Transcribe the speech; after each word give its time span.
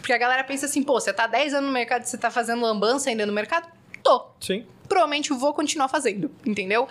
Porque 0.00 0.12
a 0.12 0.18
galera 0.18 0.42
pensa 0.42 0.66
assim, 0.66 0.82
pô, 0.82 0.94
você 0.94 1.12
tá 1.12 1.26
10 1.26 1.54
anos 1.54 1.66
no 1.66 1.72
mercado, 1.72 2.04
você 2.04 2.16
tá 2.16 2.30
fazendo 2.30 2.62
lambança 2.62 3.10
ainda 3.10 3.26
no 3.26 3.32
mercado? 3.32 3.68
Tô. 4.02 4.30
Sim. 4.40 4.66
Provavelmente 4.88 5.32
vou 5.32 5.52
continuar 5.54 5.88
fazendo, 5.88 6.30
entendeu? 6.44 6.88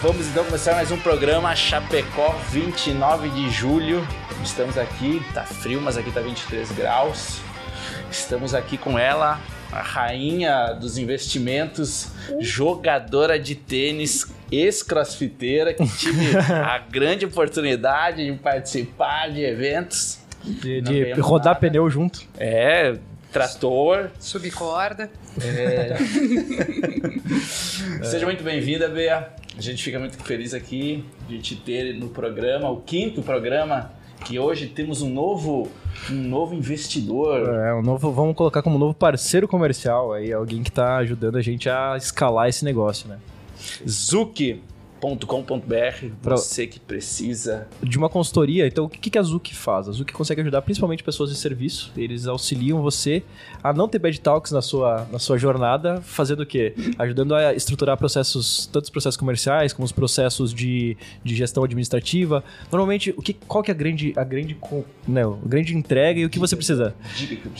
Vamos 0.00 0.26
então 0.26 0.44
começar 0.44 0.74
mais 0.74 0.90
um 0.90 0.98
programa 0.98 1.54
Chapecó, 1.54 2.30
29 2.50 3.28
de 3.28 3.50
julho. 3.50 4.04
Estamos 4.42 4.76
aqui, 4.76 5.22
tá 5.32 5.44
frio, 5.44 5.80
mas 5.80 5.96
aqui 5.96 6.10
tá 6.10 6.20
23 6.20 6.72
graus. 6.72 7.40
Estamos 8.10 8.52
aqui 8.52 8.76
com 8.76 8.98
ela, 8.98 9.38
a 9.72 9.80
rainha 9.80 10.74
dos 10.74 10.98
investimentos, 10.98 12.10
jogadora 12.38 13.38
de 13.38 13.54
tênis, 13.54 14.30
ex-crossfiteira, 14.50 15.72
que 15.72 15.86
tive 15.96 16.36
a 16.36 16.78
grande 16.78 17.24
oportunidade 17.24 18.24
de 18.24 18.38
participar 18.38 19.30
de 19.30 19.42
eventos. 19.42 20.18
De, 20.44 20.82
de 20.82 21.12
rodar 21.12 21.54
nada. 21.54 21.60
pneu 21.60 21.88
junto. 21.88 22.20
É, 22.36 22.98
trator. 23.32 24.10
Subcorda. 24.20 25.10
É. 25.40 25.96
Seja 28.04 28.26
muito 28.26 28.44
bem-vinda, 28.44 28.88
Bea. 28.88 29.30
A 29.56 29.60
gente 29.60 29.82
fica 29.82 29.98
muito 29.98 30.16
feliz 30.22 30.52
aqui 30.52 31.04
de 31.28 31.38
te 31.38 31.56
ter 31.56 31.94
no 31.94 32.08
programa, 32.08 32.70
o 32.70 32.80
quinto 32.80 33.22
programa, 33.22 33.92
que 34.22 34.38
hoje 34.38 34.66
temos 34.66 35.02
um 35.02 35.12
novo, 35.12 35.68
um 36.10 36.14
novo 36.14 36.54
investidor. 36.54 37.48
É, 37.48 37.74
um 37.74 37.82
novo, 37.82 38.10
vamos 38.12 38.34
colocar 38.34 38.62
como 38.62 38.78
novo 38.78 38.94
parceiro 38.94 39.46
comercial 39.46 40.12
aí, 40.12 40.32
alguém 40.32 40.62
que 40.62 40.70
tá 40.70 40.96
ajudando 40.96 41.36
a 41.36 41.42
gente 41.42 41.68
a 41.68 41.96
escalar 41.96 42.48
esse 42.48 42.64
negócio, 42.64 43.08
né? 43.08 43.18
Zuki.com.br, 45.02 46.06
Pra- 46.22 46.36
você 46.36 46.66
que 46.66 46.78
precisa. 46.78 47.66
De 47.82 47.98
uma 47.98 48.08
consultoria, 48.08 48.66
então 48.66 48.84
o 48.84 48.88
que, 48.88 49.10
que 49.10 49.18
a 49.18 49.22
Zuki 49.22 49.54
faz? 49.54 49.88
A 49.88 49.92
Zuki 49.92 50.12
consegue 50.12 50.40
ajudar 50.40 50.62
principalmente 50.62 51.02
pessoas 51.02 51.30
de 51.30 51.36
serviço, 51.36 51.92
eles 51.96 52.26
auxiliam 52.26 52.80
você 52.80 53.22
a 53.62 53.72
não 53.72 53.88
ter 53.88 53.98
bad 53.98 54.18
talks 54.20 54.52
na 54.52 54.62
sua, 54.62 55.06
na 55.10 55.18
sua 55.18 55.36
jornada, 55.38 56.00
fazendo 56.02 56.40
o 56.42 56.46
quê? 56.46 56.74
Ajudando 56.98 57.34
a 57.34 57.52
estruturar 57.54 57.96
processos, 57.96 58.66
tanto 58.72 58.84
os 58.84 58.90
processos 58.90 59.16
comerciais 59.16 59.72
como 59.72 59.84
os 59.84 59.92
processos 59.92 60.52
de, 60.54 60.96
de 61.24 61.34
gestão 61.34 61.64
administrativa. 61.64 62.44
Normalmente, 62.70 63.10
o 63.16 63.22
que, 63.22 63.34
qual 63.34 63.62
que 63.62 63.70
é 63.70 63.74
a 63.74 63.76
grande, 63.76 64.12
a 64.16 64.24
grande, 64.24 64.56
né, 65.06 65.22
a 65.24 65.36
grande 65.48 65.76
entrega 65.76 66.20
e 66.20 66.24
o 66.24 66.30
que 66.30 66.38
você 66.38 66.54
precisa? 66.56 66.94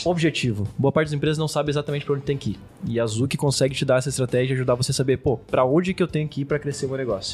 Objetivo. 0.05 0.69
Boa 0.79 0.93
parte 0.93 1.09
das 1.09 1.15
empresas 1.15 1.39
não 1.39 1.49
sabe 1.49 1.71
exatamente 1.71 2.05
para 2.05 2.15
onde 2.15 2.23
tem 2.25 2.37
que 2.37 2.51
ir. 2.51 2.59
E 2.87 3.01
a 3.01 3.07
Zuki 3.07 3.37
consegue 3.37 3.75
te 3.75 3.85
dar 3.85 3.99
essa 3.99 4.09
estratégia 4.09 4.53
e 4.53 4.57
ajudar 4.57 4.75
você 4.75 4.91
a 4.91 4.95
saber, 4.95 5.19
pô, 5.19 5.37
para 5.37 5.65
onde 5.65 5.95
que 5.95 6.03
eu 6.03 6.09
tenho 6.09 6.29
que 6.29 6.43
ir 6.43 6.45
para 6.45 6.59
crescer 6.59 6.87
o 6.87 6.89
meu 6.89 6.99
negócio. 6.99 7.32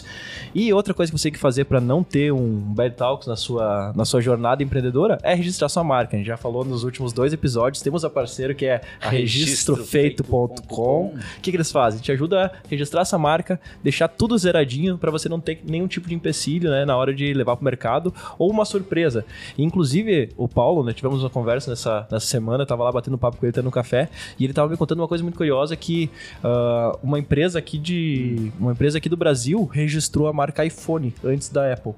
E 0.54 0.72
outra 0.72 0.94
coisa 0.94 1.12
que 1.12 1.18
você 1.18 1.24
tem 1.24 1.32
que 1.32 1.38
fazer 1.38 1.64
para 1.64 1.80
não 1.80 2.02
ter 2.02 2.32
um 2.32 2.58
bad 2.58 2.96
talks 2.96 3.28
na 3.28 3.36
sua, 3.36 3.92
na 3.94 4.04
sua 4.04 4.20
jornada 4.20 4.62
empreendedora 4.62 5.18
é 5.22 5.34
registrar 5.34 5.68
sua 5.68 5.84
marca. 5.84 6.16
A 6.16 6.18
gente 6.18 6.26
já 6.26 6.36
falou 6.36 6.64
nos 6.64 6.84
últimos 6.84 7.12
dois 7.12 7.32
episódios, 7.32 7.82
temos 7.82 8.04
a 8.04 8.10
parceiro 8.10 8.54
que 8.54 8.66
é 8.66 8.80
a 9.00 9.08
registrofeito.com. 9.08 11.06
O 11.06 11.18
que, 11.42 11.50
que 11.50 11.56
eles 11.56 11.70
fazem? 11.70 12.00
Te 12.00 12.12
ajuda 12.12 12.46
a 12.46 12.50
registrar 12.68 13.02
essa 13.02 13.18
marca, 13.18 13.60
deixar 13.82 14.08
tudo 14.08 14.36
zeradinho 14.38 14.96
para 14.98 15.10
você 15.10 15.28
não 15.28 15.40
ter 15.40 15.60
nenhum 15.64 15.86
tipo 15.86 16.08
de 16.08 16.14
empecilho 16.14 16.70
né, 16.70 16.84
na 16.84 16.96
hora 16.96 17.14
de 17.14 17.32
levar 17.34 17.56
para 17.56 17.62
o 17.62 17.64
mercado 17.64 18.14
ou 18.38 18.50
uma 18.50 18.64
surpresa. 18.64 19.24
Inclusive, 19.56 20.30
o 20.36 20.48
Paulo, 20.48 20.82
né, 20.84 20.92
tivemos 20.92 21.22
uma 21.22 21.30
conversa 21.30 21.70
nessa, 21.70 22.06
nessa 22.10 22.26
semana, 22.26 22.62
eu 22.62 22.66
tava 22.66 22.84
lá 22.84 22.92
batendo 22.92 23.18
papo 23.18 23.36
com 23.36 23.46
ele, 23.46 23.52
tendo 23.52 23.68
um 23.68 23.72
café, 23.72 24.08
e 24.38 24.44
ele 24.44 24.52
tava 24.52 24.68
me 24.68 24.76
contando 24.76 25.00
uma 25.00 25.08
coisa 25.08 25.22
muito 25.22 25.36
curiosa 25.36 25.76
que 25.76 26.10
ah, 26.42 26.98
uma 27.02 27.18
empresa 27.18 27.58
aqui 27.58 27.78
de 27.78 28.52
uma 28.58 28.72
empresa 28.72 28.98
aqui 28.98 29.08
do 29.08 29.16
Brasil 29.16 29.64
registrou 29.88 30.28
a 30.28 30.32
marca 30.32 30.64
iPhone 30.64 31.14
antes 31.24 31.48
da 31.48 31.72
Apple. 31.72 31.94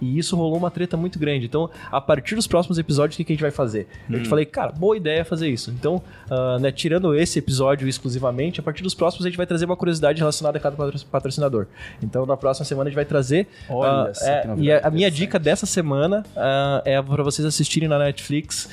E 0.00 0.18
isso 0.18 0.34
rolou 0.34 0.56
uma 0.56 0.68
treta 0.68 0.96
muito 0.96 1.16
grande. 1.16 1.46
Então, 1.46 1.70
a 1.88 2.00
partir 2.00 2.34
dos 2.34 2.48
próximos 2.48 2.76
episódios, 2.76 3.14
o 3.14 3.18
que, 3.18 3.22
que 3.22 3.32
a 3.32 3.34
gente 3.34 3.42
vai 3.42 3.52
fazer? 3.52 3.86
Eu 4.10 4.20
te 4.20 4.28
falei, 4.28 4.44
cara, 4.44 4.72
boa 4.72 4.96
ideia 4.96 5.24
fazer 5.24 5.48
isso. 5.48 5.70
Então, 5.70 6.02
ah, 6.28 6.58
né, 6.58 6.72
tirando 6.72 7.14
esse 7.14 7.38
episódio 7.38 7.86
exclusivamente, 7.86 8.58
a 8.58 8.64
partir 8.64 8.82
dos 8.82 8.94
próximos 8.94 9.24
a 9.24 9.28
gente 9.28 9.36
vai 9.36 9.46
trazer 9.46 9.64
uma 9.64 9.76
curiosidade 9.76 10.18
relacionada 10.18 10.58
a 10.58 10.60
cada 10.60 10.74
patro- 10.74 11.06
patrocinador. 11.06 11.68
Então, 12.02 12.26
na 12.26 12.36
próxima 12.36 12.64
semana 12.64 12.88
a 12.88 12.90
gente 12.90 12.96
vai 12.96 13.04
trazer. 13.04 13.46
Olha 13.68 14.10
ah, 14.10 14.14
só 14.14 14.26
é, 14.26 14.40
que 14.40 14.62
e 14.62 14.72
a, 14.72 14.80
a 14.88 14.90
minha 14.90 15.08
dica 15.08 15.38
dessa 15.38 15.66
semana 15.66 16.24
ah, 16.36 16.82
é 16.84 17.00
para 17.00 17.22
vocês 17.22 17.46
assistirem 17.46 17.88
na 17.88 17.96
Netflix 18.00 18.68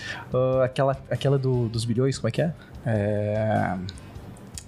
aquela, 0.64 0.98
aquela 1.12 1.38
do- 1.38 1.70
dos 1.70 1.86
bilhões, 1.86 2.18
como 2.18 2.30
é 2.30 2.32
que 2.32 2.42
é? 2.42 2.54
É... 2.88 3.78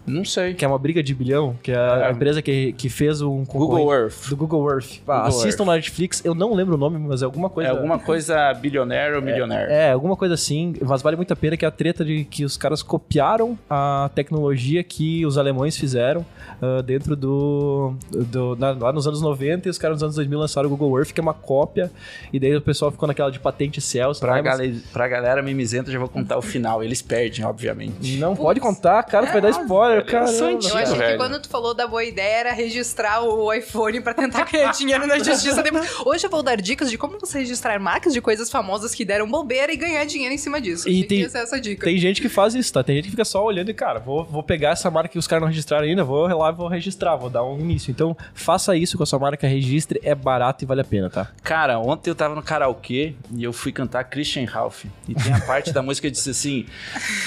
Não 0.06 0.26
sei. 0.26 0.54
Que 0.54 0.66
é 0.66 0.68
uma 0.68 0.78
briga 0.80 1.02
de 1.04 1.14
bilhão, 1.14 1.56
que 1.62 1.72
é 1.72 1.76
a 1.78 2.08
É. 2.08 2.12
empresa 2.12 2.42
que, 2.42 2.74
que 2.74 2.90
fez 2.90 3.22
um 3.22 3.44
Google 3.46 3.94
Earth. 3.94 4.30
do 4.30 4.36
Google 4.38 4.70
Earth. 4.72 5.00
Ah, 5.08 5.24
Google 5.24 5.28
assistam 5.40 5.66
na 5.66 5.74
Netflix, 5.74 6.24
eu 6.26 6.34
não 6.34 6.54
lembro 6.54 6.76
o 6.76 6.78
nome, 6.78 6.98
mas 6.98 7.22
é 7.22 7.26
alguma 7.26 7.50
coisa. 7.50 7.70
É 7.70 7.72
alguma 7.72 8.00
coisa 8.00 8.54
bilionário 8.54 9.16
ou 9.18 9.22
milionário. 9.22 9.72
É, 9.72 9.92
alguma 9.92 10.16
coisa 10.16 10.34
assim, 10.34 10.74
mas 10.82 11.02
vale 11.02 11.16
muito 11.16 11.32
a 11.32 11.36
pena 11.36 11.56
que 11.56 11.66
é 11.66 11.68
a 11.68 11.72
treta 11.72 12.04
de 12.04 12.24
que 12.24 12.44
os 12.44 12.58
caras 12.58 12.82
copiaram 12.84 13.58
a 13.70 14.10
tecnologia 14.16 14.84
que 14.84 15.26
os 15.26 15.38
alemães 15.38 15.78
fizeram 15.78 16.26
ah, 16.62 16.82
dentro 16.82 17.16
do. 17.16 17.94
do 18.12 18.56
na- 18.58 18.72
lá 18.72 18.92
nos 18.94 19.08
anos 19.08 19.22
90 19.22 19.68
e 19.68 19.72
os 19.72 19.78
caras 19.78 19.96
nos 19.98 20.04
anos 20.04 20.16
2000 20.16 20.40
lançaram 20.40 20.68
o 20.68 20.70
Google 20.76 20.98
Earth, 20.98 21.12
que 21.12 21.20
é 21.20 21.24
uma 21.24 21.34
cópia, 21.34 21.92
e 22.32 22.40
daí 22.40 22.56
o 22.56 22.62
pessoal 22.62 22.92
ficou 22.92 23.08
naquela 23.08 23.30
de 23.32 23.40
patente 23.40 23.80
Celsius. 23.82 24.20
Pra, 24.20 24.42
né, 24.42 24.42
mas 24.58 24.82
pra 24.92 25.08
galera 25.08 25.42
mimizenta, 25.42 25.92
já 25.92 26.00
vou 26.00 26.08
contar 26.10 26.38
o 26.38 26.42
final. 26.42 26.84
Eles 26.84 27.02
perdem, 27.02 27.46
obviamente. 27.46 28.18
Não 28.18 28.36
pode 28.36 28.60
contar, 28.60 29.02
cara, 29.04 29.28
tu 29.28 29.34
vai 29.34 29.42
dar 29.42 29.50
spoiler, 29.52 29.91
velho, 29.96 30.06
eu 30.22 30.28
sou 30.28 30.40
cara. 30.40 30.54
antigo. 30.56 30.74
Eu 30.74 30.78
achei 30.78 30.94
que 30.94 31.00
velho. 31.00 31.18
quando 31.18 31.40
tu 31.42 31.50
falou 31.50 31.74
da 31.74 31.88
boa 31.88 32.04
ideia 32.04 32.36
era 32.40 32.52
registrar 32.54 33.22
o 33.24 33.52
iPhone 33.54 34.02
pra 34.02 34.14
tentar 34.14 34.44
ganhar 34.46 34.72
dinheiro 34.74 35.06
na 35.08 35.18
justiça. 35.20 35.62
depois. 35.62 35.90
Hoje 36.06 36.26
eu 36.26 36.30
vou 36.30 36.42
dar 36.44 36.56
dicas 36.58 36.90
de 36.90 36.98
como 36.98 37.20
você 37.20 37.40
registrar 37.40 37.80
marcas 37.80 38.14
de 38.14 38.22
coisas 38.22 38.50
famosas 38.50 38.94
que 38.96 39.04
deram 39.06 39.30
bobeira 39.30 39.72
e 39.72 39.78
ganhar 39.78 40.04
dinheiro 40.06 40.34
em 40.34 40.38
cima 40.38 40.60
disso. 40.62 40.88
E 40.90 41.02
que 41.02 41.08
tem- 41.08 41.30
ser 41.30 41.40
essa 41.40 41.60
dica. 41.60 41.86
Tem 41.86 41.98
gente 41.98 42.22
que 42.22 42.30
faz 42.30 42.56
isso, 42.56 42.72
tá? 42.74 42.84
Tem 42.84 42.96
gente 42.96 43.06
que 43.06 43.12
fica 43.12 43.26
só 43.26 43.44
olhando 43.44 43.70
e, 43.70 43.74
cara, 43.74 44.00
vou, 44.00 44.24
vou 44.24 44.44
pegar 44.44 44.72
essa 44.72 44.90
marca 44.92 45.10
que 45.10 45.20
os 45.20 45.28
caras 45.28 45.42
não 45.42 45.48
registraram 45.50 45.86
ainda, 45.86 46.04
vou 46.04 46.28
lá 46.28 46.50
e 46.50 46.54
vou 46.54 46.68
registrar, 46.68 47.16
vou 47.16 47.30
dar 47.30 47.44
um 47.44 47.60
início. 47.60 47.92
Então, 47.92 48.16
faça 48.34 48.76
isso 48.76 48.98
com 48.98 49.04
a 49.04 49.06
sua 49.06 49.20
marca, 49.20 49.48
registre, 49.48 50.00
é 50.04 50.14
barato 50.16 50.64
e 50.64 50.68
vale 50.68 50.82
a 50.82 50.84
pena, 50.84 51.10
tá? 51.10 51.28
Cara, 51.44 51.80
ontem 51.80 52.10
eu 52.10 52.16
tava 52.16 52.36
no 52.36 52.42
karaokê 52.44 53.14
e 53.36 53.44
eu 53.44 53.54
fui 53.54 53.72
cantar 53.72 54.04
Christian 54.06 54.46
Ralph. 54.46 54.86
E 55.08 55.14
tem 55.16 55.34
a 55.34 55.40
parte 55.42 55.72
da 55.72 55.82
música 55.84 56.08
que 56.08 56.12
disse 56.12 56.30
assim: 56.30 56.66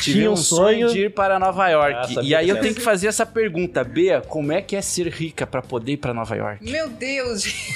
Tive 0.03 0.19
Tinha 0.19 0.31
um 0.31 0.35
um 0.35 0.37
sonho 0.37 0.89
sonho 0.89 0.93
de 0.93 1.05
ir 1.07 1.11
para 1.15 1.39
Nova 1.39 1.65
Ah, 1.65 1.69
York. 1.71 2.15
sabia 2.15 2.31
e 2.31 2.35
aí 2.35 2.49
eu 2.49 2.54
dessa. 2.55 2.63
tenho 2.65 2.75
que 2.75 2.83
fazer 2.83 3.07
essa 3.07 3.27
pergunta: 3.27 3.85
Bea, 3.85 4.21
como 4.21 4.53
é 4.53 4.61
que 4.61 4.75
é 4.75 4.83
ser 4.83 5.09
rica 5.09 5.47
pra 5.47 5.63
poder 5.63 5.93
ir 5.93 5.97
pra 5.99 6.13
Nova 6.15 6.35
York? 6.35 6.65
Meu 6.65 6.89
Deus! 6.89 7.45
gente. 7.45 7.75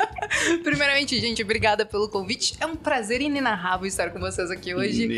Primeiramente, 0.62 1.20
gente, 1.20 1.42
obrigada 1.42 1.84
pelo 1.84 2.08
convite. 2.08 2.54
É 2.60 2.66
um 2.66 2.76
prazer 2.76 3.20
inenarrável 3.20 3.86
estar 3.86 4.10
com 4.10 4.20
vocês 4.20 4.50
aqui 4.50 4.74
hoje. 4.74 5.08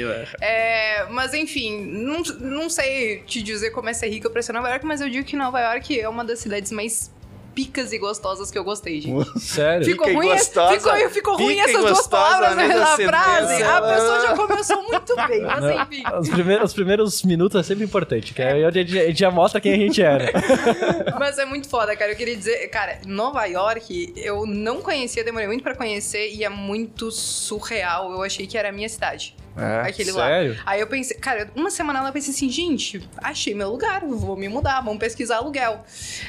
É, 0.41 1.07
mas 1.11 1.35
enfim, 1.35 1.85
não, 1.85 2.23
não 2.41 2.71
sei 2.71 3.23
te 3.27 3.43
dizer 3.43 3.71
como 3.71 3.89
é 3.89 3.93
ser 3.93 4.09
rica 4.09 4.31
pra 4.31 4.43
ser 4.43 4.53
Nova 4.53 4.69
York, 4.69 4.85
mas 4.87 5.01
eu 5.01 5.09
digo 5.09 5.25
que 5.27 5.37
Nova 5.37 5.61
York 5.61 5.99
é 5.99 6.09
uma 6.09 6.25
das 6.25 6.39
cidades 6.39 6.73
mais 6.73 7.11
picas 7.55 7.93
e 7.93 7.99
gostosas 7.99 8.51
que 8.51 8.59
eu 8.59 8.65
gostei, 8.65 9.01
gente. 9.01 9.41
Sério? 9.41 9.85
Ficou 9.85 10.07
Pica 10.07 10.19
ruim, 10.19 10.29
gostosa. 10.29 10.75
ficou, 10.75 11.11
ficou 11.11 11.37
ruim 11.37 11.59
essas 11.61 11.85
duas 11.85 12.07
palavras 12.07 12.51
na 12.51 12.57
né, 12.57 12.69
mesma 12.69 12.85
na 12.85 12.97
frase. 12.97 13.63
A 13.63 13.83
pessoa 13.83 14.21
já 14.21 14.37
começou 14.37 14.83
muito 14.83 15.17
bem, 15.29 15.43
mas 15.43 15.61
Não, 15.61 15.83
enfim. 15.83 16.03
Os 16.19 16.29
primeiros, 16.29 16.65
os 16.65 16.75
primeiros 16.75 17.23
minutos 17.23 17.61
é 17.61 17.63
sempre 17.63 17.85
importante, 17.85 18.35
que 18.35 18.43
aí 18.43 18.65
a 18.65 18.71
gente, 18.71 18.99
a 18.99 19.07
gente 19.07 19.19
já 19.19 19.31
mostra 19.31 19.61
quem 19.61 19.73
a 19.73 19.77
gente 19.77 20.03
é, 20.03 20.19
né? 20.19 20.33
Mas 21.19 21.39
é 21.39 21.45
muito 21.45 21.69
foda, 21.69 21.95
cara. 21.97 22.13
Eu 22.13 22.17
queria 22.17 22.37
dizer, 22.37 22.69
cara, 22.69 22.99
Nova 23.07 23.45
York, 23.47 24.13
eu 24.17 24.47
não 24.47 24.81
conhecia, 24.81 25.23
demorei 25.23 25.47
muito 25.47 25.63
pra 25.63 25.75
conhecer 25.75 26.33
e 26.33 26.45
é 26.45 26.49
muito 26.49 27.11
surreal. 27.11 28.13
Eu 28.13 28.23
achei 28.23 28.47
que 28.47 28.59
era 28.59 28.71
a 28.71 28.73
minha 28.73 28.89
cidade. 28.89 29.37
É. 29.57 29.89
Aquele 29.89 30.13
lá. 30.13 30.27
Sério? 30.27 30.59
Aí 30.65 30.81
eu 30.81 30.87
pensei, 30.87 31.17
cara, 31.19 31.51
uma 31.55 31.71
semana 31.71 32.01
lá 32.01 32.09
eu 32.09 32.13
pensei 32.13 32.33
assim, 32.33 32.49
gente, 32.49 33.07
achei 33.19 33.55
meu 33.55 33.71
lugar, 33.71 34.01
vou 34.05 34.37
me 34.37 34.49
mudar, 34.49 34.81
vamos 34.81 34.99
pesquisar 34.99 35.37
aluguel. 35.37 35.85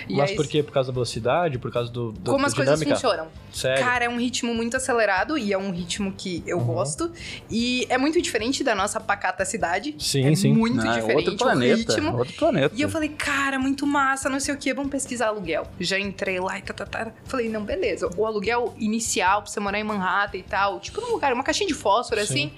E 0.09 0.15
Mas 0.17 0.31
aí, 0.31 0.35
por 0.35 0.47
quê? 0.47 0.61
Por 0.61 0.71
causa 0.71 0.91
da 0.91 0.93
velocidade? 0.93 1.57
Por 1.57 1.71
causa 1.71 1.91
do, 1.91 2.11
do 2.11 2.31
como 2.31 2.45
as 2.45 2.53
coisas 2.53 2.79
dinâmica? 2.79 2.99
funcionam. 2.99 3.27
Sério? 3.53 3.83
Cara, 3.83 4.05
é 4.05 4.09
um 4.09 4.17
ritmo 4.17 4.53
muito 4.53 4.75
acelerado 4.75 5.37
e 5.37 5.53
é 5.53 5.57
um 5.57 5.71
ritmo 5.71 6.11
que 6.17 6.43
eu 6.47 6.57
Uhum. 6.57 6.65
gosto. 6.65 7.11
E 7.49 7.85
é 7.89 7.97
muito 7.97 8.21
diferente 8.21 8.63
da 8.63 8.73
nossa 8.75 8.99
pacata 8.99 9.45
cidade. 9.45 9.95
Sim, 9.99 10.27
é 10.31 10.35
sim. 10.35 10.53
muito 10.53 10.77
Não, 10.77 10.91
é 10.91 10.95
diferente 10.99 11.29
outro 11.29 11.45
planeta. 11.45 11.75
ritmo. 11.93 12.17
Outro 12.17 12.33
planeta. 12.35 12.75
E 12.75 12.81
eu 12.81 12.89
falei, 12.89 13.09
cara, 13.09 13.59
muito 13.59 13.85
massa, 13.85 14.29
não 14.29 14.39
sei 14.39 14.53
o 14.53 14.57
que, 14.57 14.73
vamos 14.73 14.91
pesquisar 14.91 15.27
aluguel. 15.27 15.67
Já 15.79 15.99
entrei 15.99 16.39
lá 16.39 16.57
e 16.57 16.61
tatatara. 16.61 17.13
Falei, 17.25 17.47
não, 17.49 17.63
beleza. 17.63 18.09
O 18.17 18.25
aluguel 18.25 18.73
inicial 18.77 19.41
pra 19.43 19.51
você 19.51 19.59
morar 19.59 19.79
em 19.79 19.83
Manhattan 19.83 20.37
e 20.37 20.43
tal, 20.43 20.79
tipo 20.79 20.99
num 21.01 21.11
lugar, 21.11 21.31
uma 21.33 21.43
caixinha 21.43 21.67
de 21.67 21.73
fósforo 21.73 22.19
Sim. 22.25 22.25
assim, 22.25 22.51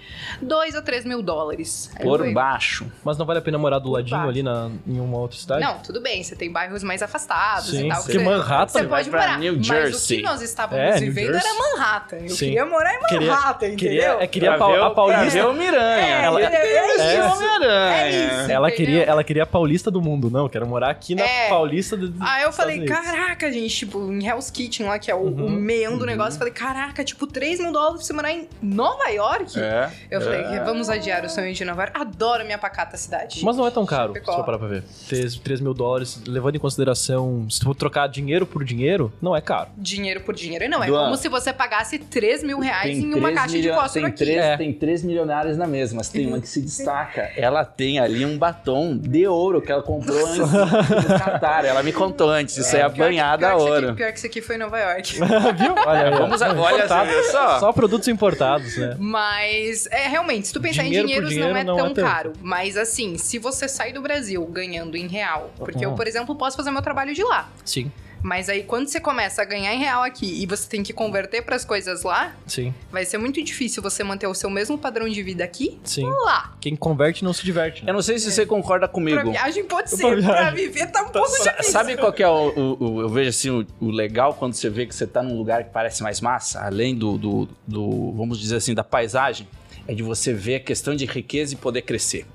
2 0.55 0.73
a 0.75 0.81
3 0.81 1.03
mil 1.05 1.21
dólares. 1.21 1.91
Aí 1.95 2.03
Por 2.03 2.31
baixo. 2.33 2.85
Mas 3.03 3.17
não 3.17 3.25
vale 3.25 3.39
a 3.39 3.41
pena 3.41 3.57
morar 3.57 3.79
do 3.79 3.89
ladinho 3.91 4.15
baixo. 4.17 4.29
ali 4.29 4.41
na, 4.41 4.69
em 4.87 4.99
uma 5.01 5.17
outra 5.17 5.37
cidade? 5.37 5.61
Não, 5.61 5.79
tudo 5.79 5.99
bem, 5.99 6.23
você 6.23 6.33
tem 6.35 6.49
bairros 6.49 6.81
mais 6.81 7.01
afastados 7.03 7.71
Sim, 7.71 7.87
e 7.87 7.89
tal. 7.89 8.01
porque 8.03 8.17
que 8.17 8.23
Manhattan- 8.23 8.79
Você 8.79 8.85
pode 8.87 9.09
morar. 9.11 9.37
New 9.37 9.53
Mas 9.57 9.61
o 9.61 9.73
Jersey. 9.73 10.17
que 10.17 10.23
nós 10.23 10.41
estávamos 10.41 10.81
É, 10.81 10.91
New 10.99 10.99
vivendo 11.11 11.33
Jersey. 11.33 11.49
era 11.51 11.59
Manhattan. 11.59 12.15
Eu 12.17 12.29
Sim. 12.29 12.35
queria 12.45 12.65
morar 12.65 12.93
em 12.95 12.99
Queria- 13.01 13.31
Manhattan, 13.31 13.65
entendeu? 13.67 13.77
Queria, 13.89 14.17
é, 14.23 14.27
queria 14.27 14.53
a, 14.53 14.57
Pra 14.57 14.67
ver 14.67 14.81
a 14.81 14.89
Paulista. 14.91 15.21
Pra 15.23 15.29
ver 15.31 15.45
o 15.45 15.53
Miranha. 15.53 16.05
É, 16.05 16.23
ela, 16.23 16.41
é, 16.41 16.45
é 16.45 16.77
é, 16.77 16.95
isso. 16.95 17.43
É 17.75 18.09
isso. 18.43 18.51
Ela 18.51 18.71
queria, 18.71 19.03
ela 19.03 19.23
queria 19.23 19.43
a 19.43 19.45
Paulista 19.45 19.91
do 19.91 20.01
mundo, 20.01 20.29
não. 20.29 20.47
Quero 20.47 20.65
morar 20.67 20.89
aqui 20.89 21.15
na 21.15 21.23
É. 21.23 21.49
Paulista 21.49 21.97
do. 21.97 22.13
Aí 22.21 22.43
eu 22.43 22.51
falei, 22.53 22.85
caraca, 22.85 23.51
gente, 23.51 23.75
tipo, 23.75 23.99
em 24.11 24.25
Hell's 24.25 24.49
Kitchen 24.49 24.85
lá, 24.87 24.97
que 24.99 25.09
é 25.11 25.15
o, 25.15 25.19
Uhum, 25.25 25.47
o 25.47 25.49
meião 25.49 25.97
do 25.97 26.05
negócio, 26.05 26.35
eu 26.35 26.39
falei, 26.39 26.53
caraca, 26.53 27.03
tipo, 27.03 27.25
3 27.27 27.59
mil 27.59 27.71
dólares 27.71 27.97
pra 27.97 28.05
você 28.05 28.13
morar 28.13 28.31
em 28.31 28.47
Nova 28.61 29.07
York? 29.09 29.59
É. 29.59 29.89
Eu 30.09 30.21
falei, 30.21 30.44
é. 30.53 30.63
vamos 30.63 30.89
adiar 30.89 31.23
o 31.25 31.29
sonho 31.29 31.53
de 31.53 31.65
Nova 31.65 31.83
York. 31.83 31.99
Adoro 31.99 32.45
minha 32.45 32.57
pacata 32.57 32.97
cidade. 32.97 33.41
Mas 33.43 33.57
não 33.57 33.65
é 33.67 33.71
tão 33.71 33.85
caro, 33.85 34.13
Chapecó. 34.13 34.31
se 34.31 34.37
for 34.37 34.45
parar 34.45 34.57
pra 34.59 34.67
ver. 34.67 34.83
3, 35.09 35.35
3 35.37 35.61
mil 35.61 35.73
dólares, 35.73 36.21
levando 36.27 36.55
em 36.55 36.59
consideração, 36.59 37.47
se 37.49 37.59
for 37.63 37.73
trocar 37.75 38.07
dinheiro 38.07 38.45
por 38.45 38.63
dinheiro, 38.63 39.11
não 39.21 39.35
é 39.35 39.41
caro. 39.41 39.69
Dinheiro 39.77 40.21
por 40.21 40.35
dinheiro. 40.35 40.65
E 40.65 40.67
não, 40.67 40.83
é 40.83 40.87
Duan. 40.87 41.05
como 41.05 41.17
se 41.17 41.27
você 41.29 41.51
pagasse 41.53 41.97
3 41.99 42.43
mil 42.43 42.59
reais 42.59 42.97
em 42.97 43.13
uma 43.13 43.31
caixa 43.31 43.57
de 43.59 43.69
fósforo 43.69 43.91
tem 43.93 44.05
aqui. 44.05 44.17
Três, 44.17 44.37
É. 44.43 44.57
Tem 44.57 44.73
três 44.73 45.03
milionários 45.03 45.57
na 45.57 45.67
mesma, 45.67 45.97
mas 45.97 46.09
tem 46.09 46.27
uma 46.27 46.39
que 46.39 46.47
se 46.47 46.61
destaca. 46.63 47.31
Ela 47.35 47.63
tem 47.65 47.99
ali 47.99 48.25
um 48.25 48.37
batom 48.37 48.97
de 48.97 49.25
ouro 49.27 49.61
que 49.61 49.71
ela 49.71 49.81
comprou 49.83 50.17
antes 50.27 50.37
do 50.49 51.19
Qatar. 51.19 51.65
Ela 51.65 51.81
me 51.83 51.91
contou 51.93 52.29
antes, 52.29 52.57
isso 52.57 52.75
é, 52.75 52.89
que- 52.89 52.97
banhada 52.99 53.47
a 53.47 53.49
pior 53.51 53.57
que 53.57 53.63
isso 53.63 53.73
ouro. 53.73 53.87
aqui- 53.87 53.95
Pior 53.97 54.11
que 54.11 54.17
isso 54.17 54.27
aqui 54.27 54.41
foi 54.41 54.55
em 54.55 54.59
Nova 54.59 54.79
York. 54.79 55.13
Viu? 55.57 55.75
Olha, 55.85 56.11
ó. 56.15 56.17
Vamos 56.19 56.41
a- 56.41 56.53
olha, 56.53 56.87
só? 56.87 57.59
Só 57.59 57.71
produtos 57.73 58.07
importados, 58.07 58.77
né? 58.77 58.95
Mas, 58.99 59.87
é, 59.91 60.07
realmente, 60.07 60.34
se 60.41 60.53
tu 60.53 60.61
pensar 60.61 60.83
Dinheiro 60.83 61.03
em 61.05 61.07
dinheiros, 61.07 61.29
dinheiro 61.29 61.53
não 61.53 61.59
é 61.59 61.63
não 61.63 61.75
tão 61.77 61.87
é 62.05 62.07
caro. 62.07 62.33
Mas, 62.41 62.77
assim, 62.77 63.17
se 63.17 63.37
você 63.39 63.67
sai 63.67 63.91
do 63.93 64.01
Brasil 64.01 64.45
ganhando 64.45 64.95
em 64.97 65.07
real, 65.07 65.51
porque 65.57 65.83
eu, 65.85 65.89
Uhum. 65.89 65.95
por 65.95 66.07
exemplo, 66.07 66.35
posso 66.35 66.55
fazer 66.57 66.71
meu 66.71 66.81
trabalho 66.81 67.13
de 67.13 67.23
lá. 67.23 67.49
Sim, 67.63 67.91
Mas 68.23 68.49
aí, 68.49 68.63
quando 68.63 68.87
você 68.87 68.99
começa 68.99 69.43
a 69.43 69.45
ganhar 69.45 69.71
em 69.71 69.77
real 69.77 70.01
aqui 70.01 70.41
e 70.41 70.47
você 70.47 70.67
tem 70.67 70.81
que 70.81 70.91
converter 70.91 71.43
para 71.43 71.55
as 71.55 71.63
coisas 71.63 72.01
lá, 72.01 72.33
sim, 72.47 72.73
vai 72.91 73.05
ser 73.05 73.19
muito 73.19 73.39
difícil 73.43 73.83
você 73.83 74.03
manter 74.03 74.25
o 74.25 74.33
seu 74.33 74.49
mesmo 74.49 74.79
padrão 74.79 75.07
de 75.07 75.21
vida 75.21 75.43
aqui 75.43 75.77
sim. 75.83 76.09
lá. 76.23 76.55
Quem 76.59 76.75
converte 76.75 77.23
não 77.23 77.33
se 77.33 77.45
diverte. 77.45 77.81
Eu 77.83 77.85
Né? 77.87 77.93
não 77.93 78.01
sei 78.01 78.17
se 78.17 78.31
você 78.31 78.43
concorda 78.43 78.87
Pra 78.87 78.95
comigo. 78.95 79.29
viagem 79.29 79.65
pode 79.65 79.89
Pra 79.89 79.97
ser, 79.97 80.23
pra 80.23 80.33
viagem. 80.33 80.55
viver 80.55 80.87
tá 80.87 81.03
um 81.03 81.09
pouco 81.09 81.29
Sa- 81.29 81.51
difícil. 81.51 81.71
Sabe 81.71 81.97
qual 81.97 82.11
que 82.11 82.23
é 82.23 82.27
o, 82.27 82.49
o- 82.49 82.83
o- 82.95 83.01
eu 83.01 83.09
vejo 83.09 83.29
assim 83.29 83.51
o, 83.51 83.67
o 83.79 83.91
legal 83.91 84.33
quando 84.33 84.55
você 84.55 84.71
vê 84.71 84.87
que 84.87 84.95
você 84.95 85.05
tá 85.05 85.21
num 85.21 85.37
lugar 85.37 85.63
que 85.63 85.69
parece 85.69 86.01
mais 86.01 86.19
massa, 86.19 86.61
além 86.65 86.95
do, 86.95 87.19
do, 87.19 87.47
do, 87.67 88.11
vamos 88.13 88.39
dizer 88.39 88.55
assim 88.55 88.73
da 88.73 88.83
paisagem, 88.83 89.47
é 89.87 89.93
de 89.93 90.03
você 90.03 90.33
ver 90.33 90.55
a 90.55 90.59
questão 90.59 90.95
de 90.95 91.05
riqueza 91.05 91.53
e 91.53 91.57
poder 91.57 91.81
crescer. 91.83 92.25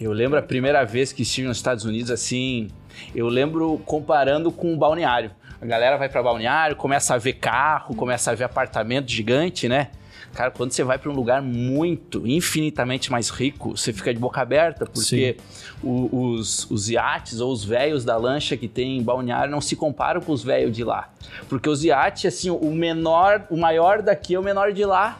Eu 0.00 0.12
lembro 0.12 0.38
a 0.38 0.42
primeira 0.42 0.84
vez 0.84 1.12
que 1.12 1.22
estive 1.22 1.46
nos 1.48 1.56
Estados 1.56 1.84
Unidos 1.84 2.10
assim, 2.10 2.68
eu 3.14 3.28
lembro 3.28 3.80
comparando 3.86 4.50
com 4.52 4.72
um 4.72 4.78
balneário. 4.78 5.30
A 5.60 5.64
galera 5.64 5.96
vai 5.96 6.08
para 6.08 6.22
balneário, 6.22 6.76
começa 6.76 7.14
a 7.14 7.18
ver 7.18 7.34
carro, 7.34 7.94
começa 7.94 8.30
a 8.30 8.34
ver 8.34 8.44
apartamento 8.44 9.10
gigante, 9.10 9.68
né? 9.68 9.88
Cara, 10.34 10.50
quando 10.50 10.70
você 10.72 10.84
vai 10.84 10.98
para 10.98 11.10
um 11.10 11.14
lugar 11.14 11.40
muito, 11.40 12.26
infinitamente 12.26 13.10
mais 13.10 13.30
rico, 13.30 13.74
você 13.74 13.90
fica 13.90 14.12
de 14.12 14.20
boca 14.20 14.38
aberta, 14.42 14.84
porque 14.84 15.36
o- 15.82 16.34
os, 16.34 16.70
os 16.70 16.90
iates 16.90 17.40
ou 17.40 17.50
os 17.50 17.64
véios 17.64 18.04
da 18.04 18.18
lancha 18.18 18.54
que 18.54 18.68
tem 18.68 18.98
em 18.98 19.02
balneário 19.02 19.50
não 19.50 19.62
se 19.62 19.74
comparam 19.74 20.20
com 20.20 20.32
os 20.32 20.44
véios 20.44 20.76
de 20.76 20.84
lá. 20.84 21.08
Porque 21.48 21.70
os 21.70 21.82
iates, 21.84 22.26
assim, 22.26 22.50
o 22.50 22.70
menor, 22.74 23.46
o 23.48 23.56
maior 23.56 24.02
daqui 24.02 24.34
é 24.34 24.38
o 24.38 24.42
menor 24.42 24.72
de 24.74 24.84
lá. 24.84 25.18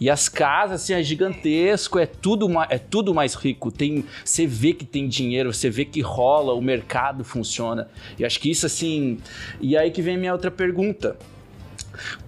E 0.00 0.10
as 0.10 0.28
casas, 0.28 0.82
assim, 0.82 0.94
é 0.94 1.02
gigantesco, 1.02 1.98
é 1.98 2.06
tudo, 2.06 2.48
é 2.68 2.78
tudo 2.78 3.14
mais 3.14 3.34
rico. 3.34 3.70
Tem, 3.70 4.04
você 4.24 4.46
vê 4.46 4.72
que 4.72 4.84
tem 4.84 5.08
dinheiro, 5.08 5.52
você 5.52 5.70
vê 5.70 5.84
que 5.84 6.00
rola, 6.00 6.52
o 6.52 6.60
mercado 6.60 7.24
funciona. 7.24 7.88
E 8.18 8.24
acho 8.24 8.40
que 8.40 8.50
isso, 8.50 8.66
assim... 8.66 9.18
E 9.60 9.76
aí 9.76 9.90
que 9.90 10.02
vem 10.02 10.16
a 10.16 10.18
minha 10.18 10.32
outra 10.32 10.50
pergunta. 10.50 11.16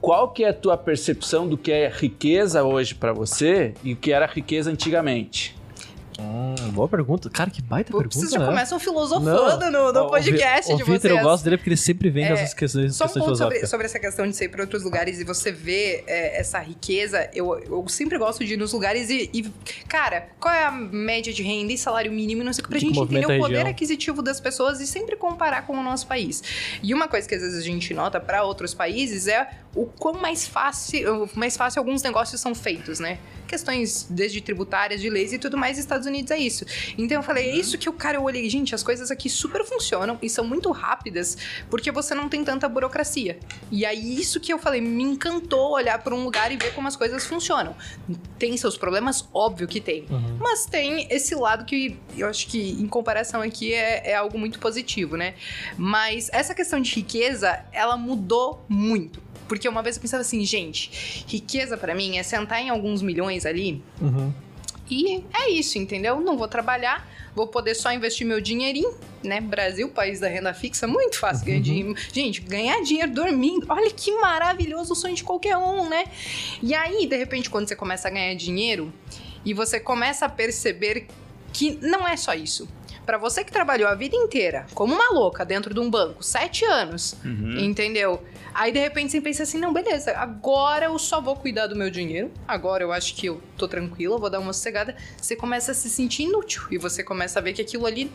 Qual 0.00 0.30
que 0.30 0.44
é 0.44 0.50
a 0.50 0.54
tua 0.54 0.76
percepção 0.76 1.48
do 1.48 1.58
que 1.58 1.72
é 1.72 1.88
riqueza 1.88 2.62
hoje 2.62 2.94
pra 2.94 3.12
você 3.12 3.74
e 3.82 3.92
o 3.92 3.96
que 3.96 4.12
era 4.12 4.26
riqueza 4.26 4.70
antigamente? 4.70 5.56
Hum, 6.18 6.45
boa 6.70 6.88
pergunta. 6.88 7.28
Cara, 7.30 7.50
que 7.50 7.62
baita 7.62 7.92
pergunta, 7.92 8.16
Vocês 8.18 8.30
já 8.30 8.38
né? 8.38 8.46
começam 8.46 8.78
filosofando 8.78 9.70
no, 9.70 9.92
no 9.92 10.00
Ó, 10.00 10.06
o 10.06 10.10
podcast 10.10 10.72
o 10.72 10.76
de 10.76 10.82
Vitor, 10.82 11.00
vocês. 11.00 11.16
eu 11.16 11.22
gosto 11.22 11.44
dele 11.44 11.56
porque 11.56 11.70
ele 11.70 11.76
sempre 11.76 12.10
vem 12.10 12.24
É, 12.24 12.28
dessas 12.30 12.54
questões, 12.54 12.96
Só 12.96 13.04
um 13.04 13.06
questões 13.08 13.24
ponto 13.26 13.36
sobre, 13.38 13.66
sobre 13.66 13.86
essa 13.86 13.98
questão 13.98 14.26
de 14.28 14.36
sair 14.36 14.48
para 14.48 14.62
outros 14.62 14.82
lugares 14.82 15.18
e 15.20 15.24
você 15.24 15.50
ver 15.52 16.04
é, 16.06 16.40
essa 16.40 16.58
riqueza. 16.58 17.28
Eu, 17.34 17.58
eu 17.58 17.88
sempre 17.88 18.18
gosto 18.18 18.44
de 18.44 18.54
ir 18.54 18.56
nos 18.56 18.72
lugares 18.72 19.10
e, 19.10 19.30
e, 19.32 19.42
Cara, 19.88 20.28
qual 20.40 20.54
é 20.54 20.64
a 20.64 20.70
média 20.70 21.32
de 21.32 21.42
renda 21.42 21.72
e 21.72 21.78
salário 21.78 22.10
mínimo? 22.12 22.42
e 22.42 22.44
Não 22.44 22.52
sei 22.52 22.62
o 22.62 22.64
que, 22.64 22.70
pra 22.70 22.78
que 22.78 22.86
gente 22.86 22.98
entender 22.98 23.26
o 23.26 23.40
poder 23.40 23.66
aquisitivo 23.66 24.22
das 24.22 24.40
pessoas 24.40 24.80
e 24.80 24.86
sempre 24.86 25.16
comparar 25.16 25.66
com 25.66 25.72
o 25.78 25.82
nosso 25.82 26.06
país. 26.06 26.42
E 26.82 26.92
uma 26.92 27.08
coisa 27.08 27.28
que 27.28 27.34
às 27.34 27.42
vezes 27.42 27.58
a 27.58 27.64
gente 27.64 27.92
nota 27.94 28.20
para 28.20 28.42
outros 28.44 28.74
países 28.74 29.26
é 29.26 29.48
o 29.74 29.86
quão 29.86 30.14
mais 30.14 30.46
fácil, 30.46 31.28
mais 31.34 31.56
fácil 31.56 31.80
alguns 31.80 32.02
negócios 32.02 32.40
são 32.40 32.54
feitos, 32.54 32.98
né? 32.98 33.18
Questões 33.46 34.06
desde 34.08 34.40
tributárias, 34.40 35.00
de 35.00 35.08
leis 35.08 35.32
e 35.32 35.38
tudo 35.38 35.56
mais, 35.56 35.78
Estados 35.78 36.06
Unidos 36.06 36.31
é 36.31 36.38
isso. 36.38 36.64
Então 36.98 37.19
eu 37.19 37.22
falei, 37.22 37.50
é 37.50 37.56
isso 37.56 37.78
que 37.78 37.88
o 37.88 37.93
cara 37.93 38.19
eu 38.19 38.22
olhei, 38.22 38.48
gente, 38.48 38.75
as 38.75 38.82
coisas 38.82 39.10
aqui 39.10 39.28
super 39.28 39.64
funcionam 39.64 40.19
e 40.22 40.28
são 40.28 40.44
muito 40.44 40.70
rápidas 40.70 41.37
porque 41.70 41.90
você 41.90 42.14
não 42.14 42.28
tem 42.28 42.44
tanta 42.44 42.69
burocracia. 42.69 43.38
E 43.70 43.84
aí 43.84 44.20
isso 44.20 44.40
que 44.40 44.52
eu 44.52 44.58
falei, 44.58 44.81
me 44.81 45.02
encantou 45.02 45.72
olhar 45.72 45.98
para 45.98 46.14
um 46.14 46.25
lugar 46.25 46.52
e 46.52 46.56
ver 46.56 46.75
como 46.75 46.88
as 46.88 46.96
coisas 46.96 47.25
funcionam. 47.25 47.75
Tem 48.38 48.56
seus 48.56 48.76
problemas, 48.76 49.28
óbvio 49.32 49.66
que 49.66 49.81
tem. 49.81 50.06
Uhum. 50.10 50.38
Mas 50.40 50.66
tem 50.66 51.06
esse 51.10 51.34
lado 51.34 51.64
que 51.64 51.99
eu 52.16 52.28
acho 52.28 52.46
que, 52.46 52.70
em 52.70 52.87
comparação 52.87 53.40
aqui, 53.40 53.72
é, 53.72 54.10
é 54.10 54.14
algo 54.14 54.38
muito 54.38 54.58
positivo, 54.58 55.16
né? 55.16 55.34
Mas 55.76 56.28
essa 56.32 56.54
questão 56.54 56.81
de 56.81 56.94
riqueza, 56.94 57.64
ela 57.72 57.96
mudou 57.96 58.64
muito. 58.69 59.25
Porque 59.48 59.69
uma 59.69 59.82
vez 59.82 59.96
eu 59.96 60.02
pensava 60.02 60.20
assim, 60.22 60.44
gente, 60.44 61.25
riqueza 61.28 61.76
pra 61.76 61.94
mim 61.94 62.16
é 62.19 62.22
sentar 62.22 62.60
em 62.60 62.69
alguns 62.69 63.02
milhões 63.02 63.46
ali 63.46 63.82
Uhum. 64.00 64.32
e 64.90 65.25
é 65.34 65.50
isso, 65.50 65.78
entendeu? 65.78 66.20
Não 66.20 66.37
vou 66.37 66.48
trabalhar, 66.48 67.08
vou 67.34 67.46
poder 67.46 67.75
só 67.75 67.93
investir 67.93 68.26
meu 68.26 68.40
dinheirinho, 68.40 68.94
né? 69.22 69.40
Brasil, 69.40 69.88
país 69.88 70.20
da 70.20 70.28
renda 70.28 70.52
fixa, 70.54 70.87
muito 70.87 71.19
fácil 71.19 71.44
ganhar 71.46 71.60
dinheiro. 71.60 71.94
Gente, 72.12 72.40
ganhar 72.40 72.81
dinheiro 72.82 73.12
dormindo, 73.12 73.66
olha 73.69 73.90
que 73.90 74.12
maravilhoso 74.12 74.93
o 74.93 74.96
sonho 74.96 75.14
de 75.14 75.25
qualquer 75.25 75.56
um, 75.56 75.88
né? 75.88 76.04
E 76.62 76.75
aí, 76.75 77.06
de 77.06 77.16
repente, 77.16 77.50
quando 77.50 77.69
você 77.69 77.76
começa 77.76 78.08
a 78.08 78.10
ganhar 78.10 78.34
dinheiro 78.34 78.92
e 79.44 79.52
você 79.54 79.78
começa 79.81 80.26
a 80.26 80.28
perceber 80.28 81.06
que 81.52 81.78
não 81.81 82.06
é 82.06 82.16
só 82.16 82.34
isso. 82.34 82.69
Pra 83.04 83.19
você 83.19 83.44
que 83.44 83.52
trabalhou 83.52 83.88
a 83.88 83.94
vida 83.94 84.16
inteira 84.16 84.66
como 84.75 84.92
uma 84.92 85.10
louca 85.12 85.44
dentro 85.44 85.72
de 85.72 85.78
um 85.78 85.88
banco, 85.88 86.25
sete 86.25 86.64
anos, 86.64 87.16
Uhum. 87.25 87.56
Entendeu? 87.60 88.20
Aí 88.56 88.72
de 88.72 88.78
repente 88.78 89.12
você 89.12 89.20
pensa 89.20 89.42
assim: 89.42 89.58
não, 89.58 89.72
beleza, 89.72 90.16
agora 90.16 90.86
eu 90.86 90.98
só 90.98 91.20
vou 91.20 91.36
cuidar 91.36 91.66
do 91.66 91.76
meu 91.76 91.90
dinheiro. 91.90 92.30
Agora 92.48 92.82
eu 92.82 92.90
acho 92.90 93.14
que 93.14 93.26
eu 93.26 93.40
tô 93.56 93.68
tranquila, 93.68 94.18
vou 94.18 94.30
dar 94.30 94.40
uma 94.40 94.52
sossegada. 94.52 94.96
Você 95.20 95.36
começa 95.36 95.72
a 95.72 95.74
se 95.74 95.90
sentir 95.90 96.22
inútil 96.22 96.62
e 96.70 96.78
você 96.78 97.04
começa 97.04 97.38
a 97.38 97.42
ver 97.42 97.52
que 97.52 97.60
aquilo 97.60 97.84
ali 97.84 98.10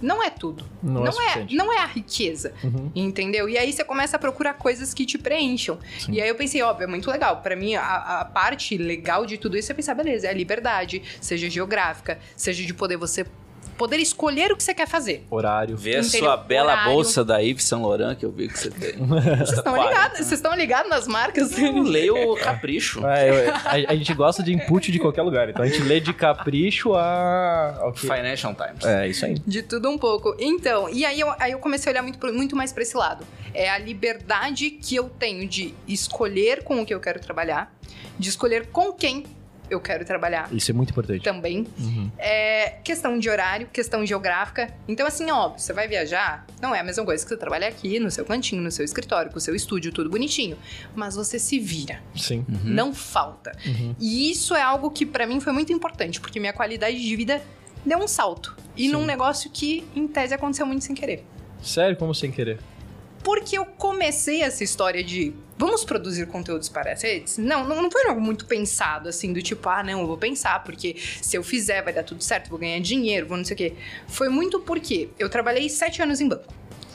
não 0.00 0.22
é 0.22 0.30
tudo. 0.30 0.64
Não, 0.82 1.06
é, 1.06 1.10
Não 1.10 1.22
é, 1.22 1.46
não 1.50 1.72
é 1.72 1.78
a 1.78 1.86
riqueza. 1.86 2.54
Uhum. 2.64 2.90
Entendeu? 2.94 3.48
E 3.48 3.56
aí 3.56 3.72
você 3.72 3.84
começa 3.84 4.16
a 4.16 4.18
procurar 4.18 4.54
coisas 4.54 4.92
que 4.92 5.06
te 5.06 5.16
preencham. 5.16 5.78
Sim. 5.98 6.12
E 6.12 6.20
aí 6.20 6.28
eu 6.28 6.34
pensei, 6.34 6.60
óbvio, 6.62 6.84
é 6.84 6.86
muito 6.88 7.08
legal. 7.10 7.40
Pra 7.40 7.54
mim, 7.54 7.74
a, 7.76 8.20
a 8.20 8.24
parte 8.24 8.76
legal 8.76 9.24
de 9.24 9.38
tudo 9.38 9.56
isso 9.56 9.70
é 9.70 9.74
pensar, 9.74 9.94
beleza, 9.94 10.26
é 10.26 10.30
a 10.30 10.34
liberdade, 10.34 11.02
seja 11.20 11.48
geográfica, 11.48 12.18
seja 12.34 12.64
de 12.64 12.74
poder 12.74 12.96
você 12.96 13.24
poder 13.76 13.96
escolher 13.98 14.52
o 14.52 14.56
que 14.56 14.62
você 14.62 14.74
quer 14.74 14.86
fazer. 14.86 15.24
Horário. 15.30 15.76
Vê 15.76 15.96
a 15.96 16.02
sua 16.04 16.36
bela 16.36 16.72
Horário. 16.72 16.92
bolsa 16.92 17.24
da 17.24 17.38
Yves 17.38 17.64
Saint 17.64 17.82
Laurent 17.82 18.16
que 18.16 18.24
eu 18.24 18.30
vi 18.30 18.48
que 18.48 18.58
você 18.58 18.70
tem. 18.70 18.92
Vocês 18.96 19.52
estão 19.58 19.74
ligados? 19.82 20.18
Vocês 20.18 20.32
estão 20.32 20.54
ligados 20.54 20.90
nas 20.90 21.06
marcas? 21.08 21.56
Eu 21.58 21.82
leio 21.82 22.34
Capricho. 22.36 23.04
É, 23.06 23.48
eu- 23.48 23.54
a, 23.54 23.92
a 23.92 23.96
gente 23.96 24.12
gosta 24.14 24.42
de 24.42 24.52
input 24.52 24.90
de 24.92 24.98
qualquer 24.98 25.22
lugar. 25.22 25.48
Então 25.48 25.62
a 25.64 25.66
gente 25.68 25.82
lê 25.82 26.00
de 26.00 26.12
capricho 26.12 26.94
a. 26.94 27.76
ao 27.80 27.92
que- 27.92 28.00
Financial 28.00 28.54
Times. 28.54 28.84
É, 28.84 29.08
isso 29.08 29.24
aí. 29.24 29.34
De 29.46 29.62
tudo 29.62 29.88
um 29.90 29.98
pouco. 29.98 30.36
Então, 30.38 30.88
e 30.88 31.04
aí 31.04 31.18
eu, 31.20 31.32
aí 31.38 31.52
eu 31.52 31.58
comecei 31.58 31.90
a 31.90 31.92
olhar 31.92 32.02
muito, 32.02 32.32
muito 32.32 32.54
mais 32.56 32.72
pra 32.72 32.82
esse 32.82 32.96
lado. 32.96 33.24
É 33.54 33.68
a 33.70 33.78
liberdade 33.78 34.70
que 34.70 34.94
eu 34.96 35.08
tenho 35.08 35.46
de 35.48 35.74
escolher 35.86 36.62
com 36.64 36.80
o 36.80 36.86
que 36.86 36.94
eu 36.94 37.00
quero 37.00 37.20
trabalhar, 37.20 37.74
de 38.18 38.28
escolher 38.28 38.66
com 38.66 38.92
quem 38.92 39.24
eu 39.72 39.80
quero 39.80 40.04
trabalhar 40.04 40.48
Isso 40.52 40.70
é 40.70 40.74
muito 40.74 40.90
importante. 40.90 41.22
também. 41.22 41.66
Uhum. 41.78 42.10
É 42.18 42.74
questão 42.84 43.18
de 43.18 43.28
horário, 43.28 43.66
questão 43.72 44.04
geográfica. 44.04 44.72
Então, 44.86 45.06
assim, 45.06 45.30
óbvio, 45.30 45.60
você 45.60 45.72
vai 45.72 45.88
viajar, 45.88 46.46
não 46.60 46.74
é 46.74 46.80
a 46.80 46.84
mesma 46.84 47.04
coisa 47.04 47.24
que 47.24 47.28
você 47.28 47.36
trabalha 47.36 47.68
aqui, 47.68 47.98
no 47.98 48.10
seu 48.10 48.24
cantinho, 48.24 48.62
no 48.62 48.70
seu 48.70 48.84
escritório, 48.84 49.30
com 49.30 49.38
o 49.38 49.40
seu 49.40 49.54
estúdio, 49.54 49.92
tudo 49.92 50.10
bonitinho. 50.10 50.56
Mas 50.94 51.14
você 51.14 51.38
se 51.38 51.58
vira. 51.58 52.02
Sim. 52.16 52.44
Não 52.64 52.94
falta. 52.94 53.52
Uhum. 53.66 53.94
E 53.98 54.30
isso 54.30 54.54
é 54.54 54.62
algo 54.62 54.90
que 54.90 55.06
pra 55.06 55.26
mim 55.26 55.40
foi 55.40 55.52
muito 55.52 55.72
importante, 55.72 56.20
porque 56.20 56.38
minha 56.40 56.52
qualidade 56.52 57.00
de 57.00 57.16
vida 57.16 57.42
deu 57.84 57.98
um 57.98 58.08
salto. 58.08 58.56
E 58.76 58.86
Sim. 58.86 58.92
num 58.92 59.04
negócio 59.04 59.50
que, 59.50 59.84
em 59.94 60.06
tese, 60.06 60.34
aconteceu 60.34 60.66
muito 60.66 60.84
sem 60.84 60.94
querer. 60.94 61.24
Sério, 61.62 61.96
como 61.96 62.14
sem 62.14 62.30
querer? 62.30 62.58
Porque 63.22 63.56
eu 63.56 63.64
comecei 63.64 64.42
essa 64.42 64.64
história 64.64 65.02
de 65.02 65.32
vamos 65.56 65.84
produzir 65.84 66.26
conteúdos 66.26 66.68
para 66.68 66.92
as 66.92 67.02
redes? 67.02 67.38
Não, 67.38 67.66
não, 67.66 67.82
não 67.82 67.90
foi 67.90 68.06
algo 68.06 68.20
muito 68.20 68.46
pensado, 68.46 69.08
assim, 69.08 69.32
do 69.32 69.40
tipo, 69.40 69.68
ah, 69.68 69.82
não, 69.82 70.00
eu 70.00 70.06
vou 70.06 70.18
pensar, 70.18 70.62
porque 70.64 70.96
se 71.20 71.36
eu 71.36 71.42
fizer 71.42 71.82
vai 71.82 71.92
dar 71.92 72.02
tudo 72.02 72.22
certo, 72.22 72.50
vou 72.50 72.58
ganhar 72.58 72.80
dinheiro, 72.80 73.26
vou 73.28 73.36
não 73.36 73.44
sei 73.44 73.54
o 73.54 73.58
quê. 73.58 73.74
Foi 74.08 74.28
muito 74.28 74.58
porque 74.60 75.08
eu 75.18 75.30
trabalhei 75.30 75.68
sete 75.68 76.02
anos 76.02 76.20
em 76.20 76.28
banco. 76.28 76.52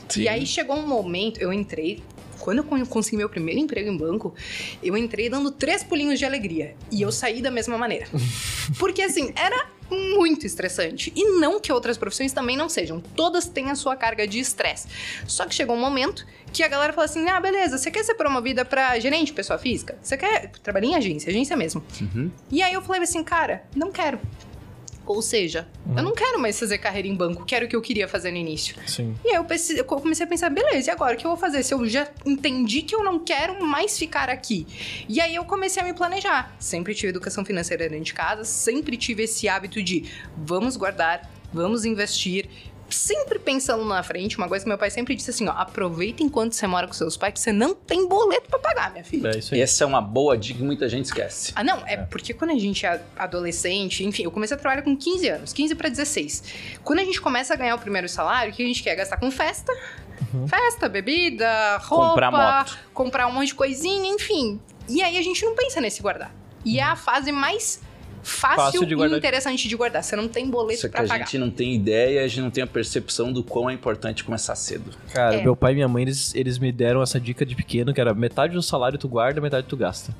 Sim. 0.08 0.22
E 0.22 0.28
aí 0.28 0.46
chegou 0.46 0.76
um 0.76 0.86
momento, 0.86 1.40
eu 1.40 1.52
entrei, 1.52 2.02
quando 2.38 2.58
eu 2.58 2.86
consegui 2.86 3.16
meu 3.16 3.28
primeiro 3.28 3.60
emprego 3.60 3.90
em 3.90 3.96
banco, 3.96 4.34
eu 4.82 4.96
entrei 4.96 5.28
dando 5.28 5.50
três 5.50 5.82
pulinhos 5.82 6.18
de 6.18 6.24
alegria. 6.24 6.74
E 6.90 7.02
eu 7.02 7.12
saí 7.12 7.42
da 7.42 7.50
mesma 7.50 7.76
maneira. 7.76 8.06
Porque 8.78 9.02
assim, 9.02 9.32
era 9.36 9.68
muito 9.90 10.46
estressante. 10.46 11.12
E 11.14 11.38
não 11.38 11.60
que 11.60 11.72
outras 11.72 11.96
profissões 11.96 12.32
também 12.32 12.56
não 12.56 12.68
sejam. 12.68 13.00
Todas 13.00 13.48
têm 13.48 13.70
a 13.70 13.74
sua 13.74 13.96
carga 13.96 14.26
de 14.26 14.38
estresse. 14.38 14.88
Só 15.26 15.46
que 15.46 15.54
chegou 15.54 15.76
um 15.76 15.80
momento 15.80 16.26
que 16.52 16.62
a 16.62 16.68
galera 16.68 16.92
falou 16.92 17.04
assim: 17.04 17.28
ah, 17.28 17.40
beleza, 17.40 17.78
você 17.78 17.90
quer 17.90 18.04
ser 18.04 18.14
promovida 18.14 18.64
para 18.64 18.98
gerente 18.98 19.32
pessoa 19.32 19.58
física? 19.58 19.98
Você 20.02 20.16
quer 20.16 20.50
trabalhar 20.62 20.86
em 20.86 20.94
agência, 20.94 21.30
agência 21.30 21.56
mesmo. 21.56 21.82
Uhum. 22.00 22.30
E 22.50 22.62
aí 22.62 22.72
eu 22.72 22.82
falei 22.82 23.02
assim, 23.02 23.22
cara, 23.22 23.64
não 23.74 23.90
quero. 23.90 24.18
Ou 25.12 25.22
seja, 25.22 25.66
uhum. 25.86 25.96
eu 25.96 26.02
não 26.02 26.12
quero 26.12 26.38
mais 26.38 26.58
fazer 26.58 26.78
carreira 26.78 27.08
em 27.08 27.14
banco, 27.14 27.44
que 27.44 27.54
era 27.54 27.64
o 27.64 27.68
que 27.68 27.76
eu 27.76 27.80
queria 27.80 28.06
fazer 28.08 28.30
no 28.30 28.36
início. 28.36 28.76
Sim. 28.86 29.16
E 29.24 29.30
aí 29.30 29.34
eu, 29.36 29.46
eu 29.76 29.84
comecei 29.84 30.24
a 30.24 30.28
pensar, 30.28 30.50
beleza, 30.50 30.90
e 30.90 30.92
agora 30.92 31.14
o 31.14 31.18
que 31.18 31.26
eu 31.26 31.30
vou 31.30 31.38
fazer? 31.38 31.62
Se 31.62 31.74
eu 31.74 31.86
já 31.88 32.08
entendi 32.24 32.82
que 32.82 32.94
eu 32.94 33.02
não 33.02 33.18
quero 33.18 33.64
mais 33.64 33.98
ficar 33.98 34.28
aqui. 34.28 34.66
E 35.08 35.20
aí 35.20 35.34
eu 35.34 35.44
comecei 35.44 35.82
a 35.82 35.86
me 35.86 35.92
planejar. 35.92 36.54
Sempre 36.58 36.94
tive 36.94 37.08
educação 37.08 37.44
financeira 37.44 37.88
dentro 37.88 38.04
de 38.04 38.14
casa, 38.14 38.44
sempre 38.44 38.96
tive 38.96 39.24
esse 39.24 39.48
hábito 39.48 39.82
de 39.82 40.10
vamos 40.36 40.76
guardar, 40.76 41.30
vamos 41.52 41.84
investir 41.84 42.48
sempre 42.90 43.38
pensando 43.38 43.84
na 43.84 44.02
frente, 44.02 44.36
uma 44.38 44.48
coisa 44.48 44.64
que 44.64 44.68
meu 44.68 44.78
pai 44.78 44.90
sempre 44.90 45.14
disse 45.14 45.30
assim, 45.30 45.46
ó, 45.48 45.52
aproveita 45.52 46.22
enquanto 46.22 46.52
você 46.52 46.66
mora 46.66 46.86
com 46.86 46.92
seus 46.92 47.16
pais, 47.16 47.34
que 47.34 47.40
você 47.40 47.52
não 47.52 47.74
tem 47.74 48.08
boleto 48.08 48.48
para 48.48 48.58
pagar, 48.58 48.92
minha 48.92 49.04
filha. 49.04 49.28
É 49.28 49.38
isso 49.38 49.54
aí. 49.54 49.60
Essa 49.60 49.84
é 49.84 49.86
uma 49.86 50.00
boa 50.00 50.36
dica 50.36 50.58
que 50.58 50.64
muita 50.64 50.88
gente 50.88 51.06
esquece. 51.06 51.52
Ah, 51.54 51.62
não, 51.62 51.86
é, 51.86 51.94
é, 51.94 51.96
porque 51.98 52.32
quando 52.32 52.52
a 52.52 52.58
gente 52.58 52.84
é 52.86 53.00
adolescente, 53.16 54.04
enfim, 54.04 54.24
eu 54.24 54.30
comecei 54.30 54.56
a 54.56 54.60
trabalhar 54.60 54.82
com 54.82 54.96
15 54.96 55.28
anos, 55.28 55.52
15 55.52 55.74
para 55.74 55.88
16. 55.88 56.44
Quando 56.82 57.00
a 57.00 57.04
gente 57.04 57.20
começa 57.20 57.54
a 57.54 57.56
ganhar 57.56 57.74
o 57.74 57.78
primeiro 57.78 58.08
salário, 58.08 58.52
o 58.52 58.56
que 58.56 58.62
a 58.62 58.66
gente 58.66 58.82
quer 58.82 58.94
gastar 58.96 59.16
com 59.18 59.30
festa, 59.30 59.72
uhum. 60.32 60.46
festa, 60.46 60.88
bebida, 60.88 61.76
roupa, 61.78 62.08
comprar 62.08 62.30
moto, 62.30 62.78
comprar 62.94 63.26
um 63.26 63.32
monte 63.32 63.48
de 63.48 63.54
coisinha, 63.54 64.12
enfim. 64.12 64.60
E 64.88 65.02
aí 65.02 65.18
a 65.18 65.22
gente 65.22 65.44
não 65.44 65.54
pensa 65.54 65.80
nesse 65.80 66.00
guardar. 66.00 66.34
E 66.64 66.78
é 66.78 66.82
a 66.82 66.96
fase 66.96 67.30
mais 67.30 67.80
fácil, 68.28 68.80
fácil 68.82 69.14
e 69.14 69.16
interessante 69.16 69.68
de 69.68 69.76
guardar. 69.76 70.02
Você 70.02 70.14
não 70.14 70.28
tem 70.28 70.48
boleto 70.48 70.82
Só 70.82 70.88
que 70.88 70.98
a 70.98 71.06
gente 71.06 71.38
não 71.38 71.50
tem 71.50 71.74
ideia, 71.74 72.24
a 72.24 72.28
gente 72.28 72.40
não 72.40 72.50
tem 72.50 72.62
a 72.62 72.66
percepção 72.66 73.32
do 73.32 73.42
quão 73.42 73.68
é 73.68 73.72
importante 73.72 74.22
começar 74.22 74.54
cedo. 74.54 74.90
Cara, 75.12 75.36
é. 75.36 75.42
meu 75.42 75.56
pai 75.56 75.72
e 75.72 75.74
minha 75.76 75.88
mãe, 75.88 76.02
eles, 76.02 76.34
eles 76.34 76.58
me 76.58 76.70
deram 76.70 77.02
essa 77.02 77.18
dica 77.18 77.44
de 77.44 77.54
pequeno, 77.54 77.92
que 77.92 78.00
era 78.00 78.14
metade 78.14 78.54
do 78.54 78.62
salário 78.62 78.98
tu 78.98 79.08
guarda, 79.08 79.40
metade 79.40 79.66
tu 79.66 79.76
gasta 79.76 80.14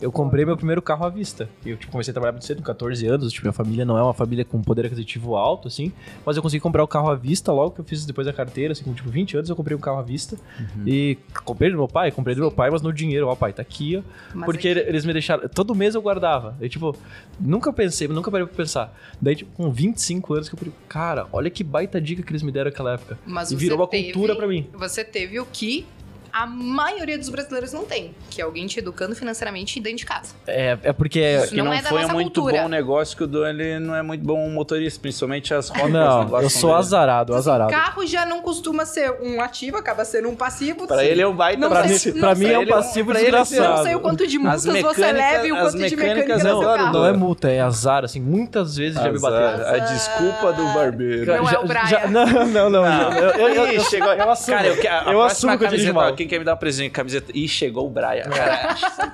eu 0.00 0.12
comprei 0.12 0.44
meu 0.44 0.56
primeiro 0.56 0.80
carro 0.80 1.04
à 1.04 1.08
vista. 1.08 1.48
Eu 1.64 1.76
tipo, 1.76 1.90
comecei 1.90 2.12
a 2.12 2.14
trabalhar 2.14 2.32
muito 2.32 2.44
cedo, 2.44 2.58
com 2.58 2.64
14 2.64 3.06
anos. 3.06 3.32
Tipo, 3.32 3.46
minha 3.46 3.52
família 3.52 3.84
não 3.84 3.98
é 3.98 4.02
uma 4.02 4.14
família 4.14 4.44
com 4.44 4.62
poder 4.62 4.86
aquisitivo 4.86 5.36
alto, 5.36 5.68
assim. 5.68 5.92
Mas 6.24 6.36
eu 6.36 6.42
consegui 6.42 6.60
comprar 6.60 6.82
o 6.82 6.88
carro 6.88 7.10
à 7.10 7.14
vista 7.14 7.52
logo 7.52 7.72
que 7.72 7.80
eu 7.80 7.84
fiz 7.84 8.04
depois 8.04 8.26
da 8.26 8.32
carteira, 8.32 8.72
assim, 8.72 8.84
com 8.84 8.94
tipo 8.94 9.10
20 9.10 9.36
anos 9.36 9.50
eu 9.50 9.56
comprei 9.56 9.76
um 9.76 9.80
carro 9.80 9.98
à 9.98 10.02
vista. 10.02 10.36
Uhum. 10.58 10.84
E 10.86 11.18
comprei 11.44 11.70
do 11.70 11.76
meu 11.76 11.88
pai, 11.88 12.10
comprei 12.10 12.34
do 12.34 12.40
meu 12.40 12.50
pai, 12.50 12.70
mas 12.70 12.82
no 12.82 12.92
dinheiro, 12.92 13.28
ó, 13.28 13.34
pai, 13.34 13.52
tá 13.52 13.62
aqui, 13.62 13.96
ó. 13.96 14.02
Mas 14.34 14.44
porque 14.44 14.68
aqui... 14.68 14.80
eles 14.80 15.04
me 15.04 15.12
deixaram. 15.12 15.48
Todo 15.48 15.74
mês 15.74 15.94
eu 15.94 16.02
guardava. 16.02 16.56
Eu, 16.60 16.68
tipo, 16.68 16.96
nunca 17.40 17.72
pensei, 17.72 18.08
nunca 18.08 18.30
parei 18.30 18.46
pra 18.46 18.56
pensar. 18.56 18.96
Daí, 19.20 19.36
tipo, 19.36 19.50
com 19.52 19.70
25 19.70 20.34
anos 20.34 20.48
que 20.48 20.54
eu 20.54 20.58
falei, 20.58 20.74
cara, 20.88 21.26
olha 21.32 21.50
que 21.50 21.64
baita 21.64 22.00
dica 22.00 22.22
que 22.22 22.30
eles 22.30 22.42
me 22.42 22.52
deram 22.52 22.70
naquela 22.70 22.94
época. 22.94 23.18
Mas 23.26 23.50
e 23.50 23.56
virou 23.56 23.78
uma 23.78 23.88
teve, 23.88 24.12
cultura 24.12 24.36
para 24.36 24.46
mim. 24.46 24.68
Você 24.74 25.04
teve 25.04 25.40
o 25.40 25.46
que 25.46 25.86
a 26.32 26.46
maioria 26.46 27.18
dos 27.18 27.28
brasileiros 27.28 27.72
não 27.72 27.84
tem, 27.84 28.14
que 28.30 28.40
é 28.40 28.44
alguém 28.44 28.66
te 28.66 28.78
educando 28.78 29.14
financeiramente 29.14 29.80
dentro 29.80 29.98
de 29.98 30.06
casa. 30.06 30.34
É, 30.46 30.78
é 30.82 30.92
porque 30.92 31.20
Isso 31.20 31.56
não, 31.56 31.66
não 31.66 31.72
é 31.72 31.82
foi 31.82 32.06
muito 32.06 32.40
cultura. 32.40 32.62
bom 32.62 32.68
negócio 32.68 33.16
que 33.16 33.24
o 33.24 33.26
Dom 33.26 33.46
ele 33.46 33.78
não 33.78 33.94
é 33.94 34.02
muito 34.02 34.24
bom 34.24 34.48
motorista, 34.50 35.00
principalmente 35.00 35.52
as 35.54 35.68
rodas. 35.68 35.90
Não, 35.90 36.40
eu 36.40 36.50
sou 36.50 36.70
dele. 36.70 36.80
azarado, 36.80 37.34
azarado. 37.34 37.70
O 37.70 37.76
carro 37.76 38.06
já 38.06 38.24
não 38.26 38.40
costuma 38.40 38.84
ser 38.84 39.10
um 39.22 39.40
ativo, 39.40 39.76
acaba 39.76 40.04
sendo 40.04 40.28
um 40.28 40.36
passivo. 40.36 40.86
Pra 40.86 41.04
ele 41.04 41.22
é 41.22 41.26
um 41.26 41.34
baita 41.34 41.60
não 41.60 41.68
pra, 41.68 41.84
mim, 41.84 41.98
pra 42.20 42.34
mim 42.34 42.46
é 42.46 42.58
um 42.58 42.66
passivo 42.66 43.12
desgraçado. 43.12 43.76
Não 43.76 43.84
sei 43.84 43.94
o 43.94 44.00
quanto 44.00 44.26
de 44.26 44.38
multas 44.38 44.64
você 44.64 45.12
leva 45.12 45.46
e 45.46 45.52
o 45.52 45.56
quanto 45.56 45.78
de 45.78 45.96
mecânicas 45.96 46.44
não, 46.44 46.60
carro. 46.62 46.92
não 46.92 47.06
é 47.06 47.12
multa, 47.12 47.50
é 47.50 47.60
azar, 47.60 48.04
assim, 48.04 48.20
muitas 48.20 48.76
vezes 48.76 48.96
azar. 48.96 49.06
já 49.08 49.12
me 49.12 49.20
bateu. 49.20 49.66
A 49.68 49.78
desculpa 49.78 50.52
do 50.52 50.64
barbeiro. 50.74 51.36
Não 51.36 51.46
já, 51.46 51.52
é 51.52 51.58
o 51.58 51.66
Brian. 51.66 51.86
Já, 51.86 52.06
não, 52.06 52.26
não, 52.26 52.70
não. 52.70 52.82
não. 52.82 53.12
Eu, 53.12 53.48
eu, 53.48 53.48
eu, 53.48 53.66
eu, 53.66 54.04
eu 54.04 54.30
assumo. 54.30 54.56
Cara, 54.56 54.68
eu, 54.68 55.12
eu 55.12 55.22
assumo 55.22 55.58
que 55.58 55.64
eu 55.64 55.68
dirijo 55.68 55.94
mal. 55.94 56.17
Quem 56.18 56.26
quer 56.26 56.40
me 56.40 56.44
dar 56.44 56.54
um 56.54 56.58
presente 56.58 56.90
camiseta. 56.90 57.30
E 57.32 57.46
chegou 57.46 57.86
o 57.86 57.90
Brian. 57.90 58.24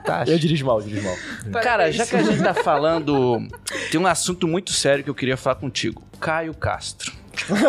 Cara, 0.06 0.24
eu 0.26 0.38
dirijo 0.38 0.64
mal, 0.64 0.80
eu 0.80 0.86
dirijo 0.86 1.06
mal. 1.06 1.62
Cara, 1.62 1.92
já 1.92 2.06
que 2.06 2.16
a 2.16 2.22
gente 2.22 2.42
tá 2.42 2.54
falando, 2.54 3.46
tem 3.90 4.00
um 4.00 4.06
assunto 4.06 4.48
muito 4.48 4.72
sério 4.72 5.04
que 5.04 5.10
eu 5.10 5.14
queria 5.14 5.36
falar 5.36 5.56
contigo. 5.56 6.02
Caio 6.18 6.54
Castro. 6.54 7.12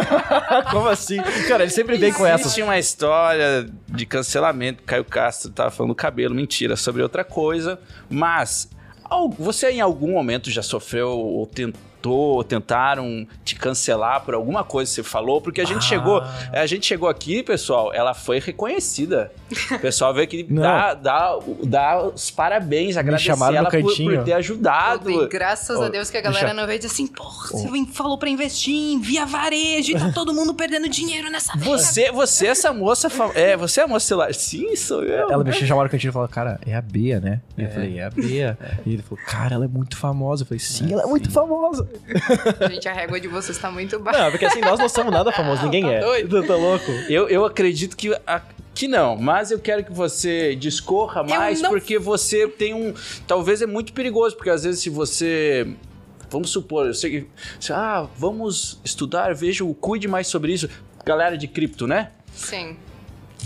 Como 0.71 0.87
assim? 0.87 1.17
Cara, 1.49 1.63
ele 1.63 1.71
sempre 1.71 1.97
vem 1.97 2.13
com 2.13 2.25
essa. 2.25 2.43
Existe 2.43 2.61
uma 2.61 2.79
história 2.79 3.67
de 3.89 4.05
cancelamento. 4.05 4.83
Caio 4.83 5.03
Castro 5.03 5.51
tava 5.51 5.69
falando 5.69 5.93
cabelo, 5.93 6.33
mentira, 6.33 6.77
sobre 6.77 7.03
outra 7.03 7.25
coisa. 7.25 7.77
Mas 8.09 8.69
você 9.37 9.69
em 9.69 9.81
algum 9.81 10.13
momento 10.13 10.49
já 10.49 10.61
sofreu 10.61 11.09
ou 11.09 11.45
tentou 11.45 11.81
tentou, 12.05 12.43
tentaram 12.43 13.27
te 13.43 13.55
cancelar 13.55 14.23
por 14.23 14.33
alguma 14.33 14.63
coisa 14.63 14.89
que 14.89 14.95
você 14.95 15.03
falou, 15.03 15.41
porque 15.41 15.61
a 15.61 15.65
gente 15.65 15.77
ah. 15.77 15.81
chegou, 15.81 16.23
a 16.53 16.65
gente 16.65 16.85
chegou 16.85 17.09
aqui, 17.09 17.41
pessoal, 17.41 17.91
ela 17.93 18.13
foi 18.13 18.39
reconhecida. 18.39 19.31
O 19.71 19.79
pessoal 19.79 20.13
veio 20.13 20.25
aqui 20.25 20.43
dar 20.49 20.93
dá, 20.93 21.37
dá 21.63 22.07
os 22.07 22.29
parabéns, 22.29 22.97
agradecer 22.97 23.31
ela 23.31 23.69
por, 23.69 23.81
por, 23.81 24.23
ter 24.23 24.33
ajudado. 24.33 25.05
Bem, 25.05 25.27
graças 25.27 25.77
oh, 25.79 25.83
a 25.83 25.89
Deus 25.89 26.09
que 26.09 26.17
a 26.17 26.21
galera 26.21 26.47
deixa... 26.47 26.53
não 26.61 26.67
veio 26.67 26.79
dizer 26.79 26.91
assim, 26.91 27.07
porra, 27.07 27.49
oh. 27.53 27.57
você 27.57 27.85
falou 27.93 28.17
pra 28.17 28.29
investir 28.29 28.73
em 28.73 28.99
via 28.99 29.25
varejo 29.25 29.91
e 29.91 29.99
tá 29.99 30.11
todo 30.11 30.33
mundo 30.33 30.53
perdendo 30.53 30.87
dinheiro 30.87 31.29
nessa 31.29 31.57
Você, 31.57 32.11
você 32.11 32.47
essa 32.47 32.71
moça, 32.71 33.07
é, 33.33 33.57
você 33.57 33.81
é 33.81 33.83
a 33.83 33.87
moça 33.87 34.05
celular. 34.05 34.33
Sim, 34.33 34.75
sou 34.75 35.03
eu. 35.03 35.29
Ela 35.29 35.43
me 35.43 35.53
chamou 35.53 35.83
no 35.83 35.89
cantinho 35.89 36.09
e 36.09 36.13
falou, 36.13 36.27
cara, 36.27 36.59
é 36.65 36.75
a 36.75 36.81
Bea, 36.81 37.19
né? 37.19 37.41
E 37.57 37.61
eu 37.61 37.67
é. 37.67 37.71
falei, 37.71 37.99
é 37.99 38.03
a 38.05 38.09
Bea. 38.09 38.57
E 38.85 38.93
ele 38.93 39.01
falou, 39.01 39.23
cara, 39.25 39.55
ela 39.55 39.65
é 39.65 39.67
muito 39.67 39.97
famosa. 39.97 40.43
Eu 40.43 40.47
falei, 40.47 40.59
sim, 40.59 40.89
é, 40.89 40.93
ela 40.93 41.01
é 41.01 41.05
sim. 41.05 41.09
muito 41.09 41.31
famosa. 41.31 41.87
Gente, 42.69 42.87
a 42.87 42.93
régua 42.93 43.19
de 43.19 43.27
vocês 43.27 43.57
tá 43.57 43.71
muito 43.71 43.99
baixa. 43.99 44.23
Não, 44.23 44.31
porque 44.31 44.45
assim, 44.45 44.61
nós 44.61 44.79
não 44.79 44.89
somos 44.89 45.11
nada 45.11 45.31
famosos, 45.31 45.63
ninguém 45.63 45.83
tá 45.83 45.91
é. 45.91 45.99
Doido. 45.99 46.43
Tá 46.45 46.55
louco? 46.55 46.91
Eu, 47.09 47.27
eu 47.27 47.45
acredito 47.45 47.95
que 47.95 48.13
a, 48.25 48.41
que 48.75 48.89
não, 48.89 49.15
mas 49.15 49.51
eu 49.51 49.59
quero 49.59 49.83
que 49.85 49.91
você 49.91 50.53
discorra 50.53 51.23
mais, 51.23 51.61
não... 51.61 51.69
porque 51.69 51.97
você 51.97 52.47
tem 52.47 52.73
um. 52.73 52.93
Talvez 53.25 53.61
é 53.61 53.65
muito 53.65 53.93
perigoso, 53.93 54.35
porque 54.35 54.49
às 54.49 54.63
vezes 54.63 54.81
se 54.81 54.89
você. 54.89 55.65
Vamos 56.29 56.49
supor, 56.49 56.87
eu 56.87 56.93
sei 56.93 57.21
que. 57.21 57.71
Ah, 57.71 58.07
vamos 58.17 58.79
estudar, 58.83 59.33
vejo, 59.33 59.73
cuide 59.75 60.07
mais 60.07 60.27
sobre 60.27 60.51
isso. 60.51 60.69
Galera 61.05 61.37
de 61.37 61.47
cripto, 61.47 61.87
né? 61.87 62.11
Sim. 62.33 62.75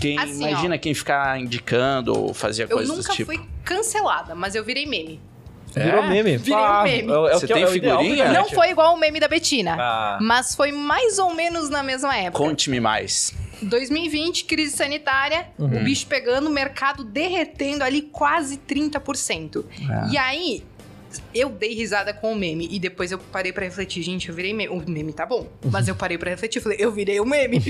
Quem, 0.00 0.18
assim, 0.18 0.48
imagina 0.48 0.74
ó, 0.74 0.78
quem 0.78 0.94
ficar 0.94 1.38
indicando 1.38 2.18
ou 2.18 2.34
fazia 2.34 2.66
coisas 2.66 2.96
desse 2.96 3.10
tipo. 3.12 3.32
Eu 3.32 3.38
nunca 3.38 3.48
fui 3.48 3.64
cancelada, 3.64 4.34
mas 4.34 4.54
eu 4.54 4.64
virei 4.64 4.86
meme. 4.86 5.20
É? 5.74 5.84
Virou 5.84 6.02
meme. 6.02 6.36
Virei 6.36 6.58
um 6.58 6.82
meme. 6.82 7.12
É, 7.12 7.14
é 7.14 7.34
Você 7.34 7.46
tem 7.46 7.62
é 7.62 7.66
figurinha? 7.66 8.32
Não 8.32 8.48
foi 8.48 8.70
igual 8.70 8.94
o 8.94 8.98
meme 8.98 9.20
da 9.20 9.28
Betina, 9.28 9.76
ah. 9.78 10.18
mas 10.20 10.54
foi 10.54 10.72
mais 10.72 11.18
ou 11.18 11.34
menos 11.34 11.68
na 11.70 11.82
mesma 11.82 12.16
época. 12.16 12.42
Conte-me 12.42 12.80
mais. 12.80 13.32
2020, 13.62 14.44
crise 14.44 14.76
sanitária, 14.76 15.48
uhum. 15.58 15.66
o 15.66 15.84
bicho 15.84 16.06
pegando, 16.06 16.48
o 16.48 16.50
mercado 16.50 17.04
derretendo 17.04 17.84
ali 17.84 18.02
quase 18.02 18.56
30%. 18.56 19.64
É. 19.66 20.12
E 20.12 20.18
aí, 20.18 20.64
eu 21.34 21.50
dei 21.50 21.74
risada 21.74 22.12
com 22.12 22.32
o 22.32 22.36
meme 22.36 22.68
e 22.70 22.78
depois 22.78 23.12
eu 23.12 23.18
parei 23.18 23.52
para 23.52 23.64
refletir, 23.64 24.02
gente, 24.02 24.28
eu 24.28 24.34
virei 24.34 24.52
meme. 24.52 24.72
O 24.72 24.90
meme 24.90 25.12
tá 25.12 25.26
bom, 25.26 25.48
mas 25.70 25.88
eu 25.88 25.96
parei 25.96 26.18
para 26.18 26.30
refletir, 26.30 26.60
falei, 26.60 26.78
eu 26.80 26.92
virei 26.92 27.18
o 27.20 27.24
um 27.24 27.26
meme. 27.26 27.62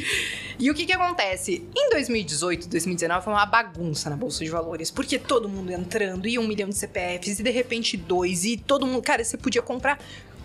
e 0.59 0.71
o 0.71 0.75
que 0.75 0.87
que 0.87 0.93
acontece? 0.93 1.67
Em 1.77 1.91
2018, 1.91 2.69
2019 2.69 3.25
foi 3.25 3.33
uma 3.33 3.47
bagunça 3.47 4.11
na 4.11 4.17
bolsa 4.17 4.45
de 4.45 4.51
valores, 4.51 4.91
porque 4.91 5.19
todo 5.19 5.49
mundo 5.49 5.73
entrando 5.73 6.29
e 6.29 6.39
um 6.39 6.47
milhão 6.47 6.69
de 6.69 6.77
CPFs 6.77 7.41
e 7.41 7.43
de 7.43 7.51
repente 7.51 7.97
dois 7.97 8.45
e 8.45 8.57
todo 8.57 8.87
mundo, 8.87 9.03
cara, 9.03 9.25
você 9.25 9.37
podia 9.37 9.63
comprar 9.63 9.99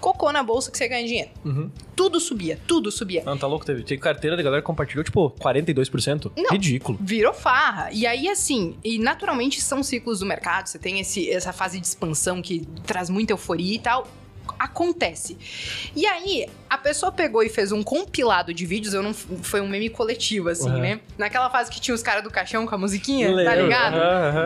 cocô 0.06 0.32
na 0.32 0.44
bolsa 0.44 0.70
que 0.70 0.78
você 0.78 0.88
ganha 0.88 1.08
dinheiro. 1.08 1.32
Uhum. 1.44 1.72
Tudo 1.96 2.20
subia, 2.20 2.60
tudo 2.68 2.92
subia. 2.92 3.24
Não, 3.26 3.36
tá 3.36 3.48
louco? 3.48 3.66
Teve, 3.66 3.82
teve 3.82 4.00
carteira 4.00 4.38
da 4.38 4.44
galera 4.44 4.62
que 4.62 4.66
compartilhou, 4.68 5.04
tipo, 5.04 5.32
42%. 5.32 6.32
Não, 6.38 6.52
Ridículo. 6.52 6.96
Virou 7.02 7.34
farra. 7.34 7.90
E 7.92 8.06
aí, 8.06 8.30
assim, 8.30 8.78
e 8.84 9.00
naturalmente 9.00 9.60
são 9.60 9.82
ciclos 9.82 10.20
do 10.20 10.26
mercado, 10.28 10.68
você 10.68 10.78
tem 10.78 11.00
esse, 11.00 11.28
essa 11.32 11.52
fase 11.52 11.80
de 11.80 11.88
expansão 11.88 12.40
que 12.40 12.68
traz 12.86 13.10
muita 13.10 13.34
euforia 13.34 13.76
e 13.76 13.80
tal. 13.80 14.08
Acontece. 14.58 15.38
E 15.96 16.06
aí, 16.06 16.48
a 16.70 16.78
pessoa 16.78 17.12
pegou 17.12 17.44
e 17.44 17.50
fez 17.50 17.72
um 17.72 17.84
compilado 17.84 18.54
de 18.54 18.66
vídeos, 18.66 18.94
eu 18.94 19.04
não 19.04 19.14
foi 19.14 19.62
um 19.62 19.68
meme 19.68 19.90
coletivo, 19.90 20.50
assim, 20.50 20.70
uhum. 20.70 20.80
né? 20.80 21.00
Naquela 21.18 21.50
fase 21.50 21.72
que 21.72 21.80
tinha 21.80 21.94
os 21.96 22.02
caras 22.02 22.24
do 22.24 22.30
caixão 22.30 22.66
com 22.66 22.76
a 22.76 22.78
musiquinha, 22.78 23.28
tá 23.28 23.34
Lembro. 23.34 23.54
tá 23.54 23.62
ligado? 23.62 23.96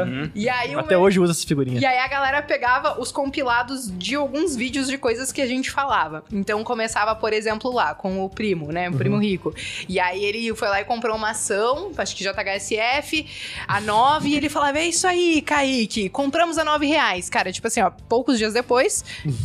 Uhum. 0.10 0.32
E 0.36 0.50
aí, 0.50 0.76
Até 0.76 0.98
hoje 0.98 1.20
usa 1.20 1.32
essas 1.32 1.44
figurinhas. 1.44 1.82
E 1.82 1.86
aí 1.86 1.98
a 1.98 2.08
galera 2.08 2.42
pegava 2.42 3.00
os 3.00 3.12
compilados 3.12 3.92
de 3.98 4.16
alguns 4.16 4.56
vídeos 4.56 4.88
de 4.88 4.98
coisas 4.98 5.32
que 5.32 5.42
a 5.42 5.48
gente 5.48 5.72
falava. 5.72 6.24
Então 6.32 6.64
começava, 6.64 7.16
por 7.16 7.34
exemplo, 7.34 7.72
lá, 7.74 7.94
com 7.94 8.24
o 8.24 8.30
primo, 8.30 8.72
né? 8.72 8.90
O 8.90 8.94
primo 8.94 9.16
uhum. 9.16 9.22
rico. 9.22 9.54
E 9.88 10.00
aí 10.00 10.24
ele 10.24 10.54
foi 10.56 10.68
lá 10.68 10.82
e 10.82 10.86
comprou 10.86 11.16
uma 11.16 11.32
ação, 11.32 11.92
acho 11.98 12.16
que 12.16 12.24
JHSF, 12.24 13.26
a 13.68 13.82
9, 13.82 14.30
e 14.30 14.36
ele 14.36 14.50
falava: 14.50 14.80
É 14.80 14.88
isso 14.88 15.08
aí, 15.08 15.42
Kaique, 15.42 16.10
compramos 16.10 16.58
a 16.58 16.64
9 16.64 16.86
reais. 16.86 17.30
Cara, 17.30 17.52
tipo 17.52 17.68
assim, 17.68 17.82
ó, 17.82 17.92
poucos 18.08 18.38
dias 18.38 18.54
depois, 18.54 19.04
uhum. 19.26 19.36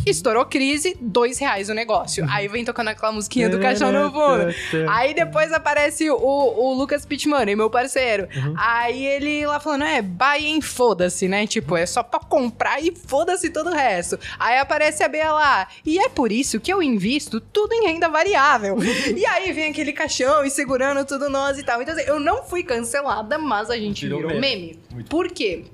Estourou 0.45 0.47
crise, 0.47 0.97
2 1.01 1.39
reais 1.39 1.69
o 1.69 1.75
negócio. 1.75 2.25
Uhum. 2.25 2.31
Aí 2.31 2.49
vem 2.49 2.65
tocando 2.65 2.89
aquela 2.89 3.13
musiquinha 3.13 3.49
do 3.49 3.59
caixão 3.59 3.91
no 3.91 4.13
fundo. 4.13 4.55
Aí 4.89 5.15
depois 5.15 5.53
aparece 5.53 6.11
o, 6.11 6.17
o 6.17 6.75
Lucas 6.75 7.05
Pitman, 7.05 7.57
meu 7.57 7.71
parceiro. 7.71 8.29
Uhum. 8.35 8.55
Aí 8.57 9.07
ele 9.07 9.47
lá 9.47 9.59
falando: 9.59 9.85
É, 9.85 10.03
buy 10.03 10.47
em 10.47 10.61
foda-se, 10.61 11.27
né? 11.29 11.47
Tipo, 11.47 11.77
é 11.77 11.87
só 11.87 12.03
pra 12.03 12.21
comprar 12.21 12.83
e 12.83 12.95
foda-se 12.95 13.51
todo 13.51 13.71
o 13.71 13.75
resto. 13.75 14.19
Aí 14.39 14.59
aparece 14.59 15.03
a 15.03 15.09
Bea 15.09 15.33
lá. 15.33 15.69
E 15.85 15.99
é 15.99 16.09
por 16.09 16.31
isso 16.31 16.61
que 16.61 16.73
eu 16.73 16.83
invisto 16.83 17.41
tudo 17.41 17.73
em 17.73 17.87
renda 17.87 18.09
variável. 18.09 18.77
e 19.17 19.25
aí 19.27 19.53
vem 19.53 19.71
aquele 19.71 19.93
caixão 19.93 20.45
e 20.45 20.51
segurando 20.51 21.05
tudo 21.05 21.31
nós 21.31 21.59
e 21.59 21.63
tal. 21.63 21.81
Então, 21.81 21.95
assim, 21.95 22.05
eu 22.07 22.21
não 22.21 22.45
fui 22.45 22.63
cancelada, 22.63 23.39
mas 23.39 23.71
a 23.71 23.77
gente 23.77 24.03
virou, 24.07 24.21
virou 24.21 24.41
meme. 24.41 24.79
meme. 24.91 25.05
Por 25.05 25.29
quê? 25.29 25.65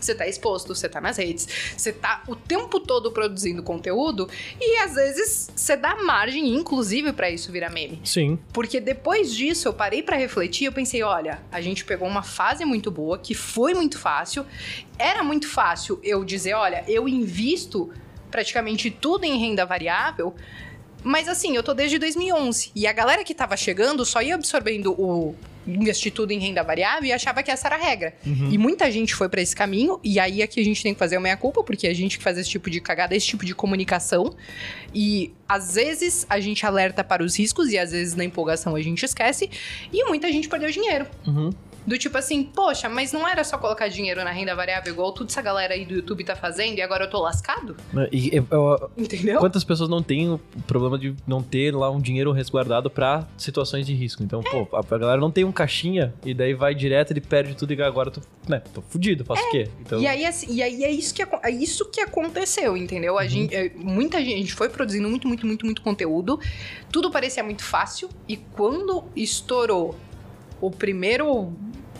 Você 0.00 0.14
tá 0.14 0.26
exposto, 0.26 0.74
você 0.74 0.88
tá 0.88 1.00
nas 1.00 1.16
redes, 1.16 1.48
você 1.76 1.92
tá 1.92 2.22
o 2.28 2.36
tempo 2.36 2.78
todo 2.80 3.10
produzindo 3.10 3.62
conteúdo 3.62 4.28
e 4.60 4.78
às 4.78 4.94
vezes 4.94 5.50
você 5.54 5.76
dá 5.76 5.96
margem, 5.96 6.54
inclusive, 6.54 7.12
para 7.12 7.30
isso 7.30 7.50
virar 7.50 7.70
meme. 7.70 8.00
Sim. 8.04 8.38
Porque 8.52 8.80
depois 8.80 9.34
disso 9.34 9.68
eu 9.68 9.72
parei 9.72 10.02
para 10.02 10.16
refletir, 10.16 10.66
eu 10.66 10.72
pensei, 10.72 11.02
olha, 11.02 11.42
a 11.50 11.60
gente 11.60 11.84
pegou 11.84 12.06
uma 12.06 12.22
fase 12.22 12.64
muito 12.64 12.90
boa, 12.90 13.18
que 13.18 13.34
foi 13.34 13.74
muito 13.74 13.98
fácil. 13.98 14.46
Era 14.98 15.22
muito 15.22 15.48
fácil 15.48 15.98
eu 16.02 16.24
dizer, 16.24 16.54
olha, 16.54 16.84
eu 16.86 17.08
invisto 17.08 17.90
praticamente 18.30 18.90
tudo 18.90 19.24
em 19.24 19.38
renda 19.38 19.64
variável. 19.64 20.34
Mas 21.02 21.28
assim, 21.28 21.54
eu 21.54 21.62
tô 21.62 21.72
desde 21.72 21.98
2011 21.98 22.72
e 22.74 22.86
a 22.86 22.92
galera 22.92 23.22
que 23.22 23.34
tava 23.34 23.56
chegando 23.56 24.04
só 24.04 24.20
ia 24.20 24.34
absorvendo 24.34 24.92
o 25.00 25.34
investir 25.66 26.12
tudo 26.12 26.32
em 26.32 26.38
renda 26.38 26.62
variável 26.62 27.08
e 27.08 27.12
achava 27.12 27.42
que 27.42 27.50
essa 27.50 27.68
era 27.68 27.76
a 27.76 27.78
regra. 27.78 28.14
Uhum. 28.24 28.50
E 28.50 28.58
muita 28.58 28.90
gente 28.90 29.14
foi 29.14 29.28
para 29.28 29.40
esse 29.40 29.54
caminho, 29.54 29.98
e 30.02 30.18
aí 30.18 30.42
aqui 30.42 30.60
a 30.60 30.64
gente 30.64 30.82
tem 30.82 30.92
que 30.92 30.98
fazer 30.98 31.16
uma 31.16 31.22
meia-culpa, 31.22 31.62
porque 31.62 31.86
a 31.86 31.94
gente 31.94 32.18
que 32.18 32.24
faz 32.24 32.38
esse 32.38 32.48
tipo 32.48 32.70
de 32.70 32.80
cagada, 32.80 33.14
esse 33.14 33.26
tipo 33.26 33.44
de 33.44 33.54
comunicação. 33.54 34.34
E 34.94 35.32
às 35.48 35.74
vezes 35.74 36.26
a 36.28 36.40
gente 36.40 36.64
alerta 36.64 37.02
para 37.04 37.22
os 37.22 37.38
riscos, 37.38 37.70
e 37.70 37.78
às 37.78 37.92
vezes 37.92 38.14
na 38.14 38.24
empolgação 38.24 38.74
a 38.76 38.82
gente 38.82 39.04
esquece, 39.04 39.50
e 39.92 40.04
muita 40.04 40.30
gente 40.30 40.48
perdeu 40.48 40.70
dinheiro. 40.70 41.06
Uhum. 41.26 41.50
Do 41.86 41.96
tipo 41.96 42.18
assim, 42.18 42.42
poxa, 42.42 42.88
mas 42.88 43.12
não 43.12 43.26
era 43.26 43.44
só 43.44 43.56
colocar 43.56 43.86
dinheiro 43.88 44.22
na 44.24 44.30
renda 44.30 44.54
variável 44.54 44.92
igual 44.92 45.12
toda 45.12 45.30
essa 45.30 45.40
galera 45.40 45.74
aí 45.74 45.84
do 45.84 45.94
YouTube 45.94 46.24
tá 46.24 46.34
fazendo 46.34 46.78
e 46.78 46.82
agora 46.82 47.04
eu 47.04 47.10
tô 47.10 47.20
lascado? 47.20 47.76
E, 48.10 48.36
eu, 48.36 48.46
eu, 48.50 48.90
Entendeu? 48.96 49.38
Quantas 49.38 49.62
pessoas 49.62 49.88
não 49.88 50.02
têm 50.02 50.28
o 50.28 50.40
problema 50.66 50.98
de 50.98 51.14
não 51.26 51.42
ter 51.42 51.74
lá 51.74 51.88
um 51.90 52.00
dinheiro 52.00 52.32
resguardado 52.32 52.90
para 52.90 53.26
situações 53.36 53.86
de 53.86 53.94
risco? 53.94 54.22
Então, 54.22 54.40
é. 54.44 54.50
pô, 54.50 54.76
a, 54.76 54.80
a, 54.80 54.98
galera 54.98 55.20
não 55.20 55.30
tem 55.30 55.44
um 55.44 55.52
caixinha 55.52 56.12
e 56.24 56.34
daí 56.34 56.54
vai 56.54 56.74
direto, 56.74 57.12
ele 57.12 57.20
perde 57.20 57.54
tudo 57.54 57.72
e 57.72 57.80
agora 57.80 58.08
eu 58.08 58.12
tô, 58.14 58.20
né, 58.48 58.60
tô 58.74 58.82
fudido, 58.82 59.24
faço 59.24 59.42
é. 59.42 59.46
o 59.46 59.50
quê? 59.50 59.68
Então... 59.80 60.00
E, 60.00 60.06
aí, 60.06 60.26
assim, 60.26 60.52
e 60.52 60.62
aí 60.62 60.82
é 60.82 60.90
isso 60.90 61.14
que, 61.14 61.22
é 61.22 61.50
isso 61.50 61.88
que 61.88 62.00
aconteceu, 62.00 62.76
entendeu? 62.76 63.16
A 63.16 63.22
uhum. 63.22 63.28
gente, 63.28 63.54
é, 63.54 63.70
muita 63.76 64.18
gente, 64.18 64.34
a 64.34 64.38
gente 64.38 64.54
foi 64.54 64.68
produzindo 64.68 65.08
muito, 65.08 65.28
muito, 65.28 65.46
muito, 65.46 65.64
muito 65.64 65.82
conteúdo, 65.82 66.40
tudo 66.90 67.10
parecia 67.10 67.44
muito 67.44 67.62
fácil 67.62 68.08
e 68.28 68.36
quando 68.36 69.04
estourou 69.14 69.94
o 70.60 70.70
primeiro 70.70 71.52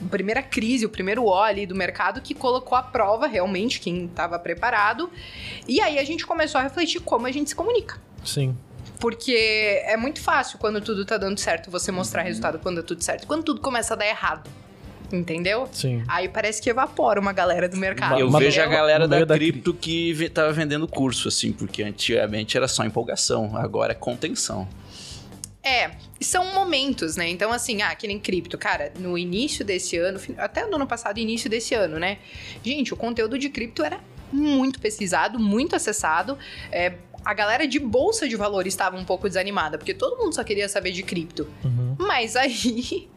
a 0.04 0.08
primeira 0.08 0.42
crise, 0.42 0.84
o 0.84 0.88
primeiro 0.88 1.24
óleo 1.24 1.66
do 1.66 1.74
mercado 1.74 2.20
que 2.20 2.34
colocou 2.34 2.76
à 2.76 2.82
prova 2.82 3.26
realmente 3.26 3.80
quem 3.80 4.04
estava 4.04 4.38
preparado. 4.38 5.10
E 5.66 5.80
aí 5.80 5.98
a 5.98 6.04
gente 6.04 6.26
começou 6.26 6.58
a 6.58 6.62
refletir 6.62 7.00
como 7.00 7.26
a 7.26 7.32
gente 7.32 7.50
se 7.50 7.56
comunica. 7.56 7.98
Sim. 8.24 8.56
Porque 9.00 9.82
é 9.84 9.96
muito 9.96 10.20
fácil 10.20 10.58
quando 10.58 10.80
tudo 10.80 11.04
tá 11.04 11.16
dando 11.16 11.38
certo 11.38 11.70
você 11.70 11.90
mostrar 11.90 12.22
resultado 12.22 12.58
quando 12.58 12.76
dá 12.76 12.82
tudo 12.82 13.02
certo. 13.02 13.26
Quando 13.26 13.42
tudo 13.42 13.60
começa 13.60 13.94
a 13.94 13.96
dar 13.96 14.06
errado. 14.06 14.48
Entendeu? 15.12 15.68
Sim. 15.70 16.02
Aí 16.08 16.28
parece 16.28 16.60
que 16.60 16.68
evapora 16.68 17.20
uma 17.20 17.32
galera 17.32 17.68
do 17.68 17.76
mercado. 17.76 18.18
Eu 18.18 18.30
vejo 18.30 18.60
a 18.60 18.66
galera 18.66 19.06
da, 19.06 19.24
da 19.24 19.34
cripto 19.36 19.72
que 19.72 20.28
tava 20.30 20.52
vendendo 20.52 20.88
curso, 20.88 21.28
assim, 21.28 21.52
porque 21.52 21.82
antigamente 21.82 22.56
era 22.56 22.66
só 22.66 22.84
empolgação, 22.84 23.56
agora 23.56 23.92
é 23.92 23.94
contenção. 23.94 24.66
É, 25.66 25.90
são 26.20 26.54
momentos, 26.54 27.16
né? 27.16 27.28
Então, 27.28 27.50
assim, 27.50 27.82
ah, 27.82 27.92
que 27.96 28.06
nem 28.06 28.20
cripto. 28.20 28.56
Cara, 28.56 28.92
no 29.00 29.18
início 29.18 29.64
desse 29.64 29.96
ano, 29.96 30.20
até 30.38 30.64
no 30.64 30.76
ano 30.76 30.86
passado, 30.86 31.18
início 31.18 31.50
desse 31.50 31.74
ano, 31.74 31.98
né? 31.98 32.18
Gente, 32.62 32.94
o 32.94 32.96
conteúdo 32.96 33.36
de 33.36 33.48
cripto 33.48 33.82
era 33.82 33.98
muito 34.32 34.78
pesquisado, 34.78 35.40
muito 35.40 35.74
acessado. 35.74 36.38
É, 36.70 36.94
a 37.24 37.34
galera 37.34 37.66
de 37.66 37.80
bolsa 37.80 38.28
de 38.28 38.36
valores 38.36 38.74
estava 38.74 38.96
um 38.96 39.04
pouco 39.04 39.26
desanimada, 39.26 39.76
porque 39.76 39.92
todo 39.92 40.16
mundo 40.16 40.32
só 40.36 40.44
queria 40.44 40.68
saber 40.68 40.92
de 40.92 41.02
cripto. 41.02 41.48
Uhum. 41.64 41.96
Mas 41.98 42.36
aí 42.36 43.08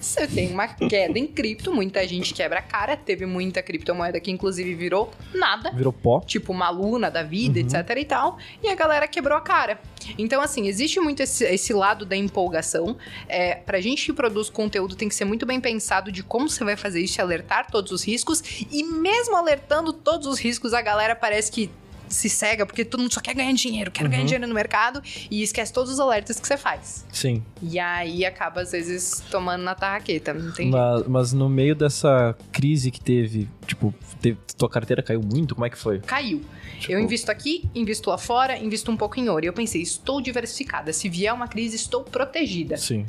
você 0.00 0.26
tem 0.26 0.52
uma 0.52 0.68
queda 0.68 1.18
em 1.18 1.26
cripto, 1.26 1.72
muita 1.72 2.06
gente 2.06 2.32
quebra 2.34 2.58
a 2.58 2.62
cara. 2.62 2.96
Teve 2.96 3.26
muita 3.26 3.62
criptomoeda 3.62 4.20
que, 4.20 4.30
inclusive, 4.30 4.74
virou 4.74 5.10
nada. 5.34 5.70
Virou 5.70 5.92
pó. 5.92 6.20
Tipo 6.20 6.52
uma 6.52 6.70
luna 6.70 7.10
da 7.10 7.22
vida, 7.22 7.60
uhum. 7.60 7.66
etc 7.66 7.96
e 7.96 8.04
tal. 8.04 8.38
E 8.62 8.68
a 8.68 8.74
galera 8.74 9.06
quebrou 9.06 9.36
a 9.36 9.40
cara. 9.40 9.80
Então, 10.18 10.40
assim, 10.40 10.66
existe 10.66 10.98
muito 11.00 11.22
esse, 11.22 11.44
esse 11.44 11.72
lado 11.72 12.04
da 12.04 12.16
empolgação. 12.16 12.96
É, 13.28 13.54
pra 13.54 13.80
gente 13.80 14.06
que 14.06 14.12
produz 14.12 14.48
conteúdo, 14.50 14.96
tem 14.96 15.08
que 15.08 15.14
ser 15.14 15.24
muito 15.24 15.46
bem 15.46 15.60
pensado 15.60 16.10
de 16.10 16.22
como 16.22 16.48
você 16.48 16.64
vai 16.64 16.76
fazer 16.76 17.00
isso 17.00 17.20
e 17.20 17.22
alertar 17.22 17.70
todos 17.70 17.92
os 17.92 18.06
riscos. 18.06 18.42
E 18.70 18.82
mesmo 18.82 19.36
alertando 19.36 19.92
todos 19.92 20.26
os 20.26 20.38
riscos, 20.38 20.72
a 20.72 20.80
galera 20.80 21.14
parece 21.14 21.50
que 21.50 21.70
se 22.10 22.28
cega 22.28 22.66
porque 22.66 22.84
todo 22.84 23.00
mundo 23.00 23.14
só 23.14 23.20
quer 23.20 23.34
ganhar 23.34 23.52
dinheiro, 23.52 23.90
quer 23.90 24.04
uhum. 24.04 24.10
ganhar 24.10 24.24
dinheiro 24.24 24.46
no 24.46 24.54
mercado 24.54 25.02
e 25.30 25.42
esquece 25.42 25.72
todos 25.72 25.92
os 25.92 26.00
alertas 26.00 26.38
que 26.38 26.46
você 26.46 26.56
faz. 26.56 27.06
Sim. 27.12 27.42
E 27.62 27.78
aí 27.78 28.24
acaba, 28.24 28.60
às 28.60 28.72
vezes, 28.72 29.22
tomando 29.30 29.62
na 29.62 29.74
tarraqueta, 29.74 30.34
não 30.34 30.52
tem 30.52 30.70
mas, 30.70 31.06
mas 31.06 31.32
no 31.32 31.48
meio 31.48 31.74
dessa 31.74 32.36
crise 32.52 32.90
que 32.90 33.00
teve, 33.00 33.48
tipo, 33.66 33.94
teve, 34.20 34.38
tua 34.56 34.68
carteira 34.68 35.02
caiu 35.02 35.22
muito? 35.22 35.54
Como 35.54 35.66
é 35.66 35.70
que 35.70 35.78
foi? 35.78 36.00
Caiu. 36.00 36.42
Tipo... 36.78 36.92
Eu 36.92 37.00
invisto 37.00 37.30
aqui, 37.30 37.68
invisto 37.74 38.10
lá 38.10 38.18
fora, 38.18 38.58
invisto 38.58 38.90
um 38.90 38.96
pouco 38.96 39.18
em 39.20 39.28
ouro. 39.28 39.44
E 39.44 39.48
eu 39.48 39.52
pensei, 39.52 39.80
estou 39.80 40.20
diversificada. 40.20 40.92
Se 40.92 41.08
vier 41.08 41.32
uma 41.32 41.46
crise, 41.46 41.76
estou 41.76 42.02
protegida. 42.02 42.76
Sim. 42.76 43.06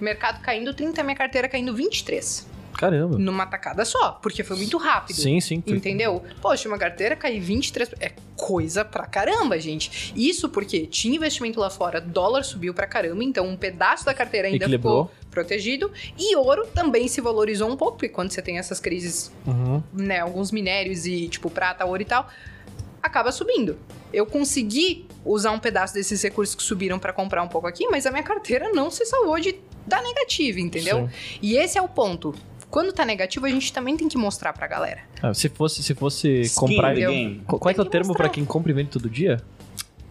Mercado 0.00 0.40
caindo 0.42 0.74
30, 0.74 1.02
minha 1.02 1.16
carteira 1.16 1.48
caindo 1.48 1.74
23. 1.74 2.53
Caramba. 2.78 3.18
Numa 3.18 3.46
tacada 3.46 3.84
só, 3.84 4.12
porque 4.12 4.42
foi 4.42 4.56
muito 4.56 4.76
rápido. 4.76 5.16
Sim, 5.16 5.40
sim. 5.40 5.62
Entendeu? 5.66 6.22
Poxa, 6.40 6.68
uma 6.68 6.78
carteira 6.78 7.16
cair 7.16 7.40
23. 7.40 7.94
É 8.00 8.12
coisa 8.36 8.84
pra 8.84 9.06
caramba, 9.06 9.58
gente. 9.58 10.12
Isso 10.16 10.48
porque 10.48 10.86
tinha 10.86 11.16
investimento 11.16 11.60
lá 11.60 11.70
fora, 11.70 12.00
dólar 12.00 12.42
subiu 12.42 12.74
pra 12.74 12.86
caramba, 12.86 13.22
então 13.22 13.46
um 13.46 13.56
pedaço 13.56 14.04
da 14.04 14.12
carteira 14.12 14.48
ainda 14.48 14.64
Equilibrou. 14.64 15.06
ficou 15.06 15.30
protegido. 15.30 15.90
E 16.18 16.36
ouro 16.36 16.66
também 16.66 17.08
se 17.08 17.20
valorizou 17.20 17.70
um 17.70 17.76
pouco, 17.76 17.98
porque 17.98 18.08
quando 18.08 18.30
você 18.30 18.42
tem 18.42 18.58
essas 18.58 18.80
crises, 18.80 19.32
uhum. 19.46 19.82
né, 19.92 20.20
alguns 20.20 20.50
minérios 20.50 21.06
e 21.06 21.28
tipo 21.28 21.48
prata, 21.50 21.84
ouro 21.84 22.02
e 22.02 22.04
tal, 22.04 22.28
acaba 23.02 23.30
subindo. 23.30 23.76
Eu 24.12 24.24
consegui 24.26 25.06
usar 25.24 25.50
um 25.50 25.58
pedaço 25.58 25.92
desses 25.94 26.22
recursos 26.22 26.54
que 26.54 26.62
subiram 26.62 26.98
para 26.98 27.12
comprar 27.12 27.42
um 27.42 27.48
pouco 27.48 27.66
aqui, 27.66 27.86
mas 27.88 28.06
a 28.06 28.10
minha 28.10 28.22
carteira 28.22 28.70
não 28.72 28.90
se 28.90 29.04
salvou 29.04 29.38
de 29.38 29.56
dar 29.86 30.02
negativo, 30.02 30.58
entendeu? 30.58 31.08
Sim. 31.08 31.38
E 31.42 31.56
esse 31.56 31.76
é 31.76 31.82
o 31.82 31.88
ponto. 31.88 32.34
Quando 32.74 32.92
tá 32.92 33.04
negativo, 33.04 33.46
a 33.46 33.48
gente 33.48 33.72
também 33.72 33.96
tem 33.96 34.08
que 34.08 34.18
mostrar 34.18 34.52
pra 34.52 34.66
galera. 34.66 35.02
Ah, 35.22 35.32
se 35.32 35.48
fosse, 35.48 35.80
se 35.80 35.94
fosse 35.94 36.42
comprar. 36.56 36.92
Qual 37.46 37.70
é, 37.70 37.74
que 37.74 37.78
é 37.78 37.82
o 37.84 37.86
termo 37.86 38.08
mostrar. 38.08 38.24
pra 38.24 38.34
quem 38.34 38.44
compra 38.44 38.72
e 38.72 38.74
vende 38.74 38.90
todo 38.90 39.08
dia? 39.08 39.40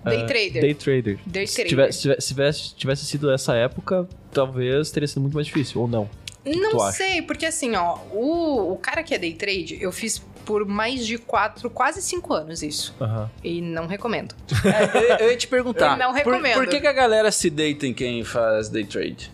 Day 0.02 0.24
uh, 0.24 0.26
trader. 0.26 0.62
Day 0.62 0.74
trader. 0.74 1.20
Day 1.26 1.46
se 1.46 1.56
trader. 1.56 1.70
Tivesse, 1.70 2.22
se 2.22 2.28
tivesse, 2.30 2.76
tivesse 2.76 3.06
sido 3.06 3.30
essa 3.30 3.54
época, 3.54 4.08
talvez 4.32 4.90
teria 4.92 5.08
sido 5.10 5.20
muito 5.20 5.34
mais 5.34 5.46
difícil, 5.46 5.82
ou 5.82 5.90
não? 5.90 6.10
Que 6.46 6.56
não 6.56 6.88
que 6.88 6.94
sei, 6.94 7.22
porque 7.22 7.46
assim, 7.46 7.76
ó, 7.76 7.98
o, 8.14 8.72
o 8.72 8.78
cara 8.78 9.04
que 9.04 9.14
é 9.14 9.18
day 9.18 9.34
trade, 9.34 9.78
eu 9.82 9.92
fiz 9.92 10.20
por 10.46 10.66
mais 10.66 11.06
de 11.06 11.18
quatro, 11.18 11.70
quase 11.70 12.02
cinco 12.02 12.34
anos 12.34 12.64
isso. 12.64 12.96
Uhum. 12.98 13.28
E 13.44 13.60
não 13.60 13.88
recomendo. 13.88 14.34
É, 14.64 15.16
eu, 15.16 15.18
eu, 15.26 15.32
ia 15.32 15.38
te 15.38 15.50
perguntar. 15.50 16.00
Eu 16.00 16.08
não 16.08 16.14
recomendo. 16.14 16.54
Por, 16.54 16.64
por 16.64 16.72
que, 16.72 16.80
que, 16.80 16.88
a 16.88 16.94
galera 16.94 17.30
se 17.30 17.50
deita 17.50 17.86
em 17.86 17.94
quem 17.94 18.24
faz 18.24 18.70
day 18.70 18.86
trade? 18.86 19.30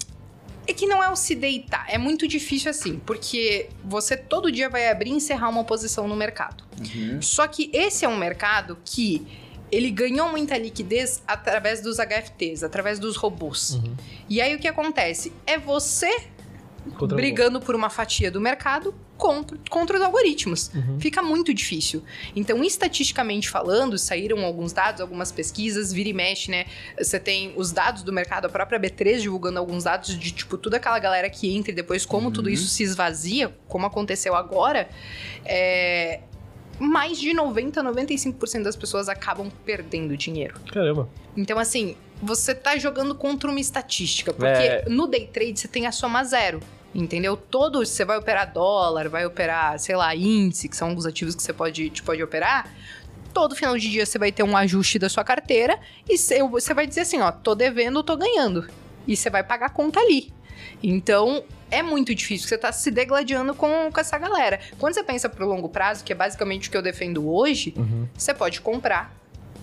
É 0.69 0.73
que 0.73 0.85
não 0.85 1.03
é 1.03 1.09
o 1.09 1.15
se 1.15 1.33
deitar, 1.33 1.83
é 1.89 1.97
muito 1.97 2.27
difícil 2.27 2.69
assim, 2.69 3.01
porque 3.03 3.69
você 3.83 4.15
todo 4.15 4.51
dia 4.51 4.69
vai 4.69 4.87
abrir 4.87 5.09
e 5.09 5.13
encerrar 5.13 5.49
uma 5.49 5.63
posição 5.63 6.07
no 6.07 6.15
mercado. 6.15 6.63
Uhum. 6.79 7.19
Só 7.23 7.47
que 7.47 7.71
esse 7.73 8.05
é 8.05 8.07
um 8.07 8.15
mercado 8.15 8.77
que 8.85 9.25
ele 9.71 9.89
ganhou 9.89 10.29
muita 10.29 10.55
liquidez 10.59 11.23
através 11.27 11.81
dos 11.81 11.97
HFTs, 11.97 12.63
através 12.63 12.99
dos 12.99 13.15
robôs. 13.15 13.71
Uhum. 13.71 13.95
E 14.29 14.39
aí 14.39 14.53
o 14.53 14.59
que 14.59 14.67
acontece? 14.67 15.33
É 15.47 15.57
você 15.57 16.27
Contra 16.91 17.15
brigando 17.15 17.59
por 17.59 17.75
uma 17.75 17.89
fatia 17.89 18.31
do 18.31 18.41
mercado 18.41 18.93
contra, 19.17 19.57
contra 19.69 19.97
os 19.97 20.03
algoritmos. 20.03 20.71
Uhum. 20.73 20.99
Fica 20.99 21.21
muito 21.21 21.53
difícil. 21.53 22.03
Então, 22.35 22.63
estatisticamente 22.63 23.49
falando, 23.49 23.97
saíram 23.97 24.43
alguns 24.43 24.71
dados, 24.71 25.01
algumas 25.01 25.31
pesquisas, 25.31 25.91
vira 25.91 26.09
e 26.09 26.13
mexe, 26.13 26.49
né? 26.49 26.65
Você 26.97 27.19
tem 27.19 27.53
os 27.55 27.71
dados 27.71 28.03
do 28.03 28.13
mercado, 28.13 28.45
a 28.45 28.49
própria 28.49 28.79
B3 28.79 29.19
divulgando 29.19 29.59
alguns 29.59 29.83
dados 29.83 30.17
de, 30.17 30.31
tipo, 30.31 30.57
toda 30.57 30.77
aquela 30.77 30.99
galera 30.99 31.29
que 31.29 31.53
entra 31.53 31.71
e 31.71 31.75
depois 31.75 32.05
como 32.05 32.27
uhum. 32.27 32.33
tudo 32.33 32.49
isso 32.49 32.67
se 32.67 32.83
esvazia, 32.83 33.53
como 33.67 33.85
aconteceu 33.85 34.35
agora. 34.35 34.89
É, 35.45 36.21
mais 36.79 37.19
de 37.19 37.33
90, 37.33 37.83
95% 37.83 38.63
das 38.63 38.75
pessoas 38.75 39.09
acabam 39.09 39.51
perdendo 39.65 40.15
dinheiro. 40.15 40.55
Caramba. 40.71 41.09
Então, 41.35 41.59
assim, 41.59 41.95
você 42.21 42.55
tá 42.55 42.77
jogando 42.77 43.13
contra 43.15 43.49
uma 43.49 43.59
estatística. 43.59 44.33
Porque 44.33 44.47
é... 44.47 44.85
no 44.87 45.07
day 45.07 45.27
trade 45.27 45.59
você 45.59 45.67
tem 45.67 45.85
a 45.85 45.91
soma 45.91 46.23
zero. 46.23 46.61
Entendeu? 46.93 47.37
Todos, 47.37 47.89
você 47.89 48.03
vai 48.03 48.17
operar 48.17 48.51
dólar, 48.51 49.09
vai 49.09 49.25
operar, 49.25 49.77
sei 49.79 49.95
lá, 49.95 50.15
índice, 50.15 50.67
que 50.67 50.75
são 50.75 50.89
alguns 50.89 51.05
ativos 51.05 51.35
que 51.35 51.43
você 51.43 51.53
pode, 51.53 51.91
pode 52.03 52.23
operar. 52.23 52.73
Todo 53.33 53.55
final 53.55 53.77
de 53.77 53.89
dia 53.89 54.05
você 54.05 54.17
vai 54.17 54.31
ter 54.31 54.43
um 54.43 54.57
ajuste 54.57 54.97
da 54.97 55.07
sua 55.07 55.23
carteira 55.23 55.79
e 56.07 56.17
você 56.17 56.73
vai 56.73 56.87
dizer 56.87 57.01
assim: 57.01 57.19
ó, 57.19 57.31
tô 57.31 57.53
devendo, 57.53 58.01
tô 58.01 58.17
ganhando. 58.17 58.67
E 59.07 59.15
você 59.15 59.29
vai 59.29 59.43
pagar 59.43 59.67
a 59.67 59.69
conta 59.69 59.99
ali. 59.99 60.33
Então, 60.81 61.43
é 61.71 61.83
muito 61.83 62.13
difícil, 62.15 62.47
você 62.47 62.57
tá 62.57 62.71
se 62.71 62.89
degladiando 62.89 63.53
com, 63.53 63.91
com 63.91 63.99
essa 63.99 64.17
galera. 64.17 64.59
Quando 64.77 64.93
você 64.93 65.03
pensa 65.03 65.29
pro 65.29 65.47
longo 65.47 65.69
prazo, 65.69 66.03
que 66.03 66.11
é 66.11 66.15
basicamente 66.15 66.67
o 66.67 66.71
que 66.71 66.77
eu 66.77 66.81
defendo 66.81 67.29
hoje, 67.29 67.73
uhum. 67.77 68.07
você 68.13 68.33
pode 68.33 68.61
comprar 68.61 69.13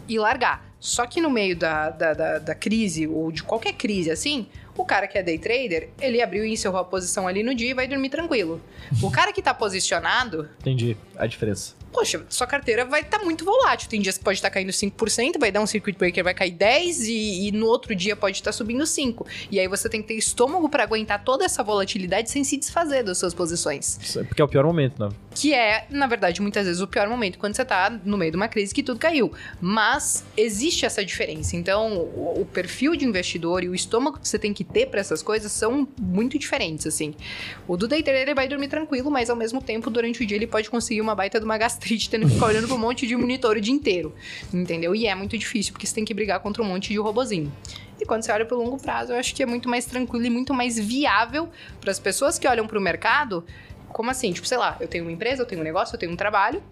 e 0.08 0.18
largar. 0.18 0.64
Só 0.78 1.06
que 1.06 1.20
no 1.20 1.30
meio 1.30 1.56
da, 1.56 1.90
da, 1.90 2.14
da, 2.14 2.38
da, 2.38 2.54
crise, 2.54 3.06
ou 3.06 3.32
de 3.32 3.42
qualquer 3.42 3.72
crise 3.72 4.10
assim, 4.10 4.46
o 4.76 4.84
cara 4.84 5.06
que 5.06 5.18
é 5.18 5.22
day 5.22 5.38
trader, 5.38 5.88
ele 6.00 6.20
abriu 6.20 6.44
e 6.44 6.52
encerrou 6.52 6.78
a 6.78 6.84
posição 6.84 7.26
ali 7.26 7.42
no 7.42 7.54
dia 7.54 7.70
e 7.70 7.74
vai 7.74 7.86
dormir 7.86 8.08
tranquilo. 8.08 8.60
O 9.02 9.10
cara 9.10 9.32
que 9.32 9.42
tá 9.42 9.54
posicionado. 9.54 10.48
Entendi 10.60 10.96
a 11.16 11.26
diferença 11.26 11.74
poxa, 11.96 12.26
sua 12.28 12.46
carteira 12.46 12.85
vai 12.85 13.00
estar 13.00 13.20
tá 13.20 13.24
muito 13.24 13.42
volátil. 13.42 13.88
Tem 13.88 14.02
dias 14.02 14.18
que 14.18 14.24
pode 14.24 14.37
estar 14.37 14.50
tá 14.50 14.54
caindo 14.54 14.68
5%, 14.68 15.38
vai 15.40 15.50
dar 15.50 15.62
um 15.62 15.66
circuit 15.66 15.96
breaker, 15.96 16.22
vai 16.22 16.35
cair 16.35 16.52
10% 16.52 17.06
e, 17.09 17.48
e 17.48 17.52
no 17.52 17.64
outro 17.64 17.94
dia 17.94 18.14
pode 18.14 18.37
estar 18.37 18.50
tá 18.50 18.52
subindo 18.52 18.85
5%. 18.85 19.26
E 19.50 19.59
aí 19.59 19.66
você 19.66 19.88
tem 19.88 20.02
que 20.02 20.09
ter 20.09 20.14
estômago 20.14 20.68
para 20.68 20.82
aguentar 20.82 21.24
toda 21.24 21.46
essa 21.46 21.62
volatilidade 21.62 22.30
sem 22.30 22.44
se 22.44 22.59
desfazer 22.59 23.02
das 23.02 23.16
suas 23.16 23.32
posições. 23.32 24.14
É 24.14 24.24
porque 24.24 24.42
é 24.42 24.44
o 24.44 24.48
pior 24.48 24.62
momento, 24.62 25.02
né? 25.02 25.09
Que 25.35 25.54
é, 25.54 25.87
na 25.88 26.06
verdade, 26.06 26.42
muitas 26.42 26.66
vezes 26.66 26.82
o 26.82 26.87
pior 26.87 27.09
momento 27.09 27.38
quando 27.38 27.56
você 27.56 27.64
tá 27.64 27.88
no 28.04 28.18
meio 28.18 28.30
de 28.30 28.37
uma 28.37 28.48
crise 28.48 28.74
que 28.74 28.82
tudo 28.82 29.00
caiu. 29.00 29.32
Mas 29.59 30.22
existe 30.37 30.85
essa 30.85 31.02
diferença. 31.02 31.56
Então, 31.56 31.96
o, 31.96 32.42
o 32.42 32.44
perfil 32.44 32.94
de 32.94 33.06
investidor 33.06 33.64
e 33.64 33.70
o 33.70 33.74
estômago 33.74 34.18
que 34.18 34.28
você 34.28 34.38
tem 34.38 34.52
que 34.52 34.64
ter 34.64 34.87
para 34.87 35.00
essas 35.00 35.22
coisas 35.22 35.50
são 35.50 35.88
muito 35.98 36.38
diferentes, 36.38 36.87
assim. 36.87 37.14
O 37.66 37.74
do 37.74 37.88
day 37.88 38.02
trader 38.02 38.22
ele 38.22 38.35
vai 38.35 38.46
dormir 38.46 38.68
tranquilo, 38.68 39.11
mas 39.11 39.30
ao 39.30 39.37
mesmo 39.37 39.62
tempo, 39.62 39.88
durante 39.88 40.22
o 40.22 40.26
dia, 40.26 40.37
ele 40.37 40.46
pode 40.46 40.68
conseguir 40.68 41.00
uma 41.00 41.14
baita 41.14 41.38
de 41.38 41.46
uma 41.46 41.56
gastrite 41.56 41.86
gastrite 41.87 42.11
tendo 42.11 42.27
que 42.27 42.35
ficar 42.35 42.46
olhando 42.46 42.66
para 42.66 42.77
um 42.77 42.79
monte 42.79 43.07
de 43.07 43.16
monitor 43.16 43.57
o 43.57 43.61
dia 43.61 43.72
inteiro. 43.72 44.12
Entendeu? 44.53 44.94
E 44.94 45.07
é 45.07 45.14
muito 45.14 45.38
difícil, 45.38 45.72
porque 45.72 45.87
você 45.87 45.94
tem 45.94 46.05
que 46.05 46.12
brigar 46.12 46.40
contra 46.40 46.62
um 46.62 46.66
monte 46.66 46.88
de 46.88 46.99
robozinho. 46.99 47.53
E 48.01 48.05
quando 48.05 48.22
você 48.22 48.33
olha 48.33 48.44
para 48.44 48.57
o 48.57 48.62
longo 48.62 48.79
prazo, 48.79 49.12
eu 49.12 49.16
acho 49.16 49.35
que 49.35 49.42
é 49.42 49.46
muito 49.46 49.68
mais 49.68 49.87
tranquilo 49.87 50.27
e 50.27 50.31
muito 50.31 50.53
mais 50.53 50.79
viável 50.79 51.49
para 51.81 51.90
as 51.90 51.99
pessoas 51.99 52.38
que 52.38 52.46
olham 52.46 52.66
para 52.66 52.79
o 52.79 52.83
mercado. 52.83 53.44
Como 53.88 54.11
assim? 54.11 54.33
Tipo, 54.33 54.46
sei 54.46 54.59
lá, 54.59 54.77
eu 54.81 54.88
tenho 54.88 55.05
uma 55.05 55.12
empresa, 55.12 55.42
eu 55.42 55.46
tenho 55.46 55.61
um 55.61 55.64
negócio, 55.64 55.94
eu 55.94 55.99
tenho 55.99 56.12
um 56.12 56.16
trabalho, 56.16 56.62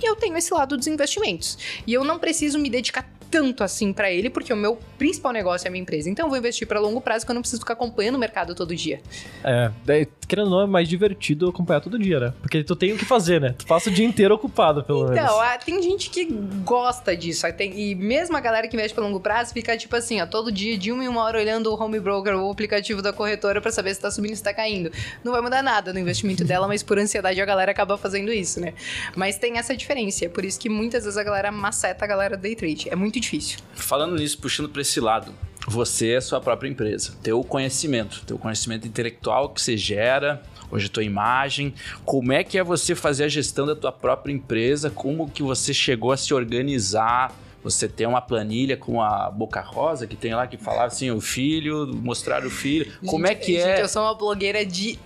e 0.00 0.04
eu 0.04 0.16
tenho 0.16 0.36
esse 0.36 0.52
lado 0.52 0.76
dos 0.76 0.86
investimentos. 0.86 1.58
E 1.86 1.92
eu 1.92 2.02
não 2.02 2.18
preciso 2.18 2.58
me 2.58 2.68
dedicar 2.68 3.08
tanto 3.32 3.64
assim 3.64 3.94
para 3.94 4.12
ele, 4.12 4.28
porque 4.28 4.52
o 4.52 4.56
meu 4.56 4.78
principal 4.98 5.32
negócio 5.32 5.66
é 5.66 5.68
a 5.68 5.72
minha 5.72 5.80
empresa. 5.80 6.10
Então 6.10 6.26
eu 6.26 6.28
vou 6.28 6.38
investir 6.38 6.68
para 6.68 6.78
longo 6.78 7.00
prazo 7.00 7.24
que 7.24 7.32
eu 7.32 7.34
não 7.34 7.40
preciso 7.40 7.62
ficar 7.62 7.72
acompanhando 7.72 8.16
o 8.16 8.18
mercado 8.18 8.54
todo 8.54 8.76
dia. 8.76 9.00
É, 9.42 9.70
daí, 9.86 10.06
querendo 10.28 10.48
ou 10.48 10.50
não, 10.50 10.60
é 10.60 10.66
mais 10.66 10.86
divertido 10.86 11.48
acompanhar 11.48 11.80
todo 11.80 11.98
dia, 11.98 12.20
né? 12.20 12.34
Porque 12.42 12.62
tu 12.62 12.76
tem 12.76 12.92
o 12.92 12.98
que 12.98 13.06
fazer, 13.06 13.40
né? 13.40 13.54
Tu 13.56 13.66
passa 13.66 13.88
o 13.88 13.92
dia 13.92 14.04
inteiro 14.04 14.34
ocupado, 14.34 14.84
pelo 14.84 15.04
então, 15.04 15.14
menos. 15.14 15.30
Então, 15.30 15.58
tem 15.64 15.82
gente 15.82 16.10
que 16.10 16.26
gosta 16.62 17.16
disso. 17.16 17.50
Tem, 17.54 17.72
e 17.74 17.94
mesmo 17.94 18.36
a 18.36 18.40
galera 18.40 18.68
que 18.68 18.76
investe 18.76 18.94
para 18.94 19.02
longo 19.02 19.18
prazo 19.18 19.54
fica 19.54 19.74
tipo 19.78 19.96
assim, 19.96 20.20
ó, 20.20 20.26
todo 20.26 20.52
dia, 20.52 20.76
de 20.76 20.92
uma 20.92 21.02
em 21.02 21.08
uma 21.08 21.22
hora, 21.22 21.38
olhando 21.38 21.72
o 21.72 21.82
home 21.82 21.98
broker 21.98 22.36
ou 22.36 22.48
o 22.48 22.52
aplicativo 22.52 23.00
da 23.00 23.14
corretora 23.14 23.62
para 23.62 23.72
saber 23.72 23.94
se 23.94 24.00
tá 24.00 24.10
subindo, 24.10 24.36
se 24.36 24.42
tá 24.42 24.52
caindo. 24.52 24.92
Não 25.24 25.32
vai 25.32 25.40
mudar 25.40 25.62
nada 25.62 25.90
no 25.90 25.98
investimento 25.98 26.44
dela, 26.44 26.68
mas 26.68 26.82
por 26.82 26.98
ansiedade 26.98 27.40
a 27.40 27.46
galera 27.46 27.70
acaba 27.70 27.96
fazendo 27.96 28.30
isso, 28.30 28.60
né? 28.60 28.74
Mas 29.16 29.38
tem 29.38 29.56
essa 29.56 29.74
diferença. 29.74 30.26
É 30.26 30.28
por 30.28 30.44
isso 30.44 30.60
que 30.60 30.68
muitas 30.68 31.04
vezes 31.04 31.16
a 31.16 31.24
galera 31.24 31.50
maceta 31.50 32.04
a 32.04 32.08
galera 32.08 32.36
day 32.36 32.54
trade. 32.54 32.88
É 32.90 32.96
muito 32.96 33.21
difícil. 33.22 33.58
Fala 33.74 34.02
falando 34.02 34.18
nisso, 34.18 34.38
puxando 34.38 34.68
para 34.68 34.82
esse 34.82 35.00
lado, 35.00 35.32
você 35.66 36.14
é 36.14 36.20
sua 36.20 36.40
própria 36.40 36.68
empresa, 36.68 37.14
teu 37.22 37.42
conhecimento, 37.44 38.22
teu 38.26 38.36
conhecimento 38.36 38.86
intelectual 38.86 39.48
que 39.48 39.60
você 39.60 39.76
gera, 39.76 40.42
hoje 40.70 40.86
a 40.86 40.88
tua 40.88 41.04
imagem, 41.04 41.74
como 42.04 42.32
é 42.32 42.42
que 42.42 42.58
é 42.58 42.64
você 42.64 42.94
fazer 42.94 43.24
a 43.24 43.28
gestão 43.28 43.66
da 43.66 43.76
tua 43.76 43.92
própria 43.92 44.32
empresa, 44.32 44.90
como 44.90 45.30
que 45.30 45.42
você 45.42 45.72
chegou 45.72 46.10
a 46.10 46.16
se 46.16 46.34
organizar, 46.34 47.32
você 47.62 47.88
tem 47.88 48.06
uma 48.06 48.20
planilha 48.20 48.76
com 48.76 49.00
a 49.00 49.30
Boca 49.30 49.60
Rosa 49.60 50.06
que 50.06 50.16
tem 50.16 50.34
lá 50.34 50.46
que 50.46 50.56
falava 50.56 50.86
assim, 50.86 51.10
o 51.10 51.20
filho, 51.20 51.86
mostrar 51.94 52.44
o 52.44 52.50
filho, 52.50 52.92
como 53.06 53.26
é 53.26 53.34
que 53.34 53.52
gente, 53.52 53.62
é? 53.62 53.82
eu 53.82 53.88
sou 53.88 54.02
uma 54.02 54.14
blogueira 54.14 54.66
de 54.66 54.98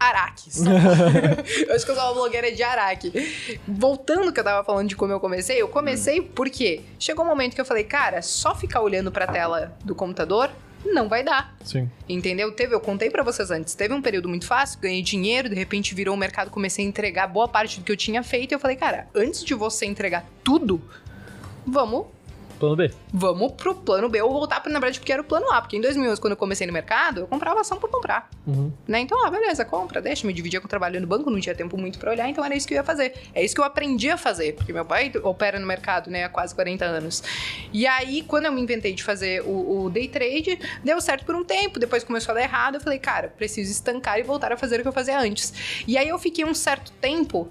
Araques. 0.00 0.62
eu 1.68 1.74
acho 1.74 1.84
que 1.84 1.90
eu 1.90 1.94
sou 1.94 2.04
uma 2.04 2.14
blogueira 2.14 2.50
de 2.50 2.62
Araque. 2.62 3.60
Voltando 3.68 4.32
que 4.32 4.40
eu 4.40 4.44
tava 4.44 4.64
falando 4.64 4.88
de 4.88 4.96
como 4.96 5.12
eu 5.12 5.20
comecei, 5.20 5.60
eu 5.60 5.68
comecei 5.68 6.20
hum. 6.20 6.28
porque 6.34 6.80
chegou 6.98 7.24
um 7.24 7.28
momento 7.28 7.54
que 7.54 7.60
eu 7.60 7.66
falei, 7.66 7.84
cara, 7.84 8.22
só 8.22 8.54
ficar 8.54 8.80
olhando 8.80 9.12
pra 9.12 9.26
tela 9.26 9.76
do 9.84 9.94
computador 9.94 10.50
não 10.84 11.08
vai 11.08 11.22
dar. 11.22 11.54
Sim. 11.62 11.90
Entendeu? 12.08 12.50
Teve, 12.52 12.74
eu 12.74 12.80
contei 12.80 13.10
para 13.10 13.22
vocês 13.22 13.50
antes, 13.50 13.74
teve 13.74 13.92
um 13.92 14.00
período 14.00 14.28
muito 14.28 14.46
fácil, 14.46 14.80
ganhei 14.80 15.02
dinheiro, 15.02 15.48
de 15.48 15.54
repente 15.54 15.94
virou 15.94 16.14
o 16.14 16.18
mercado, 16.18 16.50
comecei 16.50 16.84
a 16.84 16.88
entregar 16.88 17.26
boa 17.26 17.46
parte 17.46 17.78
do 17.78 17.84
que 17.84 17.92
eu 17.92 17.96
tinha 17.96 18.22
feito, 18.22 18.52
e 18.52 18.54
eu 18.54 18.58
falei, 18.58 18.76
cara, 18.76 19.06
antes 19.14 19.44
de 19.44 19.54
você 19.54 19.84
entregar 19.84 20.24
tudo, 20.42 20.80
vamos 21.66 22.06
Plano 22.60 22.76
B. 22.76 22.90
Vamos 23.12 23.52
pro 23.52 23.74
plano 23.74 24.08
B 24.08 24.20
ou 24.20 24.30
voltar 24.30 24.60
pra, 24.60 24.70
na 24.70 24.78
verdade, 24.78 25.00
porque 25.00 25.12
era 25.12 25.22
o 25.22 25.24
plano 25.24 25.50
A. 25.50 25.62
Porque 25.62 25.76
em 25.76 25.80
2011, 25.80 26.20
quando 26.20 26.32
eu 26.32 26.36
comecei 26.36 26.66
no 26.66 26.72
mercado, 26.72 27.22
eu 27.22 27.26
comprava 27.26 27.60
ação 27.60 27.78
por 27.78 27.90
comprar. 27.90 28.28
Uhum. 28.46 28.70
Né? 28.86 29.00
Então, 29.00 29.26
ah, 29.26 29.30
beleza, 29.30 29.64
compra, 29.64 30.00
deixa. 30.00 30.26
Me 30.26 30.32
dividia 30.32 30.60
com 30.60 30.66
o 30.66 30.68
trabalho 30.68 31.00
no 31.00 31.06
banco, 31.06 31.30
não 31.30 31.40
tinha 31.40 31.54
tempo 31.54 31.76
muito 31.78 31.98
pra 31.98 32.10
olhar, 32.10 32.28
então 32.28 32.44
era 32.44 32.54
isso 32.54 32.68
que 32.68 32.74
eu 32.74 32.76
ia 32.76 32.84
fazer. 32.84 33.14
É 33.34 33.42
isso 33.42 33.54
que 33.54 33.60
eu 33.60 33.64
aprendi 33.64 34.10
a 34.10 34.16
fazer, 34.18 34.52
porque 34.52 34.72
meu 34.72 34.84
pai 34.84 35.10
opera 35.22 35.58
no 35.58 35.66
mercado, 35.66 36.10
né, 36.10 36.24
há 36.24 36.28
quase 36.28 36.54
40 36.54 36.84
anos. 36.84 37.22
E 37.72 37.86
aí, 37.86 38.22
quando 38.22 38.44
eu 38.44 38.52
me 38.52 38.60
inventei 38.60 38.92
de 38.92 39.02
fazer 39.02 39.42
o, 39.42 39.84
o 39.84 39.90
day 39.90 40.06
trade, 40.06 40.58
deu 40.84 41.00
certo 41.00 41.24
por 41.24 41.34
um 41.34 41.42
tempo, 41.42 41.78
depois 41.78 42.04
começou 42.04 42.32
a 42.32 42.34
dar 42.34 42.42
errado, 42.42 42.74
eu 42.74 42.80
falei, 42.80 42.98
cara, 42.98 43.28
preciso 43.28 43.70
estancar 43.72 44.18
e 44.18 44.22
voltar 44.22 44.52
a 44.52 44.56
fazer 44.56 44.78
o 44.78 44.82
que 44.82 44.88
eu 44.88 44.92
fazia 44.92 45.18
antes. 45.18 45.82
E 45.86 45.96
aí 45.96 46.08
eu 46.08 46.18
fiquei 46.18 46.44
um 46.44 46.54
certo 46.54 46.92
tempo 46.92 47.48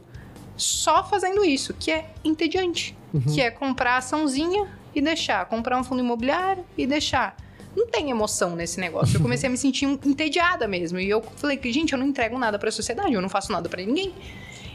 só 0.56 1.04
fazendo 1.04 1.44
isso, 1.44 1.74
que 1.74 1.92
é 1.92 2.10
entediante. 2.24 2.96
Uhum. 3.14 3.22
Que 3.22 3.42
é 3.42 3.50
comprar 3.50 3.98
açãozinha, 3.98 4.68
e 4.94 5.02
deixar, 5.02 5.46
comprar 5.46 5.80
um 5.80 5.84
fundo 5.84 6.02
imobiliário 6.02 6.66
e 6.78 6.86
deixar. 6.86 7.36
Não 7.76 7.88
tem 7.88 8.10
emoção 8.10 8.56
nesse 8.56 8.80
negócio. 8.80 9.18
Eu 9.18 9.22
comecei 9.22 9.48
a 9.48 9.52
me 9.52 9.58
sentir 9.60 9.86
entediada 9.86 10.68
mesmo. 10.68 11.00
E 11.00 11.10
eu 11.10 11.22
falei 11.22 11.58
que, 11.58 11.72
gente, 11.72 11.94
eu 11.94 12.00
não 12.00 12.08
entrego 12.08 12.38
nada 12.38 12.58
para 12.58 12.70
a 12.70 12.72
sociedade, 12.72 13.14
eu 13.14 13.22
não 13.22 13.30
faço 13.30 13.52
nada 13.52 13.70
para 13.70 13.82
ninguém. 13.82 14.14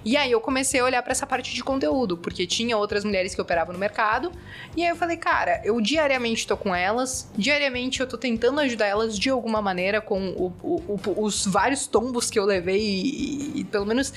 E 0.04 0.18
aí 0.18 0.30
eu 0.30 0.40
comecei 0.40 0.80
a 0.80 0.84
olhar 0.84 1.02
para 1.02 1.12
essa 1.12 1.26
parte 1.26 1.54
de 1.54 1.64
conteúdo, 1.64 2.18
porque 2.18 2.46
tinha 2.46 2.76
outras 2.76 3.04
mulheres 3.04 3.34
que 3.34 3.40
operavam 3.40 3.72
no 3.72 3.78
mercado. 3.78 4.30
E 4.76 4.82
aí 4.82 4.90
eu 4.90 4.96
falei, 4.96 5.16
cara, 5.16 5.62
eu 5.64 5.80
diariamente 5.80 6.46
tô 6.46 6.58
com 6.58 6.74
elas, 6.74 7.30
diariamente 7.36 8.00
eu 8.00 8.06
tô 8.06 8.18
tentando 8.18 8.60
ajudar 8.60 8.86
elas 8.86 9.18
de 9.18 9.30
alguma 9.30 9.62
maneira 9.62 10.02
com 10.02 10.28
o, 10.28 10.52
o, 10.62 11.00
o, 11.06 11.24
os 11.24 11.46
vários 11.46 11.86
tombos 11.86 12.30
que 12.30 12.38
eu 12.38 12.44
levei. 12.44 12.82
E, 12.82 13.60
e, 13.60 13.64
pelo 13.64 13.86
menos, 13.86 14.12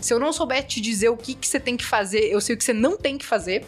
se 0.00 0.14
eu 0.14 0.20
não 0.20 0.32
souber 0.32 0.64
te 0.64 0.80
dizer 0.80 1.08
o 1.08 1.16
que, 1.16 1.34
que 1.34 1.46
você 1.46 1.58
tem 1.58 1.76
que 1.76 1.84
fazer, 1.84 2.30
eu 2.30 2.40
sei 2.40 2.54
o 2.54 2.58
que 2.58 2.64
você 2.64 2.72
não 2.72 2.96
tem 2.96 3.18
que 3.18 3.26
fazer. 3.26 3.66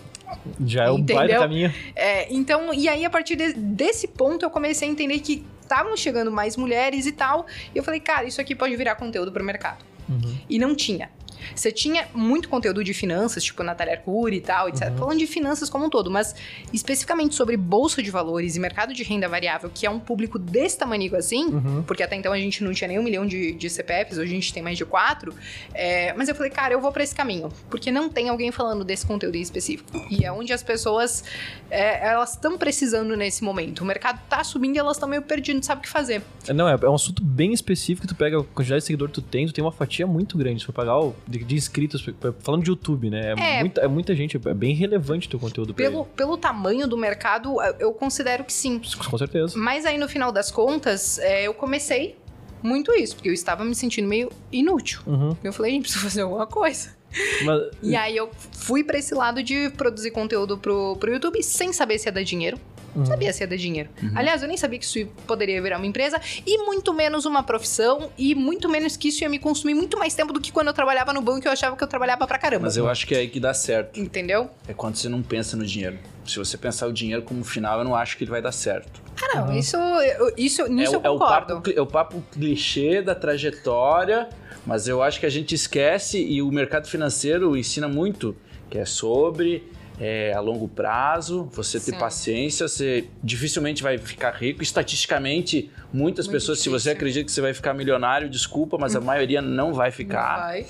Já 0.64 0.85
é 0.85 0.90
um 0.90 1.01
baita 1.01 1.38
caminho. 1.38 1.73
É, 1.94 2.33
então, 2.33 2.73
e 2.73 2.88
aí 2.88 3.05
a 3.05 3.11
partir 3.11 3.37
de, 3.37 3.53
desse 3.53 4.09
ponto 4.09 4.44
eu 4.44 4.51
comecei 4.51 4.88
a 4.88 4.90
entender 4.90 5.18
que 5.20 5.44
estavam 5.61 5.97
chegando 5.97 6.31
mais 6.31 6.57
mulheres 6.57 7.07
e 7.07 7.12
tal. 7.12 7.47
E 7.75 7.79
eu 7.79 7.83
falei, 7.83 8.01
cara, 8.01 8.25
isso 8.25 8.40
aqui 8.40 8.55
pode 8.55 8.77
virar 8.77 8.94
conteúdo 8.97 9.33
para 9.33 9.42
o 9.42 9.47
mercado. 9.47 9.85
Uhum. 10.09 10.38
E 10.49 10.59
não 10.59 10.75
tinha. 10.75 11.11
Você 11.55 11.71
tinha 11.71 12.07
muito 12.15 12.49
conteúdo 12.49 12.83
de 12.83 12.95
finanças, 12.95 13.45
tipo 13.45 13.63
Natália 13.63 13.95
Arcuri 13.95 14.37
e 14.37 14.41
tal, 14.41 14.69
etc. 14.69 14.91
Uhum. 14.91 14.97
Falando 14.97 15.19
de 15.19 15.27
finanças 15.27 15.71
como 15.71 15.87
um 15.87 15.91
todo, 15.91 16.11
mas 16.11 16.35
especificamente 16.73 17.35
sobre 17.35 17.57
bolsa 17.57 18.03
de 18.03 18.11
valores 18.11 18.57
e 18.57 18.61
mercado 18.61 18.93
de 18.93 19.03
renda 19.03 19.29
variável, 19.29 19.71
que 19.73 19.87
é 19.87 19.91
um 19.91 20.01
público 20.01 20.39
desse 20.39 20.79
tamanho 20.79 20.95
assim, 21.17 21.47
uhum. 21.47 21.83
porque 21.83 22.03
até 22.03 22.17
então 22.17 22.33
a 22.33 22.39
gente 22.39 22.63
não 22.63 22.73
tinha 22.73 22.89
nem 22.89 22.99
um 22.99 23.03
milhão 23.03 23.27
de, 23.27 23.53
de 23.53 23.69
CPFs, 23.69 24.17
hoje 24.17 24.31
a 24.31 24.35
gente 24.35 24.53
tem 24.53 24.63
mais 24.63 24.79
de 24.79 24.85
quatro. 24.85 25.35
É, 25.75 26.13
mas 26.15 26.29
eu 26.29 26.35
falei, 26.35 26.51
cara, 26.51 26.73
eu 26.73 26.81
vou 26.81 26.93
para 26.93 27.03
esse 27.03 27.15
caminho, 27.15 27.49
porque 27.69 27.91
não 27.91 28.09
tem 28.09 28.29
alguém 28.29 28.53
falando 28.53 28.85
desse 28.85 29.05
conteúdo 29.05 29.37
em 29.37 29.41
específico. 29.41 29.91
E 30.11 30.25
é 30.25 30.33
onde 30.33 30.53
as 30.53 30.63
pessoas 30.63 31.25
é, 31.71 32.07
elas 32.07 32.31
estão 32.31 32.57
precisando 32.57 33.17
nesse 33.17 33.43
momento. 33.43 33.81
O 33.81 33.85
mercado 33.85 34.21
tá 34.29 34.43
subindo 34.45 34.77
e 34.77 34.79
elas 34.79 34.97
estão 34.97 35.09
meio 35.09 35.23
perdidas, 35.23 35.57
não 35.57 35.63
sabe 35.63 35.81
o 35.81 35.83
que 35.83 35.89
fazer. 35.89 36.23
É, 36.47 36.53
não, 36.53 36.69
é, 36.69 36.79
é 36.81 36.89
um 36.89 36.95
assunto 36.95 37.23
bem 37.23 37.53
específico, 37.53 38.07
tu 38.07 38.15
pega 38.15 38.41
a 38.41 38.45
quantidade 38.45 38.81
de 38.81 38.87
seguidor 38.87 39.09
que 39.09 39.15
tu 39.15 39.23
tem, 39.23 39.47
tu 39.47 39.53
tem 39.53 39.65
uma 39.65 39.73
fatia 39.73 40.07
muito 40.07 40.39
grande. 40.39 40.61
Se 40.61 40.67
for 40.67 40.73
pagar 40.73 40.99
o 40.99 41.15
de, 41.38 41.44
de, 41.44 41.57
inscritos, 41.57 42.07
falando 42.40 42.62
de 42.62 42.70
YouTube, 42.70 43.11
né? 43.11 43.35
É, 43.38 43.59
é, 43.59 43.61
muita, 43.61 43.81
é 43.81 43.88
muita 43.88 44.14
gente, 44.14 44.37
é 44.37 44.55
bem 44.55 44.75
relevante 44.75 45.27
o 45.27 45.31
teu 45.31 45.40
conteúdo. 45.40 45.75
Pelo, 45.75 46.05
pelo 46.07 46.37
tamanho 46.37 46.87
do 46.87 46.97
mercado, 46.97 47.57
eu 47.79 47.92
considero 47.92 48.44
que 48.44 48.53
sim. 48.53 48.81
Com 49.09 49.18
certeza. 49.18 49.59
Mas 49.59 49.85
aí 49.85 49.99
no 49.99 50.09
final 50.09 50.31
das 50.31 50.51
contas, 50.51 51.18
é, 51.18 51.47
eu 51.47 51.55
comecei 51.55 52.16
muito 52.62 52.92
isso, 52.92 53.16
porque 53.16 53.29
eu 53.29 53.35
estava 53.35 53.64
me 53.64 53.75
sentindo 53.75 54.09
meio 54.09 54.31
inútil. 54.51 55.01
Uhum. 55.07 55.37
Eu 55.42 55.53
falei, 55.53 55.73
gente, 55.73 55.83
preciso 55.83 56.05
fazer 56.05 56.23
alguma 56.23 56.47
coisa. 56.47 56.94
Mas, 57.44 57.62
E 57.83 57.94
aí 57.94 58.16
eu 58.16 58.31
fui 58.53 58.83
pra 58.83 58.99
esse 58.99 59.14
lado 59.14 59.42
de 59.42 59.70
produzir 59.70 60.11
conteúdo 60.11 60.59
pro, 60.59 60.97
pro 60.97 61.12
YouTube 61.12 61.42
sem 61.42 61.73
saber 61.73 61.99
se 61.99 62.09
ia 62.09 62.12
dar 62.12 62.25
dinheiro. 62.25 62.59
Não 62.95 63.05
sabia 63.07 63.33
se 63.33 63.43
ia 63.43 63.47
dar 63.47 63.57
dinheiro. 63.57 63.89
Aliás, 64.15 64.43
eu 64.43 64.49
nem 64.49 64.57
sabia 64.57 64.79
que 64.79 64.85
isso 64.85 65.07
poderia 65.27 65.61
virar 65.61 65.79
uma 65.79 65.87
empresa, 65.87 66.21
e 66.47 66.59
muito 66.59 66.93
menos 66.95 67.25
uma 67.25 67.43
profissão, 67.43 68.11
e 68.17 68.35
muito 68.35 68.69
menos 68.69 68.97
que 68.97 69.09
isso 69.09 69.23
ia 69.23 69.29
me 69.29 69.39
consumir 69.39 69.75
muito 69.75 69.99
mais 69.99 70.15
tempo 70.15 70.33
do 70.33 70.41
que 70.41 70.53
quando 70.53 70.69
eu 70.69 70.73
trabalhava 70.75 71.13
no 71.13 71.21
banco 71.21 71.47
e 71.47 71.49
eu 71.49 71.53
achava 71.53 71.77
que 71.77 71.83
eu 71.83 71.89
trabalhava 71.89 72.27
pra 72.27 72.39
caramba. 72.39 72.65
Mas 72.67 72.77
eu 72.77 72.89
acho 72.89 73.07
que 73.07 73.15
é 73.15 73.19
aí 73.19 73.29
que 73.29 73.41
dá 73.41 73.53
certo. 73.55 73.99
Entendeu? 74.01 74.49
É 74.69 74.73
quando 74.75 74.97
você 74.97 75.09
não 75.09 75.23
pensa 75.23 75.57
no 75.57 75.65
dinheiro. 75.67 75.99
Se 76.25 76.39
você 76.39 76.57
pensar 76.57 76.87
o 76.87 76.93
dinheiro 76.93 77.23
como 77.23 77.45
final, 77.45 77.79
eu 77.81 77.85
não 77.85 77.95
acho 77.95 78.17
que 78.17 78.25
ele 78.25 78.31
vai 78.31 78.41
dar 78.41 78.53
certo. 78.53 79.03
Ah, 79.23 79.41
não, 79.43 79.53
isso, 79.59 79.77
eu- 79.77 80.33
isso, 80.37 80.67
nisso 80.69 80.95
é, 80.95 80.97
eu 80.97 81.01
o- 81.01 81.07
é 81.07 81.11
o 81.11 81.19
concordo. 81.19 81.55
papo, 81.57 81.71
é 81.77 81.81
o 81.81 81.87
papo 81.87 82.25
clichê 82.33 83.03
da 83.03 83.15
trajetória, 83.15 84.29
mas 84.67 84.89
eu 84.89 85.03
acho 85.03 85.21
que 85.21 85.27
a 85.27 85.31
gente 85.31 85.55
esquece 85.55 86.19
e 86.25 86.41
o 86.41 86.51
mercado 86.51 86.89
financeiro 86.89 87.57
ensina 87.57 87.87
muito, 87.89 88.35
que 88.71 88.79
é 88.79 88.85
sobre 88.85 89.63
é, 90.01 90.33
a 90.33 90.41
longo 90.41 90.67
prazo, 90.69 91.49
você 91.53 91.79
ter 91.79 91.93
Sim. 91.93 91.99
paciência, 91.99 92.67
você 92.69 93.05
dificilmente 93.23 93.83
vai 93.83 93.97
ficar 93.99 94.33
rico. 94.33 94.63
Estatisticamente, 94.63 95.71
muitas 95.93 96.27
Muito 96.27 96.35
pessoas, 96.37 96.59
se 96.59 96.69
você 96.69 96.91
difícil. 96.91 96.93
acredita 96.93 97.25
que 97.25 97.33
você 97.33 97.41
vai 97.41 97.55
ficar 97.55 97.75
milionário, 97.75 98.29
desculpa, 98.29 98.77
mas 98.79 98.97
a 98.97 99.01
maioria 99.01 99.41
não 99.41 99.73
vai 99.73 99.91
ficar. 99.91 100.41
Vai. 100.41 100.67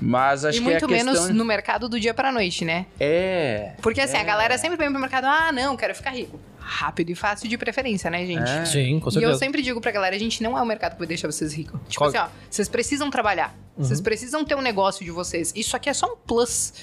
Mas 0.00 0.44
acho 0.44 0.58
e 0.58 0.60
que 0.60 0.64
muito 0.64 0.82
é 0.82 0.84
a 0.84 0.88
questão... 0.88 1.12
menos 1.14 1.28
no 1.30 1.44
mercado 1.44 1.88
do 1.88 1.98
dia 1.98 2.12
pra 2.12 2.30
noite, 2.30 2.64
né? 2.64 2.86
É. 3.00 3.72
Porque 3.80 4.00
assim, 4.00 4.16
a 4.16 4.20
É. 4.20 4.24
galera 4.24 4.58
sempre 4.58 4.76
vem 4.76 4.90
pro 4.90 5.00
mercado, 5.00 5.24
ah, 5.26 5.50
não, 5.52 5.76
quero 5.76 5.94
ficar 5.94 6.10
rico. 6.10 6.38
Rápido 6.60 7.08
e 7.08 7.14
fácil 7.14 7.48
de 7.48 7.56
preferência, 7.56 8.10
né, 8.10 8.26
gente? 8.26 8.50
É. 8.50 8.64
sim, 8.66 9.00
com 9.00 9.08
E 9.08 9.12
certeza. 9.12 9.32
eu 9.32 9.38
sempre 9.38 9.62
digo 9.62 9.80
pra 9.80 9.90
galera, 9.90 10.14
a 10.14 10.18
gente 10.18 10.42
não 10.42 10.58
é 10.58 10.60
o 10.60 10.66
mercado 10.66 10.92
que 10.92 10.98
vai 10.98 11.06
deixar 11.08 11.26
vocês 11.30 11.54
ricos. 11.54 11.80
Tipo 11.88 11.96
Qual- 12.00 12.08
assim, 12.10 12.18
ó, 12.18 12.26
vocês 12.50 12.68
precisam 12.68 13.10
trabalhar. 13.10 13.54
Uhum. 13.76 13.84
Vocês 13.84 14.00
precisam 14.02 14.44
ter 14.44 14.54
um 14.54 14.60
negócio 14.60 15.02
de 15.04 15.10
vocês. 15.10 15.50
Isso 15.56 15.74
aqui 15.74 15.88
é 15.88 15.94
só 15.94 16.12
um 16.12 16.16
plus. 16.16 16.74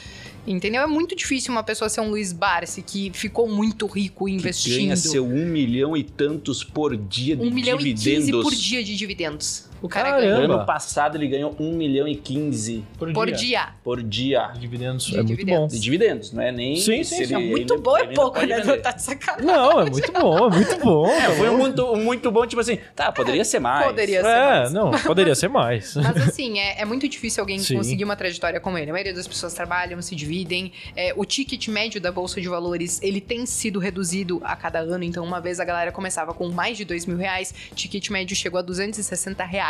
Entendeu? 0.47 0.81
É 0.81 0.87
muito 0.87 1.15
difícil 1.15 1.51
uma 1.51 1.63
pessoa 1.63 1.89
ser 1.89 2.01
um 2.01 2.09
Luiz 2.09 2.31
Barsi 2.31 2.81
que 2.81 3.11
ficou 3.13 3.47
muito 3.49 3.85
rico 3.87 4.25
Que 4.25 4.31
investindo. 4.31 4.75
ganha 4.77 4.95
seu 4.95 5.25
um 5.25 5.45
milhão 5.47 5.97
e 5.97 6.03
tantos 6.03 6.63
por 6.63 6.95
dia 6.95 7.35
de 7.35 7.41
um 7.41 7.51
milhão 7.51 7.79
e 7.79 7.93
dividendos. 7.93 8.25
quinze 8.25 8.31
por 8.31 8.53
dia 8.55 8.83
de 8.83 8.95
dividendos. 8.95 9.64
O 9.81 9.89
cara 9.89 10.11
Caramba. 10.11 10.27
ganha 10.27 10.45
Ano 10.45 10.65
passado 10.65 11.15
ele 11.17 11.27
ganhou 11.27 11.55
1 11.59 11.71
milhão 11.73 12.07
e 12.07 12.15
15 12.15 12.83
por 12.97 13.31
dia. 13.31 13.69
por 13.83 14.01
dia 14.01 14.51
Dividendos 14.57 15.05
De 15.05 15.13
é 15.13 15.17
muito 15.17 15.27
dividendos. 15.29 15.73
de 15.73 15.79
dividendos, 15.79 16.31
não 16.31 16.41
é 16.43 16.51
nem 16.51 16.75
Sim, 16.77 17.03
sim, 17.03 17.15
ele- 17.17 17.25
sim. 17.27 17.35
É 17.35 17.39
ele- 17.39 17.49
muito 17.51 17.77
bom, 17.79 17.97
é 17.97 18.07
pouco, 18.07 18.39
né? 18.45 18.61
vender. 18.61 18.81
Tá 18.81 18.91
de 18.91 19.01
sacanagem. 19.01 19.45
bom. 19.45 19.51
Não, 19.51 19.79
é 19.81 19.89
muito 19.89 20.11
bom, 20.11 20.37
é 20.37 20.49
muito 20.49 20.79
bom. 20.79 21.07
É, 21.25 21.31
foi 21.35 21.49
um 21.49 21.57
muito, 21.57 21.95
muito 21.95 22.31
bom, 22.31 22.45
tipo 22.47 22.61
assim, 22.61 22.77
tá, 22.95 23.11
poderia 23.11 23.43
ser 23.45 23.59
mais. 23.59 23.85
Poderia 23.87 24.21
ser 24.21 24.27
É, 24.27 24.45
mais. 24.45 24.73
não, 24.73 24.91
poderia 24.91 25.35
ser 25.35 25.47
mais. 25.49 25.95
Mas 25.97 26.29
assim, 26.29 26.59
é, 26.59 26.81
é 26.81 26.85
muito 26.85 27.07
difícil 27.07 27.41
alguém 27.41 27.59
Sim. 27.59 27.75
conseguir 27.77 28.03
uma 28.03 28.15
trajetória 28.15 28.59
como 28.59 28.77
ele. 28.77 28.89
A 28.89 28.93
maioria 28.93 29.13
das 29.13 29.27
pessoas 29.27 29.53
trabalham, 29.53 30.01
se 30.01 30.15
dividem. 30.15 30.71
É, 30.95 31.13
o 31.15 31.25
ticket 31.25 31.67
médio 31.67 31.99
da 31.99 32.11
Bolsa 32.11 32.39
de 32.41 32.47
Valores, 32.47 33.01
ele 33.01 33.19
tem 33.21 33.45
sido 33.45 33.79
reduzido 33.79 34.41
a 34.43 34.55
cada 34.55 34.79
ano. 34.79 35.03
Então, 35.03 35.23
uma 35.23 35.39
vez 35.41 35.59
a 35.59 35.65
galera 35.65 35.91
começava 35.91 36.33
com 36.33 36.49
mais 36.49 36.77
de 36.77 36.85
dois 36.85 37.05
mil 37.05 37.17
reais, 37.17 37.53
ticket 37.75 38.09
médio 38.09 38.35
chegou 38.35 38.59
a 38.59 38.61
260 38.63 39.43
reais 39.43 39.64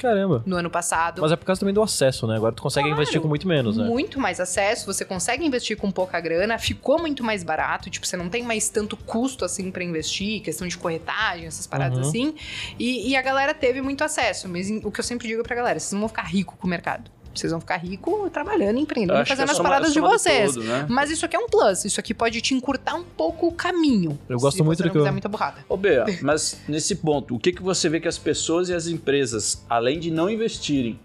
Caramba. 0.00 0.42
no 0.46 0.56
ano 0.56 0.70
passado. 0.70 1.20
Mas 1.22 1.32
é 1.32 1.36
por 1.36 1.44
causa 1.44 1.60
também 1.60 1.74
do 1.74 1.82
acesso, 1.82 2.26
né? 2.26 2.36
Agora 2.36 2.54
tu 2.54 2.62
consegue 2.62 2.86
Claro. 2.88 3.00
investir 3.00 3.20
com 3.20 3.28
muito 3.28 3.46
menos, 3.48 3.76
né? 3.76 3.84
Muito 3.84 4.18
mais 4.20 4.40
acesso, 4.40 4.86
você 4.86 5.04
consegue 5.04 5.44
investir 5.44 5.76
com 5.76 5.90
pouca 5.90 6.20
grana, 6.20 6.58
ficou 6.58 6.98
muito 6.98 7.22
mais 7.24 7.42
barato, 7.42 7.88
tipo, 7.90 8.06
você 8.06 8.16
não 8.16 8.28
tem 8.28 8.42
mais 8.42 8.68
tanto 8.68 8.96
custo 8.96 9.44
assim 9.44 9.70
pra 9.70 9.82
investir, 9.84 10.40
questão 10.42 10.66
de 10.66 10.76
corretagem, 10.78 11.46
essas 11.46 11.66
paradas 11.66 11.98
Uhum. 11.98 12.08
assim. 12.08 12.34
E, 12.78 13.10
e 13.10 13.16
a 13.16 13.22
galera 13.22 13.54
teve 13.54 13.80
muito 13.80 14.02
acesso. 14.04 14.48
Mas 14.48 14.68
o 14.84 14.90
que 14.90 15.00
eu 15.00 15.04
sempre 15.04 15.26
digo 15.28 15.42
pra 15.42 15.54
galera, 15.56 15.78
vocês 15.78 15.92
não 15.92 16.00
vão 16.00 16.08
ficar 16.08 16.22
rico 16.24 16.56
com 16.56 16.66
o 16.66 16.70
mercado. 16.70 17.10
Vocês 17.36 17.50
vão 17.50 17.60
ficar 17.60 17.76
rico 17.76 18.28
trabalhando, 18.30 18.78
empreendendo, 18.78 19.26
fazendo 19.26 19.48
é 19.48 19.52
as 19.52 19.58
paradas 19.58 19.92
de 19.92 20.00
vocês. 20.00 20.54
todo, 20.54 20.64
né? 20.64 20.86
Mas 20.88 21.10
isso 21.10 21.24
aqui 21.24 21.36
é 21.36 21.38
um 21.38 21.46
plus, 21.48 21.84
isso 21.84 22.00
aqui 22.00 22.12
pode 22.14 22.40
te 22.40 22.54
encurtar 22.54 22.94
um 22.94 23.04
pouco 23.04 23.46
o 23.48 23.52
caminho. 23.52 24.18
Eu 24.28 24.38
gosto 24.38 24.56
se 24.58 24.62
muito 24.62 24.78
você 24.78 24.82
do 24.84 24.86
não 24.86 24.92
que 25.04 25.08
eu- 25.08 25.12
muita 25.12 25.28
burrada. 25.28 25.64
Ô, 25.68 25.76
Bea, 25.76 26.04
mas 26.22 26.60
nesse 26.68 26.96
ponto, 26.96 27.34
o 27.34 27.38
que, 27.38 27.52
que 27.52 27.62
você 27.62 27.88
vê 27.88 28.00
que 28.00 28.08
as 28.08 28.18
pessoas 28.18 28.68
e 28.68 28.74
as 28.74 28.86
empresas, 28.86 29.64
além 29.68 29.98
de 30.00 30.10
não 30.10 30.28
investirem 30.30 30.98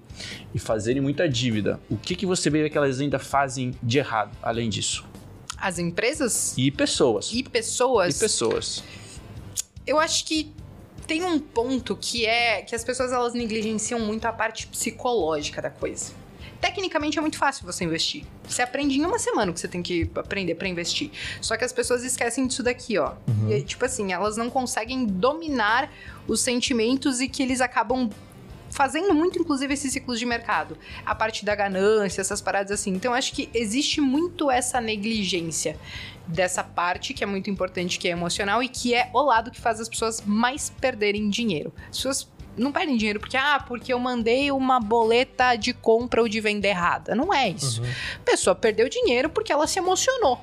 e 0.53 0.59
fazerem 0.59 1.01
muita 1.01 1.27
dívida, 1.27 1.79
o 1.89 1.97
que, 1.97 2.15
que 2.15 2.25
você 2.25 2.49
vê 2.49 2.69
que 2.69 2.77
elas 2.77 2.99
ainda 2.99 3.17
fazem 3.19 3.73
de 3.81 3.97
errado, 3.97 4.31
além 4.41 4.69
disso? 4.69 5.05
As 5.57 5.77
empresas 5.79 6.53
E 6.57 6.71
pessoas. 6.71 7.29
e 7.33 7.43
pessoas 7.43 8.15
E 8.15 8.19
pessoas. 8.19 8.83
Eu 9.85 9.99
acho 9.99 10.25
que 10.25 10.51
tem 11.07 11.23
um 11.23 11.39
ponto 11.39 11.95
que 11.95 12.25
é 12.25 12.61
que 12.61 12.73
as 12.75 12.83
pessoas 12.83 13.11
elas 13.11 13.33
negligenciam 13.33 13.99
muito 13.99 14.25
a 14.25 14.31
parte 14.33 14.67
psicológica 14.67 15.61
da 15.61 15.69
coisa. 15.69 16.13
Tecnicamente 16.61 17.17
é 17.17 17.21
muito 17.21 17.37
fácil 17.37 17.65
você 17.65 17.83
investir. 17.83 18.23
Você 18.47 18.61
aprende 18.61 18.97
em 18.97 19.03
uma 19.03 19.17
semana 19.17 19.49
o 19.49 19.53
que 19.53 19.59
você 19.59 19.67
tem 19.67 19.81
que 19.81 20.09
aprender 20.15 20.55
pra 20.55 20.67
investir. 20.67 21.09
Só 21.41 21.57
que 21.57 21.65
as 21.65 21.73
pessoas 21.73 22.03
esquecem 22.03 22.45
disso 22.45 22.61
daqui, 22.61 22.99
ó. 22.99 23.13
E, 23.49 23.53
aí, 23.55 23.63
tipo 23.63 23.83
assim, 23.83 24.13
elas 24.13 24.37
não 24.37 24.49
conseguem 24.49 25.05
dominar 25.05 25.91
os 26.27 26.39
sentimentos 26.39 27.19
e 27.19 27.27
que 27.27 27.41
eles 27.41 27.61
acabam 27.61 28.09
fazendo 28.69 29.13
muito, 29.13 29.39
inclusive, 29.39 29.73
esses 29.73 29.91
ciclos 29.91 30.19
de 30.19 30.25
mercado. 30.25 30.77
A 31.05 31.13
parte 31.15 31.43
da 31.43 31.55
ganância, 31.55 32.21
essas 32.21 32.41
paradas 32.41 32.71
assim. 32.71 32.91
Então, 32.91 33.11
eu 33.11 33.17
acho 33.17 33.33
que 33.33 33.49
existe 33.53 33.99
muito 33.99 34.49
essa 34.49 34.79
negligência 34.79 35.77
dessa 36.27 36.63
parte 36.63 37.13
que 37.13 37.23
é 37.23 37.27
muito 37.27 37.49
importante, 37.49 37.99
que 37.99 38.07
é 38.07 38.11
emocional 38.11 38.61
e 38.63 38.69
que 38.69 38.93
é 38.93 39.09
o 39.13 39.21
lado 39.23 39.51
que 39.51 39.59
faz 39.59 39.79
as 39.79 39.89
pessoas 39.89 40.21
mais 40.25 40.69
perderem 40.69 41.29
dinheiro. 41.29 41.73
As 41.89 41.97
pessoas 41.97 42.29
não 42.57 42.71
perdem 42.71 42.97
dinheiro 42.97 43.19
porque, 43.19 43.37
ah, 43.37 43.63
porque 43.65 43.93
eu 43.93 43.99
mandei 43.99 44.51
uma 44.51 44.79
boleta 44.79 45.55
de 45.55 45.73
compra 45.73 46.21
ou 46.21 46.27
de 46.27 46.39
venda 46.39 46.67
errada. 46.67 47.15
Não 47.15 47.33
é 47.33 47.49
isso. 47.49 47.81
A 48.15 48.23
pessoa 48.23 48.55
perdeu 48.55 48.89
dinheiro 48.89 49.29
porque 49.29 49.51
ela 49.51 49.67
se 49.67 49.79
emocionou. 49.79 50.41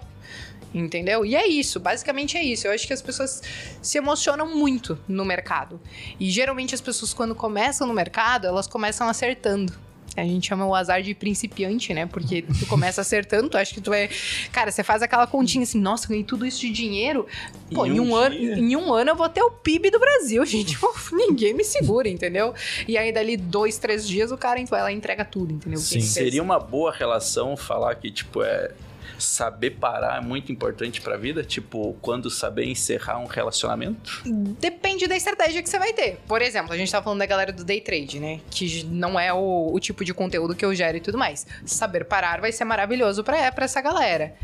Entendeu? 0.74 1.24
E 1.24 1.34
é 1.34 1.46
isso, 1.46 1.80
basicamente 1.80 2.36
é 2.36 2.42
isso. 2.42 2.66
Eu 2.66 2.72
acho 2.72 2.86
que 2.86 2.92
as 2.92 3.00
pessoas 3.00 3.42
se 3.80 3.96
emocionam 3.96 4.54
muito 4.54 4.98
no 5.08 5.24
mercado. 5.24 5.80
E 6.20 6.30
geralmente 6.30 6.74
as 6.74 6.80
pessoas, 6.80 7.14
quando 7.14 7.34
começam 7.34 7.86
no 7.86 7.94
mercado, 7.94 8.46
elas 8.46 8.66
começam 8.66 9.08
acertando. 9.08 9.72
A 10.16 10.24
gente 10.24 10.48
chama 10.48 10.66
o 10.66 10.74
azar 10.74 11.02
de 11.02 11.14
principiante, 11.14 11.94
né? 11.94 12.06
Porque 12.06 12.42
tu 12.42 12.66
começa 12.66 13.00
acertando, 13.00 13.48
tu 13.48 13.56
acha 13.56 13.72
que 13.72 13.80
tu 13.80 13.92
é. 13.92 14.08
Cara, 14.50 14.70
você 14.70 14.82
faz 14.82 15.02
aquela 15.02 15.26
continha 15.26 15.62
assim, 15.62 15.80
nossa, 15.80 16.08
ganhei 16.08 16.24
tudo 16.24 16.44
isso 16.44 16.60
de 16.60 16.70
dinheiro. 16.70 17.26
Pô, 17.72 17.86
Em 17.86 17.96
em 17.96 18.00
um 18.00 18.10
um, 18.10 18.16
ano, 18.16 18.34
em 18.34 18.76
um 18.76 18.92
ano 18.92 19.10
eu 19.10 19.16
vou 19.16 19.28
ter 19.28 19.42
o 19.42 19.50
PIB 19.50 19.90
do 19.90 19.98
Brasil, 19.98 20.44
gente. 20.46 20.76
Ninguém 21.12 21.54
me 21.54 21.64
segura, 21.64 22.08
entendeu? 22.08 22.54
E 22.86 22.96
aí, 22.98 23.12
dali 23.12 23.36
dois, 23.36 23.78
três 23.78 24.06
dias, 24.06 24.32
o 24.32 24.36
cara 24.36 24.58
vai 24.66 24.82
lá 24.82 24.92
e 24.92 24.96
entrega 24.96 25.24
tudo, 25.24 25.52
entendeu? 25.52 25.78
Sim. 25.78 26.00
Seria 26.00 26.42
uma 26.42 26.58
boa 26.58 26.92
relação 26.92 27.56
falar 27.56 27.94
que, 27.94 28.10
tipo, 28.10 28.42
é. 28.42 28.72
Saber 29.18 29.72
parar 29.72 30.18
é 30.18 30.20
muito 30.20 30.52
importante 30.52 31.00
pra 31.00 31.16
vida? 31.16 31.42
Tipo, 31.42 31.96
quando 32.00 32.30
saber 32.30 32.64
encerrar 32.64 33.18
um 33.18 33.26
relacionamento? 33.26 34.22
Depende 34.24 35.06
da 35.06 35.16
estratégia 35.16 35.62
que 35.62 35.68
você 35.68 35.78
vai 35.78 35.92
ter. 35.92 36.20
Por 36.26 36.40
exemplo, 36.40 36.72
a 36.72 36.76
gente 36.76 36.90
tá 36.90 37.02
falando 37.02 37.18
da 37.18 37.26
galera 37.26 37.52
do 37.52 37.64
day 37.64 37.80
trade, 37.80 38.20
né? 38.20 38.40
Que 38.50 38.84
não 38.84 39.18
é 39.18 39.32
o, 39.32 39.72
o 39.72 39.80
tipo 39.80 40.04
de 40.04 40.14
conteúdo 40.14 40.54
que 40.54 40.64
eu 40.64 40.74
gero 40.74 40.96
e 40.96 41.00
tudo 41.00 41.18
mais. 41.18 41.46
Saber 41.66 42.04
parar 42.04 42.40
vai 42.40 42.52
ser 42.52 42.64
maravilhoso 42.64 43.24
pra, 43.24 43.50
pra 43.52 43.64
essa 43.64 43.80
galera. 43.80 44.34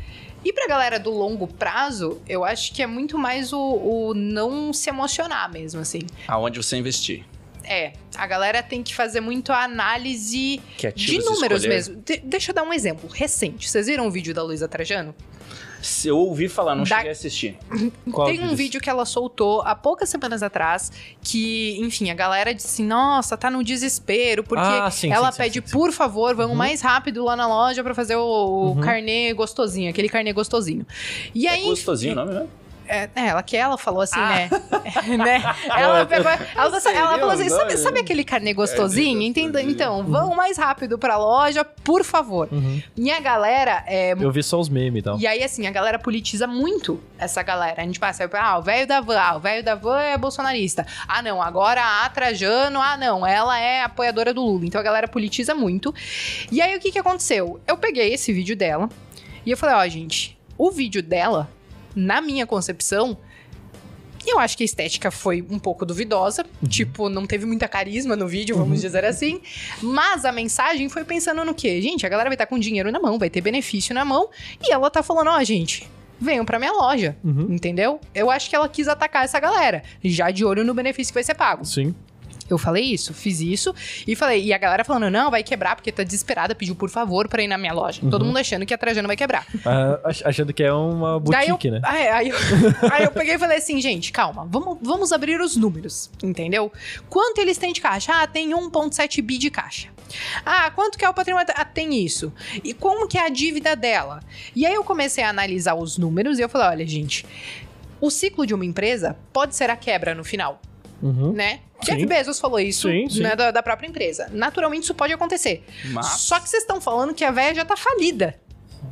E 0.45 0.53
pra 0.53 0.67
galera 0.67 0.99
do 0.99 1.11
longo 1.11 1.47
prazo, 1.47 2.21
eu 2.29 2.45
acho 2.45 2.75
que 2.75 2.83
é 2.83 2.87
muito 2.87 3.17
mais 3.17 3.53
o, 3.53 3.59
o 3.59 4.15
não 4.15 4.75
se 4.75 4.91
emocionar 4.91 5.51
mesmo, 5.51 5.81
assim. 5.81 6.01
Aonde 6.29 6.63
você 6.63 6.77
investir? 6.77 7.25
É, 7.65 7.93
a 8.17 8.27
galera 8.27 8.63
tem 8.63 8.83
que 8.83 8.95
fazer 8.95 9.21
muito 9.21 9.51
a 9.53 9.65
análise 9.65 10.61
Que 10.77 10.93
de 10.93 11.19
números 11.19 11.61
escolher? 11.63 11.69
mesmo. 11.69 11.97
De- 12.05 12.19
deixa 12.19 12.51
eu 12.51 12.55
dar 12.55 12.63
um 12.63 12.73
exemplo 12.73 13.09
recente. 13.09 13.69
Vocês 13.71 13.87
viram 13.87 14.07
o 14.07 14.11
vídeo 14.11 14.35
da 14.35 14.43
Luísa 14.43 14.69
Trajano? 14.69 15.15
Se 15.83 16.09
eu 16.09 16.17
ouvi 16.17 16.49
falar, 16.49 16.75
não 16.75 16.85
Da- 16.85 16.97
cheguei 16.97 17.11
a 17.11 17.13
assistir. 17.13 17.59
Qual 18.11 18.27
Tem 18.27 18.39
um 18.39 18.43
vídeo? 18.45 18.57
vídeo 18.57 18.81
que 18.81 18.89
ela 18.89 19.05
soltou 19.05 19.61
há 19.63 19.75
poucas 19.75 20.09
semanas 20.09 20.43
atrás 20.43 20.91
que, 21.23 21.77
enfim, 21.79 22.09
a 22.11 22.15
galera 22.15 22.55
disse 22.55 22.83
nossa, 22.83 23.37
tá 23.37 23.51
no 23.51 23.63
desespero, 23.63 24.43
porque 24.43 24.65
Ah, 24.65 24.91
sim, 24.91 25.13
ela 25.13 25.31
sim, 25.31 25.39
pede, 25.39 25.61
sim, 25.61 25.67
sim. 25.67 25.73
por 25.73 25.93
favor, 25.93 26.35
vamos 26.35 26.53
Uhum. 26.53 26.57
mais 26.57 26.81
rápido 26.81 27.23
lá 27.25 27.37
na 27.37 27.47
loja 27.47 27.83
pra 27.85 27.95
fazer 27.95 28.17
o, 28.17 28.23
o 28.23 28.67
Uhum. 28.73 28.81
carnê 28.81 29.33
gostosinho, 29.35 29.91
aquele 29.91 30.09
carnê 30.09 30.33
gostosinho. 30.33 30.87
E 31.35 31.47
aí, 31.47 31.63
é 31.65 31.67
gostosinho 31.67 32.13
o 32.13 32.17
nome, 32.17 32.33
né? 32.33 32.47
É, 32.87 33.09
é, 33.15 33.27
ela 33.29 33.43
que 33.43 33.57
ela 33.57 33.77
falou 33.79 34.03
assim, 34.03 34.19
Ah. 34.19 34.29
né? 34.29 34.51
né? 35.17 35.43
Ela 35.77 36.07
pegou, 36.07 36.31
ela, 36.31 36.81
Seria 36.81 36.99
ela 36.99 37.19
falou 37.19 37.31
assim, 37.31 37.49
sabe, 37.49 37.77
sabe 37.77 38.01
aquele 38.01 38.25
carnê 38.25 38.53
gostosinho? 38.53 39.13
Carnê 39.15 39.27
Entenda, 39.27 39.63
então, 39.63 40.03
vão 40.05 40.35
mais 40.35 40.57
rápido 40.59 40.99
pra 40.99 41.17
loja, 41.17 41.65
por 41.65 42.05
favor. 42.05 42.49
Uhum. 42.53 42.83
E 42.97 43.11
a 43.11 43.21
galera 43.21 43.83
é, 43.87 44.13
Eu 44.13 44.31
vi 44.31 44.43
só 44.43 44.59
os 44.59 44.69
memes 44.69 45.01
e 45.01 45.03
tal. 45.03 45.19
e 45.19 45.27
aí, 45.27 45.43
assim, 45.43 45.67
a 45.67 45.71
galera 45.71 45.99
politiza 45.99 46.47
muito 46.47 47.01
essa 47.19 47.43
galera. 47.43 47.83
A 47.83 47.85
gente 47.85 47.99
passa, 47.99 48.29
ah, 48.33 48.59
o 48.59 48.63
velho 48.63 48.87
da 48.87 49.01
van, 49.01 49.19
ah, 49.19 49.37
o 49.37 49.41
velho 49.41 49.63
da 49.65 49.75
van 49.75 50.01
é 50.01 50.17
bolsonarista. 50.19 50.87
Ah, 51.09 51.23
não, 51.23 51.43
agora 51.43 51.83
a 52.05 52.09
Trajano, 52.09 52.81
ah, 52.81 52.97
não, 52.97 53.27
ela 53.27 53.59
é 53.59 53.83
apoiadora 53.83 54.33
do 54.35 54.43
Lula. 54.43 54.67
Então 54.67 54.81
a 54.81 54.85
galera 54.85 55.09
politiza 55.09 55.55
muito. 55.55 55.95
E 56.51 56.61
aí, 56.61 56.77
o 56.77 56.81
que 56.81 56.91
que 56.93 56.99
aconteceu? 56.99 57.61
Eu 57.67 57.77
peguei 57.77 58.13
esse 58.13 58.33
vídeo 58.33 58.57
dela 58.57 58.89
e 59.45 59.51
eu 59.51 59.57
falei, 59.57 59.75
ó, 59.75 59.89
gente, 59.89 60.37
o 60.57 60.71
vídeo 60.71 61.03
dela, 61.03 61.49
na 61.95 62.21
minha 62.21 62.47
concepção, 62.47 63.17
Eu 64.27 64.39
acho 64.39 64.57
que 64.57 64.63
a 64.63 64.67
estética 64.67 65.11
foi 65.11 65.45
um 65.51 65.59
pouco 65.59 65.85
duvidosa. 65.85 66.47
Uhum. 66.63 66.69
Tipo, 66.69 67.09
não 67.09 67.27
teve 67.27 67.45
muita 67.45 67.69
carisma 67.69 68.17
no 68.17 68.27
vídeo, 68.27 68.57
vamos 68.57 68.79
uhum. 68.79 68.83
dizer 68.83 69.05
assim. 69.05 69.41
Mas 69.83 70.25
a 70.25 70.33
mensagem 70.33 70.89
foi 70.89 71.05
pensando 71.05 71.45
no 71.45 71.55
quê? 71.55 71.81
Gente, 71.83 72.07
a 72.07 72.09
galera 72.09 72.31
vai 72.31 72.35
estar 72.35 72.47
tá 72.47 72.51
com 72.51 72.59
dinheiro 72.59 72.91
na 72.91 72.99
mão, 72.99 73.19
vai 73.19 73.29
ter 73.29 73.41
benefício 73.41 73.95
na 73.95 74.05
mão. 74.05 74.31
E 74.63 74.73
ela 74.73 74.91
tá 74.91 75.03
falando, 75.03 75.29
ó, 75.29 75.39
oh, 75.39 75.45
gente, 75.45 75.87
venham 76.19 76.45
pra 76.45 76.59
minha 76.59 76.73
loja. 76.73 77.17
Uhum. 77.23 77.49
Entendeu? 77.51 78.01
Eu 78.15 78.31
acho 78.31 78.49
que 78.49 78.57
ela 78.57 78.69
quis 78.69 78.89
atacar 78.89 79.25
essa 79.25 79.39
galera. 79.39 79.83
Já 80.03 80.31
de 80.31 80.45
olho 80.45 80.65
no 80.65 80.73
benefício 80.73 81.13
que 81.13 81.17
vai 81.17 81.25
ser 81.25 81.35
pago. 81.35 81.65
Sim. 81.65 81.95
Eu 82.49 82.59
falei 82.59 82.85
isso, 82.85 83.15
fiz 83.15 83.41
isso 83.41 83.75
e 84.07 84.15
falei, 84.15 84.45
e 84.45 84.53
a 84.53 84.59
galera 84.59 84.85
falando, 84.85 85.11
não, 85.11 85.31
vai 85.31 85.43
quebrar 85.43 85.77
porque 85.77 85.91
tá 85.91 86.03
desesperada, 86.03 86.55
pediu 86.55 86.75
por 86.75 86.91
favor 86.91 87.29
pra 87.29 87.43
ir 87.43 87.49
na 87.49 87.57
minha 87.57 87.73
loja. 87.73 88.03
Uhum. 88.03 88.11
Todo 88.11 88.25
mundo 88.25 88.39
achando 88.39 88.67
que 88.67 88.75
a 88.75 88.79
Trajano 88.79 89.07
vai 89.07 89.17
quebrar. 89.17 89.47
Ah, 89.65 90.01
achando 90.25 90.53
que 90.53 90.63
é 90.63 90.73
uma 90.73 91.19
boutique, 91.19 91.69
eu, 91.69 91.75
né? 91.75 91.81
Aí, 91.83 92.09
aí, 92.09 92.29
eu, 92.29 92.37
aí 92.93 93.05
eu 93.05 93.11
peguei 93.11 93.35
e 93.35 93.39
falei 93.39 93.59
assim, 93.59 93.81
gente, 93.81 94.13
calma, 94.13 94.47
vamos, 94.49 94.79
vamos 94.83 95.13
abrir 95.13 95.41
os 95.41 95.57
números, 95.57 96.11
entendeu? 96.23 96.71
Quanto 97.09 97.39
eles 97.41 97.57
têm 97.57 97.73
de 97.73 97.81
caixa? 97.81 98.13
Ah, 98.15 98.27
tem 98.27 98.51
1.7 98.51 99.23
bi 99.23 99.39
de 99.39 99.51
caixa. 99.51 99.89
Ah, 100.45 100.71
quanto 100.71 100.99
que 100.99 101.05
é 101.05 101.09
o 101.09 101.15
patrimônio? 101.15 101.47
Ah, 101.57 101.65
tem 101.65 102.05
isso. 102.05 102.33
E 102.63 102.75
como 102.75 103.09
que 103.09 103.19
é 103.19 103.27
a 103.27 103.29
dívida 103.29 103.75
dela? 103.75 104.21
E 104.55 104.67
aí 104.67 104.75
eu 104.75 104.85
comecei 104.85 105.25
a 105.25 105.31
analisar 105.31 105.75
os 105.75 105.99
números 105.99 106.39
e 106.39 106.43
eu 106.43 106.49
falei, 106.49 106.69
olha, 106.69 106.87
gente, 106.87 107.27
o 108.01 108.11
ciclo 108.11 108.47
de 108.47 108.55
uma 108.55 108.65
empresa 108.65 109.17
pode 109.33 109.57
ser 109.57 109.71
a 109.71 109.77
quebra 109.77 110.15
no 110.15 110.25
final. 110.25 110.61
Uhum. 111.03 111.33
Né? 111.33 111.61
Jeff 111.83 112.07
Bezos 112.07 112.41
falou 112.41 112.59
isso 112.59 112.89
sim, 112.89 113.09
sim. 113.09 113.23
Né, 113.23 113.37
da, 113.37 113.51
da, 113.51 113.63
própria 113.63 113.87
empresa. 113.87 114.29
Naturalmente 114.33 114.85
isso 114.85 114.95
pode 114.95 115.13
acontecer. 115.13 115.63
Mas... 115.93 116.07
Só 116.07 116.41
que 116.41 116.49
vocês 116.49 116.63
estão 116.63 116.81
falando 116.81 117.15
que 117.15 117.25
a 117.25 117.31
velha 117.31 117.55
já 117.55 117.65
tá 117.65 117.77
falida. 117.77 118.35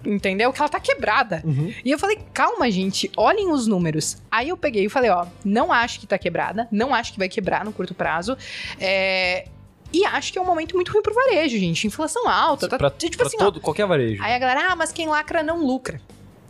Entendeu? 0.04 0.52
Que 0.52 0.60
ela 0.60 0.68
tá 0.68 0.80
quebrada. 0.80 1.42
Uhum. 1.44 1.72
E 1.84 1.90
eu 1.90 1.98
falei, 1.98 2.18
calma, 2.32 2.70
gente, 2.70 3.10
olhem 3.16 3.50
os 3.50 3.66
números. 3.66 4.16
Aí 4.30 4.48
eu 4.48 4.56
peguei 4.56 4.86
e 4.86 4.88
falei, 4.88 5.10
ó, 5.10 5.26
não 5.44 5.72
acho 5.72 6.00
que 6.00 6.06
tá 6.06 6.18
quebrada, 6.18 6.66
não 6.70 6.94
acho 6.94 7.12
que 7.12 7.18
vai 7.18 7.28
quebrar 7.28 7.64
no 7.64 7.72
curto 7.72 7.94
prazo. 7.94 8.36
É, 8.80 9.46
e 9.92 10.04
acho 10.06 10.32
que 10.32 10.38
é 10.38 10.42
um 10.42 10.46
momento 10.46 10.74
muito 10.74 10.90
ruim 10.92 11.02
pro 11.02 11.14
varejo, 11.14 11.58
gente. 11.58 11.86
Inflação 11.86 12.28
alta. 12.28 12.68
Tá, 12.68 12.78
pra, 12.78 12.90
tipo 12.90 13.16
pra 13.16 13.26
assim, 13.26 13.36
todo, 13.36 13.58
ó, 13.58 13.60
qualquer 13.60 13.86
varejo. 13.86 14.22
Aí 14.22 14.34
a 14.34 14.38
galera, 14.38 14.72
ah, 14.72 14.76
mas 14.76 14.90
quem 14.90 15.06
lacra 15.06 15.42
não 15.42 15.64
lucra. 15.64 16.00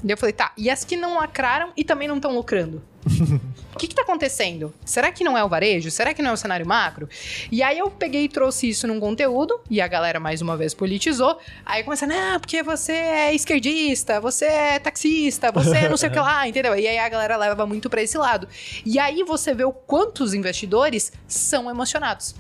E 0.05 0.11
eu 0.11 0.17
falei, 0.17 0.33
tá, 0.33 0.53
e 0.57 0.71
as 0.71 0.85
que 0.85 0.97
não 0.97 1.17
lacraram 1.17 1.73
e 1.77 1.85
também 1.85 2.09
não 2.09 2.17
estão 2.17 2.35
lucrando? 2.35 2.83
O 3.75 3.79
que 3.79 3.87
está 3.87 4.03
acontecendo? 4.03 4.73
Será 4.85 5.11
que 5.11 5.25
não 5.25 5.37
é 5.37 5.45
o 5.45 5.49
varejo? 5.49 5.91
Será 5.91 6.15
que 6.15 6.23
não 6.23 6.31
é 6.31 6.33
o 6.33 6.37
cenário 6.37 6.67
macro? 6.67 7.09
E 7.51 7.63
aí 7.63 7.79
eu 7.79 7.91
peguei 7.91 8.25
e 8.25 8.29
trouxe 8.29 8.69
isso 8.69 8.87
num 8.87 9.01
conteúdo, 9.01 9.59
e 9.69 9.81
a 9.81 9.89
galera 9.89 10.21
mais 10.21 10.41
uma 10.41 10.57
vez 10.57 10.73
politizou. 10.73 11.39
Aí 11.67 11.83
começa, 11.83 12.07
não, 12.07 12.39
porque 12.39 12.63
você 12.63 12.93
é 12.93 13.35
esquerdista, 13.35 14.21
você 14.21 14.45
é 14.45 14.79
taxista, 14.79 15.51
você 15.51 15.79
é 15.79 15.89
não 15.89 15.97
sei 15.97 16.09
o 16.09 16.13
que 16.13 16.19
lá, 16.19 16.47
entendeu? 16.49 16.77
E 16.77 16.87
aí 16.87 16.99
a 16.99 17.09
galera 17.09 17.37
leva 17.37 17.67
muito 17.67 17.91
para 17.91 18.03
esse 18.03 18.17
lado. 18.17 18.49
E 18.85 18.99
aí 18.99 19.25
você 19.25 19.55
vê 19.55 19.65
o 19.65 19.73
quanto 19.73 20.23
os 20.23 20.35
investidores 20.35 21.13
são 21.27 21.69
emocionados. 21.69 22.35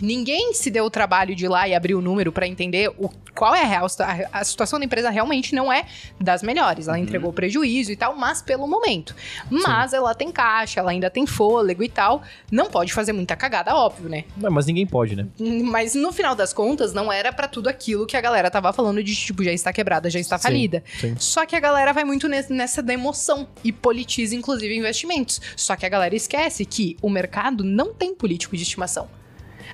Ninguém 0.00 0.52
se 0.52 0.70
deu 0.70 0.84
o 0.84 0.90
trabalho 0.90 1.34
de 1.34 1.44
ir 1.44 1.48
lá 1.48 1.66
e 1.68 1.74
abrir 1.74 1.94
o 1.94 2.00
número 2.00 2.32
para 2.32 2.46
entender 2.46 2.90
o, 2.98 3.08
qual 3.34 3.54
é 3.54 3.62
a 3.62 3.66
real 3.66 3.86
a, 4.00 4.40
a 4.40 4.44
situação 4.44 4.78
da 4.78 4.84
empresa 4.84 5.10
realmente 5.10 5.54
não 5.54 5.72
é 5.72 5.86
das 6.20 6.42
melhores. 6.42 6.88
Ela 6.88 6.96
uhum. 6.96 7.02
entregou 7.02 7.32
prejuízo 7.32 7.92
e 7.92 7.96
tal, 7.96 8.16
mas 8.16 8.42
pelo 8.42 8.66
momento. 8.66 9.14
Mas 9.50 9.90
Sim. 9.90 9.96
ela 9.96 10.14
tem 10.14 10.30
caixa, 10.30 10.80
ela 10.80 10.90
ainda 10.90 11.10
tem 11.10 11.26
fôlego 11.26 11.82
e 11.82 11.88
tal. 11.88 12.22
Não 12.50 12.66
pode 12.66 12.92
fazer 12.92 13.12
muita 13.12 13.36
cagada, 13.36 13.74
óbvio, 13.74 14.08
né? 14.08 14.24
Não, 14.36 14.50
mas 14.50 14.66
ninguém 14.66 14.86
pode, 14.86 15.16
né? 15.16 15.26
Mas 15.38 15.94
no 15.94 16.12
final 16.12 16.34
das 16.34 16.52
contas, 16.52 16.92
não 16.92 17.12
era 17.12 17.32
para 17.32 17.48
tudo 17.48 17.68
aquilo 17.68 18.06
que 18.06 18.16
a 18.16 18.20
galera 18.20 18.50
tava 18.50 18.72
falando 18.72 19.02
de 19.02 19.14
tipo, 19.14 19.42
já 19.42 19.52
está 19.52 19.72
quebrada, 19.72 20.10
já 20.10 20.18
está 20.18 20.38
falida. 20.38 20.82
Sim, 20.98 21.08
sim. 21.08 21.16
Só 21.18 21.46
que 21.46 21.56
a 21.56 21.60
galera 21.60 21.92
vai 21.92 22.04
muito 22.04 22.28
nessa 22.28 22.82
da 22.82 22.92
emoção 22.92 23.48
e 23.62 23.72
politiza, 23.72 24.34
inclusive, 24.34 24.74
investimentos. 24.76 25.40
Só 25.56 25.76
que 25.76 25.86
a 25.86 25.88
galera 25.88 26.14
esquece 26.14 26.64
que 26.64 26.96
o 27.02 27.08
mercado 27.08 27.64
não 27.64 27.92
tem 27.92 28.14
político 28.14 28.56
de 28.56 28.62
estimação. 28.62 29.08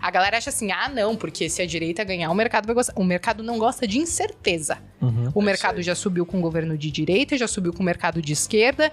A 0.03 0.11
galera 0.11 0.37
acha 0.37 0.51
assim, 0.51 0.73
ah, 0.73 0.89
não, 0.89 1.15
porque 1.15 1.49
se 1.49 1.63
a 1.63 1.67
direita 1.67 2.03
ganhar, 2.03 2.29
o 2.29 2.35
mercado 2.35 2.67
vai 2.67 2.75
gostar. 2.75 2.93
O 2.97 3.05
mercado 3.05 3.41
não 3.41 3.57
gosta 3.57 3.87
de 3.87 3.99
incerteza. 4.01 4.79
Uhum, 5.01 5.31
o 5.33 5.41
mercado 5.41 5.81
já 5.81 5.95
subiu 5.95 6.27
com 6.27 6.39
o 6.39 6.41
governo 6.41 6.77
de 6.77 6.91
direita, 6.91 7.39
já 7.39 7.47
subiu 7.47 7.73
com 7.73 7.85
o 7.85 7.87
mercado 7.87 8.21
de 8.21 8.33
esquerda, 8.33 8.91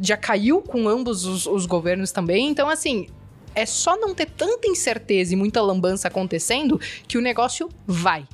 já 0.00 0.16
caiu 0.16 0.62
com 0.62 0.88
ambos 0.88 1.24
os, 1.24 1.44
os 1.44 1.66
governos 1.66 2.12
também. 2.12 2.48
Então, 2.48 2.68
assim, 2.68 3.08
é 3.52 3.66
só 3.66 3.96
não 3.96 4.14
ter 4.14 4.30
tanta 4.30 4.68
incerteza 4.68 5.34
e 5.34 5.36
muita 5.36 5.60
lambança 5.60 6.06
acontecendo 6.06 6.80
que 7.08 7.18
o 7.18 7.20
negócio 7.20 7.68
vai. 7.84 8.24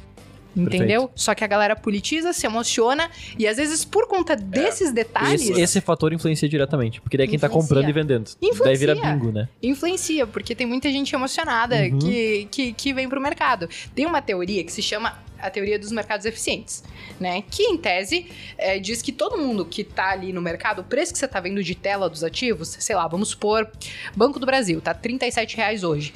Entendeu? 0.57 1.03
Perfeito. 1.03 1.13
Só 1.15 1.35
que 1.35 1.45
a 1.45 1.47
galera 1.47 1.77
politiza, 1.77 2.33
se 2.33 2.47
emociona 2.47 3.11
e 3.39 3.47
às 3.47 3.57
vezes 3.57 3.85
por 3.85 4.07
conta 4.07 4.35
desses 4.35 4.91
é. 4.91 4.93
detalhes. 4.93 5.51
Esse, 5.51 5.61
esse, 5.61 5.81
fator 5.81 6.13
influencia 6.13 6.49
diretamente, 6.49 7.01
porque 7.01 7.17
daí 7.17 7.27
é 7.27 7.31
quem 7.31 7.39
tá 7.39 7.49
comprando 7.49 7.89
e 7.89 7.93
vendendo. 7.93 8.31
Influencia. 8.43 8.65
Daí 8.65 8.77
vira 8.77 8.95
bingo, 8.95 9.33
né? 9.33 9.49
Influencia, 9.63 10.27
porque 10.27 10.55
tem 10.55 10.67
muita 10.67 10.91
gente 10.91 11.15
emocionada 11.15 11.77
uhum. 11.77 11.99
que, 11.99 12.49
que, 12.51 12.73
que 12.73 12.93
vem 12.93 13.09
pro 13.09 13.21
mercado. 13.21 13.69
Tem 13.95 14.07
uma 14.07 14.21
teoria 14.21 14.65
que 14.65 14.73
se 14.73 14.83
chama 14.83 15.17
a 15.41 15.51
teoria 15.51 15.79
dos 15.79 15.91
mercados 15.91 16.27
eficientes, 16.27 16.83
né? 17.19 17.43
Que 17.51 17.63
em 17.65 17.77
tese 17.77 18.27
é, 18.59 18.79
diz 18.79 19.03
que 19.03 19.13
todo 19.13 19.39
mundo 19.39 19.65
que 19.65 19.83
tá 19.83 20.11
ali 20.11 20.33
no 20.33 20.43
mercado, 20.43 20.81
o 20.81 20.85
preço 20.85 21.13
que 21.13 21.19
você 21.19 21.27
tá 21.27 21.41
vendo 21.41 21.63
de 21.63 21.75
tela 21.75 22.09
dos 22.09 22.23
ativos, 22.23 22.77
sei 22.79 22.95
lá, 22.95 23.07
vamos 23.09 23.31
supor, 23.31 23.71
Banco 24.15 24.39
do 24.39 24.47
Brasil, 24.47 24.81
tá 24.81 24.93
37 24.93 25.57
reais 25.57 25.83
hoje. 25.83 26.13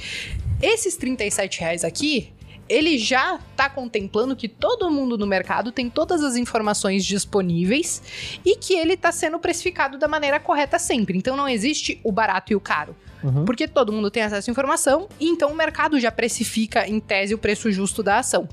Esses 0.62 0.96
37 0.96 1.60
reais 1.60 1.84
aqui, 1.84 2.32
ele 2.68 2.98
já 2.98 3.38
está 3.50 3.68
contemplando 3.68 4.34
que 4.34 4.48
todo 4.48 4.90
mundo 4.90 5.18
no 5.18 5.26
mercado 5.26 5.70
tem 5.70 5.90
todas 5.90 6.22
as 6.22 6.36
informações 6.36 7.04
disponíveis 7.04 8.02
e 8.44 8.56
que 8.56 8.74
ele 8.74 8.94
está 8.94 9.12
sendo 9.12 9.38
precificado 9.38 9.98
da 9.98 10.08
maneira 10.08 10.40
correta 10.40 10.78
sempre. 10.78 11.16
Então 11.16 11.36
não 11.36 11.48
existe 11.48 12.00
o 12.02 12.10
barato 12.10 12.52
e 12.52 12.56
o 12.56 12.60
caro. 12.60 12.96
Uhum. 13.22 13.44
Porque 13.44 13.66
todo 13.66 13.92
mundo 13.92 14.10
tem 14.10 14.22
acesso 14.22 14.50
à 14.50 14.52
informação, 14.52 15.08
e 15.18 15.28
então 15.28 15.50
o 15.50 15.56
mercado 15.56 15.98
já 15.98 16.12
precifica, 16.12 16.86
em 16.86 17.00
tese, 17.00 17.34
o 17.34 17.38
preço 17.38 17.72
justo 17.72 18.02
da 18.02 18.18
ação 18.18 18.46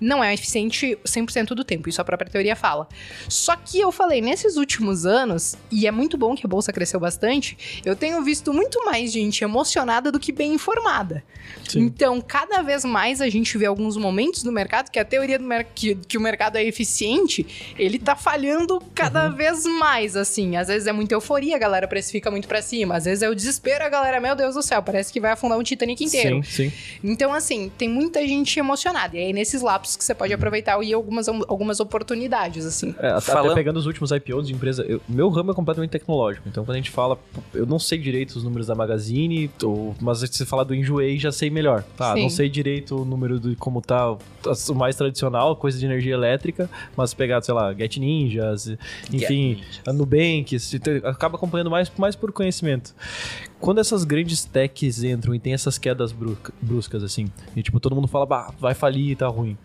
não 0.00 0.22
é 0.22 0.32
eficiente 0.32 0.98
100% 1.04 1.48
do 1.48 1.64
tempo, 1.64 1.88
isso 1.88 2.00
a 2.00 2.04
própria 2.04 2.30
teoria 2.30 2.56
fala. 2.56 2.88
Só 3.28 3.56
que 3.56 3.78
eu 3.78 3.92
falei, 3.92 4.20
nesses 4.20 4.56
últimos 4.56 5.06
anos, 5.06 5.56
e 5.70 5.86
é 5.86 5.90
muito 5.90 6.16
bom 6.16 6.34
que 6.34 6.46
a 6.46 6.48
bolsa 6.48 6.72
cresceu 6.72 6.98
bastante, 6.98 7.82
eu 7.84 7.94
tenho 7.94 8.22
visto 8.22 8.52
muito 8.52 8.84
mais 8.84 9.12
gente 9.12 9.44
emocionada 9.44 10.10
do 10.10 10.18
que 10.18 10.32
bem 10.32 10.54
informada. 10.54 11.22
Sim. 11.68 11.80
Então, 11.80 12.20
cada 12.20 12.62
vez 12.62 12.84
mais 12.84 13.20
a 13.20 13.28
gente 13.28 13.56
vê 13.56 13.66
alguns 13.66 13.96
momentos 13.96 14.42
do 14.42 14.52
mercado 14.52 14.90
que 14.90 14.98
a 14.98 15.04
teoria 15.04 15.38
do 15.38 15.44
que, 15.74 15.94
que 15.94 16.18
o 16.18 16.20
mercado 16.20 16.56
é 16.56 16.64
eficiente, 16.64 17.46
ele 17.78 17.98
tá 17.98 18.16
falhando 18.16 18.80
cada 18.94 19.28
uhum. 19.28 19.36
vez 19.36 19.64
mais, 19.64 20.16
assim. 20.16 20.56
Às 20.56 20.68
vezes 20.68 20.86
é 20.86 20.92
muita 20.92 21.14
euforia, 21.14 21.56
a 21.56 21.58
galera 21.58 21.86
precifica 21.86 22.30
muito 22.30 22.48
para 22.48 22.62
cima, 22.62 22.96
às 22.96 23.04
vezes 23.04 23.22
é 23.22 23.28
o 23.28 23.34
desespero, 23.34 23.84
a 23.84 23.88
galera, 23.88 24.20
meu 24.20 24.34
Deus 24.34 24.54
do 24.54 24.62
céu, 24.62 24.82
parece 24.82 25.12
que 25.12 25.20
vai 25.20 25.32
afundar 25.32 25.58
um 25.58 25.62
Titanic 25.62 26.04
inteiro. 26.04 26.42
Sim, 26.44 26.70
sim. 26.70 26.72
Então, 27.02 27.32
assim, 27.32 27.70
tem 27.76 27.88
muita 27.88 28.26
gente 28.26 28.58
emocionada. 28.58 29.16
E 29.16 29.20
aí, 29.20 29.32
nesses 29.32 29.62
lapsos 29.62 29.89
que 29.96 30.04
você 30.04 30.14
pode 30.14 30.32
aproveitar 30.32 30.82
e 30.82 30.92
algumas, 30.92 31.28
algumas 31.28 31.80
oportunidades, 31.80 32.64
assim. 32.64 32.94
É, 32.98 33.08
até, 33.08 33.20
Falando... 33.20 33.54
pegando 33.54 33.76
os 33.78 33.86
últimos 33.86 34.10
IPOs 34.10 34.46
de 34.46 34.54
empresa, 34.54 34.84
eu, 34.86 35.00
meu 35.08 35.28
ramo 35.28 35.50
é 35.52 35.54
completamente 35.54 35.90
tecnológico, 35.90 36.48
então 36.48 36.64
quando 36.64 36.74
a 36.74 36.78
gente 36.78 36.90
fala, 36.90 37.18
eu 37.54 37.66
não 37.66 37.78
sei 37.78 37.98
direito 37.98 38.36
os 38.36 38.44
números 38.44 38.66
da 38.66 38.74
Magazine, 38.74 39.50
ou, 39.62 39.94
mas 40.00 40.18
se 40.20 40.28
você 40.28 40.46
falar 40.46 40.64
do 40.64 40.74
Enjoei, 40.74 41.18
já 41.18 41.32
sei 41.32 41.50
melhor. 41.50 41.82
Tá, 41.96 42.14
Sim. 42.14 42.22
não 42.22 42.30
sei 42.30 42.48
direito 42.48 43.02
o 43.02 43.04
número 43.04 43.38
de 43.38 43.56
como 43.56 43.80
tá 43.80 44.12
o 44.12 44.74
mais 44.74 44.96
tradicional, 44.96 45.56
coisa 45.56 45.78
de 45.78 45.84
energia 45.84 46.14
elétrica, 46.14 46.68
mas 46.96 47.14
pegar, 47.14 47.42
sei 47.42 47.54
lá, 47.54 47.72
Get 47.74 47.96
Ninjas, 47.96 48.68
enfim, 49.12 49.56
Get 49.56 49.82
a 49.86 49.92
Nubank, 49.92 50.56
acaba 51.04 51.36
acompanhando 51.36 51.70
mais, 51.70 51.90
mais 51.96 52.16
por 52.16 52.32
conhecimento 52.32 52.94
quando 53.60 53.78
essas 53.78 54.04
grandes 54.04 54.44
techs 54.44 55.04
entram 55.04 55.34
e 55.34 55.38
tem 55.38 55.52
essas 55.52 55.78
quedas 55.78 56.14
bruscas, 56.62 57.04
assim, 57.04 57.26
e 57.54 57.62
tipo, 57.62 57.78
todo 57.78 57.94
mundo 57.94 58.08
fala, 58.08 58.24
bah, 58.24 58.54
vai 58.58 58.74
falir, 58.74 59.16
tá 59.16 59.28
ruim. 59.28 59.56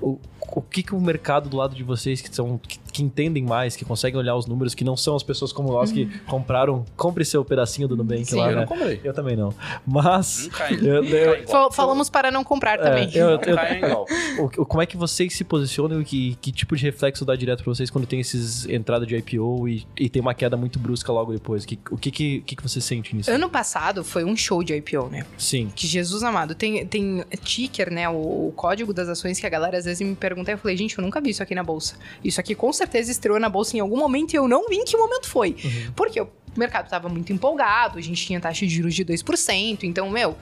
O, 0.00 0.18
o 0.40 0.60
que 0.60 0.82
que 0.82 0.94
o 0.94 1.00
mercado 1.00 1.48
do 1.48 1.56
lado 1.56 1.74
de 1.74 1.84
vocês 1.84 2.20
que 2.20 2.34
são 2.34 2.58
que, 2.58 2.78
que, 2.94 3.02
entendem 3.02 3.42
mais, 3.42 3.74
que 3.74 3.84
conseguem 3.84 4.18
olhar 4.18 4.36
os 4.36 4.46
números, 4.46 4.74
que 4.74 4.84
não 4.84 4.96
são 4.96 5.16
as 5.16 5.22
pessoas 5.22 5.52
como 5.52 5.72
nós 5.72 5.90
que 5.90 6.04
uhum. 6.04 6.10
compraram, 6.28 6.84
compre 6.96 7.24
seu 7.24 7.44
pedacinho 7.44 7.88
do 7.88 7.96
Nubank 7.96 8.24
Sim, 8.24 8.36
lá, 8.36 8.50
eu 8.50 8.54
né? 8.54 8.60
não 8.60 8.66
comprei. 8.66 9.00
Eu 9.02 9.12
também 9.12 9.36
não. 9.36 9.52
Mas 9.84 10.48
eu, 10.80 11.04
eu, 11.04 11.72
falamos 11.72 12.08
para 12.08 12.30
não 12.30 12.44
comprar 12.44 12.78
é, 12.78 12.82
também. 12.82 13.10
Eu, 13.12 13.30
eu, 13.30 14.06
o, 14.38 14.64
como 14.64 14.80
é 14.80 14.86
que 14.86 14.96
vocês 14.96 15.34
se 15.34 15.42
posicionam 15.42 16.00
e 16.00 16.04
que, 16.04 16.38
que 16.40 16.52
tipo 16.52 16.76
de 16.76 16.84
reflexo 16.84 17.24
dá 17.24 17.34
direto 17.34 17.64
para 17.64 17.74
vocês 17.74 17.90
quando 17.90 18.06
tem 18.06 18.20
esses 18.20 18.66
entrada 18.66 19.04
de 19.04 19.16
IPO 19.16 19.68
e, 19.68 19.86
e 19.98 20.08
tem 20.08 20.22
uma 20.22 20.34
queda 20.34 20.56
muito 20.56 20.78
brusca 20.78 21.12
logo 21.12 21.32
depois? 21.32 21.66
Que, 21.66 21.78
o 21.90 21.96
que 21.96 22.12
que, 22.12 22.40
que 22.42 22.56
que 22.56 22.62
você 22.62 22.80
sente 22.80 23.14
nisso? 23.16 23.30
Ano 23.30 23.50
passado 23.50 24.04
foi 24.04 24.24
um 24.24 24.36
show 24.36 24.62
de 24.62 24.72
IPO, 24.74 25.08
né? 25.08 25.26
Sim. 25.36 25.72
Que 25.74 25.88
Jesus 25.88 26.22
amado, 26.22 26.54
tem 26.54 26.86
tem 26.86 27.24
ticker, 27.42 27.92
né, 27.92 28.08
o, 28.08 28.48
o 28.48 28.52
código 28.54 28.92
das 28.92 29.08
ações 29.08 29.40
que 29.40 29.46
a 29.46 29.50
galera 29.50 29.76
às 29.76 29.84
vezes 29.84 30.06
me 30.06 30.14
pergunta, 30.14 30.50
eu 30.50 30.58
falei, 30.58 30.76
gente, 30.76 30.96
eu 30.96 31.02
nunca 31.02 31.20
vi 31.20 31.30
isso 31.30 31.42
aqui 31.42 31.54
na 31.54 31.64
bolsa. 31.64 31.96
Isso 32.22 32.40
aqui 32.40 32.54
com 32.54 32.72
certeza 32.72 32.83
estreou 33.08 33.38
na 33.38 33.48
bolsa 33.48 33.76
em 33.76 33.80
algum 33.80 33.96
momento 33.96 34.34
e 34.34 34.36
eu 34.36 34.48
não 34.48 34.68
vi 34.68 34.76
em 34.76 34.84
que 34.84 34.96
momento 34.96 35.28
foi. 35.28 35.56
Uhum. 35.64 35.92
Porque 35.94 36.20
o 36.20 36.28
mercado 36.56 36.84
estava 36.84 37.08
muito 37.08 37.32
empolgado, 37.32 37.98
a 37.98 38.00
gente 38.00 38.24
tinha 38.24 38.40
taxa 38.40 38.66
de 38.66 38.74
juros 38.74 38.94
de 38.94 39.04
2%, 39.04 39.82
então, 39.82 40.08
meu, 40.08 40.36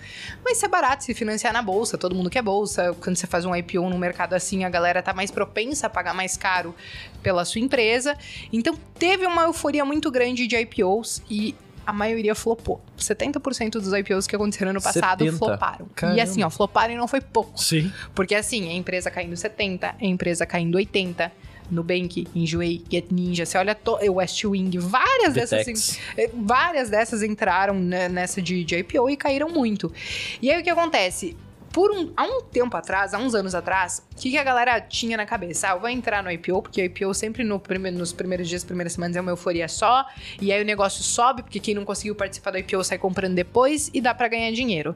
vai 0.45 0.55
ser 0.55 0.69
barato 0.69 1.05
se 1.05 1.15
financiar 1.15 1.53
na 1.53 1.63
bolsa, 1.63 1.97
todo 1.97 2.15
mundo 2.15 2.29
quer 2.29 2.43
bolsa. 2.43 2.95
Quando 3.01 3.17
você 3.17 3.27
faz 3.27 3.45
um 3.45 3.55
IPO 3.57 3.89
num 3.89 3.99
mercado 3.99 4.35
assim, 4.35 4.65
a 4.65 4.69
galera 4.69 5.03
tá 5.03 5.13
mais 5.13 5.31
propensa 5.31 5.87
a 5.87 5.91
pagar 5.91 6.15
mais 6.15 6.37
caro 6.37 6.75
pela 7.23 7.45
sua 7.45 7.61
empresa. 7.61 8.17
Então, 8.53 8.77
teve 8.99 9.27
uma 9.27 9.45
euforia 9.45 9.85
muito 9.85 10.11
grande 10.11 10.47
de 10.47 10.57
IPOs 10.57 11.23
e 11.31 11.55
a 11.87 11.93
maioria 11.93 12.35
flopou. 12.35 12.81
70% 12.97 13.73
dos 13.73 13.93
IPOs 13.93 14.27
que 14.27 14.37
aconteceram 14.37 14.73
no 14.73 14.81
passado 14.81 15.25
70? 15.25 15.39
floparam. 15.39 15.89
Caramba. 15.95 16.19
E 16.19 16.21
assim, 16.21 16.43
ó, 16.43 16.51
floparam 16.51 16.95
e 16.95 16.97
não 16.97 17.09
foi 17.09 17.21
pouco. 17.21 17.61
Sim. 17.61 17.93
Porque 18.15 18.35
assim, 18.35 18.69
a 18.69 18.73
empresa 18.73 19.11
caindo 19.11 19.37
70, 19.37 19.97
a 20.01 20.05
empresa 20.05 20.47
caindo 20.47 20.77
80, 20.77 21.33
Nubank, 21.73 22.27
Enjoei, 22.35 22.83
Get 22.91 23.07
Ninja, 23.11 23.45
você 23.47 23.57
olha 23.59 23.75
to- 23.75 23.99
West 24.13 24.45
Wing, 24.45 24.71
várias 24.79 25.35
dessas, 25.35 25.59
Vitex. 25.61 25.99
eh, 26.17 26.31
várias 26.35 26.91
dessas 26.91 27.23
entraram 27.23 27.75
nessa 27.75 28.41
de, 28.43 28.63
de 28.65 28.77
IPO 28.77 29.09
e 29.11 29.17
caíram 29.17 29.49
muito. 29.49 29.93
E 30.41 30.51
aí 30.51 30.61
o 30.61 30.63
que 30.63 30.71
acontece? 30.71 31.37
Por 31.73 31.91
um, 31.91 32.13
há 32.17 32.25
um 32.25 32.43
tempo 32.43 32.77
atrás, 32.77 33.15
há 33.15 33.19
uns 33.19 33.35
anos 33.35 33.55
atrás, 33.55 34.07
o 34.13 34.17
que, 34.21 34.31
que 34.31 34.37
a 34.39 34.45
galera 34.45 34.81
tinha 34.81 35.17
na 35.17 35.25
cabeça? 35.25 35.69
Ah, 35.69 35.71
eu 35.73 35.81
vou 35.81 35.89
entrar 35.89 36.23
no 36.23 36.31
IPO, 36.31 36.63
porque 36.63 36.83
o 36.83 36.85
IPO 36.85 37.15
sempre 37.15 37.43
no 37.45 37.59
prime- 37.59 37.91
nos 37.91 38.13
primeiros 38.13 38.49
dias, 38.49 38.63
primeiras 38.63 38.93
semanas 38.93 39.17
é 39.17 39.21
uma 39.21 39.31
euforia 39.33 39.67
só, 39.69 40.05
e 40.41 40.53
aí 40.53 40.61
o 40.61 40.65
negócio 40.67 41.03
sobe, 41.03 41.43
porque 41.43 41.59
quem 41.59 41.75
não 41.75 41.85
conseguiu 41.85 42.15
participar 42.15 42.51
do 42.51 42.59
IPO 42.59 42.85
sai 42.85 42.99
comprando 42.99 43.35
depois 43.35 43.91
e 43.95 44.01
dá 44.01 44.15
pra 44.15 44.29
ganhar 44.29 44.53
dinheiro. 44.53 44.95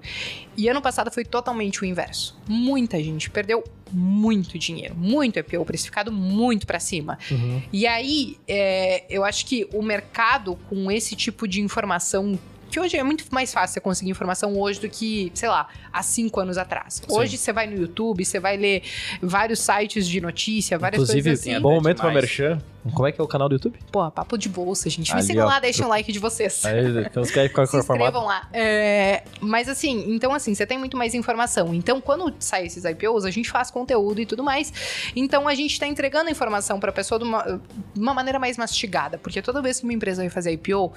E 0.57 0.69
ano 0.69 0.83
passado 0.83 1.11
foi 1.11 1.25
totalmente 1.25 1.83
o 1.83 1.85
inverso. 1.87 2.39
Muita 2.47 3.03
gente 3.03 3.31
perdeu 3.31 3.65
muito 3.91 4.59
dinheiro, 4.59 4.95
muito 4.95 5.39
IPO 5.39 5.65
precificado 5.65 6.13
muito 6.13 6.67
pra 6.67 6.79
cima. 6.81 7.19
Uhum. 7.31 7.63
E 7.73 7.87
aí, 7.87 8.37
é, 8.47 9.05
eu 9.09 9.25
acho 9.25 9.47
que 9.47 9.67
o 9.73 9.81
mercado 9.83 10.57
com 10.69 10.91
esse 10.91 11.17
tipo 11.17 11.47
de 11.49 11.61
informação. 11.61 12.39
Que 12.71 12.81
hoje 12.81 12.97
é 12.97 13.03
muito 13.03 13.25
mais 13.31 13.53
fácil 13.53 13.75
você 13.75 13.81
conseguir 13.81 14.11
informação 14.11 14.59
hoje 14.59 14.81
do 14.81 14.89
que, 14.89 15.31
sei 15.35 15.49
lá, 15.49 15.69
há 15.93 16.03
cinco 16.03 16.41
anos 16.41 16.59
atrás. 16.59 17.03
Hoje 17.09 17.37
você 17.39 17.53
vai 17.53 17.67
no 17.67 17.77
YouTube, 17.77 18.25
você 18.25 18.41
vai 18.41 18.57
ler 18.57 18.83
vários 19.23 19.61
sites 19.61 20.07
de 20.07 20.21
notícia, 20.21 20.79
várias 20.79 21.03
Inclusive, 21.03 21.29
coisas 21.31 21.41
assim. 21.41 21.55
é 21.55 21.61
bom 21.61 21.75
momento 21.75 21.99
pra 21.99 22.09
demais. 22.09 22.25
merchan. 22.25 22.59
Como 22.95 23.07
é 23.07 23.11
que 23.11 23.21
é 23.21 23.25
o 23.25 23.27
canal 23.27 23.49
do 23.49 23.55
YouTube? 23.57 23.79
Pô, 23.91 24.09
papo 24.13 24.39
de 24.39 24.49
bolsa, 24.49 24.89
gente. 24.89 25.11
Me 25.11 25.19
Ali, 25.19 25.27
sigam 25.27 25.45
ó. 25.45 25.49
lá, 25.49 25.59
deixem 25.59 25.85
o 25.85 25.89
like 25.89 26.13
de 26.13 26.19
vocês. 26.21 26.65
Aí, 26.65 27.05
então 27.05 27.25
você 27.25 27.33
quer 27.33 27.49
ficar 27.49 27.67
Se 27.67 27.77
inscrevam 27.77 28.25
lá. 28.25 28.49
É, 28.53 29.25
mas 29.41 29.69
assim, 29.69 30.05
então 30.15 30.33
assim, 30.33 30.55
você 30.55 30.65
tem 30.65 30.79
muito 30.79 30.97
mais 30.97 31.13
informação. 31.13 31.75
Então, 31.75 32.01
quando 32.01 32.33
sai 32.39 32.67
esses 32.67 32.85
IPOs, 32.85 33.25
a 33.25 33.31
gente 33.31 33.51
faz 33.51 33.73
conteúdo 33.73 34.21
e 34.21 34.27
tudo 34.27 34.45
mais. 34.45 34.73
Então, 35.17 35.49
a 35.49 35.55
gente 35.55 35.81
tá 35.81 35.87
entregando 35.87 36.29
a 36.29 36.31
informação 36.31 36.79
pra 36.79 36.93
pessoa 36.93 37.19
de 37.19 37.25
uma, 37.25 37.43
de 37.93 38.01
uma 38.01 38.15
maneira 38.15 38.39
mais 38.39 38.57
mastigada. 38.57 39.19
Porque 39.19 39.43
toda 39.43 39.61
vez 39.61 39.81
que 39.81 39.85
uma 39.85 39.93
empresa 39.93 40.23
vai 40.23 40.31
fazer 40.31 40.53
IPO, 40.53 40.93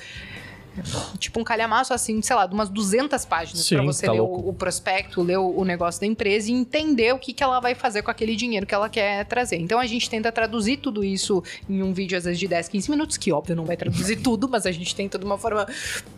tipo 1.18 1.40
um 1.40 1.44
calhamaço 1.44 1.94
assim, 1.94 2.22
sei 2.22 2.36
lá, 2.36 2.46
de 2.46 2.54
umas 2.54 2.70
200 2.70 3.26
páginas 3.26 3.66
Sim, 3.66 3.76
pra 3.76 3.86
você 3.86 4.06
tá 4.06 4.12
ler 4.12 4.22
o, 4.22 4.50
o 4.50 4.54
prospecto, 4.54 5.22
ler 5.22 5.38
o, 5.38 5.60
o 5.60 5.66
negócio 5.66 6.02
da 6.02 6.08
empresa 6.08 6.50
e 6.50 6.54
entender 6.54 7.14
o 7.14 7.20
que, 7.20 7.34
que 7.34 7.44
ela 7.44 7.60
vai 7.60 7.76
fazer 7.76 8.02
com 8.02 8.12
aquele 8.12 8.36
dinheiro 8.36 8.66
que 8.66 8.74
ela 8.74 8.90
quer 8.90 9.26
trazer. 9.26 9.58
Então 9.58 9.80
a 9.80 9.86
gente 9.86 10.10
tenta 10.10 10.32
traduzir 10.32 10.78
tudo 10.78 11.04
isso 11.04 11.44
em 11.70 11.82
um 11.84 11.94
vídeo 11.94 12.18
às 12.18 12.26
vezes 12.26 12.40
de 12.40 12.48
10, 12.48 12.68
15 12.68 12.92
minutos, 12.92 13.18
que 13.18 13.32
óbvio 13.32 13.56
não 13.56 13.66
vai 13.66 13.78
traduzir 13.78 14.18
tudo, 14.22 14.48
mas 14.50 14.66
a 14.66 14.72
gente 14.72 14.96
tenta 14.96 15.18
de 15.18 15.26
uma 15.26 15.38
forma 15.38 15.68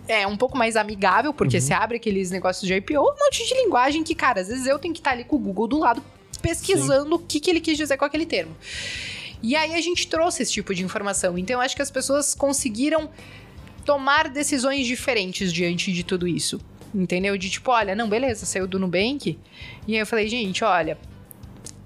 é 0.08 0.26
um 0.28 0.36
pouco 0.38 0.58
mais 0.58 0.76
amigável, 0.76 1.34
porque 1.34 1.58
Uhum. 1.58 1.62
você 1.62 1.74
abre 1.74 1.98
aqueles 1.98 2.32
negócios 2.32 2.68
de 2.68 2.74
IPO, 2.74 3.00
um 3.00 3.16
monte 3.24 3.48
de 3.48 3.54
linguagem 3.54 4.04
que, 4.04 4.16
cara, 4.16 4.42
às 4.42 4.48
vezes 4.48 4.66
eu 4.68 4.80
tenho 4.80 4.94
que 4.94 5.00
estar 5.00 5.12
ali 5.12 5.24
com 5.24 5.36
o 5.36 5.40
Google 5.40 5.68
do 5.68 5.80
lado 5.80 6.02
pesquisando 6.42 7.16
o 7.16 7.20
que, 7.20 7.40
que 7.40 7.50
ele 7.50 7.62
quis 7.62 7.78
dizer 7.78 7.98
com 7.98 8.06
aquele 8.06 8.26
termo. 8.26 8.56
E 9.44 9.56
aí 9.56 9.74
a 9.74 9.82
gente 9.82 10.08
trouxe 10.08 10.44
esse 10.44 10.52
tipo 10.52 10.74
de 10.74 10.84
informação. 10.84 11.38
Então 11.38 11.56
eu 11.56 11.62
acho 11.62 11.76
que 11.76 11.82
as 11.82 11.90
pessoas 11.92 12.36
conseguiram 12.36 13.10
tomar 13.86 14.30
decisões 14.30 14.86
diferentes 14.86 15.52
diante 15.52 15.92
de 15.92 16.04
tudo 16.04 16.28
isso. 16.28 16.60
Entendeu? 16.94 17.38
De 17.38 17.50
tipo, 17.50 17.72
olha, 17.72 17.96
não, 17.96 18.10
beleza, 18.10 18.46
saiu 18.46 18.68
do 18.68 18.80
Nubank. 18.80 19.40
E 19.88 19.94
aí 19.94 20.00
eu 20.00 20.06
falei, 20.06 20.28
gente, 20.28 20.64
olha, 20.64 20.98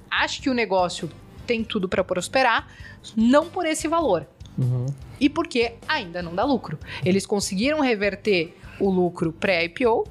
acho 0.10 0.42
que 0.42 0.50
o 0.50 0.54
negócio 0.54 1.10
tem 1.46 1.64
tudo 1.64 1.88
pra 1.88 2.04
prosperar, 2.04 2.68
não 3.16 3.50
por 3.50 3.66
esse 3.66 3.88
valor. 3.88 4.28
Uhum. 4.58 4.88
E 5.20 5.30
porque 5.30 5.76
ainda 5.88 6.22
não 6.22 6.34
dá 6.34 6.44
lucro. 6.44 6.80
Eles 7.04 7.26
conseguiram 7.26 7.82
reverter 7.82 8.58
o 8.80 8.90
lucro 8.90 9.32
pré-IPO, 9.32 10.08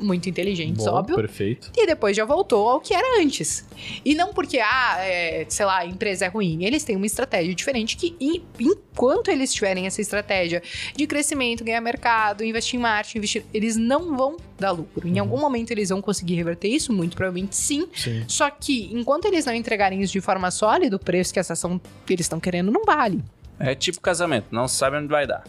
muito 0.00 0.28
inteligentes, 0.28 0.84
Bom, 0.84 0.92
óbvio. 0.92 1.16
Perfeito. 1.16 1.70
E 1.76 1.86
depois 1.86 2.16
já 2.16 2.24
voltou 2.24 2.68
ao 2.68 2.80
que 2.80 2.94
era 2.94 3.20
antes. 3.20 3.64
E 4.04 4.14
não 4.14 4.32
porque, 4.32 4.58
ah, 4.58 4.96
é, 5.00 5.46
sei 5.48 5.64
lá, 5.66 5.78
a 5.78 5.86
empresa 5.86 6.24
é 6.24 6.28
ruim. 6.28 6.64
Eles 6.64 6.84
têm 6.84 6.96
uma 6.96 7.06
estratégia 7.06 7.54
diferente 7.54 7.96
que, 7.96 8.16
em- 8.20 8.42
enquanto 8.58 9.28
eles 9.30 9.52
tiverem 9.52 9.86
essa 9.86 10.00
estratégia 10.00 10.62
de 10.96 11.06
crescimento, 11.06 11.64
ganhar 11.64 11.80
mercado, 11.80 12.44
investir 12.44 12.78
em 12.78 12.82
marketing, 12.82 13.18
investir, 13.18 13.44
eles 13.52 13.76
não 13.76 14.16
vão 14.16 14.36
dar 14.58 14.70
lucro. 14.72 15.06
Em 15.06 15.18
algum 15.18 15.38
momento 15.38 15.70
eles 15.70 15.88
vão 15.90 16.00
conseguir 16.02 16.34
reverter 16.34 16.68
isso, 16.68 16.92
muito 16.92 17.16
provavelmente 17.16 17.54
sim. 17.56 17.88
Sim. 17.94 18.24
Só 18.28 18.50
que, 18.50 18.90
enquanto 18.92 19.24
eles 19.26 19.44
não 19.46 19.54
entregarem 19.54 20.00
isso 20.02 20.12
de 20.12 20.20
forma 20.20 20.50
sólida, 20.50 20.96
o 20.96 20.98
preço 20.98 21.32
que 21.32 21.38
essa 21.38 21.52
ação 21.52 21.80
que 22.06 22.12
eles 22.12 22.24
estão 22.26 22.40
querendo 22.40 22.70
não 22.70 22.84
vale. 22.84 23.22
É 23.60 23.74
tipo 23.74 24.00
casamento, 24.00 24.46
não 24.50 24.68
sabe 24.68 24.96
onde 24.96 25.08
vai 25.08 25.26
dar. 25.26 25.44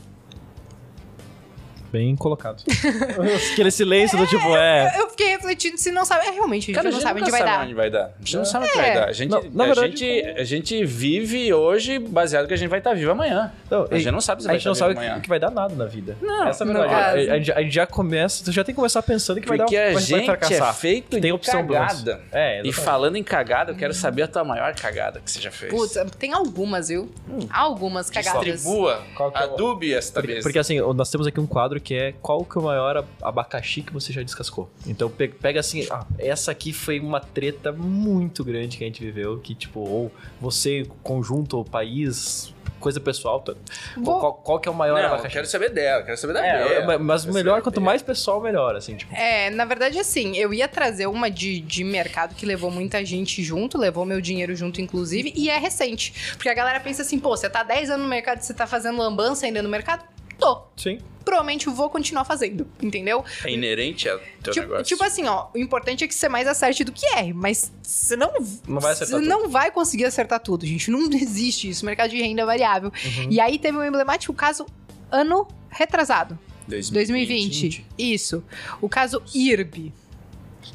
Bem 1.91 2.15
colocado. 2.15 2.63
Aquele 3.53 3.71
silêncio 3.71 4.17
do 4.17 4.27
tipo, 4.27 4.47
é. 4.55 4.93
Eu 4.99 5.09
fiquei 5.09 5.29
refletindo 5.29 5.77
se 5.77 5.91
não 5.91 6.05
sabe. 6.05 6.27
É, 6.27 6.31
realmente, 6.31 6.63
a 6.63 6.65
gente 6.67 6.75
Cara, 6.75 6.83
não 6.83 6.89
a 6.89 6.93
gente 6.93 7.03
sabe 7.03 7.21
onde 7.21 7.31
vai 7.31 7.39
sabe 7.39 7.51
dar. 7.51 7.63
onde 7.63 7.73
vai 7.73 7.89
dar. 7.89 8.03
A 8.05 8.11
gente 8.19 8.35
não 8.35 8.41
É. 8.41 8.45
sabe 8.45 8.65
onde 8.65 8.75
vai 8.77 8.93
dar. 8.93 9.09
A 9.09 9.11
gente, 9.11 9.29
Não, 9.31 9.43
na 9.51 9.63
a, 9.63 9.67
verdade, 9.67 9.97
gente, 9.97 10.27
a 10.39 10.43
gente 10.43 10.85
vive 10.85 11.53
hoje 11.53 11.99
baseado 11.99 12.47
que 12.47 12.53
a 12.53 12.57
gente 12.57 12.69
vai 12.69 12.79
estar 12.79 12.93
vivo 12.93 13.11
amanhã. 13.11 13.51
Não, 13.69 13.87
A 13.89 13.97
gente 13.97 14.11
não 14.11 14.21
sabe 14.21 14.41
se 14.41 14.47
a 14.47 14.51
vai 14.51 14.57
gente 14.59 14.65
não 14.65 14.73
estar 14.73 14.85
sabe 14.85 14.93
vivo 14.95 15.05
amanhã. 15.05 15.21
que 15.21 15.29
vai 15.29 15.39
dar 15.39 15.51
nada 15.51 15.73
na 15.75 15.85
vida. 15.85 16.17
Não, 16.21 16.47
Essa 16.47 16.63
é 16.63 16.69
a 16.69 16.73
verdade. 16.73 17.29
A, 17.29 17.33
a 17.33 17.37
gente- 17.37 17.51
a 17.53 17.61
gente 17.61 17.73
já 17.73 17.85
começa, 17.87 18.43
você 18.45 18.51
já 18.51 18.63
tem 18.63 18.73
que 18.73 18.77
começar 18.77 19.01
pensando 19.03 19.41
que 19.41 19.47
vai 19.47 19.57
dar 19.57 19.63
Porque 19.65 19.77
a 19.77 19.93
vai, 19.93 20.01
gente 20.01 20.11
vai 20.11 20.21
é 20.21 20.25
fracassar. 20.25 20.73
feito 20.75 21.09
Tem 21.09 21.21
de 21.21 21.31
opção 21.31 21.65
cagada. 21.65 22.21
É, 22.31 22.49
E 22.49 22.53
exatamente. 22.67 22.73
falando 22.73 23.15
em 23.15 23.23
cagada, 23.23 23.71
eu 23.71 23.75
quero 23.75 23.93
saber 23.93 24.23
a 24.23 24.27
tua 24.27 24.43
maior 24.43 24.73
cagada 24.75 25.19
que 25.23 25.31
você 25.31 25.41
já 25.41 25.51
fez. 25.51 25.71
Putz, 25.73 25.97
tem 26.17 26.33
algumas, 26.33 26.89
viu? 26.89 27.09
Algumas 27.51 28.09
cagadas. 28.09 28.43
Distribua, 28.43 29.01
Qual 29.15 29.31
que 29.31 29.37
é 29.37 29.41
o- 29.41 29.53
adube 29.53 29.93
esta 29.93 30.19
Porque, 30.19 30.33
vez. 30.33 30.43
porque, 30.43 30.59
assim, 30.59 30.79
nós 30.93 31.09
temos 31.09 31.25
aqui 31.27 31.39
um 31.39 31.47
quadro 31.47 31.78
que 31.80 31.93
é 31.95 32.11
qual 32.21 32.43
que 32.45 32.57
é 32.57 32.61
o 32.61 32.63
maior 32.63 32.97
ab- 32.97 33.07
abacaxi 33.21 33.82
que 33.82 33.93
você 33.93 34.11
já 34.13 34.21
descascou. 34.21 34.69
Então 34.86 35.09
pe- 35.09 35.27
pega 35.30 35.59
assim, 35.59 35.88
ah, 35.89 36.05
essa 36.17 36.51
aqui 36.51 36.73
foi 36.73 36.99
uma 36.99 37.19
treta 37.19 37.71
muito 37.71 38.43
grande 38.43 38.77
que 38.77 38.84
a 38.84 38.88
gente 38.88 39.03
viveu, 39.03 39.39
que 39.39 39.53
tipo, 39.55 39.80
ou 39.80 40.11
você, 40.39 40.86
conjunto, 41.03 41.57
ou 41.57 41.65
país, 41.65 42.53
coisa 42.80 42.99
pessoal. 42.99 43.41
tá- 43.41 43.53
Vou- 43.97 44.19
Qual, 44.19 44.34
qual 44.36 44.59
que 44.59 44.69
é 44.69 44.71
o 44.71 44.75
maior 44.75 44.95
Não, 44.95 45.01
eu 45.01 45.07
abacaxi? 45.07 45.34
quero 45.34 45.47
saber 45.47 45.69
dela, 45.69 46.03
quero 46.03 46.15
saber 46.17 46.34
da 46.34 46.45
É, 46.45 46.86
Bea. 46.86 46.97
mas 46.99 47.21
Quero 47.23 47.34
melhor, 47.34 47.61
quanto 47.61 47.82
mais 47.82 48.01
pessoal, 48.01 48.39
melhor, 48.41 48.75
assim, 48.75 48.95
tipo. 48.95 49.13
É, 49.13 49.49
na 49.49 49.65
verdade, 49.65 49.99
assim, 49.99 50.38
eu 50.38 50.53
ia 50.53 50.67
trazer 50.67 51.07
uma 51.07 51.30
de, 51.30 51.59
de 51.59 51.84
mercado 51.84 52.36
que 52.36 52.45
levou 52.45 52.71
muita 52.71 53.03
gente 53.03 53.43
junto, 53.43 53.77
levou 53.77 54.05
meu 54.05 54.21
dinheiro 54.21 54.55
junto, 54.55 54.80
inclusive, 54.80 55.34
e 55.36 55.49
é 55.49 55.57
recente. 55.57 56.13
Porque 56.36 56.47
a 56.47 56.53
galera 56.53 56.80
pensa 56.80 57.01
assim, 57.01 57.19
pô, 57.19 57.36
você 57.36 57.49
tá 57.49 57.63
10 57.63 57.89
anos 57.89 58.03
no 58.03 58.09
mercado, 58.09 58.39
você 58.41 58.53
tá 58.53 58.65
fazendo 58.65 58.97
lambança 58.97 59.45
ainda 59.45 59.61
no 59.61 59.67
mercado? 59.69 60.05
Tô. 60.39 60.61
Sim. 60.77 60.99
Provavelmente 61.25 61.67
eu 61.67 61.73
vou 61.73 61.89
continuar 61.89 62.25
fazendo, 62.25 62.67
entendeu? 62.81 63.23
É 63.45 63.51
inerente 63.51 64.09
ao 64.09 64.17
teu 64.41 64.53
Tipo, 64.53 64.65
negócio. 64.67 64.85
tipo 64.85 65.03
assim, 65.03 65.25
ó, 65.27 65.47
o 65.53 65.57
importante 65.59 66.03
é 66.03 66.07
que 66.07 66.15
você 66.15 66.27
mais 66.27 66.47
acerte 66.47 66.83
do 66.83 66.91
que 66.91 67.05
erre, 67.05 67.33
mas 67.33 67.71
você 67.83 68.15
não, 68.15 68.33
Não 68.67 68.79
vai 68.79 68.93
acertar 68.93 69.19
você 69.19 69.25
não 69.27 69.47
vai 69.49 69.69
conseguir 69.69 70.05
acertar 70.05 70.39
tudo, 70.39 70.65
gente. 70.65 70.89
Não 70.89 71.01
existe 71.13 71.69
isso. 71.69 71.85
Mercado 71.85 72.09
de 72.09 72.17
renda 72.21 72.41
é 72.41 72.45
variável. 72.45 72.91
Uhum. 73.05 73.27
E 73.29 73.39
aí 73.39 73.59
teve 73.59 73.77
um 73.77 73.83
emblemático 73.83 74.33
caso 74.33 74.65
ano 75.11 75.47
retrasado. 75.69 76.37
2020. 76.67 76.93
2020. 76.93 77.85
Isso. 77.97 78.43
O 78.81 78.87
caso 78.89 79.21
IRB. 79.33 79.91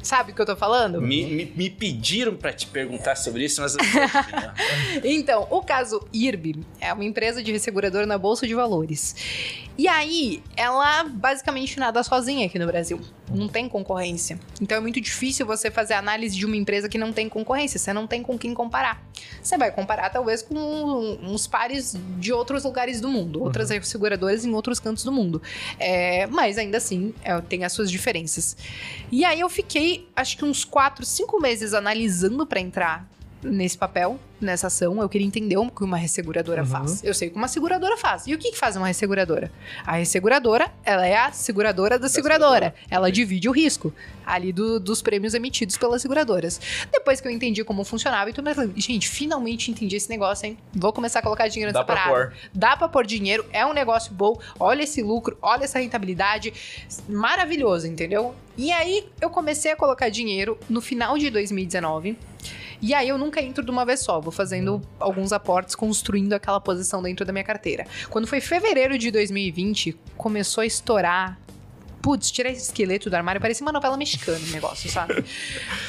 Sabe 0.01 0.31
o 0.31 0.35
que 0.35 0.41
eu 0.41 0.45
tô 0.45 0.55
falando? 0.55 1.01
Me, 1.01 1.25
me, 1.25 1.53
me 1.55 1.69
pediram 1.69 2.35
pra 2.35 2.53
te 2.53 2.67
perguntar 2.67 3.15
sobre 3.15 3.45
isso, 3.45 3.61
mas 3.61 3.75
eu 3.75 3.83
não 3.83 3.91
sei 3.91 4.01
a 4.01 4.05
opinião. 4.21 4.53
Então, 5.03 5.47
o 5.49 5.61
caso 5.61 6.07
IRB 6.13 6.59
é 6.79 6.93
uma 6.93 7.03
empresa 7.03 7.41
de 7.43 7.51
resseguradora 7.51 8.05
na 8.05 8.17
Bolsa 8.17 8.47
de 8.47 8.53
Valores. 8.53 9.15
E 9.77 9.87
aí, 9.89 10.41
ela 10.55 11.03
basicamente 11.03 11.77
nada 11.79 12.01
sozinha 12.01 12.45
aqui 12.45 12.57
no 12.57 12.65
Brasil. 12.65 12.99
Não 13.29 13.47
tem 13.47 13.67
concorrência. 13.67 14.39
Então 14.61 14.77
é 14.77 14.79
muito 14.79 15.01
difícil 15.01 15.45
você 15.45 15.69
fazer 15.69 15.95
análise 15.95 16.35
de 16.37 16.45
uma 16.45 16.55
empresa 16.55 16.87
que 16.87 16.97
não 16.97 17.11
tem 17.11 17.27
concorrência. 17.27 17.77
Você 17.77 17.91
não 17.91 18.07
tem 18.07 18.23
com 18.23 18.37
quem 18.37 18.53
comparar. 18.53 19.03
Você 19.41 19.57
vai 19.57 19.71
comparar, 19.71 20.09
talvez, 20.09 20.41
com 20.41 20.55
uns 21.21 21.45
pares 21.45 21.97
de 22.17 22.31
outros 22.31 22.63
lugares 22.63 23.01
do 23.01 23.09
mundo, 23.09 23.43
outras 23.43 23.69
seguradoras 23.85 24.45
em 24.45 24.53
outros 24.53 24.79
cantos 24.79 25.03
do 25.03 25.11
mundo. 25.11 25.41
É, 25.77 26.25
mas 26.27 26.57
ainda 26.57 26.77
assim, 26.77 27.13
é, 27.23 27.39
tem 27.41 27.65
as 27.65 27.73
suas 27.73 27.91
diferenças. 27.91 28.55
E 29.11 29.25
aí 29.25 29.39
eu 29.39 29.49
fiquei, 29.49 29.84
acho 30.15 30.37
que 30.37 30.45
uns 30.45 30.63
4, 30.63 31.05
5 31.05 31.39
meses 31.39 31.73
analisando 31.73 32.45
pra 32.45 32.59
entrar 32.59 33.07
nesse 33.45 33.77
papel, 33.77 34.19
nessa 34.41 34.67
ação. 34.67 35.01
Eu 35.01 35.07
queria 35.07 35.25
entender 35.25 35.57
o 35.57 35.69
que 35.69 35.83
uma 35.83 35.97
resseguradora 35.97 36.61
Uhum. 36.61 36.67
faz. 36.67 37.03
Eu 37.03 37.13
sei 37.13 37.27
o 37.27 37.31
que 37.31 37.37
uma 37.37 37.47
seguradora 37.47 37.95
faz. 37.97 38.27
E 38.27 38.33
o 38.33 38.37
que, 38.37 38.51
que 38.51 38.57
faz 38.57 38.75
uma 38.75 38.87
resseguradora? 38.87 39.51
A 39.85 39.93
resseguradora, 39.93 40.71
ela 40.83 41.05
é 41.07 41.15
a 41.15 41.31
seguradora 41.31 41.97
da, 41.99 42.09
seguradora. 42.09 42.73
Ela 42.89 43.11
divide 43.11 43.47
o 43.47 43.51
risco 43.51 43.93
ali 44.25 44.51
do- 44.51 44.79
dos 44.79 45.01
prêmios 45.01 45.33
emitidos 45.33 45.77
pelas 45.77 46.01
seguradoras. 46.01 46.59
Depois 46.91 47.21
que 47.21 47.27
eu 47.27 47.31
entendi 47.31 47.63
como 47.63 47.83
funcionava, 47.83 48.29
então 48.29 48.43
falei, 48.53 48.71
gente, 48.75 49.07
finalmente 49.07 49.69
entendi 49.71 49.95
esse 49.95 50.09
negócio, 50.09 50.45
hein? 50.47 50.57
Vou 50.73 50.91
começar 50.91 51.19
a 51.19 51.21
colocar 51.21 51.47
dinheiro 51.47 51.71
Dá 51.71 51.79
nessa 51.79 51.85
pra 51.85 51.95
parada. 51.95 52.13
pôr. 52.31 52.33
Dá 52.53 52.75
pra 52.77 52.89
pôr 52.89 53.05
dinheiro, 53.05 53.45
é 53.53 53.65
um 53.65 53.73
negócio 53.73 54.11
bom. 54.13 54.39
Olha 54.59 54.83
esse 54.83 55.01
lucro, 55.01 55.37
olha 55.41 55.63
essa 55.65 55.79
rentabilidade. 55.79 56.51
Maravilhoso, 57.07 57.87
entendeu? 57.87 58.33
E 58.57 58.71
aí 58.71 59.05
eu 59.21 59.29
comecei 59.29 59.71
a 59.71 59.75
colocar 59.75 60.09
dinheiro 60.09 60.57
no 60.69 60.81
final 60.81 61.17
de 61.17 61.29
2019. 61.29 62.17
E 62.81 62.93
aí 62.93 63.09
eu 63.09 63.17
nunca 63.17 63.41
entro 63.41 63.63
de 63.63 63.71
uma 63.71 63.85
vez 63.85 64.01
só, 64.01 64.19
vou 64.19 64.31
fazendo 64.31 64.81
alguns 64.99 65.31
aportes, 65.31 65.75
construindo 65.75 66.33
aquela 66.33 66.59
posição 66.59 67.01
dentro 67.01 67.25
da 67.25 67.31
minha 67.31 67.43
carteira. 67.43 67.85
Quando 68.09 68.27
foi 68.27 68.41
fevereiro 68.41 68.97
de 68.97 69.11
2020, 69.11 69.97
começou 70.17 70.61
a 70.61 70.65
estourar 70.65 71.39
putz, 72.05 72.29
tirar 72.29 72.51
esse 72.51 72.65
esqueleto 72.65 73.09
do 73.09 73.15
armário, 73.15 73.41
parecia 73.41 73.65
uma 73.65 73.71
novela 73.71 73.97
mexicana 73.97 74.37
o 74.37 74.51
negócio, 74.51 74.87
sabe? 74.91 75.25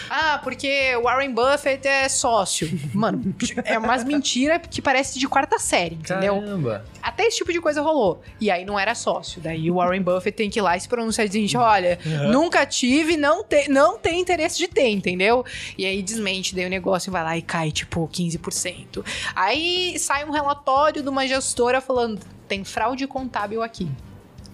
ah, 0.08 0.40
porque 0.42 0.96
Warren 1.02 1.30
Buffett 1.30 1.86
é 1.86 2.08
sócio. 2.08 2.66
Mano, 2.94 3.34
é 3.66 3.78
umas 3.78 4.02
mentiras 4.02 4.62
que 4.70 4.80
parece 4.80 5.18
de 5.18 5.28
quarta 5.28 5.58
série, 5.58 5.96
entendeu? 5.96 6.40
Caramba. 6.40 6.86
Até 7.02 7.24
esse 7.24 7.36
tipo 7.36 7.52
de 7.52 7.60
coisa 7.60 7.82
rolou. 7.82 8.22
E 8.40 8.50
aí 8.50 8.64
não 8.64 8.78
era 8.78 8.94
sócio. 8.94 9.42
Daí 9.42 9.70
o 9.70 9.74
Warren 9.74 10.00
Buffett 10.00 10.34
tem 10.34 10.48
que 10.48 10.58
ir 10.58 10.62
lá 10.62 10.74
e 10.74 10.80
se 10.80 10.88
pronunciar 10.88 11.26
dizer, 11.26 11.40
gente, 11.40 11.56
olha, 11.58 11.98
uhum. 12.06 12.32
nunca 12.32 12.64
tive, 12.64 13.18
não, 13.18 13.44
te, 13.44 13.68
não 13.68 13.98
tem 13.98 14.18
interesse 14.18 14.56
de 14.56 14.68
ter, 14.68 14.88
entendeu? 14.88 15.44
E 15.76 15.84
aí 15.84 16.02
desmente, 16.02 16.54
daí 16.54 16.64
o 16.64 16.70
negócio 16.70 17.12
vai 17.12 17.22
lá 17.22 17.36
e 17.36 17.42
cai, 17.42 17.70
tipo, 17.70 18.08
15%. 18.08 19.04
Aí 19.34 19.98
sai 19.98 20.24
um 20.24 20.30
relatório 20.30 21.02
de 21.02 21.08
uma 21.10 21.26
gestora 21.26 21.82
falando, 21.82 22.22
tem 22.48 22.64
fraude 22.64 23.06
contábil 23.06 23.62
aqui. 23.62 23.86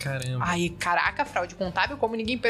Caramba. 0.02 0.44
Aí, 0.46 0.70
caraca, 0.70 1.24
fraude 1.24 1.54
contábil, 1.54 1.96
como 1.96 2.16
ninguém 2.16 2.40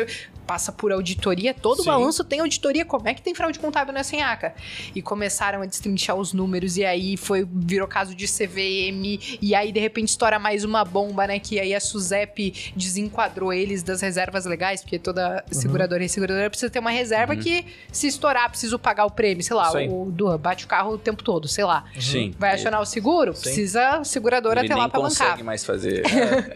passa 0.46 0.72
por 0.72 0.92
auditoria, 0.92 1.54
todo 1.54 1.82
Sim. 1.82 1.86
balanço 1.86 2.24
tem 2.24 2.40
auditoria, 2.40 2.84
como 2.84 3.08
é 3.08 3.14
que 3.14 3.22
tem 3.22 3.34
fraude 3.34 3.58
contábil 3.58 3.92
nessa 3.92 4.10
Senhaca? 4.10 4.54
E 4.94 5.00
começaram 5.00 5.62
a 5.62 5.66
destrinchar 5.66 6.16
os 6.16 6.32
números, 6.32 6.76
e 6.76 6.84
aí 6.84 7.16
foi, 7.16 7.46
virou 7.50 7.86
caso 7.86 8.14
de 8.14 8.26
CVM, 8.26 9.38
e 9.40 9.54
aí 9.54 9.72
de 9.72 9.80
repente 9.80 10.08
estoura 10.08 10.38
mais 10.38 10.64
uma 10.64 10.84
bomba, 10.84 11.26
né? 11.26 11.38
Que 11.38 11.58
aí 11.60 11.74
a 11.74 11.80
SUSEP 11.80 12.72
desenquadrou 12.76 13.52
eles 13.52 13.82
das 13.82 14.00
reservas 14.00 14.44
legais, 14.44 14.82
porque 14.82 14.98
toda 14.98 15.44
uhum. 15.46 15.60
seguradora 15.60 16.04
e 16.04 16.08
seguradora 16.08 16.48
precisa 16.50 16.70
ter 16.70 16.78
uma 16.78 16.90
reserva 16.90 17.34
uhum. 17.34 17.40
que, 17.40 17.66
se 17.90 18.06
estourar, 18.06 18.48
preciso 18.50 18.78
pagar 18.78 19.04
o 19.04 19.10
prêmio, 19.10 19.42
sei 19.42 19.56
lá, 19.56 19.70
o 19.72 20.10
do 20.10 20.36
bate 20.38 20.64
o 20.64 20.68
carro 20.68 20.94
o 20.94 20.98
tempo 20.98 21.22
todo, 21.22 21.48
sei 21.48 21.64
lá. 21.64 21.84
Sim. 21.98 22.34
Vai 22.38 22.54
acionar 22.54 22.80
o 22.80 22.86
seguro? 22.86 23.34
Sim. 23.34 23.42
Precisa 23.42 23.88
a 23.98 24.04
seguradora 24.04 24.60
Ele 24.60 24.68
ter 24.68 24.74
lá 24.74 24.88
pra 24.88 25.00
bancar. 25.00 25.18
não 25.18 25.26
consegue 25.26 25.42
mais 25.42 25.64
fazer. 25.64 26.02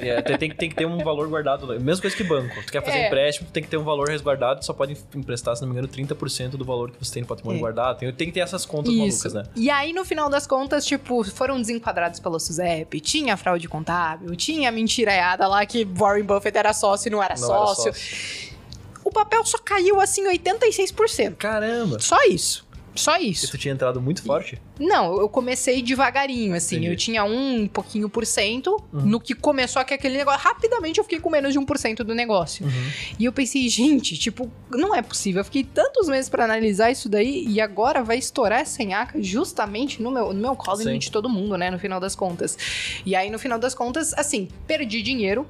É, 0.01 0.09
é, 0.19 0.23
tem, 0.23 0.51
tem, 0.51 0.69
que 0.71 0.75
ter 0.75 0.86
um 0.87 0.99
valor 0.99 1.29
guardado. 1.29 1.67
Mesma 1.81 2.01
coisa 2.01 2.17
que 2.17 2.25
banco. 2.25 2.55
Tu 2.65 2.73
quer 2.73 2.83
fazer 2.83 2.99
é. 2.99 3.07
empréstimo, 3.07 3.49
tem 3.53 3.63
que 3.63 3.69
ter 3.69 3.77
um 3.77 3.85
valor 3.85 4.09
resguardado. 4.09 4.65
Só 4.65 4.73
pode 4.73 4.97
emprestar, 5.15 5.57
se 5.57 5.63
não 5.63 5.69
me 5.69 5.75
engano, 5.75 5.89
30% 5.89 6.51
do 6.51 6.65
valor 6.65 6.91
que 6.91 7.05
você 7.05 7.15
tem 7.15 7.23
no 7.23 7.29
patrimônio 7.29 7.59
é. 7.59 7.61
guardado. 7.61 7.99
Tem, 7.99 8.13
tem 8.13 8.27
que 8.29 8.35
ter 8.35 8.41
essas 8.41 8.65
contas 8.65 8.93
Isso. 8.93 9.29
malucas, 9.29 9.33
né? 9.35 9.45
E 9.55 9.71
aí, 9.71 9.93
no 9.93 10.05
final 10.05 10.29
das 10.29 10.47
contas, 10.47 10.87
tipo, 10.87 11.25
foram 11.25 11.61
desenquadrados 11.61 12.21
pela 12.21 12.39
SUSEP. 12.39 13.01
Tinha 13.01 13.37
fraude 13.37 13.69
contábil, 13.69 14.35
tinha 14.37 14.71
mentiraiada 14.71 15.47
lá 15.47 15.65
que 15.67 15.85
Warren 15.85 16.25
Buffett 16.25 16.57
era 16.57 16.73
sócio 16.73 17.09
e 17.09 17.11
não 17.11 17.23
era 17.23 17.35
não 17.35 17.47
sócio. 17.47 17.89
Era 17.89 17.95
sócio. 17.95 18.57
O 19.05 19.11
papel 19.13 19.45
só 19.45 19.57
caiu 19.59 20.01
assim 20.01 20.25
86%. 20.27 21.37
Caramba! 21.37 22.01
Só 22.01 22.21
isso. 22.25 22.66
Só 22.97 23.19
isso. 23.19 23.47
E 23.47 23.51
tu 23.51 23.59
tinha 23.59 23.73
entrado 23.73 24.01
muito 24.01 24.23
forte? 24.23 24.61
Não, 24.81 25.19
eu 25.21 25.29
comecei 25.29 25.83
devagarinho, 25.83 26.55
assim. 26.55 26.77
Entendi. 26.77 26.93
Eu 26.93 26.97
tinha 26.97 27.25
um 27.25 27.69
pouquinho 27.69 28.09
por 28.09 28.27
cento. 28.27 28.83
Uhum. 28.93 29.03
No 29.03 29.21
que 29.21 29.35
começou 29.35 29.81
aqui 29.81 29.95
aquele 29.95 30.17
negócio. 30.17 30.41
Rapidamente 30.41 30.99
eu 30.99 31.05
fiquei 31.05 31.21
com 31.21 31.31
menos 31.31 31.53
de 31.53 31.59
1% 31.59 31.99
do 31.99 32.15
negócio. 32.15 32.65
Uhum. 32.65 32.91
E 33.19 33.25
eu 33.25 33.33
pensei, 33.33 33.69
gente, 33.69 34.17
tipo, 34.17 34.51
não 34.71 34.95
é 34.95 35.03
possível. 35.03 35.41
Eu 35.41 35.45
fiquei 35.45 35.65
tantos 35.65 36.09
meses 36.09 36.29
para 36.29 36.45
analisar 36.45 36.91
isso 36.91 37.09
daí 37.09 37.47
e 37.47 37.61
agora 37.61 38.03
vai 38.03 38.19
estourar 38.19 38.61
essa 38.61 38.77
senhaca 38.77 39.23
justamente 39.23 40.03
no 40.03 40.11
meu, 40.11 40.33
no 40.33 40.41
meu 40.41 40.57
colo 40.57 40.89
e 40.89 40.99
de 40.99 41.11
todo 41.11 41.29
mundo, 41.29 41.57
né? 41.57 41.71
No 41.71 41.79
final 41.79 42.01
das 42.01 42.15
contas. 42.15 42.57
E 43.05 43.15
aí, 43.15 43.31
no 43.31 43.39
final 43.39 43.59
das 43.59 43.75
contas, 43.75 44.13
assim, 44.15 44.49
perdi 44.67 45.03
dinheiro. 45.03 45.47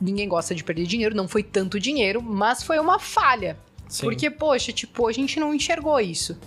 Ninguém 0.00 0.28
gosta 0.28 0.52
de 0.54 0.64
perder 0.64 0.84
dinheiro, 0.84 1.14
não 1.14 1.28
foi 1.28 1.44
tanto 1.44 1.78
dinheiro, 1.78 2.20
mas 2.20 2.62
foi 2.62 2.78
uma 2.80 2.98
falha. 2.98 3.56
Sim. 3.92 4.06
Porque, 4.06 4.30
poxa, 4.30 4.72
tipo, 4.72 5.06
a 5.06 5.12
gente 5.12 5.38
não 5.38 5.54
enxergou 5.54 6.00
isso. 6.00 6.38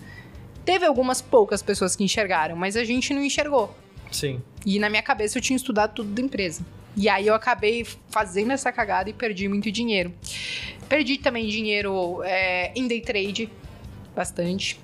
Teve 0.65 0.83
algumas 0.83 1.21
poucas 1.21 1.61
pessoas 1.61 1.95
que 1.95 2.03
enxergaram, 2.03 2.55
mas 2.55 2.75
a 2.75 2.83
gente 2.83 3.13
não 3.13 3.23
enxergou. 3.23 3.71
Sim. 4.11 4.41
E 4.65 4.79
na 4.79 4.89
minha 4.89 5.03
cabeça 5.03 5.37
eu 5.37 5.41
tinha 5.43 5.55
estudado 5.55 5.93
tudo 5.93 6.09
da 6.09 6.23
empresa. 6.23 6.65
E 6.97 7.07
aí 7.07 7.27
eu 7.27 7.35
acabei 7.35 7.85
fazendo 8.09 8.51
essa 8.51 8.71
cagada 8.71 9.11
e 9.11 9.13
perdi 9.13 9.47
muito 9.47 9.71
dinheiro. 9.71 10.11
Perdi 10.89 11.19
também 11.19 11.47
dinheiro 11.47 12.23
é, 12.23 12.71
em 12.75 12.87
day 12.87 13.01
trade, 13.01 13.47
bastante 14.15 14.79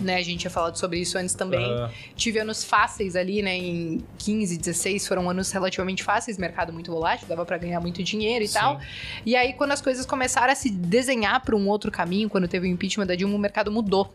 né? 0.00 0.16
A 0.16 0.22
gente 0.22 0.40
tinha 0.40 0.50
falado 0.50 0.76
sobre 0.76 0.98
isso 0.98 1.18
antes 1.18 1.34
também. 1.34 1.68
Tive 2.14 2.38
anos 2.38 2.64
fáceis 2.64 3.16
ali, 3.16 3.42
né? 3.42 3.56
Em 3.56 4.04
15, 4.18 4.56
16 4.56 5.06
foram 5.06 5.28
anos 5.28 5.50
relativamente 5.50 6.02
fáceis, 6.02 6.38
mercado 6.38 6.72
muito 6.72 6.90
volátil, 6.90 7.26
dava 7.28 7.44
para 7.44 7.58
ganhar 7.58 7.80
muito 7.80 8.02
dinheiro 8.02 8.44
e 8.44 8.48
Sim. 8.48 8.58
tal. 8.58 8.80
E 9.24 9.36
aí, 9.36 9.52
quando 9.52 9.72
as 9.72 9.80
coisas 9.80 10.06
começaram 10.06 10.52
a 10.52 10.56
se 10.56 10.70
desenhar 10.70 11.42
para 11.42 11.54
um 11.54 11.68
outro 11.68 11.90
caminho, 11.90 12.28
quando 12.28 12.48
teve 12.48 12.66
o 12.66 12.70
impeachment 12.70 13.06
da 13.06 13.14
Dilma, 13.14 13.34
o 13.34 13.38
mercado 13.38 13.70
mudou. 13.70 14.14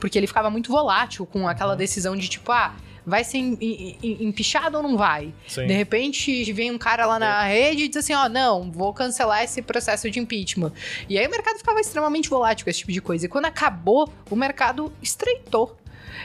Porque 0.00 0.18
ele 0.18 0.26
ficava 0.26 0.50
muito 0.50 0.70
volátil 0.70 1.24
com 1.26 1.48
aquela 1.48 1.72
uhum. 1.72 1.78
decisão 1.78 2.16
de 2.16 2.28
tipo, 2.28 2.50
ah 2.52 2.74
vai 3.06 3.22
ser 3.22 3.38
empichado 3.38 4.76
ou 4.76 4.82
não 4.82 4.96
vai? 4.96 5.32
Sim. 5.46 5.66
De 5.66 5.72
repente 5.72 6.52
vem 6.52 6.72
um 6.72 6.78
cara 6.78 7.06
lá 7.06 7.18
na 7.18 7.48
é. 7.48 7.52
rede 7.52 7.84
e 7.84 7.88
diz 7.88 7.98
assim: 7.98 8.12
ó, 8.12 8.26
oh, 8.26 8.28
não, 8.28 8.70
vou 8.70 8.92
cancelar 8.92 9.44
esse 9.44 9.62
processo 9.62 10.10
de 10.10 10.18
impeachment. 10.18 10.72
E 11.08 11.16
aí 11.16 11.26
o 11.26 11.30
mercado 11.30 11.56
ficava 11.58 11.80
extremamente 11.80 12.28
volátil 12.28 12.64
com 12.64 12.70
esse 12.70 12.80
tipo 12.80 12.92
de 12.92 13.00
coisa. 13.00 13.26
E 13.26 13.28
quando 13.28 13.44
acabou, 13.44 14.12
o 14.28 14.34
mercado 14.34 14.92
estreitou. 15.00 15.76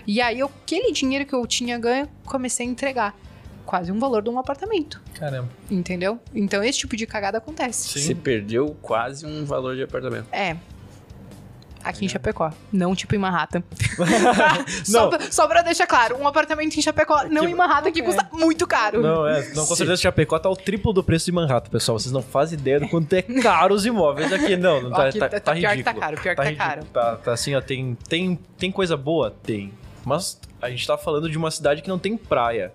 E 0.07 0.19
aí 0.19 0.41
aquele 0.41 0.91
dinheiro 0.91 1.25
que 1.25 1.33
eu 1.33 1.45
tinha 1.45 1.77
ganho, 1.77 2.09
comecei 2.25 2.65
a 2.65 2.69
entregar 2.69 3.15
quase 3.65 3.91
um 3.91 3.99
valor 3.99 4.23
de 4.23 4.29
um 4.29 4.39
apartamento. 4.39 5.01
Caramba. 5.13 5.49
Entendeu? 5.69 6.19
Então 6.33 6.63
esse 6.63 6.79
tipo 6.79 6.95
de 6.95 7.05
cagada 7.05 7.37
acontece. 7.37 7.89
Sim. 7.89 8.07
Você 8.07 8.15
perdeu 8.15 8.75
quase 8.81 9.25
um 9.25 9.45
valor 9.45 9.75
de 9.75 9.83
apartamento. 9.83 10.27
É. 10.31 10.57
Aqui 11.83 12.05
em 12.05 12.09
Chapecó, 12.09 12.51
não 12.71 12.95
tipo 12.95 13.15
em 13.15 13.17
Manhattan. 13.17 13.63
só, 14.85 15.07
pra, 15.07 15.31
só 15.31 15.47
pra 15.47 15.61
deixar 15.61 15.87
claro, 15.87 16.17
um 16.17 16.27
apartamento 16.27 16.75
em 16.77 16.81
Chapecó, 16.81 17.23
não 17.29 17.47
em 17.47 17.55
Manhattan, 17.55 17.91
que 17.91 18.01
custa 18.01 18.27
muito 18.31 18.67
caro. 18.67 19.01
Não, 19.01 19.27
é, 19.27 19.47
não, 19.53 19.65
com 19.65 19.75
certeza 19.75 20.01
Chapecó 20.01 20.37
tá 20.39 20.49
o 20.49 20.55
triplo 20.55 20.93
do 20.93 21.03
preço 21.03 21.25
de 21.25 21.31
Manhattan, 21.31 21.69
pessoal. 21.69 21.99
Vocês 21.99 22.11
não 22.11 22.21
fazem 22.21 22.59
ideia 22.59 22.79
do 22.79 22.87
quanto 22.87 23.13
é 23.13 23.21
caro 23.21 23.73
os 23.73 23.85
imóveis 23.85 24.31
aqui. 24.31 24.55
Não, 24.55 24.81
não 24.81 24.91
tá, 24.91 25.07
aqui, 25.07 25.19
tá, 25.19 25.29
tá, 25.29 25.39
tá, 25.39 25.53
pior 25.53 25.71
ridículo. 25.71 25.77
que 25.77 25.83
tá 25.83 25.93
caro, 25.93 26.21
pior 26.21 26.35
que 26.35 26.41
tá, 26.41 26.49
tá 26.49 26.55
caro. 26.55 26.83
Tá, 26.85 27.15
tá 27.17 27.33
assim, 27.33 27.55
ó, 27.55 27.61
tem, 27.61 27.97
tem, 28.07 28.39
tem 28.57 28.71
coisa 28.71 28.95
boa? 28.95 29.35
Tem. 29.43 29.73
Mas 30.05 30.39
a 30.61 30.69
gente 30.69 30.85
tá 30.85 30.97
falando 30.97 31.29
de 31.29 31.37
uma 31.37 31.51
cidade 31.51 31.81
que 31.81 31.89
não 31.89 31.99
tem 31.99 32.15
praia 32.17 32.71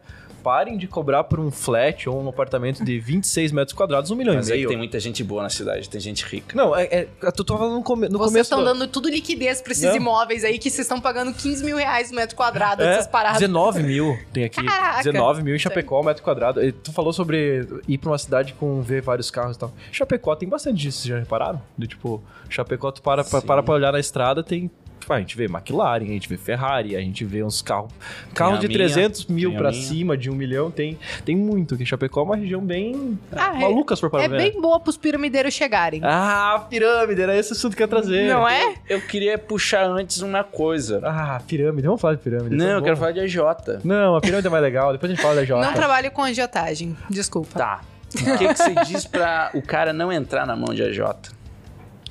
parem 0.46 0.78
de 0.78 0.86
cobrar 0.86 1.24
por 1.24 1.40
um 1.40 1.50
flat 1.50 2.08
ou 2.08 2.22
um 2.22 2.28
apartamento 2.28 2.84
de 2.84 3.00
26 3.00 3.50
metros 3.50 3.76
quadrados 3.76 4.12
um 4.12 4.14
milhão 4.14 4.36
Mas 4.36 4.48
e 4.48 4.52
meio. 4.52 4.68
tem 4.68 4.76
muita 4.76 5.00
gente 5.00 5.24
boa 5.24 5.42
na 5.42 5.48
cidade, 5.48 5.90
tem 5.90 6.00
gente 6.00 6.24
rica. 6.24 6.56
Não, 6.56 6.76
é, 6.76 6.84
é 6.84 7.08
eu 7.20 7.32
tô 7.32 7.58
falando 7.58 7.74
no, 7.74 7.82
come, 7.82 8.08
no 8.08 8.16
vocês 8.16 8.30
começo. 8.30 8.32
Vocês 8.32 8.46
estão 8.46 8.60
do... 8.60 8.64
dando 8.64 8.86
tudo 8.86 9.08
liquidez 9.08 9.60
pra 9.60 9.72
esses 9.72 9.82
Não. 9.82 9.96
imóveis 9.96 10.44
aí 10.44 10.56
que 10.56 10.70
vocês 10.70 10.86
estão 10.86 11.00
pagando 11.00 11.34
15 11.34 11.64
mil 11.64 11.76
reais 11.76 12.12
no 12.12 12.16
metro 12.16 12.36
quadrado, 12.36 12.80
é, 12.80 12.92
essas 12.92 13.08
paradas. 13.08 13.40
19 13.40 13.82
mil 13.82 14.16
tem 14.32 14.44
aqui. 14.44 14.64
Caraca. 14.64 15.02
19 15.02 15.42
mil 15.42 15.56
em 15.56 15.58
Chapecó, 15.58 16.00
metro 16.04 16.22
quadrado. 16.22 16.62
E 16.62 16.70
tu 16.70 16.92
falou 16.92 17.12
sobre 17.12 17.66
ir 17.88 17.98
pra 17.98 18.12
uma 18.12 18.18
cidade 18.18 18.54
com 18.54 18.80
ver 18.80 19.02
vários 19.02 19.32
carros 19.32 19.56
e 19.56 19.58
tal. 19.58 19.72
Chapecó 19.90 20.36
tem 20.36 20.48
bastante 20.48 20.76
disso, 20.76 20.98
vocês 20.98 21.08
já 21.08 21.18
repararam? 21.18 21.60
De 21.76 21.88
tipo, 21.88 22.22
Chapecó, 22.48 22.92
tu 22.92 23.02
para, 23.02 23.24
para 23.24 23.64
pra 23.64 23.74
olhar 23.74 23.90
na 23.90 23.98
estrada, 23.98 24.44
tem 24.44 24.70
A 25.14 25.20
gente 25.20 25.36
vê 25.36 25.44
McLaren, 25.44 26.04
a 26.04 26.08
gente 26.08 26.28
vê 26.28 26.36
Ferrari, 26.36 26.96
a 26.96 27.00
gente 27.00 27.24
vê 27.24 27.42
uns 27.42 27.62
carros 27.62 27.92
carros 28.34 28.60
de 28.60 28.68
minha, 28.68 28.78
300 28.78 29.26
mil 29.26 29.54
para 29.54 29.72
cima, 29.72 30.16
de 30.16 30.30
um 30.30 30.34
milhão, 30.34 30.70
tem, 30.70 30.98
tem 31.24 31.36
muito. 31.36 31.76
Que 31.76 31.84
Chapecó 31.86 32.20
é 32.20 32.24
uma 32.24 32.36
região 32.36 32.60
bem 32.60 33.18
ah, 33.32 33.54
é, 33.56 33.60
maluca, 33.60 33.94
se 33.94 34.00
for 34.00 34.10
para 34.10 34.24
É 34.24 34.28
ver. 34.28 34.36
bem 34.36 34.60
boa 34.60 34.80
pros 34.80 34.96
piramideiros 34.96 35.54
chegarem. 35.54 36.00
Ah, 36.02 36.66
pirâmide, 36.68 37.20
era 37.20 37.36
esse 37.36 37.52
assunto 37.52 37.76
que 37.76 37.82
eu 37.82 37.84
ia 37.84 37.88
trazer. 37.88 38.28
Não 38.28 38.48
é? 38.48 38.74
Eu, 38.88 39.00
queria 39.00 39.38
puxar 39.38 39.84
antes 39.84 40.22
uma 40.22 40.42
coisa. 40.42 41.00
Ah, 41.04 41.40
pirâmide, 41.46 41.86
vamos 41.86 42.00
falar 42.00 42.14
de 42.14 42.22
pirâmide. 42.22 42.56
Não, 42.56 42.66
eu 42.66 42.82
quero 42.82 42.96
falar 42.96 43.12
de 43.12 43.20
AJ. 43.20 43.36
Não, 43.84 44.16
a 44.16 44.20
pirâmide 44.20 44.46
é 44.46 44.50
mais 44.50 44.62
legal, 44.62 44.92
depois 44.92 45.10
a 45.10 45.14
gente 45.14 45.22
fala 45.22 45.36
da 45.36 45.40
AJ. 45.42 45.50
Não 45.50 45.72
trabalho 45.72 46.10
com 46.10 46.22
agiotagem, 46.22 46.96
desculpa. 47.08 47.58
Tá. 47.58 47.80
O 48.14 48.38
que, 48.38 48.48
que 48.48 48.54
você 48.54 48.74
diz 48.86 49.04
para 49.04 49.50
o 49.52 49.60
cara 49.60 49.92
não 49.92 50.12
entrar 50.12 50.46
na 50.46 50.56
mão 50.56 50.74
de 50.74 50.82
AJ? 50.82 51.00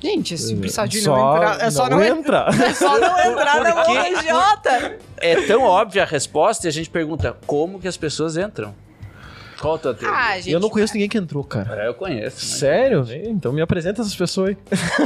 Gente, 0.00 0.34
esse 0.34 0.52
episódio 0.52 1.00
só 1.00 1.16
não 1.16 1.34
entrar. 1.34 1.60
É 1.60 1.70
só 1.70 1.88
não, 1.88 1.96
não 1.98 2.04
entra. 2.04 2.46
É 2.62 2.74
só 2.74 2.98
não 2.98 3.18
entrar 3.18 3.60
na 3.62 3.74
mão 3.74 4.22
Jota. 4.22 4.98
É 5.16 5.46
tão 5.46 5.62
óbvia 5.62 6.02
a 6.02 6.06
resposta 6.06 6.66
e 6.66 6.68
a 6.68 6.72
gente 6.72 6.90
pergunta 6.90 7.36
como 7.46 7.80
que 7.80 7.88
as 7.88 7.96
pessoas 7.96 8.36
entram. 8.36 8.74
Qual 9.60 9.74
a 9.74 9.78
tua 9.78 9.94
teoria? 9.94 10.18
Ah, 10.18 10.36
gente, 10.36 10.50
eu 10.50 10.60
não 10.60 10.68
conheço 10.68 10.94
ninguém 10.94 11.08
que 11.08 11.18
entrou, 11.18 11.42
cara. 11.42 11.84
É, 11.84 11.88
eu 11.88 11.94
conheço. 11.94 12.44
Sério? 12.44 13.06
Então 13.24 13.52
me 13.52 13.60
apresenta 13.60 14.02
essas 14.02 14.14
pessoas 14.14 14.50
aí. 14.50 14.56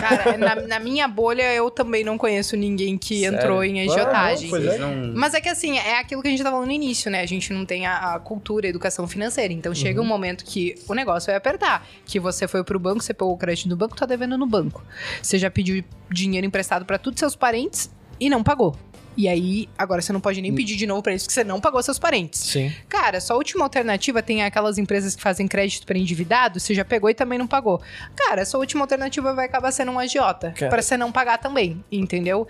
Cara, 0.01 0.37
na, 0.37 0.55
na, 0.57 0.81
minha 0.81 1.07
bolha 1.07 1.53
eu 1.55 1.71
também 1.71 2.03
não 2.05 2.19
conheço 2.19 2.57
ninguém 2.57 2.99
que 2.99 3.21
Sério? 3.21 3.39
entrou 3.39 3.65
em 3.65 3.81
agiotagem. 3.83 4.51
Ah, 4.53 4.75
é. 4.75 4.79
Não... 4.79 5.15
Mas 5.15 5.35
é 5.35 5.41
que 5.41 5.49
assim, 5.49 5.79
é 5.79 5.99
aquilo 5.99 6.21
que 6.23 6.29
a 6.29 6.31
gente 6.31 6.43
tava 6.43 6.57
falando 6.57 6.69
no 6.69 6.75
início, 6.75 7.11
né? 7.11 7.21
A 7.21 7.27
gente 7.27 7.53
não 7.53 7.65
tem 7.65 7.87
a, 7.87 8.15
a 8.15 8.19
cultura, 8.19 8.67
a 8.67 8.71
educação 8.71 9.07
financeira. 9.07 9.53
Então 9.53 9.75
chega 9.75 10.01
uhum. 10.01 10.07
um 10.07 10.09
momento 10.09 10.45
que 10.45 10.75
o 10.89 10.95
negócio 10.95 11.27
vai 11.27 11.37
apertar. 11.37 11.87
Que 12.05 12.19
você 12.19 12.49
foi 12.49 12.65
pro 12.65 12.79
banco, 12.79 13.03
você 13.03 13.15
pegou 13.15 13.33
o 13.33 13.39
crédito 13.39 13.69
no 13.69 13.77
banco, 13.77 13.97
tá 13.97 14.07
devendo 14.07 14.37
no 14.37 14.47
banco. 14.47 14.85
Você 15.23 15.39
já 15.39 15.51
pediu 15.51 15.83
dinheiro 16.11 16.47
emprestado 16.47 16.85
para 16.85 16.99
todos 16.99 17.19
seus 17.19 17.37
parentes 17.37 17.91
e 18.19 18.29
não 18.29 18.43
pagou. 18.43 18.77
E 19.17 19.29
aí, 19.29 19.69
agora 19.77 20.01
você 20.01 20.13
não 20.13 20.21
pode 20.21 20.41
nem 20.41 20.55
pedir 20.55 20.77
de 20.77 20.87
novo 20.87 21.03
pra 21.03 21.13
eles, 21.13 21.23
porque 21.23 21.35
você 21.35 21.45
não 21.45 21.61
pagou 21.61 21.83
seus 21.83 21.99
parentes. 21.99 22.41
Sim. 22.41 22.73
Cara, 22.89 23.21
sua 23.21 23.37
última 23.37 23.65
alternativa 23.65 24.23
tem 24.23 24.43
aquelas 24.43 24.79
empresas 24.79 25.15
que 25.15 25.23
fazem 25.23 25.47
crédito 25.47 25.87
para 25.87 25.99
endividado, 25.99 26.61
você 26.61 26.75
já 26.75 26.85
pegou 26.85 27.11
e 27.11 27.15
também 27.15 27.39
não 27.39 27.47
pagou. 27.47 27.81
Cara, 28.17 28.45
sua 28.45 28.61
última 28.61 28.83
alternativa 28.83 29.35
vai 29.35 29.47
acabar 29.47 29.73
sendo 29.73 29.91
um 29.93 29.99
agiota, 29.99 30.55
para 30.57 30.81
você 30.81 30.97
não 30.97 31.11
pagar 31.11 31.39
também, 31.39 31.85
entendeu? 31.91 32.47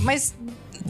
Mas 0.00 0.34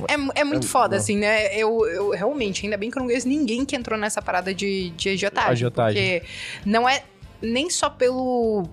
é, 0.08 0.40
é 0.40 0.44
muito 0.44 0.66
foda, 0.66 0.96
assim, 0.96 1.16
né? 1.16 1.56
Eu, 1.56 1.86
eu 1.86 2.10
realmente, 2.10 2.66
ainda 2.66 2.76
bem 2.76 2.90
que 2.90 2.98
eu 2.98 3.00
não 3.00 3.06
conheço 3.08 3.28
ninguém 3.28 3.64
que 3.64 3.74
entrou 3.76 3.98
nessa 3.98 4.20
parada 4.20 4.54
de, 4.54 4.90
de 4.90 5.10
agiotagem. 5.10 5.52
Agiotagem. 5.52 6.20
Porque 6.20 6.26
não 6.64 6.88
é 6.88 7.02
nem 7.40 7.70
só 7.70 7.88
pelo 7.88 8.68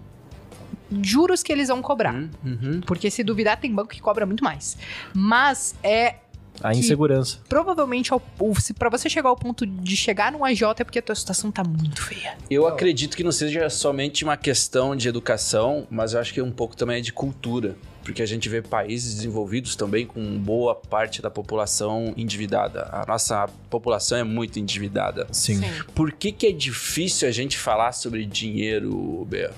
juros 1.02 1.42
que 1.42 1.52
eles 1.52 1.70
vão 1.70 1.82
cobrar. 1.82 2.16
Uhum. 2.16 2.82
Porque 2.86 3.10
se 3.10 3.24
duvidar, 3.24 3.60
tem 3.60 3.74
banco 3.74 3.90
que 3.90 4.02
cobra 4.02 4.26
muito 4.26 4.44
mais. 4.44 4.78
Mas 5.14 5.76
é 5.84 6.16
A 6.64 6.74
insegurança. 6.74 7.40
provavelmente 7.50 8.12
ao, 8.14 8.22
o- 8.40 8.60
se 8.60 8.74
para 8.74 8.90
você 8.90 9.10
chegar 9.10 9.30
ao 9.30 9.36
ponto 9.36 9.66
de 9.66 9.96
chegar 9.98 10.32
num 10.32 10.44
agiota 10.46 10.82
é 10.82 10.86
porque 10.86 11.00
a 11.00 11.02
tua 11.02 11.16
situação 11.16 11.52
tá 11.52 11.64
muito 11.64 12.02
feia. 12.04 12.38
Eu 12.50 12.68
acredito 12.68 13.16
que 13.18 13.24
não 13.24 13.32
seja 13.32 13.70
somente 13.70 14.24
uma 14.24 14.38
questão 14.38 14.96
de 14.96 15.08
educação, 15.08 15.88
mas 15.90 16.14
eu 16.14 16.20
acho 16.20 16.34
que 16.34 16.42
um 16.42 16.52
pouco 16.52 16.76
também 16.76 16.98
é 16.98 17.02
de 17.02 17.12
cultura. 17.14 17.76
Porque 18.04 18.24
a 18.24 18.26
gente 18.26 18.50
vê 18.50 18.64
países 18.64 19.14
desenvolvidos 19.14 19.76
também 19.76 20.08
com 20.08 20.40
boa 20.40 20.74
parte 20.74 21.22
da 21.22 21.30
população 21.30 22.14
endividada. 22.18 22.90
A 22.92 23.06
nossa 23.08 23.48
população 23.70 24.18
é 24.18 24.24
muito 24.24 24.58
endividada. 24.58 25.28
Sim. 25.32 25.62
Por 25.94 26.12
que, 26.12 26.32
que 26.32 26.48
é 26.48 26.52
difícil 26.52 27.28
a 27.28 27.32
gente 27.32 27.60
falar 27.60 27.92
sobre 27.92 28.26
dinheiro, 28.26 29.24
Bea? 29.30 29.52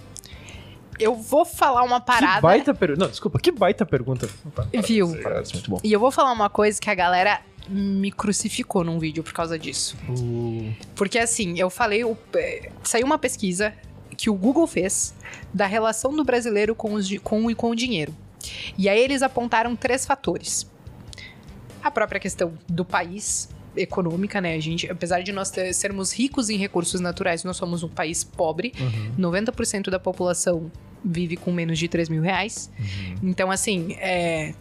Eu 1.00 1.16
vou 1.16 1.46
falar 1.46 1.84
uma 1.84 2.00
parada. 2.00 2.36
Que 2.36 2.41
baita 2.41 2.74
pergunta. 2.74 3.02
Não, 3.06 3.10
desculpa, 3.10 3.39
que 3.39 3.52
baita 3.52 3.86
pergunta. 3.86 4.30
Opa, 4.46 4.68
Viu? 4.86 5.18
Parada, 5.22 5.48
muito 5.54 5.70
bom. 5.70 5.80
E 5.84 5.91
eu 5.91 6.00
vou 6.00 6.12
falar 6.12 6.32
uma 6.32 6.50
coisa 6.50 6.80
que 6.80 6.89
a 6.89 6.96
galera 6.96 7.41
me 7.70 8.12
crucificou 8.12 8.84
num 8.84 9.00
vídeo 9.00 9.24
por 9.24 9.34
causa 9.34 9.58
disso. 9.58 9.96
O- 10.10 10.72
Porque 10.96 11.18
assim, 11.18 11.58
eu 11.60 11.70
falei, 11.70 12.04
o- 12.04 12.18
é, 12.36 12.70
saiu 12.84 13.06
uma 13.06 13.18
pesquisa 13.18 13.74
que 14.18 14.30
o 14.30 14.34
Google 14.34 14.68
fez 14.68 15.14
da 15.54 15.66
relação 15.66 16.14
do 16.16 16.24
brasileiro 16.24 16.76
com, 16.76 16.94
os, 16.94 17.10
com, 17.20 17.54
com 17.56 17.70
o 17.72 17.76
dinheiro. 17.76 18.14
E 18.78 18.88
aí 18.89 19.00
eles 19.00 19.22
apontaram 19.22 19.76
três 19.76 20.06
fatores. 20.06 20.70
A 21.82 21.89
própria 21.89 22.20
questão 22.20 22.54
do 22.68 22.86
país, 22.86 23.50
econômica, 23.76 24.39
né? 24.41 24.55
A 24.55 24.59
gente, 24.59 24.89
apesar 24.89 25.21
de 25.21 25.32
nós 25.32 25.49
ter- 25.51 25.74
sermos 25.74 26.11
ricos 26.13 26.49
em 26.49 26.57
recursos 26.57 26.99
naturais, 27.01 27.43
nós 27.43 27.57
somos 27.57 27.84
um 27.84 27.89
país 27.89 28.24
pobre. 28.24 28.74
Uhum. 28.80 29.13
90% 29.17 29.89
da 29.89 29.99
população 29.99 30.71
vive 31.03 31.36
com 31.36 31.51
menos 31.51 31.78
de 31.80 31.88
3 31.88 32.07
mil 32.09 32.21
reais. 32.21 32.71
Então, 33.21 33.51
assim, 33.51 33.93
é, 33.99 34.53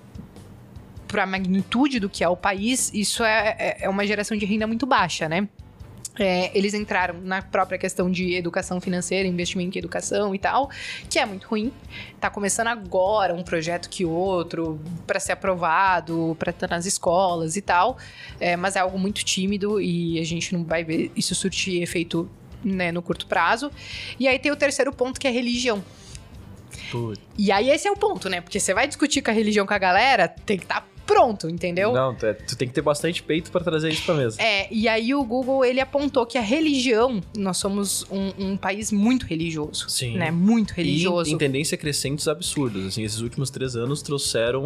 para 1.07 1.25
a 1.25 1.27
magnitude 1.27 2.01
do 2.01 2.09
que 2.09 2.25
é 2.25 2.29
o 2.29 2.37
país, 2.37 2.91
isso 2.95 3.23
é, 3.23 3.57
é- 3.59 3.77
é 3.83 3.89
uma 3.89 4.07
geração 4.07 4.37
de 4.37 4.45
renda 4.47 4.67
muito 4.67 4.87
baixa, 4.87 5.29
né? 5.29 5.49
É, 6.19 6.57
eles 6.57 6.75
entraram 6.75 7.21
na 7.23 7.41
própria 7.41 7.79
questão 7.79 8.11
de 8.11 8.35
educação 8.35 8.81
financeira, 8.81 9.27
investimento 9.27 9.79
em 9.79 9.81
educação 9.81 10.35
e 10.35 10.39
tal, 10.39 10.71
que 11.09 11.19
é 11.19 11.25
muito 11.25 11.47
ruim. 11.49 11.73
Tá 12.21 12.29
começando 12.29 12.67
agora 12.67 13.35
um 13.35 13.43
projeto 13.43 13.89
que 13.89 14.05
outro 14.05 14.79
para 15.07 15.19
ser 15.19 15.33
aprovado, 15.33 16.37
para 16.39 16.51
estar 16.51 16.69
nas 16.69 16.85
escolas 16.85 17.57
e 17.57 17.63
tal, 17.63 17.97
é, 18.39 18.57
mas 18.57 18.77
é 18.77 18.81
algo 18.81 18.99
muito 18.99 19.25
tímido 19.25 19.81
e 19.81 20.19
a 20.21 20.25
gente 20.25 20.55
não 20.55 20.65
vai 20.65 20.85
ver 20.85 21.11
isso 21.17 21.35
surtir 21.35 21.83
efeito 21.83 22.31
né, 22.63 22.93
no 22.93 23.01
curto 23.01 23.27
prazo. 23.27 23.71
E 24.21 24.29
aí 24.29 24.39
tem 24.39 24.53
o 24.53 24.57
terceiro 24.57 24.93
ponto 24.93 25.19
que 25.19 25.27
é 25.27 25.31
religião. 25.31 25.83
Putz. 26.91 27.21
E 27.39 27.51
aí 27.51 27.71
esse 27.71 27.89
é 27.89 27.91
o 27.91 27.97
ponto, 27.97 28.29
né? 28.29 28.41
Porque 28.41 28.61
você 28.61 28.75
vai 28.75 28.87
discutir 28.87 29.23
com 29.23 29.31
a 29.31 29.35
religião 29.35 29.67
com 29.67 29.75
a 29.75 29.79
galera, 29.79 30.29
tem 30.29 30.59
que 30.59 30.65
estar 30.65 30.87
pronto, 31.07 31.49
entendeu? 31.49 31.93
Não, 31.93 32.15
tu, 32.15 32.27
é- 32.27 32.33
tu 32.35 32.57
tem 32.57 32.69
que 32.69 32.75
ter 32.75 32.83
bastante 32.83 33.23
peito 33.23 33.51
pra 33.51 33.61
trazer 33.63 33.91
isso 33.91 34.05
pra 34.05 34.15
mesa. 34.15 34.41
É, 34.41 34.69
e 34.71 34.89
aí 34.89 35.15
o 35.15 35.23
Google, 35.25 35.65
ele 35.65 35.81
apontou 35.81 36.25
que 36.27 36.39
a 36.39 36.41
religião, 36.41 37.21
nós 37.37 37.57
somos 37.57 38.07
um, 38.11 38.33
um 38.53 38.57
país 38.57 38.91
muito 38.93 39.27
religioso. 39.27 39.89
Sim. 39.89 40.17
Né? 40.17 40.31
Muito 40.31 40.73
E 40.73 40.77
religioso. 40.77 41.31
em 41.31 41.39
tendência 41.39 41.77
crescentes 41.77 42.29
absurdas. 42.29 42.87
Assim, 42.87 43.03
esses 43.03 43.21
últimos 43.21 43.51
três 43.51 43.77
anos 43.77 44.03
trouxeram 44.03 44.63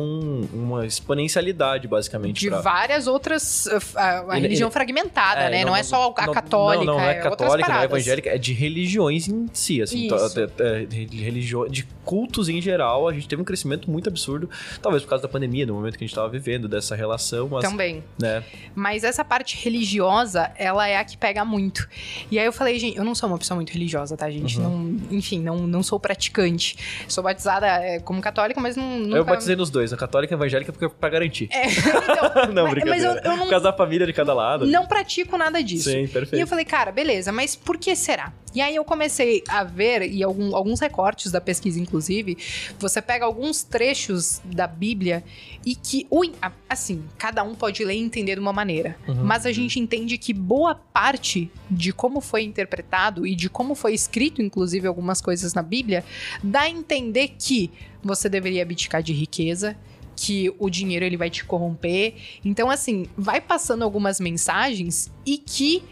uma 0.52 0.86
exponencialidade, 0.86 1.88
basicamente. 1.88 2.40
De 2.40 2.48
pra- 2.48 2.60
várias 2.60 3.06
outras. 3.06 3.66
uh, 3.66 3.96
A, 3.96 4.32
a 4.32 4.36
Ele- 4.36 4.42
religião 4.48 4.68
ele- 4.68 4.72
fragmentada, 4.72 5.40
É, 5.42 5.50
né? 5.50 5.64
Não, 5.64 5.74
é 5.74 5.82
só 5.82 6.12
a 6.16 6.26
não- 6.26 6.32
católica, 6.34 6.84
Não, 6.84 6.94
não, 6.94 7.00
não 7.00 7.04
é, 7.04 7.14
outras 7.16 7.30
católica, 7.30 7.68
não 7.72 7.80
é 7.80 7.84
evangélica, 7.84 8.30
é 8.30 8.38
de 8.38 8.52
religiões 8.52 9.28
em 9.28 9.46
si, 9.52 9.80
assim. 9.82 10.08
É- 10.08 10.82
é- 10.82 10.84
de, 10.86 11.16
religio- 11.22 11.68
de 11.68 11.86
cultos 12.04 12.48
em 12.48 12.60
geral, 12.60 13.08
a 13.08 13.12
gente 13.12 13.26
teve 13.28 13.40
um 13.42 13.44
crescimento 13.44 13.90
muito 13.90 14.08
absurdo, 14.08 14.48
talvez 14.82 15.02
por 15.02 15.10
causa 15.10 15.22
da 15.22 15.28
pandemia, 15.28 15.66
do 15.66 15.74
momento 15.74 15.96
que 15.98 16.04
a 16.04 16.06
gente 16.06 16.14
tava 16.14 16.25
vivendo, 16.28 16.68
dessa 16.68 16.94
relação, 16.96 17.48
mas, 17.50 17.62
Também. 17.68 18.02
né, 18.20 18.42
Mas 18.74 19.04
essa 19.04 19.24
parte 19.24 19.56
religiosa, 19.62 20.50
ela 20.56 20.86
é 20.88 20.96
a 20.96 21.04
que 21.04 21.16
pega 21.16 21.44
muito. 21.44 21.88
E 22.30 22.38
aí 22.38 22.46
eu 22.46 22.52
falei, 22.52 22.78
gente, 22.78 22.96
eu 22.98 23.04
não 23.04 23.14
sou 23.14 23.28
uma 23.28 23.38
pessoa 23.38 23.56
muito 23.56 23.70
religiosa, 23.72 24.16
tá, 24.16 24.30
gente? 24.30 24.58
Uhum. 24.58 24.96
Não, 25.08 25.16
enfim, 25.18 25.40
não, 25.40 25.58
não 25.66 25.82
sou 25.82 25.98
praticante. 26.00 26.76
Sou 27.08 27.22
batizada 27.22 27.66
é, 27.66 28.00
como 28.00 28.20
católica, 28.20 28.60
mas 28.60 28.76
não. 28.76 28.98
Nunca... 28.98 29.16
eu 29.16 29.24
batizei 29.24 29.56
nos 29.56 29.70
dois, 29.70 29.92
a 29.92 29.96
católica 29.96 30.32
e 30.32 30.34
a 30.34 30.38
evangélica 30.38 30.72
porque 30.72 30.88
pra 30.88 31.08
garantir. 31.08 31.48
É, 31.52 31.66
então, 31.68 32.46
não, 32.52 32.64
mas, 32.64 32.72
brincadeira. 32.74 33.14
mas 33.14 33.24
eu, 33.24 33.32
eu 33.32 33.38
Por 33.38 33.48
causa 33.50 33.64
da 33.64 33.72
família 33.72 34.06
de 34.06 34.12
cada 34.12 34.32
lado. 34.34 34.64
não, 34.66 34.82
não 34.82 34.86
pratico 34.86 35.36
nada 35.36 35.62
disso. 35.62 35.90
Sim, 35.90 36.00
E 36.00 36.04
eu 36.04 36.08
perfeito. 36.08 36.46
falei, 36.46 36.64
cara, 36.64 36.92
beleza, 36.92 37.32
mas 37.32 37.56
por 37.56 37.76
que 37.78 37.94
será? 37.96 38.32
E 38.54 38.60
aí 38.60 38.74
eu 38.74 38.84
comecei 38.84 39.42
a 39.48 39.64
ver, 39.64 40.02
e 40.02 40.22
algum- 40.22 40.54
alguns 40.56 40.80
recortes 40.80 41.30
da 41.30 41.40
pesquisa, 41.42 41.78
inclusive, 41.78 42.38
você 42.78 43.02
pega 43.02 43.24
alguns 43.26 43.62
trechos 43.62 44.40
da 44.44 44.66
Bíblia 44.66 45.22
e 45.64 45.74
que, 45.74 46.06
a- 46.40 46.52
assim, 46.68 47.04
cada 47.18 47.42
um 47.42 47.54
pode 47.54 47.84
ler 47.84 47.94
e 47.94 47.98
entender 47.98 48.34
de 48.34 48.40
uma 48.40 48.52
maneira. 48.52 48.96
Uhum. 49.06 49.24
Mas 49.24 49.44
a 49.46 49.52
gente 49.52 49.78
entende 49.80 50.16
que 50.18 50.32
boa 50.32 50.74
parte 50.74 51.50
de 51.70 51.92
como 51.92 52.20
foi 52.20 52.42
interpretado 52.42 53.26
e 53.26 53.34
de 53.34 53.48
como 53.50 53.74
foi 53.74 53.92
escrito, 53.94 54.40
inclusive, 54.42 54.86
algumas 54.86 55.20
coisas 55.20 55.52
na 55.54 55.62
Bíblia, 55.62 56.04
dá 56.42 56.62
a 56.62 56.70
entender 56.70 57.34
que 57.38 57.70
você 58.02 58.28
deveria 58.28 58.62
abdicar 58.62 59.02
de 59.02 59.12
riqueza, 59.12 59.76
que 60.14 60.52
o 60.58 60.70
dinheiro 60.70 61.04
ele 61.04 61.16
vai 61.16 61.28
te 61.28 61.44
corromper. 61.44 62.14
Então, 62.44 62.70
assim, 62.70 63.06
vai 63.16 63.40
passando 63.40 63.82
algumas 63.84 64.18
mensagens 64.18 65.10
e 65.26 65.36
que 65.36 65.82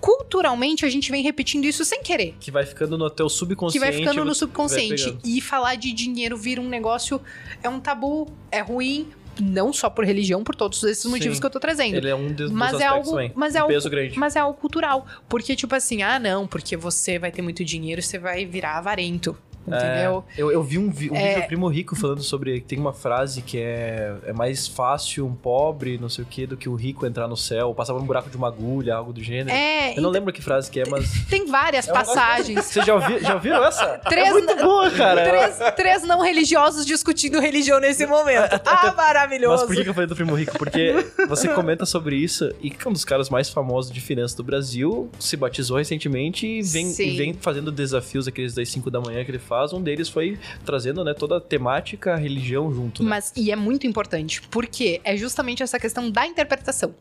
culturalmente 0.00 0.84
a 0.86 0.88
gente 0.88 1.10
vem 1.10 1.22
repetindo 1.22 1.66
isso 1.66 1.84
sem 1.84 2.02
querer. 2.02 2.34
Que 2.40 2.50
vai 2.50 2.64
ficando 2.64 2.96
no 2.96 3.10
teu 3.10 3.26
Que 3.26 3.32
subconsciente. 3.34 3.78
vai 3.86 3.92
ficando 3.92 4.24
no 4.24 4.34
subconsciente. 4.34 5.16
E 5.22 5.40
falar 5.40 5.74
de 5.74 5.92
dinheiro 5.92 6.36
vira 6.36 6.60
um 6.60 6.68
negócio. 6.68 7.20
É 7.62 7.68
um 7.68 7.78
tabu, 7.78 8.26
é 8.50 8.60
ruim. 8.60 9.08
Não 9.38 9.72
só 9.72 9.88
por 9.88 10.04
religião, 10.04 10.42
por 10.42 10.54
todos 10.54 10.82
esses 10.82 11.04
motivos 11.06 11.36
Sim. 11.36 11.40
que 11.40 11.46
eu 11.46 11.50
tô 11.50 11.60
trazendo. 11.60 11.96
Ele 11.96 12.08
é 12.08 12.14
um 12.14 12.32
dos, 12.32 12.50
Mas 12.50 12.72
dos 12.72 12.80
é 12.80 12.86
algo- 12.86 13.10
também. 13.10 13.32
mas 13.34 13.54
é 13.54 13.58
um 13.58 13.62
algo- 13.62 13.74
peso 13.74 13.90
grande. 13.90 14.18
Mas 14.18 14.36
é 14.36 14.40
algo 14.40 14.58
cultural. 14.58 15.06
Porque, 15.28 15.54
tipo 15.56 15.74
assim, 15.74 16.02
ah, 16.02 16.18
não, 16.18 16.46
porque 16.46 16.76
você 16.76 17.18
vai 17.18 17.30
ter 17.30 17.40
muito 17.42 17.64
dinheiro, 17.64 18.02
você 18.02 18.18
vai 18.18 18.44
virar 18.44 18.78
avarento. 18.78 19.36
Entendeu? 19.66 20.24
É, 20.36 20.40
eu, 20.42 20.50
eu 20.50 20.62
vi 20.62 20.78
um, 20.78 20.86
um 20.86 21.16
É. 21.16 21.28
vídeo 21.28 21.42
do 21.42 21.46
Primo 21.46 21.68
Rico 21.68 21.94
falando 21.94 22.22
sobre. 22.22 22.60
Tem 22.60 22.78
uma 22.78 22.92
frase 22.92 23.42
que 23.42 23.58
é. 23.58 24.14
É 24.26 24.32
mais 24.32 24.66
fácil 24.66 25.26
um 25.26 25.34
pobre, 25.34 25.98
não 25.98 26.08
sei 26.08 26.24
o 26.24 26.26
que, 26.26 26.46
do 26.46 26.56
que 26.56 26.68
o 26.68 26.74
rico 26.74 27.06
entrar 27.06 27.28
no 27.28 27.36
céu, 27.36 27.68
ou 27.68 27.74
passar 27.74 27.92
por 27.92 28.02
um 28.02 28.06
buraco 28.06 28.30
de 28.30 28.36
uma 28.36 28.48
agulha, 28.48 28.94
algo 28.94 29.12
do 29.12 29.22
gênero. 29.22 29.50
É, 29.50 29.96
Eu 29.96 30.02
não 30.02 30.10
lembro 30.10 30.32
que 30.32 30.42
frase 30.42 30.70
que 30.70 30.80
é, 30.80 30.84
mas. 30.88 31.10
tem 31.28 31.46
várias 31.46 31.86
É 31.88 31.92
passagens. 31.92 32.64
Vocês 32.64 32.84
já, 32.84 32.94
ouvi, 32.94 33.18
já 33.20 33.34
ouviram 33.34 33.64
essa? 33.64 33.98
Três- 34.08 34.28
é 34.28 34.32
muito 34.32 34.56
boa, 34.56 34.90
cara. 34.90 35.24
Três, 35.24 35.74
três 35.76 36.02
não 36.04 36.20
religiosos 36.22 36.84
discutindo 36.86 37.38
religião 37.38 37.78
nesse 37.78 38.06
momento. 38.06 38.60
Ah, 38.66 38.92
maravilhoso. 38.96 39.66
Mas 39.66 39.76
por 39.76 39.82
que, 39.84 39.88
eu 39.88 39.94
falei 39.94 40.08
do 40.08 40.16
Primo 40.16 40.34
Rico? 40.34 40.58
Porque 40.58 40.94
você 41.28 41.48
comenta 41.48 41.84
sobre 41.86 42.16
isso 42.16 42.50
e 42.60 42.70
que 42.70 42.86
é 42.86 42.90
um 42.90 42.92
dos 42.92 43.04
caras 43.04 43.28
mais 43.30 43.48
famosos 43.50 43.92
de 43.92 44.00
finanças 44.00 44.34
do 44.34 44.42
Brasil 44.42 45.10
se 45.18 45.36
batizou 45.36 45.76
recentemente 45.76 46.46
e 46.46 46.62
vem, 46.62 46.90
e 46.98 47.16
vem 47.16 47.34
fazendo 47.34 47.70
desafios 47.70 48.26
aqueles 48.26 48.54
das 48.54 48.68
5 48.68 48.90
da 48.90 49.00
manhã 49.00 49.24
que 49.24 49.30
ele 49.30 49.38
faz. 49.38 49.59
Um 49.72 49.82
deles 49.82 50.08
foi 50.08 50.38
trazendo 50.64 51.04
né, 51.04 51.14
toda 51.14 51.36
a 51.36 51.40
temática, 51.40 52.14
a 52.14 52.16
religião 52.16 52.72
junto. 52.72 53.02
Né? 53.02 53.08
Mas, 53.08 53.32
e 53.36 53.50
é 53.50 53.56
muito 53.56 53.86
importante, 53.86 54.42
porque 54.50 55.00
é 55.04 55.16
justamente 55.16 55.62
essa 55.62 55.78
questão 55.78 56.10
da 56.10 56.26
interpretação. 56.26 56.94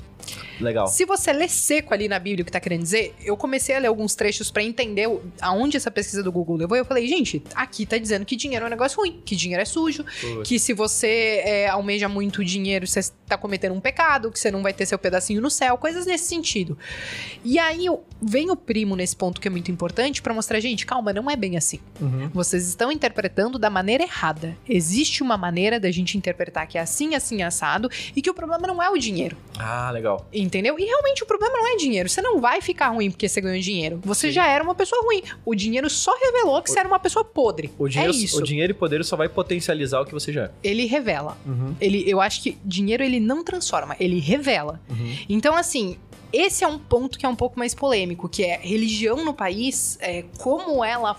Legal. 0.60 0.88
Se 0.88 1.06
você 1.06 1.32
lê 1.32 1.48
seco 1.48 1.94
ali 1.94 2.08
na 2.08 2.20
Bíblia 2.20 2.44
o 2.44 2.46
que 2.46 2.52
tá 2.52 2.60
querendo 2.60 2.84
dizer, 2.84 3.16
eu 3.24 3.38
comecei 3.38 3.76
a 3.76 3.80
ler 3.80 3.88
alguns 3.88 4.14
trechos 4.16 4.52
pra 4.52 4.62
entender 4.62 5.08
aonde 5.42 5.78
essa 5.78 5.90
pesquisa 5.90 6.22
do 6.22 6.32
Google 6.32 6.58
levou. 6.58 6.78
e 6.78 6.82
Eu 6.82 6.86
falei, 6.86 7.08
gente, 7.08 7.42
aqui 7.56 7.86
tá 7.86 7.98
dizendo 7.98 8.26
que 8.26 8.36
dinheiro 8.36 8.66
é 8.66 8.68
um 8.68 8.70
negócio 8.70 8.98
ruim, 9.00 9.22
que 9.24 9.36
dinheiro 9.36 9.62
é 9.62 9.66
sujo, 9.66 10.04
Putz. 10.04 10.48
que 10.48 10.60
se 10.60 10.74
você 10.74 11.42
é, 11.46 11.68
almeja 11.70 12.10
muito 12.10 12.44
dinheiro, 12.44 12.86
você 12.86 13.02
tá 13.26 13.38
cometendo 13.38 13.74
um 13.74 13.80
pecado, 13.80 14.32
que 14.32 14.40
você 14.40 14.52
não 14.52 14.62
vai 14.62 14.74
ter 14.74 14.86
seu 14.86 15.00
pedacinho 15.00 15.42
no 15.42 15.50
céu, 15.50 15.78
coisas 15.78 16.06
nesse 16.06 16.26
sentido. 16.26 16.78
E 17.44 17.58
aí 17.58 17.86
vem 18.22 18.52
o 18.52 18.56
primo 18.56 18.96
nesse 18.96 19.16
ponto 19.16 19.40
que 19.40 19.48
é 19.48 19.52
muito 19.52 19.72
importante 19.72 20.22
pra 20.22 20.34
mostrar, 20.34 20.60
gente, 20.60 20.86
calma, 20.86 21.14
não 21.14 21.30
é 21.30 21.36
bem 21.36 21.58
assim. 21.58 21.80
Uhum. 22.02 22.30
Vocês 22.40 22.66
estão 22.70 22.90
interpretando 22.90 23.60
da 23.60 23.70
maneira 23.70 24.02
errada. 24.02 24.56
Existe 24.68 25.22
uma 25.22 25.36
maneira 25.36 25.78
da 25.78 25.92
gente 25.92 26.18
interpretar 26.18 26.66
que 26.68 26.78
é 26.78 26.82
assim, 26.82 27.14
assim, 27.14 27.44
assado, 27.44 27.90
e 28.16 28.22
que 28.22 28.30
o 28.30 28.34
problema 28.34 28.66
não 28.66 28.82
é 28.82 28.90
o 28.90 28.98
dinheiro. 28.98 29.36
Ah, 29.58 29.92
legal. 29.92 30.26
Entendeu? 30.32 30.80
E 30.80 30.86
realmente 30.86 31.22
o 31.22 31.26
problema 31.26 31.58
não 31.58 31.74
é 31.74 31.76
dinheiro. 31.76 32.08
Você 32.08 32.22
não 32.22 32.40
vai 32.40 32.62
ficar 32.62 32.92
ruim 32.92 33.12
porque 33.12 33.28
você 33.28 33.42
ganhou 33.42 33.62
dinheiro. 33.62 34.00
Você 34.06 34.28
Sim. 34.28 34.36
já 34.36 34.48
era 34.48 34.64
uma 34.64 34.74
pessoa 34.74 35.04
ruim. 35.04 35.22
O 35.44 35.54
dinheiro 35.54 35.90
só 35.90 36.18
revelou 36.18 36.62
que 36.62 36.70
o... 36.70 36.74
você 36.74 36.80
era 36.80 36.88
uma 36.88 36.98
pessoa 36.98 37.26
podre. 37.26 37.74
O 37.78 37.90
dinheiro, 37.90 38.14
é 38.14 38.16
isso. 38.16 38.40
O 38.40 38.42
dinheiro 38.42 38.72
e 38.72 38.74
poder 38.74 39.04
só 39.04 39.18
vai 39.18 39.28
potencializar 39.28 40.00
o 40.00 40.06
que 40.06 40.14
você 40.14 40.32
já 40.32 40.46
é. 40.46 40.52
Ele 40.64 40.86
revela. 40.86 41.38
Uhum. 41.46 41.76
Ele, 41.82 42.10
eu 42.10 42.22
acho 42.22 42.42
que 42.42 42.58
dinheiro 42.64 43.04
ele 43.04 43.20
não 43.20 43.44
transforma, 43.44 43.98
ele 44.00 44.18
revela. 44.18 44.80
Uhum. 44.90 45.18
Então, 45.28 45.58
assim, 45.58 45.98
esse 46.32 46.64
é 46.64 46.68
um 46.68 46.78
ponto 46.78 47.18
que 47.18 47.26
é 47.26 47.30
um 47.30 47.36
pouco 47.36 47.58
mais 47.58 47.74
polêmico, 47.74 48.30
que 48.30 48.44
é 48.44 48.60
religião 48.62 49.26
no 49.26 49.34
país, 49.34 49.98
é, 50.00 50.24
como 50.38 50.86
ela 50.86 51.18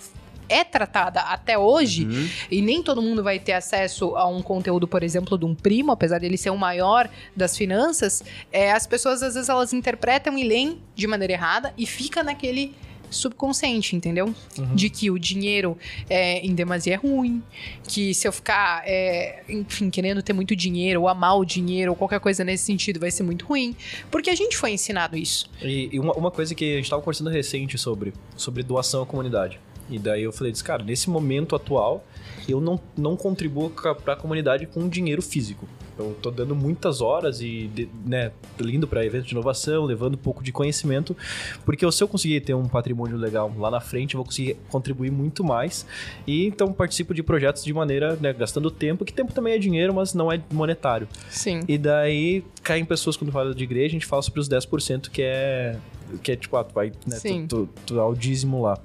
é 0.51 0.65
tratada 0.65 1.21
até 1.21 1.57
hoje, 1.57 2.05
uhum. 2.05 2.29
e 2.51 2.61
nem 2.61 2.83
todo 2.83 3.01
mundo 3.01 3.23
vai 3.23 3.39
ter 3.39 3.53
acesso 3.53 4.17
a 4.17 4.27
um 4.27 4.43
conteúdo, 4.43 4.87
por 4.87 5.03
exemplo, 5.03 5.39
de 5.39 5.45
um 5.45 5.55
primo, 5.55 5.93
apesar 5.93 6.19
dele 6.19 6.37
ser 6.37 6.51
o 6.51 6.59
maior 6.59 7.09
das 7.35 7.57
finanças, 7.57 8.23
é, 8.53 8.73
as 8.73 8.87
pessoas 8.87 9.23
às 9.23 9.35
vezes 9.35 9.49
elas 9.49 9.73
interpretam 9.73 10.37
e 10.37 10.45
leem 10.45 10.79
de 10.95 11.07
maneira 11.07 11.33
errada 11.33 11.73
e 11.79 11.87
fica 11.87 12.23
naquele 12.23 12.75
subconsciente, 13.11 13.97
entendeu? 13.97 14.35
Uhum. 14.57 14.75
De 14.75 14.89
que 14.89 15.11
o 15.11 15.19
dinheiro 15.19 15.77
é, 16.09 16.39
em 16.39 16.55
demasia 16.55 16.95
é 16.95 16.97
ruim, 16.97 17.43
que 17.87 18.15
se 18.15 18.27
eu 18.27 18.33
ficar, 18.33 18.83
é, 18.87 19.43
enfim, 19.49 19.91
querendo 19.91 20.23
ter 20.23 20.33
muito 20.33 20.55
dinheiro, 20.55 21.03
ou 21.03 21.09
amar 21.09 21.37
o 21.37 21.45
dinheiro, 21.45 21.91
ou 21.93 21.97
qualquer 21.97 22.21
coisa 22.21 22.45
nesse 22.45 22.65
sentido, 22.65 23.01
vai 23.01 23.11
ser 23.11 23.23
muito 23.23 23.45
ruim. 23.45 23.75
Porque 24.11 24.31
a 24.31 24.35
gente 24.35 24.57
foi 24.57 24.71
ensinado 24.73 25.17
isso. 25.17 25.51
E, 25.61 25.91
e 25.93 25.99
uma, 25.99 26.13
uma, 26.15 26.31
coisa 26.31 26.55
que 26.55 26.73
a 26.73 26.77
gente 26.77 26.85
estava 26.85 27.03
conversando 27.03 27.31
recente 27.31 27.77
sobre, 27.77 28.13
sobre 28.37 28.63
doação 28.63 29.03
à 29.03 29.07
comunidade. 29.07 29.59
E 29.91 29.99
daí 29.99 30.22
eu 30.22 30.32
falei, 30.32 30.53
cara, 30.64 30.82
nesse 30.82 31.11
momento 31.11 31.57
atual, 31.57 32.05
eu 32.49 32.61
não, 32.61 32.80
não 32.97 33.16
contribuo 33.16 33.70
para 33.70 34.12
a 34.12 34.16
comunidade 34.16 34.66
com 34.66 34.88
dinheiro 34.88 35.20
físico. 35.20 35.66
Eu 36.01 36.17
tô 36.21 36.31
dando 36.31 36.55
muitas 36.55 37.01
horas 37.01 37.41
e, 37.41 37.89
né, 38.05 38.33
indo 38.61 38.87
para 38.87 39.05
eventos 39.05 39.29
de 39.29 39.35
inovação, 39.35 39.85
levando 39.85 40.15
um 40.15 40.19
pouco 40.19 40.43
de 40.43 40.53
conhecimento, 40.53 41.17
porque 41.65 41.91
se 41.91 42.03
eu 42.03 42.09
conseguir 42.09 42.41
ter 42.41 42.55
um 42.55 42.69
patrimônio 42.69 43.17
legal 43.17 43.53
lá 43.59 43.71
na 43.71 43.81
frente, 43.81 44.15
eu 44.15 44.19
vou 44.19 44.25
conseguir 44.25 44.57
contribuir 44.69 45.11
muito 45.11 45.45
mais. 45.45 45.87
E 46.27 46.47
então 46.47 46.73
participo 46.73 47.15
de 47.15 47.23
projetos 47.23 47.65
de 47.65 47.73
maneira, 47.73 48.17
né, 48.21 48.33
gastando 48.33 48.71
tempo, 48.71 49.05
que 49.05 49.13
tempo 49.13 49.33
também 49.33 49.55
é 49.55 49.59
dinheiro, 49.59 49.95
mas 49.95 50.15
não 50.15 50.31
é 50.31 50.41
monetário. 50.53 51.09
Sim. 51.29 51.61
E 51.69 51.77
daí 51.79 52.45
caem 52.63 52.85
pessoas 52.85 53.17
quando 53.17 53.33
fala 53.33 53.55
de 53.55 53.65
igreja, 53.65 53.89
a 53.89 53.91
gente 53.93 54.07
fala 54.07 54.23
sobre 54.23 54.41
os 54.41 54.49
10% 54.49 55.11
que 55.11 55.23
é 55.23 55.77
que 56.23 56.33
é 56.33 56.37
tipo, 56.37 56.57
ah, 56.57 56.65
tu 56.65 56.75
vai, 56.75 56.93
né, 57.07 57.17
Sim. 57.17 57.47
tu, 57.47 57.67
tu, 57.67 57.83
tu 57.87 57.95
dá 57.95 58.05
o 58.05 58.15
dízimo 58.15 58.63
lá. 58.63 58.79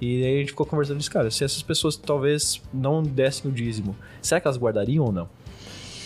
E 0.00 0.24
aí 0.24 0.36
a 0.36 0.38
gente 0.40 0.48
ficou 0.48 0.66
conversando 0.66 1.00
isso, 1.00 1.10
cara, 1.10 1.30
se 1.30 1.44
essas 1.44 1.62
pessoas 1.62 1.96
talvez 1.96 2.60
não 2.72 3.02
dessem 3.02 3.50
o 3.50 3.54
dízimo, 3.54 3.96
será 4.20 4.40
que 4.40 4.46
elas 4.46 4.58
guardariam 4.58 5.04
ou 5.04 5.12
não? 5.12 5.28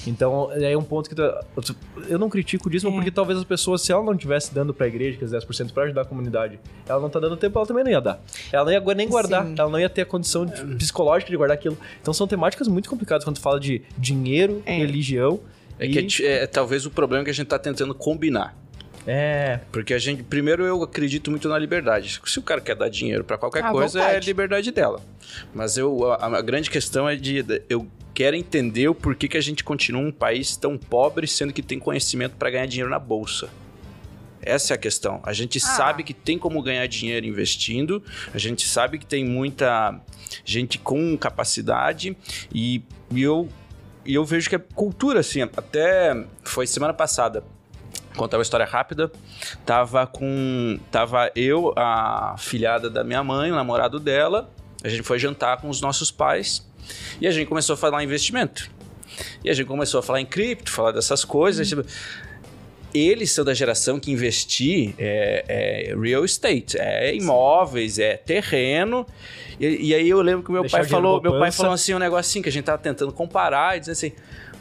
Então, 0.07 0.51
é 0.53 0.77
um 0.77 0.83
ponto 0.83 1.09
que 1.09 1.15
tu, 1.15 1.23
eu 2.09 2.19
não 2.19 2.29
critico 2.29 2.69
o 2.69 2.71
dízimo 2.71 2.91
é. 2.91 2.95
porque 2.95 3.11
talvez 3.11 3.39
as 3.39 3.45
pessoas, 3.45 3.83
se 3.83 3.93
ela 3.93 4.03
não 4.03 4.13
estivesse 4.13 4.55
dando 4.55 4.73
pra 4.73 4.87
igreja, 4.87 5.19
que 5.19 5.25
é 5.25 5.27
10% 5.27 5.73
pra 5.73 5.85
ajudar 5.85 6.03
a 6.03 6.05
comunidade, 6.05 6.59
ela 6.89 7.01
não 7.01 7.11
tá 7.11 7.21
dando 7.21 7.37
tempo, 7.37 7.59
ela 7.59 7.67
também 7.67 7.85
não 7.85 7.91
ia 7.91 8.01
dar. 8.01 8.21
Ela 8.53 8.65
não 8.65 8.73
ia 8.73 8.95
nem 8.95 9.09
guardar, 9.09 9.47
Sim. 9.47 9.55
ela 9.59 9.71
não 9.71 9.79
ia 9.79 9.91
ter 9.91 10.03
a 10.03 10.07
condição 10.07 10.47
de, 10.47 10.77
psicológica 10.77 11.31
de 11.31 11.37
guardar 11.37 11.57
aquilo. 11.57 11.77
Então, 12.01 12.15
são 12.15 12.27
temáticas 12.27 12.69
muito 12.69 12.89
complicadas 12.89 13.25
quando 13.25 13.37
tu 13.37 13.43
fala 13.43 13.61
de 13.61 13.83
dinheiro, 13.99 14.63
é. 14.65 14.77
religião. 14.79 15.41
É 15.79 15.87
e... 15.87 16.05
que 16.05 16.27
é, 16.27 16.45
é, 16.45 16.47
talvez 16.47 16.87
o 16.87 16.91
problema 16.91 17.25
que 17.25 17.31
a 17.31 17.35
gente 17.35 17.47
tá 17.47 17.59
tentando 17.59 17.95
combinar. 17.95 18.57
É. 19.07 19.61
Porque 19.73 19.95
a 19.95 19.99
gente, 19.99 20.23
primeiro, 20.23 20.65
eu 20.65 20.83
acredito 20.83 21.31
muito 21.31 21.49
na 21.49 21.59
liberdade. 21.59 22.21
Se 22.25 22.39
o 22.39 22.43
cara 22.43 22.61
quer 22.61 22.77
dar 22.77 22.89
dinheiro 22.89 23.25
para 23.25 23.39
qualquer 23.39 23.65
ah, 23.65 23.71
coisa, 23.71 23.99
vontade. 23.99 24.17
é 24.17 24.21
liberdade 24.21 24.71
dela. 24.71 25.01
Mas 25.55 25.77
eu, 25.77 26.13
a, 26.13 26.39
a, 26.39 26.43
grande 26.43 26.71
questão 26.71 27.09
é 27.09 27.17
de 27.17 27.45
eu 27.69 27.87
quero 28.13 28.37
entender 28.37 28.89
o 28.89 28.95
porquê 28.95 29.29
que 29.29 29.37
a 29.37 29.41
gente 29.41 29.65
continua 29.65 30.03
um 30.03 30.13
país 30.13 30.57
tão 30.57 30.77
pobre, 30.77 31.27
sendo 31.27 31.53
que 31.53 31.63
tem 31.63 31.79
conhecimento 31.79 32.37
para 32.37 32.51
ganhar 32.51 32.67
dinheiro 32.67 32.91
na 32.91 32.99
bolsa. 32.99 33.49
Essa 34.43 34.75
é 34.75 34.77
a 34.77 34.79
questão. 34.79 35.21
A 35.23 35.33
gente 35.33 35.59
ah. 35.59 35.61
sabe 35.61 36.03
que 36.03 36.15
tem 36.15 36.39
como 36.39 36.63
ganhar 36.63 36.87
dinheiro 36.87 37.27
investindo, 37.27 38.03
a 38.33 38.39
gente 38.39 38.67
sabe 38.67 38.99
que 38.99 39.07
tem 39.07 39.25
muita 39.25 39.99
gente 40.45 40.79
com 40.79 41.17
capacidade 41.17 42.17
e, 42.55 42.83
e 43.11 43.23
eu, 43.23 43.49
e 44.05 44.15
eu 44.15 44.25
vejo 44.25 44.49
que 44.49 44.57
é 44.57 44.59
cultura, 44.59 45.21
assim. 45.21 45.43
Até 45.43 46.27
foi 46.43 46.67
semana 46.67 46.95
passada, 46.95 47.45
contar 48.21 48.37
uma 48.37 48.43
história 48.43 48.67
rápida. 48.67 49.11
Tava 49.65 50.07
com. 50.07 50.79
Tava 50.91 51.31
eu, 51.35 51.73
a 51.75 52.37
filhada 52.39 52.91
da 52.91 53.03
minha 53.03 53.25
mãe, 53.25 53.51
o 53.51 53.55
namorado 53.55 53.99
dela. 53.99 54.51
A 54.85 54.89
gente 54.89 55.03
foi 55.03 55.19
jantar 55.19 55.61
com 55.61 55.69
os 55.69 55.81
nossos 55.81 56.11
pais 56.11 56.67
e 57.21 57.27
a 57.27 57.31
gente 57.31 57.49
começou 57.49 57.75
a 57.75 57.77
falar 57.77 58.03
em 58.03 58.07
investimento. 58.07 58.71
E 59.45 59.51
a 59.51 59.55
gente 59.55 59.67
começou 59.67 60.01
a 60.01 60.03
falar 60.03 60.21
em 60.21 60.27
cripto, 60.27 60.71
falar 60.71 60.93
dessas 60.93 61.25
coisas. 61.25 61.71
Uhum. 61.71 61.83
Tipo, 61.83 61.91
eles 62.93 63.31
são 63.31 63.45
da 63.45 63.55
geração 63.55 64.01
que 64.01 64.11
investir 64.11 64.95
é, 64.99 65.45
é, 65.93 65.97
real 65.97 66.25
estate, 66.25 66.77
é 66.79 67.15
imóveis, 67.15 67.99
é 67.99 68.17
terreno. 68.17 69.07
E, 69.59 69.89
e 69.89 69.95
aí 69.95 70.09
eu 70.09 70.21
lembro 70.21 70.43
que 70.43 70.51
meu 70.51 70.63
Deixar 70.63 70.79
pai 70.79 70.89
falou, 70.89 71.21
meu 71.23 71.39
pai 71.39 71.53
falou 71.53 71.73
assim 71.73 71.95
um 71.95 71.99
negocinho 71.99 72.43
que 72.43 72.49
a 72.49 72.53
gente 72.53 72.65
tava 72.65 72.79
tentando 72.79 73.13
comparar 73.13 73.77
e 73.77 73.81
dizendo 73.81 73.93
assim: 73.93 74.13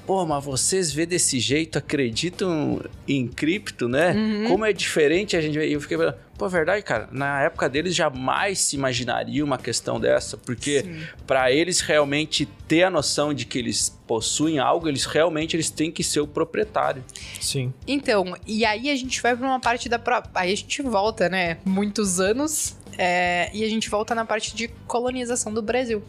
pô, 0.10 0.26
mas 0.26 0.44
vocês 0.44 0.92
vê 0.92 1.06
desse 1.06 1.40
jeito, 1.40 1.78
acreditam 1.78 2.82
em 3.08 3.28
cripto, 3.28 3.88
né? 3.88 4.12
Uhum. 4.14 4.48
Como 4.48 4.66
é 4.66 4.74
diferente 4.74 5.38
a 5.38 5.42
gente. 5.42 5.60
E 5.60 5.72
eu 5.72 5.80
fiquei 5.80 5.98
falando, 5.98 6.16
pô, 6.36 6.48
é 6.48 6.50
verdade, 6.50 6.82
cara. 6.82 7.08
Na 7.12 7.44
época 7.44 7.70
deles 7.70 7.94
jamais 7.94 8.58
se 8.58 8.76
imaginaria 8.76 9.46
uma 9.46 9.60
questão 9.60 10.00
dessa, 10.00 10.36
porque 10.36 10.84
para 11.28 11.52
eles 11.52 11.80
realmente 11.82 12.48
ter 12.68 12.82
a 12.82 12.90
noção 12.90 13.36
de 13.36 13.46
que 13.46 13.60
eles 13.60 13.96
possuem 14.08 14.58
algo, 14.58 14.90
eles 14.90 15.06
realmente 15.06 15.56
eles 15.56 15.70
têm 15.70 15.92
que 15.92 16.04
ser 16.04 16.22
o 16.22 16.28
proprietário. 16.28 17.04
Sim. 17.40 17.72
Então, 17.88 18.36
e 18.48 18.66
aí 18.66 18.90
a 18.90 18.96
gente 18.96 19.22
vai 19.22 19.38
para 19.38 19.46
uma 19.46 19.60
parte 19.60 19.88
da. 19.88 20.02
Aí 20.34 20.52
a 20.52 20.58
gente 20.58 20.82
volta, 20.82 21.30
né? 21.30 21.58
Muitos 21.64 22.20
anos. 22.20 22.76
É... 22.98 23.52
e 23.54 23.64
a 23.64 23.70
gente 23.70 23.88
volta 23.92 24.16
na 24.16 24.26
parte 24.26 24.56
de 24.56 24.70
colonização 24.88 25.54
do 25.54 25.62
Brasil. 25.62 26.02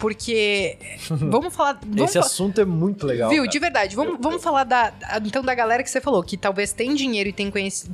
Porque. 0.00 0.76
Vamos 1.10 1.54
falar. 1.54 1.78
Vamos 1.86 2.10
Esse 2.10 2.18
assunto 2.18 2.60
é 2.60 2.64
muito 2.64 3.06
legal. 3.06 3.28
Viu, 3.28 3.42
cara. 3.42 3.50
de 3.50 3.58
verdade. 3.58 3.96
Vamos, 3.96 4.18
vamos 4.20 4.42
falar 4.42 4.64
da, 4.64 4.92
então 5.24 5.42
da 5.42 5.54
galera 5.54 5.82
que 5.82 5.90
você 5.90 6.00
falou, 6.00 6.22
que 6.22 6.36
talvez 6.36 6.72
tem 6.72 6.94
dinheiro 6.94 7.28
e 7.28 7.32
tem 7.32 7.52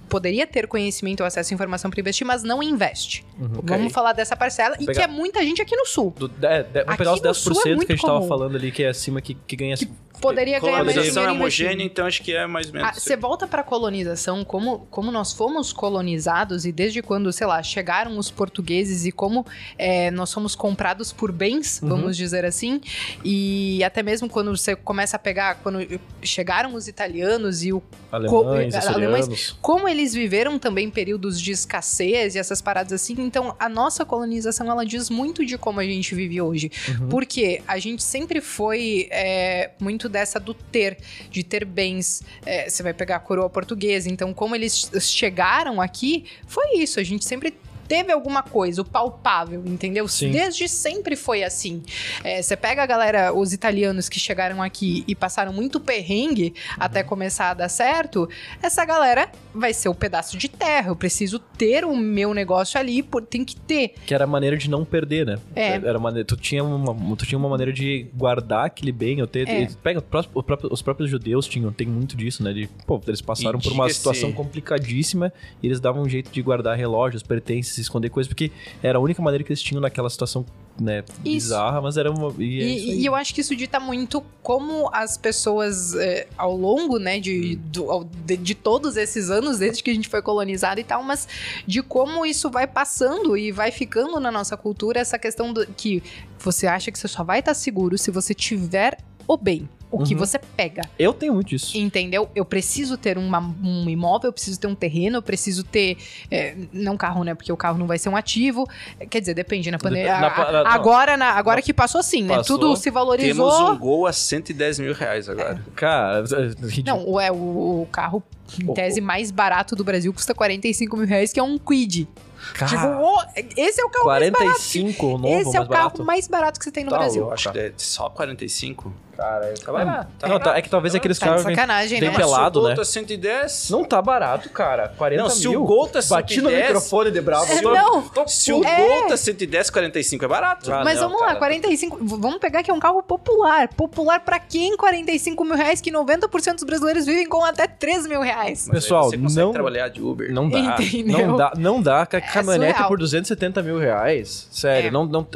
poderia 0.09 0.47
ter 0.47 0.69
conhecimento 0.69 1.21
ou 1.21 1.27
acesso 1.27 1.53
à 1.53 1.55
informação 1.55 1.91
para 1.91 2.01
investir, 2.01 2.27
mas 2.27 2.43
não 2.43 2.63
investe. 2.63 3.25
Uhum. 3.39 3.59
Okay. 3.59 3.77
Vamos 3.77 3.93
falar 3.93 4.13
dessa 4.13 4.37
parcela. 4.37 4.77
e 4.79 4.87
que 4.87 5.01
é 5.01 5.07
muita 5.09 5.43
gente 5.43 5.61
aqui 5.61 5.75
no 5.75 5.85
sul. 5.85 6.15
Do, 6.17 6.31
é, 6.43 6.63
de, 6.63 6.85
vamos 6.85 6.97
pegar 6.97 7.15
os 7.15 7.21
10% 7.21 7.57
é 7.57 7.63
que 7.63 7.69
a 7.69 7.97
gente 7.97 8.01
comum. 8.01 8.15
tava 8.15 8.29
falando 8.29 8.57
ali, 8.57 8.71
que 8.71 8.85
é 8.85 8.89
acima, 8.89 9.21
que, 9.21 9.35
que 9.35 9.57
ganha. 9.57 9.77
Que 9.77 9.89
poderia 10.21 10.61
ganhar 10.61 10.85
mais 10.85 10.95
dinheiro. 10.95 11.15
Colonização 11.15 11.25
é 11.25 11.33
homogênea, 11.33 11.85
então 11.85 12.07
acho 12.07 12.23
que 12.23 12.35
é 12.35 12.47
mais 12.47 12.69
ou 12.69 12.75
menos. 12.75 12.89
Ah, 12.89 12.93
você 12.93 13.17
volta 13.17 13.47
para 13.47 13.63
colonização, 13.63 14.45
como, 14.45 14.87
como 14.91 15.11
nós 15.11 15.33
fomos 15.33 15.73
colonizados 15.73 16.65
e 16.65 16.73
desde 16.73 17.03
quando, 17.03 17.33
sei 17.33 17.47
lá, 17.47 17.63
chegaram 17.63 18.19
os 18.19 18.31
portugueses 18.31 19.07
e 19.07 19.13
como 19.13 19.47
é, 19.79 20.11
nós 20.11 20.31
somos 20.31 20.55
comprados 20.55 21.13
por 21.13 21.33
bens, 21.33 21.81
uhum. 21.83 21.89
vamos 21.89 22.17
dizer 22.17 22.45
assim. 22.45 22.81
E 23.25 23.83
até 23.85 24.03
mesmo 24.03 24.29
quando 24.29 24.57
você 24.57 24.75
começa 24.75 25.17
a 25.17 25.19
pegar, 25.19 25.57
quando 25.57 25.79
chegaram 26.23 26.75
os 26.75 26.89
italianos 26.89 27.63
e 27.65 27.73
o 27.73 27.83
alemães, 28.11 28.75
co, 28.75 28.89
alemães 28.89 29.57
como 29.61 29.89
eles 29.89 30.15
viveram 30.15 30.59
também 30.59 30.91
períodos 30.91 31.41
de 31.41 31.53
escassez 31.53 32.35
e 32.35 32.39
essas 32.39 32.61
paradas 32.61 32.93
assim. 32.93 33.15
Então, 33.19 33.55
a 33.59 33.69
nossa 33.69 34.05
colonização 34.05 34.71
ela 34.71 34.85
diz 34.85 35.11
muito 35.11 35.45
de 35.45 35.59
como 35.59 35.81
a 35.81 35.85
gente 35.85 36.15
vive 36.15 36.41
hoje, 36.41 36.71
uhum. 36.89 37.09
porque 37.09 37.63
a 37.67 37.79
gente 37.79 38.03
sempre 38.03 38.41
foi 38.41 39.09
é, 39.11 39.71
muito 39.81 40.06
muito 40.07 40.09
dessa 40.09 40.41
do 40.41 40.55
ter, 40.55 40.99
de 41.31 41.43
ter 41.43 41.65
bens. 41.65 42.23
É, 42.45 42.69
você 42.69 42.83
vai 42.83 42.95
pegar 42.95 43.17
a 43.17 43.21
coroa 43.21 43.51
portuguesa. 43.51 44.09
Então, 44.09 44.33
como 44.33 44.55
eles 44.55 44.91
chegaram 45.01 45.81
aqui, 45.81 46.25
foi 46.47 46.79
isso. 46.79 46.99
A 46.99 47.03
gente 47.03 47.25
sempre 47.25 47.55
teve 47.87 48.13
alguma 48.13 48.43
coisa, 48.43 48.83
o 48.83 48.85
palpável, 48.85 49.63
entendeu? 49.67 50.07
Sim. 50.09 50.31
Desde 50.31 50.69
sempre 50.69 51.17
foi 51.17 51.43
assim. 51.43 51.83
É, 52.25 52.43
você 52.43 52.57
pega 52.57 52.83
a 52.83 52.87
galera, 52.87 53.33
os 53.33 53.53
italianos 53.53 54.09
que 54.09 54.19
chegaram 54.19 54.63
aqui 54.63 55.05
e 55.07 55.15
passaram 55.15 55.53
muito 55.53 55.81
perrengue 55.81 56.55
uhum. 56.57 56.77
até 56.79 57.03
começar 57.03 57.51
a 57.51 57.55
dar 57.55 57.69
certo, 57.69 58.29
essa 58.63 58.85
galera 58.85 59.31
vai 59.55 59.73
ser 59.73 59.89
o 59.89 59.93
um 59.93 59.95
pedaço 59.95 60.37
de 60.37 60.49
terra. 60.49 60.91
Eu 60.91 60.97
preciso 60.97 61.39
ter 61.39 61.85
o 61.85 61.97
meu 61.97 62.35
negócio 62.35 62.79
ali, 62.79 63.05
tem 63.29 63.45
que 63.45 63.57
ter. 63.57 63.95
Que 64.07 64.15
era 64.15 64.25
a 64.25 64.27
maneira 64.27 64.57
de 64.57 64.69
não 64.69 64.85
perder, 64.85 65.27
né? 65.27 65.39
É. 65.55 65.75
Era 65.75 65.99
maneira, 65.99 66.27
tu, 66.27 66.37
tinha 66.37 66.63
uma, 66.63 67.17
tu 67.17 67.27
tinha 67.27 67.39
uma 67.39 67.49
maneira 67.49 67.73
de 67.73 68.09
guardar 68.15 68.67
aquele 68.67 68.93
bem. 68.93 69.21
Eu 69.21 69.27
ter, 69.27 69.49
é. 69.49 69.69
pega, 69.83 70.01
os, 70.01 70.05
próprios, 70.45 70.73
os 70.73 70.83
próprios 70.83 71.11
judeus 71.11 71.47
tinham, 71.47 71.73
tem 71.73 71.87
muito 71.87 72.17
disso, 72.17 72.43
né? 72.43 72.53
De, 72.53 72.69
pô, 72.87 73.01
eles 73.07 73.21
passaram 73.21 73.59
por 73.59 73.73
uma 73.73 73.89
situação 73.89 74.33
complicadíssima 74.33 75.33
e 75.63 75.67
eles 75.67 75.81
davam 75.81 76.03
um 76.03 76.09
jeito 76.09 76.31
de 76.31 76.43
guardar 76.43 76.77
relógios, 76.77 77.23
pertences 77.23 77.76
se 77.77 77.83
esconder 77.83 78.11
coisas, 78.11 78.29
porque 78.29 78.51
era 78.83 78.99
a 78.99 79.01
única 79.01 79.23
maneira 79.23 79.45
que 79.45 79.53
eles 79.53 79.63
tinham 79.63 79.81
naquela 79.81 80.11
situação 80.11 80.45
né, 80.81 81.05
bizarra, 81.21 81.81
mas 81.81 81.97
era 81.97 82.11
uma. 82.11 82.35
E, 82.39 82.61
é 82.61 82.65
e, 82.65 83.07
eu 83.07 83.15
acho 83.15 83.35
que 83.35 83.41
isso 83.41 83.57
dita 83.57 83.81
muito 83.81 84.23
como 84.43 84.91
as 84.93 85.17
pessoas, 85.17 85.95
é, 85.95 86.27
ao 86.37 86.57
longo, 86.57 86.99
né, 86.99 87.19
de, 87.19 87.57
hum. 87.57 87.71
do, 87.71 88.05
de, 88.25 88.37
de, 88.37 88.55
todos 88.55 88.97
esses 88.97 89.31
anos, 89.31 89.59
desde 89.59 89.83
que 89.83 89.91
a 89.91 89.95
gente 89.95 90.09
foi 90.09 90.21
colonizado 90.21 90.79
e 90.79 90.85
tal, 90.85 91.03
mas 91.03 91.27
de 91.67 91.83
como 91.83 92.27
isso 92.27 92.51
vai 92.51 92.67
passando 92.67 93.37
e 93.37 93.51
vai 93.51 93.71
ficando 93.71 94.21
na 94.21 94.31
nossa 94.31 94.57
cultura, 94.57 95.01
essa 95.01 95.19
questão 95.19 95.53
do 95.53 95.67
que 95.67 96.03
você 96.39 96.67
acha 96.67 96.91
que 96.91 96.99
você 96.99 97.09
só 97.09 97.25
vai 97.25 97.39
estar 97.39 97.55
seguro 97.55 97.97
se 97.97 98.11
você 98.11 98.35
tiver 98.35 98.99
o 99.27 99.37
bem 99.37 99.69
o 99.91 99.99
uhum. 99.99 100.05
que 100.05 100.15
você 100.15 100.39
pega. 100.39 100.83
Eu 100.99 101.13
tenho 101.13 101.35
muito 101.35 101.55
isso. 101.55 101.77
Entendeu? 101.77 102.29
Eu 102.35 102.45
preciso 102.45 102.97
ter 102.97 103.17
uma, 103.17 103.39
um 103.63 103.89
imóvel, 103.89 104.29
eu 104.29 104.33
preciso 104.33 104.59
ter 104.59 104.67
um 104.67 104.75
terreno, 104.75 105.19
eu 105.19 105.23
preciso 105.23 105.63
ter. 105.65 105.97
É, 106.31 106.57
não 106.73 106.97
carro, 106.97 107.23
né? 107.25 107.35
Porque 107.35 107.53
o 107.53 107.57
carro 107.57 107.79
não 107.79 107.87
vai 107.87 107.99
ser 107.99 108.09
um 108.09 108.17
ativo. 108.17 108.69
Quer 109.09 109.21
dizer, 109.21 109.35
depende, 109.35 109.71
na 109.71 109.79
pandemia. 109.79 110.17
agora, 110.17 111.17
na, 111.17 111.31
agora 111.33 111.63
que 111.63 111.73
passou 111.73 112.01
assim, 112.01 112.23
né? 112.23 112.37
Passou, 112.37 112.59
Tudo 112.59 112.77
se 112.77 112.91
valorizou. 112.91 113.51
Temos 113.51 113.71
um 113.71 113.79
gol 113.79 114.07
a 114.07 114.13
110 114.13 114.81
mil 114.81 114.93
reais 114.93 115.29
agora. 115.29 115.63
É. 115.67 115.71
Cara, 115.75 116.25
é 116.25 116.83
não, 116.85 117.21
é, 117.21 117.31
o, 117.31 117.83
o 117.83 117.89
carro, 117.91 118.23
em 118.61 118.73
tese, 118.75 119.01
mais 119.01 119.31
barato 119.31 119.77
do 119.77 119.85
Brasil 119.85 120.13
custa 120.13 120.35
45 120.35 120.97
mil 120.97 121.07
reais, 121.07 121.33
que 121.33 121.41
é 121.41 121.43
um 121.43 121.59
Quid. 121.59 122.09
Cara, 122.55 122.71
tipo, 122.71 122.87
oh, 122.87 123.23
esse 123.57 123.81
é 123.81 123.85
o 123.85 123.91
carro 123.91 124.05
45 124.05 125.19
mais 125.19 125.19
barato. 125.19 125.19
novo, 125.19 125.29
Esse 125.29 125.57
é 125.57 125.61
o 125.61 125.67
carro 125.67 125.69
barato. 125.69 126.05
mais 126.05 126.29
barato 126.29 126.59
que 126.59 126.65
você 126.65 126.71
tem 126.71 126.85
no 126.85 126.91
tá, 126.91 126.99
Brasil. 126.99 127.23
Eu 127.23 127.33
acho 127.33 127.51
que 127.51 127.59
é 127.59 127.73
só 127.77 128.09
45. 128.11 128.93
Cara, 129.17 129.55
tá 129.55 129.73
barato. 129.73 130.11
Tá 130.19 130.29
não, 130.29 130.39
tá, 130.39 130.59
é 130.59 130.63
que 130.63 130.69
talvez 130.69 130.93
tá 130.93 130.99
aqueles 130.99 131.19
carros. 131.19 131.43
Tá 131.43 131.51
sacanagem, 131.51 131.99
bem 132.01 132.11
né? 132.11 132.17
pelado, 132.17 132.63
né? 132.63 132.69
Se 132.69 132.73
o 132.73 132.75
Gol 132.75 132.77
tá 132.77 132.85
110. 132.85 133.71
Não 133.71 133.85
tá 133.85 134.03
barato, 134.03 134.51
cara. 134.51 134.93
40 134.97 135.23
não, 135.23 135.29
mil. 135.29 135.37
Se 135.37 135.49
o 135.49 135.65
Gol 135.65 135.87
tá 135.89 136.03
110. 136.03 136.09
Bati 136.09 136.41
no 136.43 136.51
microfone 136.51 137.11
de 137.11 137.21
bravo. 137.23 137.51
É, 137.51 137.63
não. 137.63 138.03
Tô, 138.03 138.29
se 138.29 138.53
o 138.53 138.63
é. 138.63 138.87
Gol 138.87 139.09
tá 139.09 139.17
110, 139.17 139.71
45 139.71 140.25
é 140.25 140.29
barato. 140.29 140.73
Ah, 140.73 140.85
Mas 140.85 141.01
não, 141.01 141.09
vamos 141.09 141.21
cara. 141.21 141.33
lá, 141.33 141.39
45. 141.39 141.99
Vamos 142.03 142.39
pegar 142.39 142.63
que 142.63 142.71
é 142.71 142.75
um 142.75 142.79
carro 142.79 143.03
popular. 143.03 143.69
Popular 143.69 144.21
pra 144.21 144.39
quem? 144.39 144.77
45 144.77 145.45
mil 145.45 145.57
reais, 145.57 145.81
que 145.81 145.91
90% 145.91 146.55
dos 146.55 146.65
brasileiros 146.65 147.07
vivem 147.07 147.27
com 147.27 147.43
até 147.43 147.67
3 147.67 148.07
mil 148.07 148.21
reais. 148.21 148.67
Mas 148.69 148.83
Pessoal, 148.83 149.11
não. 149.13 149.53
trabalhar 149.53 149.89
de 149.89 150.03
Uber. 150.03 150.31
Não 150.31 150.49
dá. 150.51 150.59
Entendeu? 150.79 151.27
Não 151.29 151.37
dá. 151.37 151.53
Não 151.57 151.83
dá. 151.83 152.07
É 152.13 152.21
caminhonete 152.21 152.83
por 152.87 152.99
270 152.99 153.63
mil 153.63 153.79
reais. 153.79 154.47
Sério, 154.51 154.89
é. 154.89 154.91
não. 154.91 155.07
não 155.07 155.27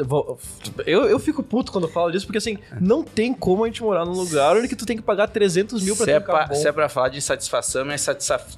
eu, 0.87 1.05
eu 1.05 1.19
fico 1.19 1.43
puto 1.43 1.73
quando 1.73 1.85
eu 1.85 1.91
falo 1.91 2.11
disso, 2.11 2.27
porque 2.27 2.39
assim, 2.39 2.59
não 2.79 3.03
tem 3.03 3.33
como 3.33 3.70
a 3.71 3.73
gente 3.73 3.83
morar 3.83 4.05
num 4.05 4.13
lugar 4.13 4.57
onde 4.57 4.69
que 4.69 4.77
tu 4.77 4.85
tem 4.85 4.97
que 4.97 5.03
pagar 5.03 5.29
300 5.29 5.83
mil 5.83 5.97
pra 5.97 6.05
se 6.05 6.11
ter 6.11 6.17
é 6.17 6.19
um 6.19 6.23
pra, 6.23 6.47
bom. 6.47 6.55
Se 6.55 6.69
é 6.69 6.73
pra 6.73 6.89
falar 6.89 7.09
de 7.09 7.19
insatisfação, 7.19 7.87
é 7.91 7.97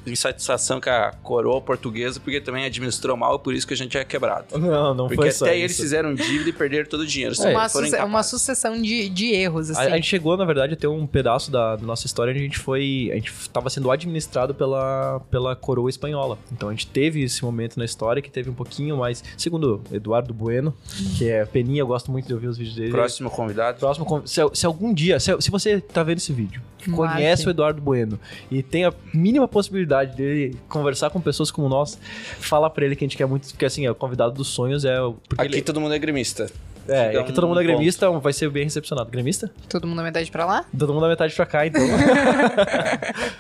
insatisfação 0.07 0.81
com 0.81 0.91
a 0.91 1.13
coroa 1.23 1.61
portuguesa, 1.61 2.19
porque 2.19 2.41
também 2.41 2.65
administrou 2.65 3.17
mal, 3.17 3.39
por 3.39 3.55
isso 3.55 3.67
que 3.67 3.75
a 3.75 3.77
gente 3.77 3.97
é 3.97 4.05
quebrado. 4.05 4.59
Não, 4.59 4.95
não 4.95 5.07
porque 5.07 5.17
foi 5.17 5.31
só 5.31 5.45
Porque 5.45 5.51
até 5.51 5.59
eles 5.59 5.77
fizeram 5.77 6.15
dívida 6.15 6.51
e 6.51 6.53
perderam 6.53 6.89
todo 6.89 7.01
o 7.01 7.07
dinheiro. 7.07 7.35
É, 7.43 7.51
uma, 7.51 7.69
suce 7.69 7.97
uma, 7.97 8.23
sucessão 8.23 8.81
de, 8.81 9.09
de 9.09 9.33
erros, 9.33 9.71
assim. 9.71 9.81
A, 9.81 9.85
a, 9.85 9.97
gente 9.97 10.07
chegou, 10.07 10.37
na 10.37 10.45
verdade, 10.45 10.75
a 10.75 10.77
ter 10.77 10.87
um 10.87 11.07
pedaço 11.07 11.51
da, 11.51 11.77
da, 11.77 11.85
nossa 11.85 12.07
história 12.07 12.33
onde 12.33 12.41
a 12.41 12.45
gente 12.45 12.59
foi... 12.59 13.11
A 13.13 13.15
gente 13.17 13.33
tava 13.51 13.69
sendo 13.71 13.91
administrado 13.91 14.55
pela, 14.55 15.21
pela 15.31 15.55
coroa 15.55 15.91
espanhola. 15.91 16.39
Então 16.51 16.69
a 16.69 16.73
gente 16.73 16.87
teve 16.87 17.23
esse 17.23 17.45
momento 17.45 17.79
na 17.79 17.85
história 17.85 18.23
que 18.23 18.31
teve 18.31 18.51
um 18.51 18.55
pouquinho 18.55 18.97
mais... 18.97 19.23
Segundo 19.37 19.83
Eduardo 19.93 20.33
Bueno, 20.33 20.75
que 21.19 21.29
é 21.29 21.45
Peninha, 21.45 21.81
eu 21.81 21.87
gosto 21.87 22.11
muito 22.11 22.27
de 22.27 22.35
ouvir 22.35 22.47
os 22.49 22.57
vídeos 22.57 22.77
dele. 22.77 22.91
Próximo 22.91 23.31
convidado. 23.31 23.79
Próximo 23.79 24.23
Se, 24.25 24.41
se 24.53 24.67
algum 24.67 24.93
dia... 24.93 25.02
Se, 25.21 25.41
se 25.41 25.51
você 25.51 25.81
tá 25.81 26.03
vendo 26.03 26.19
esse 26.19 26.33
vídeo, 26.33 26.63
conhece 26.95 27.47
o 27.47 27.51
Eduardo 27.51 27.81
Bueno 27.81 28.19
e 28.51 28.63
tem 28.63 28.85
a 28.85 28.93
mínima 29.13 29.47
possibilidade 29.49 30.17
dele 30.17 30.57
conversar 30.69 31.11
com 31.11 31.21
pessoas 31.21 31.51
como 31.51 31.69
nós, 31.69 31.99
fala 32.39 32.69
para 32.69 32.85
ele 32.85 32.97
que 32.97 33.05
a 33.05 33.07
gente 33.09 33.17
quer 33.17 33.27
muito, 33.27 33.49
porque 33.49 33.65
assim, 33.65 33.87
é 33.87 33.91
o 33.91 33.95
convidado 33.95 34.35
dos 34.35 34.49
sonhos 34.49 34.85
é 34.85 34.97
Aqui 35.39 35.55
ele... 35.55 35.63
todo 35.63 35.81
mundo 35.81 35.95
é 35.95 35.99
gremista. 35.99 36.51
É, 36.89 37.19
aqui 37.19 37.33
todo 37.33 37.47
mundo 37.47 37.61
é 37.61 37.65
gremista, 37.65 38.09
ponto. 38.09 38.21
vai 38.21 38.33
ser 38.33 38.51
bem 38.51 38.65
recepcionado. 38.65 39.11
Gremista? 39.11 39.51
Todo 39.69 39.87
mundo 39.87 40.01
é 40.01 40.05
metade 40.05 40.31
pra 40.31 40.45
lá? 40.45 40.65
Todo 40.77 40.93
mundo 40.93 41.07
é 41.07 41.09
metade 41.11 41.35
pra 41.35 41.47
cá, 41.47 41.67
então. 41.67 41.81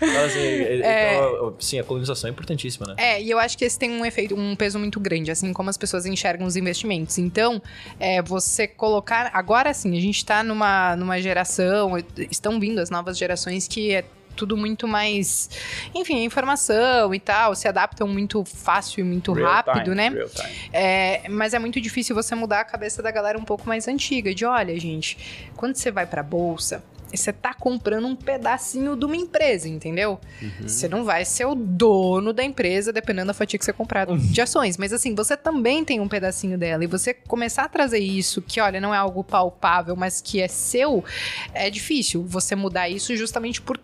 Mas, 0.00 0.16
assim, 0.26 0.38
é... 0.38 1.16
então, 1.16 1.54
sim, 1.58 1.78
a 1.78 1.84
colonização 1.84 2.28
é 2.28 2.30
importantíssima, 2.32 2.86
né? 2.86 2.94
É, 2.98 3.22
e 3.22 3.30
eu 3.30 3.38
acho 3.38 3.56
que 3.58 3.64
esse 3.64 3.78
tem 3.78 3.90
um 3.90 4.04
efeito, 4.04 4.34
um 4.34 4.54
peso 4.54 4.78
muito 4.78 5.00
grande, 5.00 5.30
assim 5.30 5.52
como 5.52 5.70
as 5.70 5.76
pessoas 5.76 6.06
enxergam 6.06 6.46
os 6.46 6.56
investimentos. 6.56 7.18
Então, 7.18 7.60
é, 7.98 8.22
você 8.22 8.66
colocar. 8.66 9.30
Agora 9.32 9.72
sim, 9.74 9.96
a 9.96 10.00
gente 10.00 10.24
tá 10.24 10.42
numa, 10.42 10.96
numa 10.96 11.20
geração, 11.20 11.92
estão 12.30 12.60
vindo 12.60 12.78
as 12.80 12.90
novas 12.90 13.18
gerações 13.18 13.66
que 13.66 13.92
é 13.92 14.04
tudo 14.32 14.56
muito 14.56 14.88
mais. 14.88 15.50
Enfim, 15.94 16.24
informação 16.24 17.14
e 17.14 17.20
tal, 17.20 17.54
se 17.54 17.68
adaptam 17.68 18.06
muito 18.08 18.44
fácil 18.44 19.00
e 19.00 19.04
muito 19.04 19.32
real 19.32 19.52
rápido, 19.52 19.94
time, 19.94 19.94
né? 19.94 20.26
É, 20.72 21.28
mas 21.28 21.54
é 21.54 21.58
muito 21.58 21.80
difícil 21.80 22.14
você 22.14 22.34
mudar 22.34 22.60
a 22.60 22.64
cabeça 22.64 23.02
da 23.02 23.10
galera 23.10 23.38
um 23.38 23.44
pouco 23.44 23.66
mais 23.68 23.88
antiga. 23.88 24.34
De 24.34 24.44
olha, 24.44 24.78
gente, 24.78 25.50
quando 25.56 25.76
você 25.76 25.90
vai 25.90 26.06
pra 26.06 26.22
bolsa, 26.22 26.82
você 27.16 27.32
tá 27.32 27.52
comprando 27.52 28.06
um 28.06 28.16
pedacinho 28.16 28.96
de 28.96 29.04
uma 29.04 29.16
empresa, 29.16 29.68
entendeu? 29.68 30.18
Uhum. 30.40 30.68
Você 30.68 30.88
não 30.88 31.04
vai 31.04 31.24
ser 31.24 31.44
o 31.44 31.54
dono 31.54 32.32
da 32.32 32.42
empresa, 32.42 32.92
dependendo 32.92 33.28
da 33.28 33.34
fatia 33.34 33.58
que 33.58 33.64
você 33.64 33.72
comprar 33.72 34.06
de 34.06 34.40
ações. 34.40 34.76
Mas 34.76 34.92
assim, 34.92 35.14
você 35.14 35.36
também 35.36 35.84
tem 35.84 36.00
um 36.00 36.08
pedacinho 36.08 36.56
dela. 36.56 36.84
E 36.84 36.86
você 36.86 37.12
começar 37.12 37.64
a 37.64 37.68
trazer 37.68 37.98
isso, 37.98 38.40
que 38.40 38.60
olha, 38.60 38.80
não 38.80 38.94
é 38.94 38.96
algo 38.96 39.22
palpável, 39.22 39.94
mas 39.94 40.20
que 40.20 40.40
é 40.40 40.48
seu, 40.48 41.04
é 41.52 41.68
difícil 41.68 42.24
você 42.24 42.54
mudar 42.54 42.88
isso 42.88 43.14
justamente 43.16 43.60
por 43.60 43.78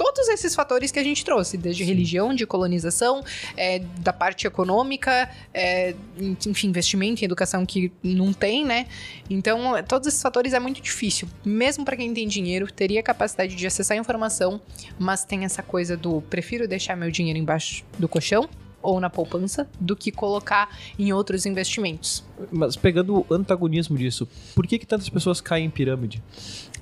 todos 0.00 0.30
esses 0.30 0.54
fatores 0.54 0.90
que 0.90 0.98
a 0.98 1.04
gente 1.04 1.22
trouxe, 1.22 1.58
desde 1.58 1.84
Sim. 1.84 1.90
religião, 1.90 2.34
de 2.34 2.46
colonização, 2.46 3.22
é, 3.54 3.80
da 3.98 4.14
parte 4.14 4.46
econômica, 4.46 5.30
é, 5.52 5.94
enfim, 6.18 6.68
investimento 6.68 7.20
em 7.20 7.26
educação 7.26 7.66
que 7.66 7.92
não 8.02 8.32
tem, 8.32 8.64
né? 8.64 8.86
Então, 9.28 9.74
todos 9.86 10.08
esses 10.08 10.22
fatores 10.22 10.54
é 10.54 10.58
muito 10.58 10.80
difícil. 10.80 11.28
Mesmo 11.44 11.84
para 11.84 11.98
quem 11.98 12.14
tem 12.14 12.26
dinheiro, 12.26 12.72
teria 12.72 13.02
capacidade 13.02 13.54
de 13.54 13.66
acessar 13.66 13.94
a 13.94 14.00
informação, 14.00 14.58
mas 14.98 15.22
tem 15.22 15.44
essa 15.44 15.62
coisa 15.62 15.98
do 15.98 16.22
prefiro 16.22 16.66
deixar 16.66 16.96
meu 16.96 17.10
dinheiro 17.10 17.38
embaixo 17.38 17.84
do 17.98 18.08
colchão 18.08 18.48
ou 18.82 18.98
na 19.00 19.10
poupança 19.10 19.68
do 19.78 19.94
que 19.94 20.10
colocar 20.10 20.74
em 20.98 21.12
outros 21.12 21.44
investimentos. 21.46 22.24
Mas 22.50 22.76
pegando 22.76 23.18
o 23.18 23.34
antagonismo 23.34 23.98
disso, 23.98 24.26
por 24.54 24.66
que, 24.66 24.78
que 24.78 24.86
tantas 24.86 25.08
pessoas 25.08 25.40
caem 25.40 25.66
em 25.66 25.70
pirâmide? 25.70 26.22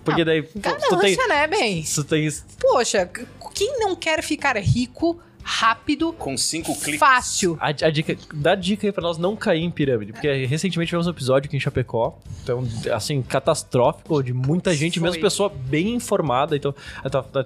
Porque 0.09 0.25
daí. 0.25 0.49
Ganância, 0.55 0.89
tu 0.89 0.99
tem, 0.99 1.17
né, 1.29 1.47
bem? 1.47 1.83
Tu 1.83 2.05
tem... 2.05 2.29
Poxa, 2.61 3.11
quem 3.55 3.79
não 3.79 3.95
quer 3.95 4.23
ficar 4.23 4.57
rico 4.57 5.21
rápido. 5.49 6.13
Com 6.13 6.37
cinco 6.37 6.79
cliques. 6.79 7.01
Fácil. 7.01 7.57
A, 7.59 7.69
a, 7.69 7.91
dica, 7.91 8.17
dá 8.35 8.55
dica 8.55 8.87
aí 8.87 8.93
pra 8.93 9.03
nós 9.03 9.17
não 9.17 9.35
cair 9.35 9.63
em 9.63 9.71
pirâmide. 9.71 10.13
Porque 10.13 10.45
recentemente 10.45 10.91
tivemos 10.91 11.07
um 11.07 11.11
episódio 11.11 11.49
aqui 11.49 11.57
em 11.57 11.61
Chapecó. 11.61 12.19
Então, 12.43 12.63
assim, 12.93 13.23
catastrófico, 13.23 14.23
de 14.23 14.35
muita 14.35 14.75
gente, 14.75 15.01
Foi. 15.01 15.09
mesmo 15.09 15.23
pessoa 15.23 15.49
bem 15.49 15.95
informada. 15.95 16.55
Então, 16.55 16.75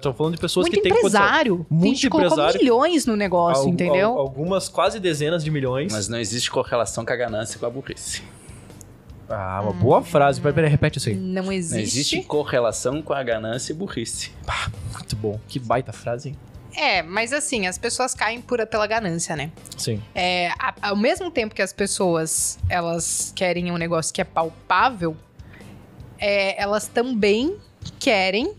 tô 0.01 0.13
falando 0.13 0.35
de 0.35 0.41
pessoas 0.41 0.65
muito 0.65 0.75
que 0.75 0.81
têm 0.81 0.91
empresário. 0.91 1.65
Muito 1.69 2.01
Tem 2.01 2.07
empresário. 2.07 2.59
milhões 2.59 3.05
no 3.05 3.15
negócio, 3.15 3.69
entendeu? 3.69 4.17
algumas 4.17 4.67
quase 4.67 4.99
dezenas 4.99 5.43
de 5.43 5.49
milhões. 5.49 5.91
Mas 5.91 6.07
não 6.09 6.19
existe 6.19 6.51
correlação 6.51 7.05
com 7.05 7.13
a 7.13 7.15
ganância 7.15 7.55
e 7.55 7.59
com 7.59 7.65
a 7.65 7.69
burrice. 7.69 8.21
Ah, 9.33 9.61
uma 9.61 9.71
hum, 9.71 9.79
boa 9.79 10.03
frase. 10.03 10.39
Peraí, 10.39 10.53
peraí, 10.53 10.69
repete 10.69 10.99
isso 10.99 11.09
aí. 11.09 11.15
Não 11.15 11.51
existe. 11.51 11.75
Não 11.75 11.81
existe 11.81 12.21
correlação 12.23 13.01
com 13.01 13.13
a 13.13 13.23
ganância 13.23 13.73
e 13.73 13.75
burrice. 13.75 14.31
Pá, 14.45 14.71
muito 14.93 15.15
bom. 15.15 15.39
Que 15.47 15.59
baita 15.59 15.91
frase, 15.91 16.29
hein? 16.29 16.37
É, 16.75 17.03
mas 17.03 17.31
assim, 17.33 17.67
as 17.67 17.77
pessoas 17.77 18.15
caem 18.15 18.41
por, 18.41 18.65
pela 18.65 18.87
ganância, 18.87 19.35
né? 19.35 19.51
Sim. 19.77 20.01
É, 20.13 20.49
a, 20.59 20.73
ao 20.89 20.95
mesmo 20.95 21.29
tempo 21.29 21.53
que 21.53 21.61
as 21.61 21.71
pessoas, 21.71 22.57
elas 22.67 23.31
querem 23.35 23.71
um 23.71 23.77
negócio 23.77 24.13
que 24.13 24.21
é 24.21 24.23
palpável, 24.23 25.15
é, 26.17 26.61
elas 26.61 26.87
também 26.87 27.57
querem 27.99 28.55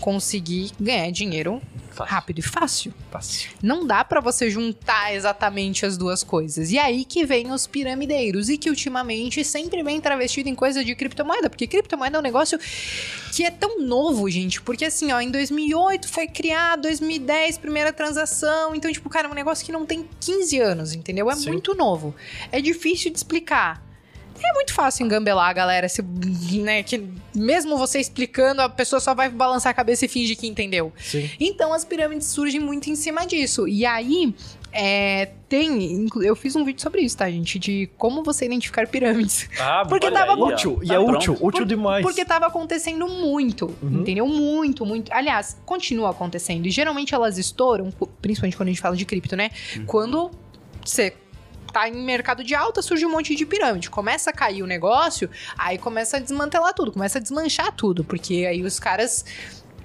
conseguir 0.00 0.70
ganhar 0.80 1.10
dinheiro 1.10 1.60
Fácil. 1.90 2.14
rápido 2.14 2.38
e 2.38 2.42
fácil. 2.42 2.94
Fácil. 3.10 3.50
Não 3.62 3.86
dá 3.86 4.04
para 4.04 4.20
você 4.20 4.50
juntar 4.50 5.14
exatamente 5.14 5.84
as 5.84 5.96
duas 5.96 6.22
coisas. 6.22 6.70
E 6.70 6.78
aí 6.78 7.04
que 7.04 7.24
vem 7.24 7.50
os 7.50 7.66
piramideiros 7.66 8.48
e 8.48 8.56
que 8.56 8.70
ultimamente 8.70 9.44
sempre 9.44 9.82
vem 9.82 10.00
travestido 10.00 10.48
em 10.48 10.54
coisa 10.54 10.84
de 10.84 10.94
criptomoeda, 10.94 11.50
porque 11.50 11.66
criptomoeda 11.66 12.16
é 12.16 12.20
um 12.20 12.22
negócio 12.22 12.58
que 13.32 13.44
é 13.44 13.50
tão 13.50 13.80
novo, 13.80 14.28
gente, 14.30 14.60
porque 14.62 14.84
assim, 14.84 15.12
ó, 15.12 15.20
em 15.20 15.30
2008 15.30 16.08
foi 16.08 16.26
criado, 16.26 16.82
2010 16.82 17.58
primeira 17.58 17.92
transação, 17.92 18.74
então 18.74 18.92
tipo, 18.92 19.08
cara, 19.08 19.28
é 19.28 19.30
um 19.30 19.34
negócio 19.34 19.64
que 19.64 19.72
não 19.72 19.84
tem 19.84 20.08
15 20.20 20.58
anos, 20.60 20.92
entendeu? 20.94 21.30
É 21.30 21.34
Sim. 21.36 21.50
muito 21.50 21.74
novo. 21.74 22.14
É 22.52 22.60
difícil 22.60 23.10
de 23.10 23.18
explicar. 23.18 23.87
É 24.42 24.52
muito 24.54 24.72
fácil 24.72 25.04
engambelar 25.04 25.48
a 25.48 25.52
galera, 25.52 25.88
se, 25.88 26.02
né, 26.60 26.82
que 26.82 27.04
mesmo 27.34 27.76
você 27.76 27.98
explicando, 27.98 28.62
a 28.62 28.68
pessoa 28.68 29.00
só 29.00 29.14
vai 29.14 29.28
balançar 29.28 29.70
a 29.70 29.74
cabeça 29.74 30.04
e 30.04 30.08
finge 30.08 30.34
que 30.36 30.46
entendeu. 30.46 30.92
Sim. 30.98 31.30
Então 31.38 31.72
as 31.72 31.84
pirâmides 31.84 32.26
surgem 32.28 32.60
muito 32.60 32.88
em 32.90 32.96
cima 32.96 33.26
disso. 33.26 33.66
E 33.66 33.84
aí, 33.84 34.34
é, 34.72 35.30
tem. 35.48 36.06
Eu 36.22 36.36
fiz 36.36 36.54
um 36.54 36.64
vídeo 36.64 36.80
sobre 36.82 37.00
isso, 37.00 37.16
tá, 37.16 37.28
gente? 37.30 37.58
De 37.58 37.88
como 37.96 38.22
você 38.22 38.44
identificar 38.44 38.86
pirâmides. 38.86 39.48
Ah, 39.58 39.84
porque 39.88 40.10
tava 40.10 40.34
aí, 40.34 40.40
útil. 40.40 40.80
E 40.82 40.92
é 40.92 40.98
útil, 40.98 41.36
útil 41.40 41.64
demais. 41.64 42.02
Porque 42.02 42.24
tava 42.24 42.46
acontecendo 42.46 43.08
muito. 43.08 43.74
Uhum. 43.82 44.00
Entendeu? 44.00 44.26
Muito, 44.26 44.84
muito. 44.84 45.12
Aliás, 45.12 45.56
continua 45.64 46.10
acontecendo. 46.10 46.66
E 46.66 46.70
geralmente 46.70 47.14
elas 47.14 47.38
estouram, 47.38 47.92
principalmente 48.20 48.56
quando 48.56 48.68
a 48.68 48.72
gente 48.72 48.80
fala 48.80 48.96
de 48.96 49.04
cripto, 49.04 49.36
né? 49.36 49.50
Uhum. 49.76 49.86
Quando 49.86 50.30
você 50.84 51.14
tá 51.72 51.88
em 51.88 52.04
mercado 52.04 52.42
de 52.42 52.54
alta, 52.54 52.82
surge 52.82 53.04
um 53.04 53.10
monte 53.10 53.34
de 53.34 53.46
pirâmide. 53.46 53.90
Começa 53.90 54.30
a 54.30 54.32
cair 54.32 54.62
o 54.62 54.66
negócio, 54.66 55.30
aí 55.56 55.78
começa 55.78 56.16
a 56.16 56.20
desmantelar 56.20 56.74
tudo, 56.74 56.92
começa 56.92 57.18
a 57.18 57.20
desmanchar 57.20 57.72
tudo, 57.72 58.04
porque 58.04 58.46
aí 58.46 58.62
os 58.62 58.78
caras 58.78 59.24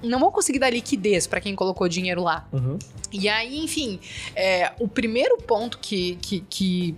não 0.02 0.18
vão 0.18 0.30
conseguir 0.30 0.58
dar 0.58 0.70
liquidez 0.70 1.26
para 1.26 1.40
quem 1.40 1.54
colocou 1.54 1.88
dinheiro 1.88 2.22
lá. 2.22 2.46
Uhum. 2.52 2.78
E 3.12 3.28
aí, 3.28 3.58
enfim, 3.58 3.98
é, 4.34 4.72
o 4.78 4.88
primeiro 4.88 5.38
ponto 5.38 5.78
que, 5.78 6.16
que, 6.16 6.40
que 6.48 6.96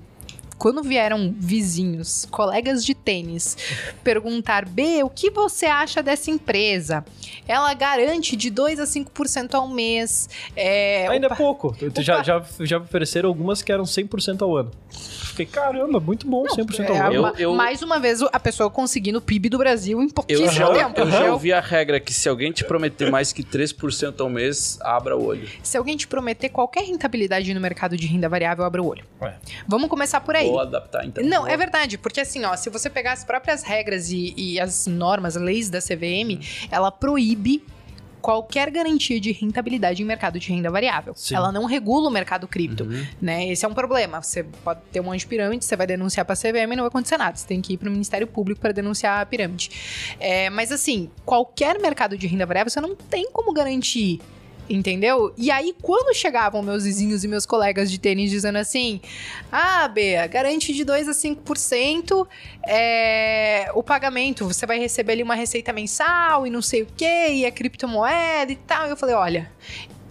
quando 0.59 0.83
vieram 0.83 1.35
vizinhos, 1.39 2.27
colegas 2.31 2.85
de 2.85 2.95
tênis, 2.95 3.57
perguntar: 4.03 4.67
B, 4.67 5.03
o 5.03 5.11
que 5.11 5.31
você 5.31 5.67
acha 5.67 6.03
dessa 6.03 6.31
empresa? 6.31 7.05
Ela 7.47 7.73
garante 7.75 8.37
de 8.37 8.51
2 8.51 8.81
a 8.81 8.85
5% 8.85 9.55
ao 9.55 9.69
mês. 9.69 10.29
É, 10.57 11.07
Ainda 11.09 11.27
opa, 11.27 11.35
é 11.35 11.39
pouco. 11.39 11.77
Já, 12.01 12.23
já, 12.23 12.43
já 12.61 12.79
ofereceram 12.79 13.29
algumas 13.29 13.63
que 13.63 13.71
eram 13.71 13.85
100% 13.85 14.43
ao 14.43 14.57
ano. 14.57 14.71
Fiquei, 14.91 15.47
caramba, 15.47 16.01
muito 16.01 16.27
bom, 16.27 16.45
100% 16.45 16.89
ao 16.89 16.97
é, 16.97 16.99
ano. 17.01 17.15
Eu- 17.15 17.35
eu- 17.37 17.55
Mais 17.55 17.83
uma 17.83 17.99
vez, 18.01 18.23
a 18.23 18.41
pessoa 18.41 18.71
conseguindo 18.71 19.19
o 19.19 19.21
PIB 19.21 19.51
do 19.51 19.59
Brasil 19.59 20.01
em 20.01 20.07
Eu 20.07 20.11
pouquíssimo 20.13 20.51
já, 20.51 20.73
tempo. 20.73 21.01
eu 21.01 21.11
já 21.11 21.33
ouvi 21.33 21.53
a 21.53 21.61
regra 21.61 22.01
que 22.01 22.13
se 22.15 22.29
alguém 22.29 22.51
te 22.53 22.65
prometer 22.65 23.11
mais 23.11 23.33
que 23.33 23.43
3% 23.43 24.21
ao 24.23 24.31
mês, 24.31 24.79
abra 24.81 25.17
o 25.17 25.25
olho. 25.25 25.47
Se 25.63 25.77
alguém 25.77 25.97
te 25.97 26.09
prometer 26.09 26.49
qualquer 26.49 26.85
rentabilidade 26.85 27.53
no 27.53 27.61
mercado 27.61 27.97
de 27.97 28.07
renda 28.07 28.29
variável, 28.29 28.65
abre 28.65 28.81
o 28.81 28.87
olho. 28.87 29.05
É. 29.21 29.35
Vamos 29.69 29.89
começar 29.91 30.21
por 30.21 30.35
aí. 30.35 30.46
Vou 30.49 30.61
adaptar 30.61 31.05
então. 31.07 31.25
Não, 31.25 31.43
Vou- 31.43 31.51
é 31.51 31.57
verdade, 31.57 31.99
porque 31.99 32.21
assim, 32.21 32.45
ó, 32.45 32.55
se 32.57 32.69
você 32.71 32.89
pegar 32.91 33.13
as 33.13 33.25
próprias 33.25 33.63
regras 33.63 34.11
e, 34.11 34.35
e 34.37 34.61
as 34.61 34.87
normas, 34.87 35.37
leis 35.37 35.69
da 35.71 35.81
CVM, 35.81 36.41
ela 36.71 36.91
proíbe 36.91 37.63
qualquer 38.21 38.71
garantia 38.71 39.21
de 39.21 39.31
rentabilidade 39.31 40.03
em 40.03 40.05
mercado 40.05 40.37
de 40.41 40.49
renda 40.49 40.69
variável. 40.69 41.15
Sim. 41.15 41.37
Ela 41.37 41.53
não 41.53 41.65
regula 41.65 42.09
o 42.09 42.11
mercado 42.11 42.49
cripto, 42.49 42.83
Uhum. 42.83 43.07
né? 43.23 43.47
Esse 43.49 43.65
é 43.65 43.69
um 43.69 43.75
problema. 43.75 44.21
Você 44.21 44.43
pode 44.65 44.81
ter 44.91 44.99
um 44.99 45.05
monte 45.05 45.21
de 45.21 45.27
pirâmide, 45.29 45.65
você 45.65 45.77
vai 45.77 45.87
denunciar 45.87 46.25
para 46.27 46.33
a 46.33 46.37
CVM 46.37 46.73
e 46.73 46.77
não 46.77 46.83
vai 46.83 46.89
acontecer 46.89 47.17
nada. 47.17 47.37
Você 47.37 47.47
tem 47.47 47.61
que 47.63 47.75
ir 47.75 47.77
para 47.77 47.89
o 47.89 47.93
Ministério 47.93 48.27
Público 48.27 48.61
para 48.61 48.73
denunciar 48.73 49.21
a 49.23 49.27
pirâmide. 49.27 49.71
É, 50.19 50.51
mas 50.51 50.73
assim, 50.73 51.09
qualquer 51.25 51.79
mercado 51.81 52.19
de 52.19 52.27
renda 52.27 52.45
variável, 52.45 52.69
você 52.71 52.81
não 52.81 52.97
tem 52.97 53.31
como 53.31 53.53
garantir 53.53 54.21
Entendeu? 54.69 55.33
E 55.37 55.51
aí, 55.51 55.75
quando 55.81 56.15
chegavam 56.15 56.61
meus 56.61 56.85
vizinhos 56.85 57.23
e 57.23 57.29
meus 57.29 57.47
colegas 57.47 57.91
de 57.91 58.01
tênis 58.01 58.31
dizendo 58.31 58.59
assim: 58.59 59.01
Ah, 59.51 59.87
Bea, 59.87 60.27
garante 60.27 60.73
de 60.73 60.85
2 60.85 61.09
a 61.09 61.13
5% 61.13 62.27
é, 62.67 63.71
o 63.75 63.83
pagamento, 63.83 64.45
você 64.45 64.67
vai 64.67 64.79
receber 64.79 65.13
ali 65.13 65.23
uma 65.23 65.37
receita 65.37 65.73
mensal 65.73 66.47
e 66.47 66.51
não 66.51 66.61
sei 66.61 66.83
o 66.83 66.89
que, 66.97 67.29
e 67.29 67.47
a 67.47 67.53
criptomoeda 67.53 68.51
e 68.51 68.57
tal. 68.57 68.89
Eu 68.89 68.97
falei: 68.97 69.15
Olha, 69.15 69.51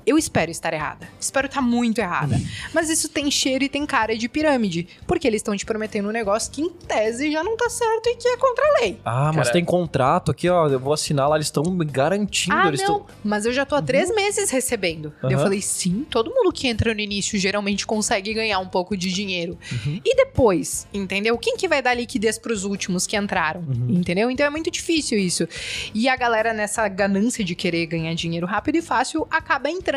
eu 0.05 0.17
espero 0.17 0.51
estar 0.51 0.73
errada. 0.73 1.07
Espero 1.19 1.47
estar 1.47 1.61
muito 1.61 1.99
errada. 1.99 2.39
Mas 2.73 2.89
isso 2.89 3.09
tem 3.09 3.29
cheiro 3.31 3.63
e 3.63 3.69
tem 3.69 3.85
cara 3.85 4.17
de 4.17 4.27
pirâmide. 4.29 4.87
Porque 5.07 5.27
eles 5.27 5.39
estão 5.39 5.55
te 5.55 5.65
prometendo 5.65 6.07
um 6.09 6.11
negócio 6.11 6.51
que, 6.51 6.61
em 6.61 6.69
tese, 6.69 7.31
já 7.31 7.43
não 7.43 7.55
tá 7.57 7.69
certo 7.69 8.07
e 8.07 8.15
que 8.15 8.27
é 8.27 8.37
contra 8.37 8.63
a 8.65 8.81
lei. 8.81 8.99
Ah, 9.05 9.25
mas 9.33 9.47
Cara- 9.47 9.51
tem 9.53 9.65
contrato 9.65 10.31
aqui, 10.31 10.47
ó. 10.49 10.67
Eu 10.67 10.79
vou 10.79 10.93
assinar 10.93 11.27
lá, 11.29 11.35
eles 11.37 11.47
estão 11.47 11.63
garantindo. 11.77 12.55
Ah, 12.55 12.67
eles 12.67 12.81
não, 12.81 12.99
tão- 12.99 13.05
mas 13.23 13.45
eu 13.45 13.53
já 13.53 13.65
tô 13.65 13.75
há 13.75 13.81
três 13.81 14.13
meses 14.13 14.49
recebendo. 14.49 15.13
Daí 15.21 15.31
Eu 15.33 15.37
Aham. 15.37 15.45
falei, 15.45 15.61
sim, 15.61 16.05
todo 16.09 16.29
mundo 16.33 16.51
que 16.51 16.67
entra 16.67 16.93
no 16.93 16.99
início 16.99 17.37
geralmente 17.39 17.85
consegue 17.87 18.33
ganhar 18.33 18.59
um 18.59 18.67
pouco 18.67 18.95
de 18.95 19.11
dinheiro. 19.11 19.57
Uhum. 19.71 20.01
E 20.05 20.15
depois, 20.15 20.87
entendeu? 20.93 21.37
Quem 21.37 21.57
que 21.57 21.67
vai 21.67 21.81
dar 21.81 21.93
liquidez 21.93 22.37
pros 22.37 22.63
últimos 22.63 23.07
que 23.07 23.17
entraram? 23.17 23.61
Uhum. 23.61 23.87
Entendeu? 23.97 24.29
Então 24.29 24.45
é 24.45 24.49
muito 24.49 24.69
difícil 24.69 25.17
isso. 25.17 25.47
E 25.93 26.07
a 26.09 26.15
galera, 26.15 26.53
nessa 26.53 26.87
ganância 26.87 27.43
de 27.43 27.55
querer 27.55 27.85
ganhar 27.87 28.13
dinheiro 28.13 28.45
rápido 28.45 28.75
e 28.77 28.81
fácil, 28.81 29.25
acaba 29.31 29.69
entrando. 29.69 29.94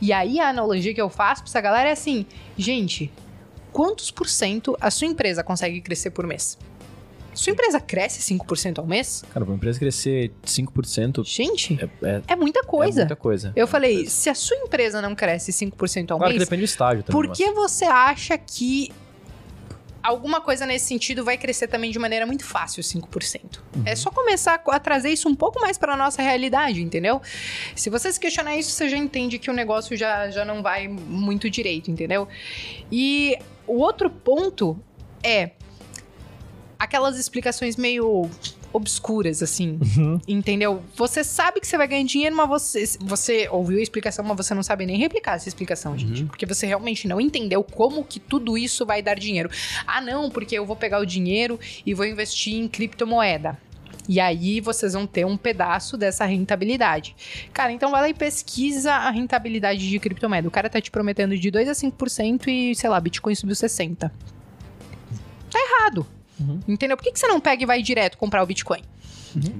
E 0.00 0.12
aí 0.12 0.38
a 0.40 0.48
analogia 0.48 0.92
que 0.94 1.00
eu 1.00 1.08
faço 1.08 1.42
pra 1.42 1.50
essa 1.50 1.60
galera 1.60 1.88
é 1.88 1.92
assim: 1.92 2.24
gente, 2.56 3.10
quantos 3.72 4.10
por 4.10 4.28
cento 4.28 4.76
a 4.80 4.90
sua 4.90 5.06
empresa 5.06 5.42
consegue 5.44 5.80
crescer 5.80 6.10
por 6.10 6.26
mês? 6.26 6.56
Sua 7.32 7.52
empresa 7.52 7.78
cresce 7.80 8.34
5% 8.34 8.80
ao 8.80 8.86
mês? 8.86 9.22
Cara, 9.32 9.44
pra 9.46 9.52
uma 9.52 9.56
empresa 9.56 9.78
crescer 9.78 10.32
5% 10.44 11.24
Gente, 11.24 11.78
é, 12.02 12.06
é, 12.08 12.22
é 12.28 12.36
muita 12.36 12.64
coisa. 12.64 13.02
é 13.02 13.04
muita 13.04 13.14
coisa. 13.16 13.52
Eu 13.54 13.68
falei, 13.68 14.06
se 14.06 14.28
a 14.28 14.34
sua 14.34 14.56
empresa 14.56 15.00
não 15.00 15.14
cresce 15.14 15.52
5% 15.52 16.10
ao 16.10 16.18
Claro 16.18 16.32
que 16.32 16.38
mês, 16.38 16.48
depende 16.48 16.62
do 16.62 16.64
estágio 16.64 17.04
também. 17.04 17.12
por 17.22 17.28
mas- 17.28 17.38
que 17.38 17.50
você 17.52 17.84
acha 17.84 18.36
que 18.36 18.90
alguma 20.02 20.40
coisa 20.40 20.66
nesse 20.66 20.86
sentido 20.86 21.24
vai 21.24 21.36
crescer 21.36 21.68
também 21.68 21.90
de 21.90 21.98
maneira 21.98 22.26
muito 22.26 22.44
fácil, 22.44 22.82
5%? 22.82 23.60
Uhum. 23.76 23.82
É 23.84 23.94
só 23.94 24.10
começar 24.10 24.62
a 24.66 24.80
trazer 24.80 25.10
isso 25.10 25.28
um 25.28 25.34
pouco 25.34 25.60
mais 25.60 25.76
para 25.78 25.96
nossa 25.96 26.22
realidade, 26.22 26.82
entendeu? 26.82 27.20
Se 27.74 27.90
você 27.90 28.12
se 28.12 28.18
questionar 28.18 28.56
isso, 28.56 28.70
você 28.70 28.88
já 28.88 28.96
entende 28.96 29.38
que 29.38 29.50
o 29.50 29.52
negócio 29.52 29.96
já, 29.96 30.30
já 30.30 30.44
não 30.44 30.62
vai 30.62 30.88
muito 30.88 31.48
direito, 31.50 31.90
entendeu? 31.90 32.26
E 32.90 33.36
o 33.66 33.78
outro 33.78 34.10
ponto 34.10 34.78
é 35.22 35.52
aquelas 36.78 37.18
explicações 37.18 37.76
meio 37.76 38.28
obscuras, 38.72 39.42
assim. 39.42 39.78
Uhum. 39.96 40.20
Entendeu? 40.26 40.82
Você 40.96 41.24
sabe 41.24 41.60
que 41.60 41.66
você 41.66 41.76
vai 41.76 41.88
ganhar 41.88 42.04
dinheiro, 42.04 42.36
mas 42.36 42.48
você, 42.48 42.84
você 43.00 43.48
ouviu 43.50 43.78
a 43.78 43.82
explicação, 43.82 44.24
mas 44.24 44.36
você 44.36 44.54
não 44.54 44.62
sabe 44.62 44.86
nem 44.86 44.96
replicar 44.96 45.36
essa 45.36 45.48
explicação, 45.48 45.96
gente. 45.96 46.24
Porque 46.24 46.46
você 46.46 46.66
realmente 46.66 47.06
não 47.08 47.20
entendeu 47.20 47.62
como 47.62 48.04
que 48.04 48.20
tudo 48.20 48.56
isso 48.56 48.86
vai 48.86 49.02
dar 49.02 49.18
dinheiro. 49.18 49.50
Ah, 49.86 50.00
não, 50.00 50.30
porque 50.30 50.56
eu 50.56 50.64
vou 50.64 50.76
pegar 50.76 51.00
o 51.00 51.06
dinheiro 51.06 51.58
e 51.84 51.94
vou 51.94 52.06
investir 52.06 52.54
em 52.54 52.68
criptomoeda. 52.68 53.58
E 54.08 54.18
aí 54.18 54.60
vocês 54.60 54.94
vão 54.94 55.06
ter 55.06 55.24
um 55.24 55.36
pedaço 55.36 55.96
dessa 55.96 56.24
rentabilidade. 56.24 57.14
Cara, 57.52 57.70
então 57.70 57.90
vai 57.90 58.00
lá 58.00 58.08
e 58.08 58.14
pesquisa 58.14 58.92
a 58.92 59.10
rentabilidade 59.10 59.88
de 59.88 59.98
criptomoeda. 59.98 60.48
O 60.48 60.50
cara 60.50 60.68
tá 60.68 60.80
te 60.80 60.90
prometendo 60.90 61.38
de 61.38 61.50
2 61.50 61.68
a 61.68 61.72
5% 61.72 62.48
e, 62.48 62.74
sei 62.74 62.90
lá, 62.90 63.00
Bitcoin 63.00 63.34
subiu 63.34 63.54
60. 63.54 64.12
Tá 65.50 65.58
errado. 65.58 66.06
Uhum. 66.40 66.60
Entendeu? 66.66 66.96
Por 66.96 67.04
que, 67.04 67.12
que 67.12 67.18
você 67.20 67.26
não 67.28 67.38
pega 67.40 67.62
e 67.62 67.66
vai 67.66 67.82
direto 67.82 68.16
comprar 68.18 68.42
o 68.42 68.46
Bitcoin? 68.46 68.80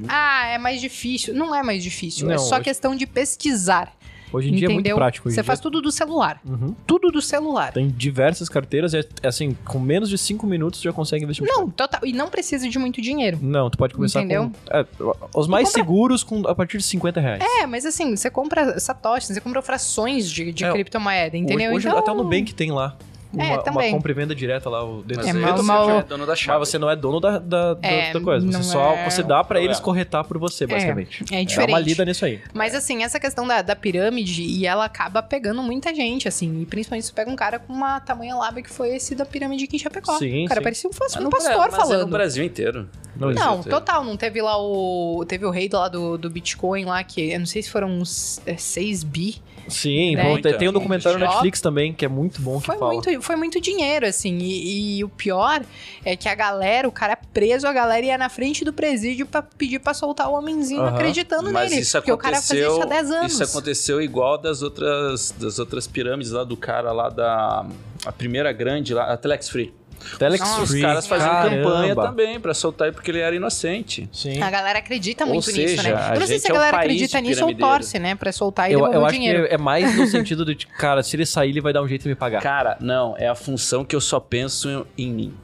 Ah, 0.09 0.47
é 0.49 0.59
mais 0.59 0.81
difícil. 0.81 1.35
Não 1.35 1.55
é 1.55 1.63
mais 1.63 1.83
difícil. 1.83 2.29
é 2.31 2.35
Não, 2.35 2.39
só 2.39 2.57
hoje- 2.57 2.65
questão 2.65 2.95
de 2.97 3.07
pesquisar. 3.07 3.93
Hoje 4.33 4.49
em 4.49 4.53
dia 4.55 4.67
é 4.67 4.69
muito 4.69 4.81
entendeu? 4.83 4.97
prático. 4.97 5.27
Hoje 5.29 5.35
Você 5.35 5.41
em 5.41 5.45
faz 5.45 5.59
dia... 5.59 5.63
tudo 5.65 5.83
do 5.83 5.91
celular. 5.91 6.41
Uhum. 6.49 6.73
Tudo 6.87 7.11
do 7.11 7.21
celular. 7.21 7.73
Tem 7.73 7.89
diversas 7.89 8.49
carteiras 8.49 8.95
e, 8.95 8.99
é, 9.01 9.27
assim, 9.27 9.57
com 9.65 9.81
menos 9.81 10.09
de 10.09 10.17
5 10.17 10.47
minutos 10.47 10.81
já 10.81 10.93
consegue 10.93 11.25
investir. 11.25 11.45
no 11.45 11.53
Não, 11.53 11.69
total. 11.71 12.01
E 12.05 12.13
não 12.13 12.29
precisa 12.29 12.69
de 12.69 12.79
muito 12.79 13.03
dinheiro. 13.03 13.41
Não, 13.43 13.69
tu 13.69 13.77
pode 13.77 13.93
começar 13.93 14.21
Entendeu? 14.21 14.53
com... 14.69 14.77
é, 14.77 14.87
os 15.35 15.49
mais 15.49 15.69
compra- 15.71 15.83
seguros 15.83 16.23
com, 16.23 16.47
a 16.47 16.55
partir 16.55 16.79
de 16.79 16.85
50 16.85 17.21
reais. 17.21 17.43
É, 17.61 17.67
mas 17.67 17.85
assim, 17.85 18.15
você 18.17 18.31
compra 18.31 18.79
satoshi, 18.79 19.27
você 19.35 19.41
compra 19.41 19.61
frações 19.63 20.31
de, 20.31 20.53
de 20.53 20.65
É, 20.65 20.71
criptomoeda, 20.73 21.37
entendeu? 21.37 21.71
Hoje, 21.71 21.79
hoje 21.79 21.89
então, 21.89 21.99
até 21.99 22.13
o 22.13 22.15
Nubank 22.15 22.55
tem 22.55 22.71
lá. 22.71 22.97
Uma, 23.33 23.45
É, 23.45 23.71
uma 23.71 23.91
compra 23.91 24.11
e 24.11 24.15
venda 24.15 24.35
direta 24.35 24.69
lá. 24.69 24.85
O 24.85 25.05
Mas 25.07 25.27
É, 25.27 25.33
mal- 25.33 25.57
você 25.57 25.63
mal- 25.63 25.87
já 25.87 25.97
é 25.99 26.03
dono 26.03 26.27
da 26.27 26.35
chave. 26.35 26.59
Mas 26.59 26.69
você 26.69 26.79
não 26.79 26.91
é 26.91 26.97
dono 26.97 27.21
da, 27.21 27.39
da, 27.39 27.75
da- 27.75 27.89
É, 27.89 28.13
da 28.13 28.21
coisa. 28.21 28.45
Você 28.47 28.63
só 28.65 28.93
é 28.95 29.09
você 29.09 29.23
dá 29.23 29.45
pra 29.45 29.59
um 29.59 29.63
eles 29.63 29.77
problema. 29.77 29.85
corretar 29.85 30.25
por 30.25 30.37
você, 30.39 30.67
basicamente. 30.67 31.25
é 31.31 31.43
É 31.43 31.45
diferente. 31.45 31.71
uma 31.73 31.79
lida 31.79 32.05
nisso 32.05 32.25
aí. 32.25 32.41
Mas 32.53 32.75
assim, 32.75 33.05
essa 33.05 33.21
questão 33.21 33.47
da, 33.47 33.63
da 33.63 33.77
pirâmide, 33.77 34.43
e 34.43 34.67
ela 34.67 34.85
acaba 34.85 35.23
pegando 35.23 35.63
muita 35.63 35.95
gente, 35.95 36.27
assim. 36.27 36.63
E 36.63 36.67
principalmente 36.67 37.07
se 37.07 37.13
pega 37.13 37.31
um 37.31 37.37
cara 37.37 37.59
com 37.61 37.73
uma 37.73 38.01
tamanha 38.01 38.35
lábia 38.35 38.63
que 38.63 38.71
foi 38.71 38.97
esse 38.97 39.15
da 39.15 39.25
pirâmide 39.25 39.65
aqui 39.65 39.77
em 39.77 39.79
Chapecó. 39.79 40.19
Sim, 40.19 40.45
o 40.47 40.49
cara 40.49 40.61
sim. 40.61 40.65
parecia 40.65 40.91
um, 40.91 40.93
Mas 41.01 41.17
um 41.17 41.23
no 41.23 41.31
pastor 41.31 41.57
mas 41.59 41.75
É 41.75 41.77
falando. 41.77 42.01
no 42.01 42.07
Brasil 42.09 42.45
inteiro. 42.45 42.89
Não, 43.17 43.29
Brasil 43.29 43.45
Não, 43.45 43.59
inteiro. 43.61 43.79
total, 43.79 44.05
não 44.05 44.17
teve 44.17 44.41
lá 44.43 44.57
o. 44.61 45.25
Teve 45.29 45.45
o 45.45 45.51
rei 45.51 45.69
lá 45.73 45.89
do, 45.89 46.17
do 46.19 46.31
Bitcoin 46.31 46.85
lá, 46.85 47.03
que 47.05 47.31
eu 47.33 47.39
não 47.39 47.47
sei 47.47 47.63
se 47.63 47.71
foram 47.71 47.89
uns 47.89 48.41
6 48.57 49.05
bi. 49.05 49.37
Sim, 49.69 50.17
Né? 50.17 50.25
bom, 50.25 50.41
tem, 50.41 50.57
tem 50.59 50.69
um 50.69 50.73
documentário 50.73 51.19
no. 51.19 51.25
Netflix 51.27 51.61
também, 51.61 51.93
que 51.93 52.05
é 52.05 52.09
muito 52.09 52.41
bom, 52.43 52.59
que 52.59 52.67
Foi 52.67 52.77
fala. 52.79 52.93
muito, 52.93 53.09
foi 53.21 53.37
muito 53.37 53.61
dinheiro, 53.61 54.07
assim. 54.07 54.39
E, 54.39 54.99
e 54.99 55.05
o 55.05 55.09
pior 55.09 55.63
é 56.05 56.17
que 56.17 56.29
a 56.29 56.35
galera, 56.35 56.89
o 56.89 56.93
cara 56.93 57.17
preso, 57.17 57.67
a 57.67 57.73
galera 57.73 58.05
ia 58.07 58.19
na 58.19 58.29
frente 58.29 58.65
do 58.65 58.73
presídio 58.73 59.27
pra 59.27 59.43
pedir 59.43 59.79
pra 59.79 59.95
soltar 59.95 60.29
o 60.29 60.35
homenzinho 60.35 60.83
Aham. 60.83 60.95
acreditando 60.95 61.51
Mas 61.53 61.71
nele. 61.71 61.83
isso 61.83 61.97
porque 61.99 62.13
o 62.13 62.19
cara 62.19 62.37
fazia 62.37 62.67
aconteceu. 62.67 62.73
isso 62.79 62.83
há 62.83 63.03
10 63.03 63.11
anos. 63.11 63.33
Isso 63.33 63.45
aconteceu 63.45 64.01
igual 64.03 64.39
das 64.39 64.63
outras, 64.63 65.31
das 65.39 65.59
outras 65.59 65.87
pirâmides 65.87 66.33
lá 66.33 66.45
do 66.45 66.57
cara 66.57 66.93
lá 66.93 67.09
da. 67.09 67.67
A 68.07 68.13
primeira 68.13 68.51
grande 68.53 68.95
lá, 68.95 69.13
a 69.13 69.17
Telex 69.17 69.49
Free. 69.49 69.75
Telex 70.19 70.41
Nossa, 70.41 70.63
Os 70.63 70.71
Free, 70.71 70.81
caras 70.83 71.07
faziam 71.07 71.31
caramba. 71.31 71.57
campanha 71.71 71.95
também 71.97 72.41
pra 72.41 72.55
soltar 72.55 72.89
ele 72.89 72.95
porque 72.95 73.11
ele 73.11 73.21
era 73.21 73.35
inocente. 73.37 74.09
Sim. 74.13 74.43
A 74.43 74.51
galera 74.51 74.79
acredita 74.79 75.25
Ou 75.25 75.35
muito 75.35 75.47
nisso, 75.53 75.77
seja, 75.77 75.83
né? 75.83 76.11
Eu 76.15 76.21
não 76.21 76.27
sei 76.27 76.39
se 76.39 76.47
a 76.47 76.51
é 76.51 76.53
um 76.53 76.55
galera 76.57 76.77
país 76.79 76.85
acredita 76.87 77.21
nisso 77.21 77.45
ou 77.45 77.55
torce, 77.55 77.99
né? 77.99 78.15
Pra 78.15 78.33
soltar 78.33 78.71
e 78.71 78.75
Eu, 78.75 78.81
eu 78.93 79.01
o 79.01 79.05
acho 79.05 79.15
dinheiro. 79.15 79.47
que 79.49 79.55
é 79.55 79.59
mais 79.59 79.97
no 79.97 80.07
sentido 80.07 80.45
de, 80.55 80.67
cara, 80.67 81.03
se 81.03 81.17
ele 81.17 81.27
sair, 81.27 81.51
ele 81.51 81.61
vai 81.61 81.73
dar 81.73 81.83
um 81.83 81.89
jeito 81.89 82.03
de 82.03 82.09
me 82.09 82.15
pagar. 82.15 82.43
Cara, 82.43 82.77
não, 82.81 83.15
é 83.19 83.29
a 83.29 83.35
função 83.35 83.85
que 83.85 83.95
eu 83.95 84.01
só 84.01 84.19
penso 84.21 84.87
em 84.97 85.11
mim. 85.13 85.35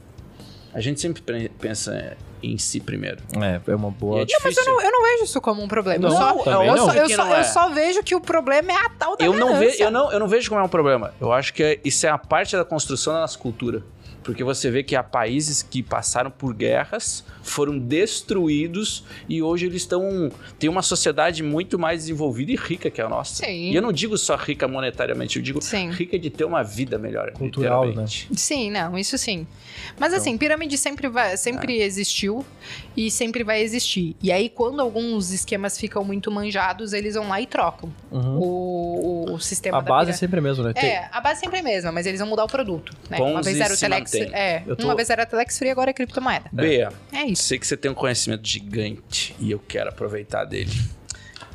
A 0.74 0.80
gente 0.80 1.00
sempre 1.00 1.22
pre- 1.22 1.48
pensa 1.59 2.16
em 2.42 2.59
si 2.59 2.80
primeiro. 2.80 3.18
É, 3.40 3.61
é 3.72 3.74
uma 3.74 3.88
E 3.88 3.92
boa. 3.92 4.20
é 4.20 4.24
difícil. 4.26 4.42
Mas 4.44 4.57
eu 4.59 4.64
não, 4.66 4.82
eu 4.82 4.92
não 4.92 5.02
vejo 5.02 5.24
isso 5.24 5.40
como 5.40 5.62
um 5.62 5.66
problema. 5.68 6.07
Não, 6.07 6.11
eu 6.11 6.16
só, 6.16 6.34
também 6.44 6.68
eu 6.68 6.76
não. 6.76 6.84
só- 6.86 6.92
eu 6.94 7.07
Que 7.07 7.16
só- 7.16 7.24
não 7.24 7.34
é. 7.34 7.40
eu 7.40 7.44
só 7.44 7.68
vejo 7.70 8.02
que 8.02 8.14
o 8.14 8.20
problema 8.20 8.72
é 8.72 8.74
a 8.76 8.90
tal 8.90 9.16
da 9.16 9.24
eu 9.24 9.32
não, 9.32 9.54
ve, 9.54 9.61
ganância. 9.61 9.84
eu, 9.84 9.90
não, 9.90 10.12
eu 10.12 10.20
não 10.20 10.28
vejo 10.28 10.48
como 10.50 10.61
é 10.61 10.64
um 10.64 10.68
problema. 10.68 11.14
Eu 11.18 11.32
acho 11.32 11.54
que 11.54 11.62
é- 11.62 11.80
isso 11.82 12.07
é 12.07 12.11
a 12.11 12.18
parte 12.18 12.54
da 12.57 12.64
construção 12.64 13.14
da 13.14 13.20
nossa 13.20 13.38
cultura. 13.38 13.82
Porque 14.27 14.43
você 14.45 14.70
vê 14.70 14.83
que 14.83 14.95
há 14.97 15.03
países 15.03 15.62
que 15.62 15.83
passaram 15.83 16.31
por 16.31 16.53
guerras, 16.53 17.24
foram 17.43 17.79
destruídos 17.79 19.05
e 19.29 19.41
hoje 19.41 19.66
eles 19.66 19.83
estão. 19.83 20.31
têm 20.59 20.68
uma 20.68 20.83
sociedade 20.83 21.43
muito 21.43 21.79
mais 21.79 22.01
desenvolvida 22.03 22.51
e 22.53 22.57
rica 22.57 22.91
que 22.91 23.01
a 23.01 23.09
nossa. 23.09 23.45
Sim. 23.47 23.70
E 23.70 23.74
eu 23.77 23.81
não 23.81 23.93
digo 23.93 24.18
só 24.18 24.35
rica 24.37 24.66
monetariamente, 24.66 25.37
eu 25.39 25.43
digo 25.43 25.62
Sim. 25.62 25.91
rica 25.91 26.18
de 26.18 26.29
ter 26.29 26.45
uma 26.45 26.62
vida 26.62 26.99
melhor. 26.99 27.31
Cultural, 27.33 27.87
né? 27.95 28.05
Sim, 28.35 28.70
não, 28.70 28.99
isso 28.99 29.16
sim. 29.16 29.47
Mas 29.99 30.12
assim, 30.12 30.37
pirâmide 30.37 30.77
sempre, 30.77 31.09
vai, 31.09 31.37
sempre 31.37 31.81
existiu 31.81 32.45
e 32.97 33.11
sempre 33.11 33.45
vai 33.45 33.62
existir. 33.62 34.16
E 34.22 34.33
aí, 34.33 34.49
quando 34.49 34.81
alguns 34.81 35.31
esquemas 35.31 35.79
ficam 35.79 36.03
muito 36.05 36.31
manjados, 36.31 36.93
eles 36.93 37.14
vão 37.14 37.29
lá 37.29 37.41
e 37.41 37.47
trocam 37.47 37.93
Uhum. 38.11 38.39
o, 38.39 39.33
o 39.35 39.39
sistema 39.39 39.79
A 39.79 39.81
da 39.81 39.89
base 39.89 40.11
é 40.11 40.14
pirâmide. 40.14 40.18
sempre 40.18 40.39
a 40.39 40.43
mesma, 40.43 40.64
né? 40.64 40.72
É, 40.77 41.09
a 41.12 41.20
base 41.20 41.41
sempre 41.41 41.59
é 41.59 41.61
a 41.61 41.62
mesma, 41.62 41.93
mas 41.93 42.07
eles 42.07 42.18
vão 42.20 42.29
mudar 42.29 42.45
o 42.45 42.49
produto. 42.49 42.93
Né? 43.11 43.18
Ponzi 43.18 43.33
Uma 43.33 43.43
vez 43.43 43.61
era 43.61 43.74
o 43.74 43.77
Telex. 43.77 44.11
É, 44.24 44.60
tô- 44.60 44.84
uma 44.84 44.94
vez 44.96 45.08
era 45.10 45.24
Telex 45.26 45.58
Free, 45.58 45.70
agora 45.70 45.90
é 45.90 45.92
criptomoeda. 45.92 46.46
Bea, 46.52 46.92
É 47.12 47.24
isso. 47.24 47.42
sei 47.44 47.58
que 47.58 47.66
você 47.66 47.76
tem 47.76 47.90
um 47.90 47.94
conhecimento 47.94 48.46
gigante 48.46 49.34
e 49.38 49.50
eu 49.50 49.58
quero 49.58 49.88
aproveitar 49.90 50.44
dele. 50.44 50.72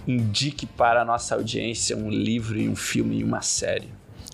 Indique 0.07 0.65
para 0.65 1.01
a 1.01 1.05
nossa 1.05 1.35
audiência 1.35 1.95
um 1.95 2.09
livro 2.09 2.57
e 2.59 2.67
um 2.67 2.75
filme 2.75 3.19
e 3.19 3.23
uma 3.23 3.41
série. 3.41 3.89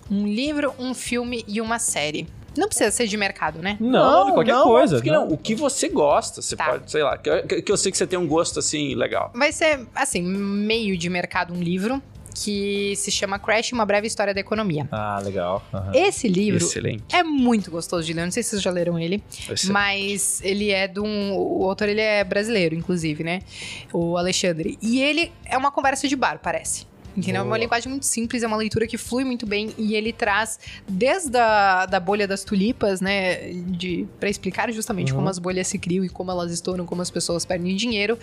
Um 0.09 0.25
livro, 0.25 0.73
um 0.79 0.93
filme 0.93 1.43
e 1.47 1.59
uma 1.59 1.77
série. 1.79 2.25
Não 2.57 2.67
precisa 2.67 2.89
ser 2.89 3.05
de 3.05 3.17
mercado, 3.17 3.59
né? 3.61 3.77
Não, 3.79 4.33
qualquer 4.33 4.53
coisa. 4.63 4.95
óbvio 4.95 5.01
que 5.03 5.11
não. 5.11 5.25
não. 5.27 5.33
O 5.33 5.37
que 5.37 5.53
você 5.53 5.89
gosta, 5.89 6.41
você 6.41 6.55
Tá. 6.55 6.65
pode, 6.65 6.89
sei 6.89 7.03
lá, 7.03 7.17
que, 7.17 7.29
eu- 7.29 7.45
que 7.63 7.71
eu 7.71 7.77
sei 7.77 7.91
que 7.91 7.97
você 7.97 8.07
tem 8.07 8.17
um 8.17 8.25
gosto 8.27 8.57
assim 8.59 8.95
legal. 8.95 9.31
Vai 9.35 9.51
ser, 9.51 9.85
assim, 9.93 10.21
meio 10.23 10.97
de 10.97 11.09
mercado 11.09 11.53
um 11.53 11.61
livro 11.61 12.01
que 12.43 12.95
se 12.95 13.11
chama 13.11 13.39
Crash, 13.39 13.71
Uma 13.71 13.85
Breve 13.85 14.07
História 14.07 14.33
da 14.33 14.39
Economia. 14.39 14.87
Ah, 14.91 15.19
legal. 15.23 15.63
Aham. 15.73 15.91
Esse 15.93 16.27
livro 16.27 16.63
Excelente. 16.63 17.03
é 17.15 17.23
muito 17.23 17.71
gostoso 17.71 18.05
de 18.05 18.13
ler, 18.13 18.25
não 18.25 18.31
sei 18.31 18.43
se 18.43 18.51
vocês 18.51 18.61
já 18.61 18.71
leram 18.71 18.99
ele, 18.99 19.23
excelente. 19.39 19.71
mas 19.71 20.41
ele 20.43 20.71
é 20.71 20.87
de 20.87 20.99
um... 20.99 21.35
O 21.35 21.67
autor, 21.69 21.89
ele 21.89 22.01
é 22.01 22.23
brasileiro, 22.23 22.75
inclusive, 22.75 23.23
né? 23.23 23.39
O 23.91 24.17
Alexandre. 24.17 24.77
E 24.81 25.01
ele 25.01 25.31
é 25.45 25.57
uma 25.57 25.71
conversa 25.71 26.07
de 26.07 26.15
bar, 26.15 26.39
parece. 26.41 26.85
Entendeu? 27.17 27.41
É 27.41 27.43
uma 27.43 27.57
linguagem 27.57 27.89
muito 27.89 28.05
simples, 28.05 28.43
é 28.43 28.47
uma 28.47 28.55
leitura 28.57 28.85
que 28.85 28.95
flui 28.97 29.23
muito 29.23 29.45
bem 29.47 29.73
e 29.77 29.95
ele 29.95 30.13
traz 30.13 30.59
desde 30.87 31.35
a 31.37 31.87
da 31.87 31.99
bolha 31.99 32.27
das 32.27 32.43
tulipas, 32.43 33.01
né, 33.01 33.51
de 33.53 34.07
para 34.19 34.29
explicar 34.29 34.71
justamente 34.71 35.11
Uhum. 35.11 35.17
como 35.17 35.29
as 35.29 35.39
bolhas 35.39 35.67
se 35.67 35.79
criam 35.79 36.05
e 36.05 36.09
como 36.09 36.29
elas 36.29 36.51
estouram, 36.51 36.85
como 36.85 37.01
as 37.01 37.09
pessoas 37.09 37.43
perdem 37.43 37.75
dinheiro, 37.75 38.19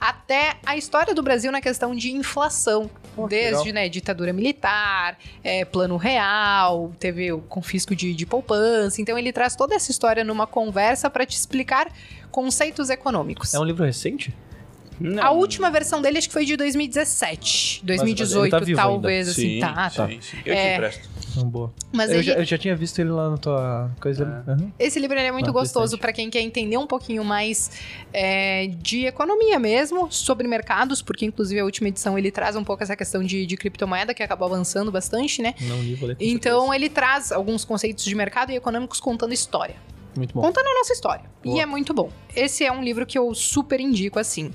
até 0.00 0.56
a 0.64 0.76
história 0.76 1.12
do 1.12 1.22
Brasil 1.22 1.50
na 1.50 1.60
questão 1.60 1.94
de 1.94 2.12
inflação, 2.12 2.88
Oh, 3.16 3.26
desde 3.26 3.72
né, 3.72 3.88
ditadura 3.88 4.30
militar, 4.32 5.18
é, 5.42 5.64
plano 5.64 5.96
real, 5.96 6.92
teve 7.00 7.32
o 7.32 7.38
confisco 7.40 7.96
de, 7.96 8.14
de 8.14 8.26
poupança. 8.26 9.00
Então 9.00 9.18
ele 9.18 9.32
traz 9.32 9.56
toda 9.56 9.74
essa 9.74 9.90
história 9.90 10.22
numa 10.22 10.46
conversa 10.46 11.08
para 11.08 11.24
te 11.24 11.34
explicar 11.34 11.90
conceitos 12.30 12.90
econômicos. 12.90 13.54
É 13.54 13.58
um 13.58 13.64
livro 13.64 13.84
recente? 13.84 14.34
Não. 14.98 15.22
A 15.22 15.30
última 15.30 15.70
versão 15.70 16.00
dele 16.00 16.18
acho 16.18 16.28
que 16.28 16.32
foi 16.32 16.44
de 16.44 16.56
2017, 16.56 17.82
2018, 17.84 18.44
ele 18.44 18.50
tá 18.50 18.58
vivo 18.60 18.76
talvez, 18.80 19.28
Sim, 19.28 19.30
assim, 19.30 19.60
tá, 19.60 19.90
tá. 19.90 20.08
sim, 20.08 20.20
sim. 20.20 20.36
Eu 20.44 20.54
te 20.54 20.60
É. 20.60 20.74
empresto. 20.74 21.08
Não, 21.36 21.44
boa. 21.48 21.72
Mas 21.92 22.10
eu, 22.10 22.16
ele- 22.16 22.22
já, 22.22 22.32
eu 22.34 22.44
já 22.44 22.56
tinha 22.56 22.74
visto 22.74 22.98
ele 22.98 23.10
lá 23.10 23.28
na 23.30 23.36
tua 23.36 23.90
coisa. 24.00 24.24
Aham. 24.48 24.72
esse 24.78 24.98
livro 24.98 25.18
ele 25.18 25.26
é 25.28 25.32
muito 25.32 25.50
Ah, 25.50 25.52
gostoso 25.52 25.98
para 25.98 26.12
quem 26.12 26.30
quer 26.30 26.40
entender 26.40 26.78
um 26.78 26.86
pouquinho 26.86 27.22
mais 27.24 27.70
é, 28.12 28.68
de 28.68 29.04
economia 29.04 29.58
mesmo, 29.58 30.10
sobre 30.10 30.48
mercados, 30.48 31.02
porque 31.02 31.26
inclusive 31.26 31.60
a 31.60 31.64
última 31.64 31.88
edição 31.88 32.18
ele 32.18 32.30
traz 32.30 32.56
um 32.56 32.64
pouco 32.64 32.82
essa 32.82 32.96
questão 32.96 33.22
de, 33.22 33.44
de 33.44 33.56
criptomoeda, 33.56 34.14
que 34.14 34.22
acabou 34.22 34.46
avançando 34.48 34.90
bastante, 34.90 35.42
né? 35.42 35.54
Não 35.60 35.82
li, 35.82 35.94
vou 35.94 36.08
ler 36.08 36.16
com 36.16 36.24
Então 36.24 36.72
ele 36.72 36.88
traz 36.88 37.30
alguns 37.32 37.64
conceitos 37.64 38.04
de 38.04 38.14
mercado 38.14 38.50
e 38.50 38.56
econômicos 38.56 38.98
contando 38.98 39.34
história. 39.34 39.76
Muito 40.18 40.34
bom. 40.34 40.42
Contando 40.42 40.66
a 40.66 40.74
nossa 40.74 40.92
história. 40.92 41.24
E 41.44 41.48
Boa. 41.48 41.62
é 41.62 41.66
muito 41.66 41.92
bom. 41.94 42.10
Esse 42.34 42.64
é 42.64 42.72
um 42.72 42.82
livro 42.82 43.06
que 43.06 43.18
eu 43.18 43.34
super 43.34 43.80
indico, 43.80 44.18
assim. 44.18 44.52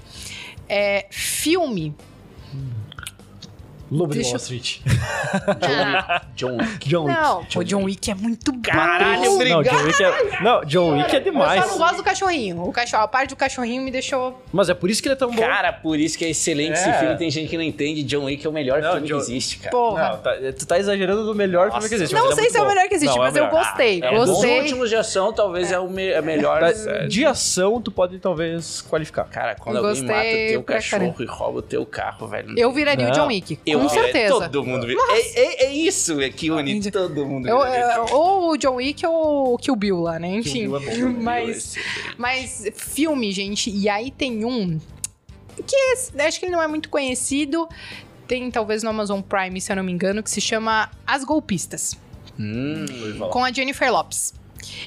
É, 0.67 1.07
filme. 1.09 1.95
Lobo 3.91 4.13
de 4.13 4.19
Deixa 4.19 4.29
Wall 4.29 4.35
eu- 4.37 4.57
Street. 4.57 4.79
Ah, 5.33 6.21
John 6.35 6.57
Wick. 6.57 6.89
John 6.89 7.05
Wick. 7.05 7.19
não, 7.21 7.45
o 7.55 7.63
John 7.63 7.83
Wick 7.83 8.11
é 8.11 8.15
muito. 8.15 8.53
Caralho, 8.61 9.21
Não, 9.23 9.35
obrigado. 9.35 9.63
John 9.63 9.83
Wick 9.83 10.03
é... 10.03 10.41
Não, 10.41 10.65
John 10.65 10.97
Wick 10.97 11.15
é 11.15 11.19
Eu 11.19 11.23
demais. 11.23 11.63
só 11.65 11.71
não 11.71 11.77
gosto 11.77 11.97
do 11.97 12.03
cachorrinho. 12.03 12.63
O 12.63 12.71
cachorro, 12.71 13.03
a 13.03 13.07
parte 13.07 13.29
do 13.29 13.35
cachorrinho 13.35 13.81
me 13.83 13.91
deixou. 13.91 14.41
Mas 14.51 14.69
é 14.69 14.73
por 14.73 14.89
isso 14.89 15.01
que 15.01 15.07
ele 15.07 15.13
é 15.13 15.17
tão 15.17 15.29
bom. 15.31 15.41
Cara, 15.41 15.71
por 15.73 15.97
isso 15.99 16.17
que 16.17 16.25
é 16.25 16.29
excelente 16.29 16.73
esse 16.73 16.89
É. 16.89 16.93
filme. 16.99 17.17
Tem 17.17 17.29
gente 17.29 17.49
que 17.49 17.57
não 17.57 17.63
entende. 17.63 18.03
John 18.03 18.25
Wick 18.25 18.45
é 18.45 18.49
o 18.49 18.53
melhor 18.53 18.81
Não, 18.81 18.93
filme 18.93 19.07
John- 19.07 19.15
que 19.17 19.21
existe, 19.23 19.57
cara. 19.59 19.71
Porra. 19.71 20.09
Não, 20.09 20.17
tá- 20.17 20.35
tu 20.57 20.65
tá 20.65 20.79
exagerando 20.79 21.25
do 21.25 21.35
melhor 21.35 21.65
filme 21.67 21.75
Nossa. 21.75 21.89
que 21.89 21.95
existe. 21.95 22.13
Não 22.13 22.25
ele 22.25 22.33
sei 22.35 22.43
muito 22.43 22.51
se 22.53 22.57
é 22.57 22.61
o 22.61 22.67
melhor 22.67 22.87
que 22.87 22.95
existe, 22.95 23.15
Não, 23.15 23.23
é 23.23 23.27
mas 23.27 23.35
eu 23.35 23.47
gostei. 23.49 24.01
É, 24.03 24.15
dos 24.15 24.29
gostei. 24.29 24.59
últimos 24.61 24.89
de 24.89 24.95
ação, 24.95 25.33
talvez 25.33 25.71
é, 25.71 25.79
o 25.79 25.89
me- 25.89 26.19
melhor 26.21 26.73
série. 26.73 27.07
De 27.07 27.25
ação, 27.25 27.81
tu 27.81 27.91
pode 27.91 28.19
talvez 28.19 28.81
qualificar. 28.81 29.25
Cara, 29.25 29.55
quando 29.55 29.77
Eu 29.77 29.85
alguém 29.87 30.03
mata 30.03 30.19
o 30.19 30.47
teu 30.49 30.63
cachorro 30.63 31.15
e 31.19 31.25
rouba 31.25 31.59
o 31.59 31.61
teu 31.61 31.85
carro, 31.85 32.27
velho. 32.27 32.53
Eu 32.57 32.71
viraria 32.71 33.05
o 33.05 33.09
Não. 33.09 33.15
John 33.15 33.27
Wick, 33.27 33.59
Eu 33.65 33.80
com 33.81 33.89
viraria- 33.89 34.13
certeza. 34.13 34.49
Todo 34.49 34.63
mundo 34.65 34.87
vira. 34.87 34.99
É, 35.09 35.39
é, 35.39 35.65
é 35.65 35.73
isso 35.73 36.17
que 36.35 36.49
une 36.51 36.91
todo 36.91 37.25
mundo. 37.25 37.47
Eu- 37.47 37.59
viraria 37.61 37.85
é, 37.85 37.99
ou 38.13 38.51
o 38.51 38.57
John 38.57 38.75
Wick 38.75 39.05
ou 39.05 39.53
o 39.53 39.57
Kill 39.57 39.75
Bill 39.75 39.99
lá, 40.01 40.19
né? 40.19 40.35
Enfim. 40.35 40.65
É 40.65 41.03
mas, 41.05 41.75
mas 42.17 42.67
filme, 42.75 43.31
gente, 43.31 43.69
e 43.69 43.87
aí 43.89 44.11
tem 44.11 44.45
um 44.45 44.79
que 45.67 45.75
acho 46.21 46.39
que 46.39 46.45
ele 46.45 46.51
não 46.53 46.61
é 46.61 46.67
muito 46.67 46.89
conhecido. 46.89 47.67
Tem 48.27 48.49
talvez 48.49 48.81
no 48.81 48.89
Amazon 48.89 49.19
Prime, 49.21 49.59
se 49.59 49.71
eu 49.71 49.75
não 49.75 49.83
me 49.83 49.91
engano, 49.91 50.23
que 50.23 50.29
se 50.29 50.39
chama 50.39 50.89
As 51.05 51.23
Golpistas, 51.23 51.97
Hum, 52.39 52.85
com 53.29 53.43
a 53.43 53.51
Jennifer 53.51 53.91
Lopes. 53.91 54.33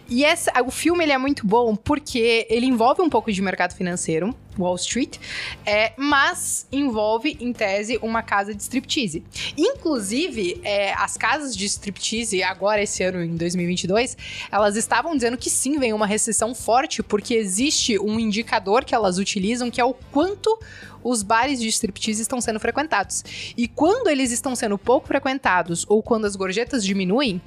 E 0.08 0.24
essa, 0.24 0.52
o 0.62 0.70
filme 0.70 1.04
ele 1.04 1.12
é 1.12 1.18
muito 1.18 1.46
bom 1.46 1.74
porque 1.74 2.46
ele 2.50 2.66
envolve 2.66 3.02
um 3.02 3.08
pouco 3.08 3.32
de 3.32 3.40
mercado 3.42 3.74
financeiro, 3.74 4.34
Wall 4.58 4.76
Street, 4.76 5.18
é, 5.66 5.92
mas 5.96 6.66
envolve, 6.70 7.36
em 7.40 7.52
tese, 7.52 7.98
uma 8.02 8.22
casa 8.22 8.54
de 8.54 8.62
striptease. 8.62 9.24
Inclusive, 9.56 10.60
é, 10.62 10.92
as 10.94 11.16
casas 11.16 11.56
de 11.56 11.64
striptease, 11.66 12.42
agora 12.42 12.82
esse 12.82 13.02
ano, 13.02 13.22
em 13.22 13.36
2022, 13.36 14.16
elas 14.50 14.76
estavam 14.76 15.14
dizendo 15.14 15.36
que 15.36 15.50
sim, 15.50 15.78
vem 15.78 15.92
uma 15.92 16.06
recessão 16.06 16.54
forte, 16.54 17.02
porque 17.02 17.34
existe 17.34 17.98
um 17.98 18.18
indicador 18.18 18.84
que 18.84 18.94
elas 18.94 19.18
utilizam, 19.18 19.70
que 19.70 19.80
é 19.80 19.84
o 19.84 19.94
quanto 20.12 20.58
os 21.02 21.22
bares 21.22 21.60
de 21.60 21.68
striptease 21.68 22.22
estão 22.22 22.40
sendo 22.40 22.58
frequentados. 22.58 23.22
E 23.56 23.68
quando 23.68 24.08
eles 24.08 24.32
estão 24.32 24.56
sendo 24.56 24.78
pouco 24.78 25.06
frequentados, 25.06 25.84
ou 25.88 26.02
quando 26.02 26.24
as 26.24 26.34
gorjetas 26.34 26.82
diminuem, 26.82 27.40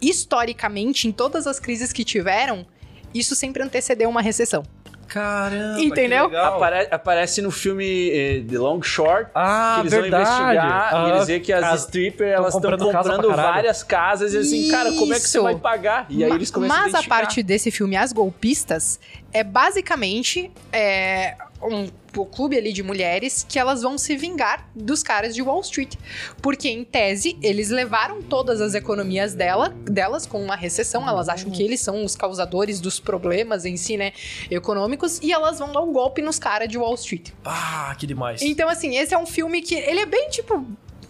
historicamente, 0.00 1.08
em 1.08 1.12
todas 1.12 1.46
as 1.46 1.58
crises 1.60 1.92
que 1.92 2.04
tiveram, 2.04 2.66
isso 3.14 3.34
sempre 3.34 3.62
antecedeu 3.62 4.08
uma 4.08 4.20
recessão. 4.22 4.62
Caramba, 5.08 5.80
Entendeu? 5.80 6.28
que 6.28 6.34
legal. 6.34 6.56
Apare- 6.56 6.88
aparece 6.90 7.40
no 7.40 7.50
filme 7.50 8.10
eh, 8.10 8.44
The 8.46 8.58
Long 8.58 8.82
Short. 8.82 9.30
Ah, 9.34 9.76
que 9.76 9.80
eles 9.88 9.92
verdade. 9.94 10.10
vão 10.24 10.32
investigar 10.34 10.94
Ah, 10.94 11.06
e 11.08 11.10
eles 11.12 11.26
veem 11.26 11.40
que 11.40 11.50
as 11.50 11.60
casa- 11.62 11.84
strippers 11.86 12.30
elas 12.30 12.54
estão 12.54 12.60
comprando 12.70 12.92
casa 12.92 13.08
comprando 13.10 13.26
pra 13.28 13.36
caralho. 13.36 13.54
várias 13.54 13.82
casas 13.82 14.34
e 14.34 14.36
assim, 14.38 14.68
cara, 14.70 14.92
como 14.92 15.14
é 15.14 15.18
que 15.18 15.26
você 15.26 15.40
vai 15.40 15.56
pagar? 15.56 16.04
E 16.10 16.22
aí 16.22 16.28
Ma- 16.28 16.36
eles 16.36 16.50
começam 16.50 16.76
a 16.76 16.78
Mas 16.80 16.86
a 16.88 16.90
identificar. 16.90 17.16
parte 17.16 17.42
desse 17.42 17.70
filme, 17.70 17.96
As 17.96 18.12
Golpistas, 18.12 19.00
é 19.32 19.42
basicamente 19.42 20.50
é, 20.70 21.36
um, 21.62 21.88
o 22.20 22.26
clube 22.26 22.56
ali 22.56 22.72
de 22.72 22.82
mulheres 22.82 23.44
que 23.48 23.58
elas 23.58 23.82
vão 23.82 23.96
se 23.98 24.16
vingar 24.16 24.68
dos 24.74 25.02
caras 25.02 25.34
de 25.34 25.42
Wall 25.42 25.60
Street. 25.60 25.94
Porque, 26.42 26.68
em 26.68 26.84
tese, 26.84 27.38
eles 27.42 27.70
levaram 27.70 28.22
todas 28.22 28.60
as 28.60 28.74
economias 28.74 29.34
dela, 29.34 29.70
delas 29.84 30.26
com 30.26 30.42
uma 30.42 30.56
recessão. 30.56 31.08
Elas 31.08 31.28
acham 31.28 31.50
que 31.50 31.62
eles 31.62 31.80
são 31.80 32.04
os 32.04 32.14
causadores 32.14 32.80
dos 32.80 33.00
problemas 33.00 33.64
em 33.64 33.76
si, 33.76 33.96
né? 33.96 34.12
Econômicos. 34.50 35.18
E 35.22 35.32
elas 35.32 35.58
vão 35.58 35.72
dar 35.72 35.80
um 35.80 35.92
golpe 35.92 36.22
nos 36.22 36.38
caras 36.38 36.68
de 36.68 36.78
Wall 36.78 36.94
Street. 36.94 37.30
Ah, 37.44 37.94
que 37.98 38.06
demais. 38.06 38.42
Então, 38.42 38.68
assim, 38.68 38.96
esse 38.96 39.14
é 39.14 39.18
um 39.18 39.26
filme 39.26 39.62
que 39.62 39.74
ele 39.74 40.00
é 40.00 40.06
bem 40.06 40.28
tipo. 40.28 40.54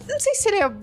Não 0.07 0.19
sei 0.19 0.33
se 0.33 0.43
seria 0.43 0.73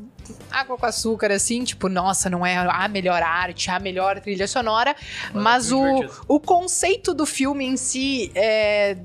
água 0.51 0.77
com 0.77 0.87
açúcar, 0.87 1.31
assim, 1.33 1.65
tipo, 1.65 1.89
nossa, 1.89 2.31
não 2.31 2.45
é 2.45 2.57
a 2.57 2.89
melhor 2.89 3.23
arte, 3.23 3.71
a 3.71 3.79
melhor 3.79 4.21
trilha 4.21 4.47
sonora, 4.47 4.95
mas, 5.33 5.71
é 5.71 5.75
o, 5.75 5.95
divertido. 5.95 6.25
o 6.29 6.41
conceito 6.41 7.15
do 7.15 7.27
filme 7.27 7.65
em 7.67 7.77
si, 7.77 8.31
é, 8.35 8.97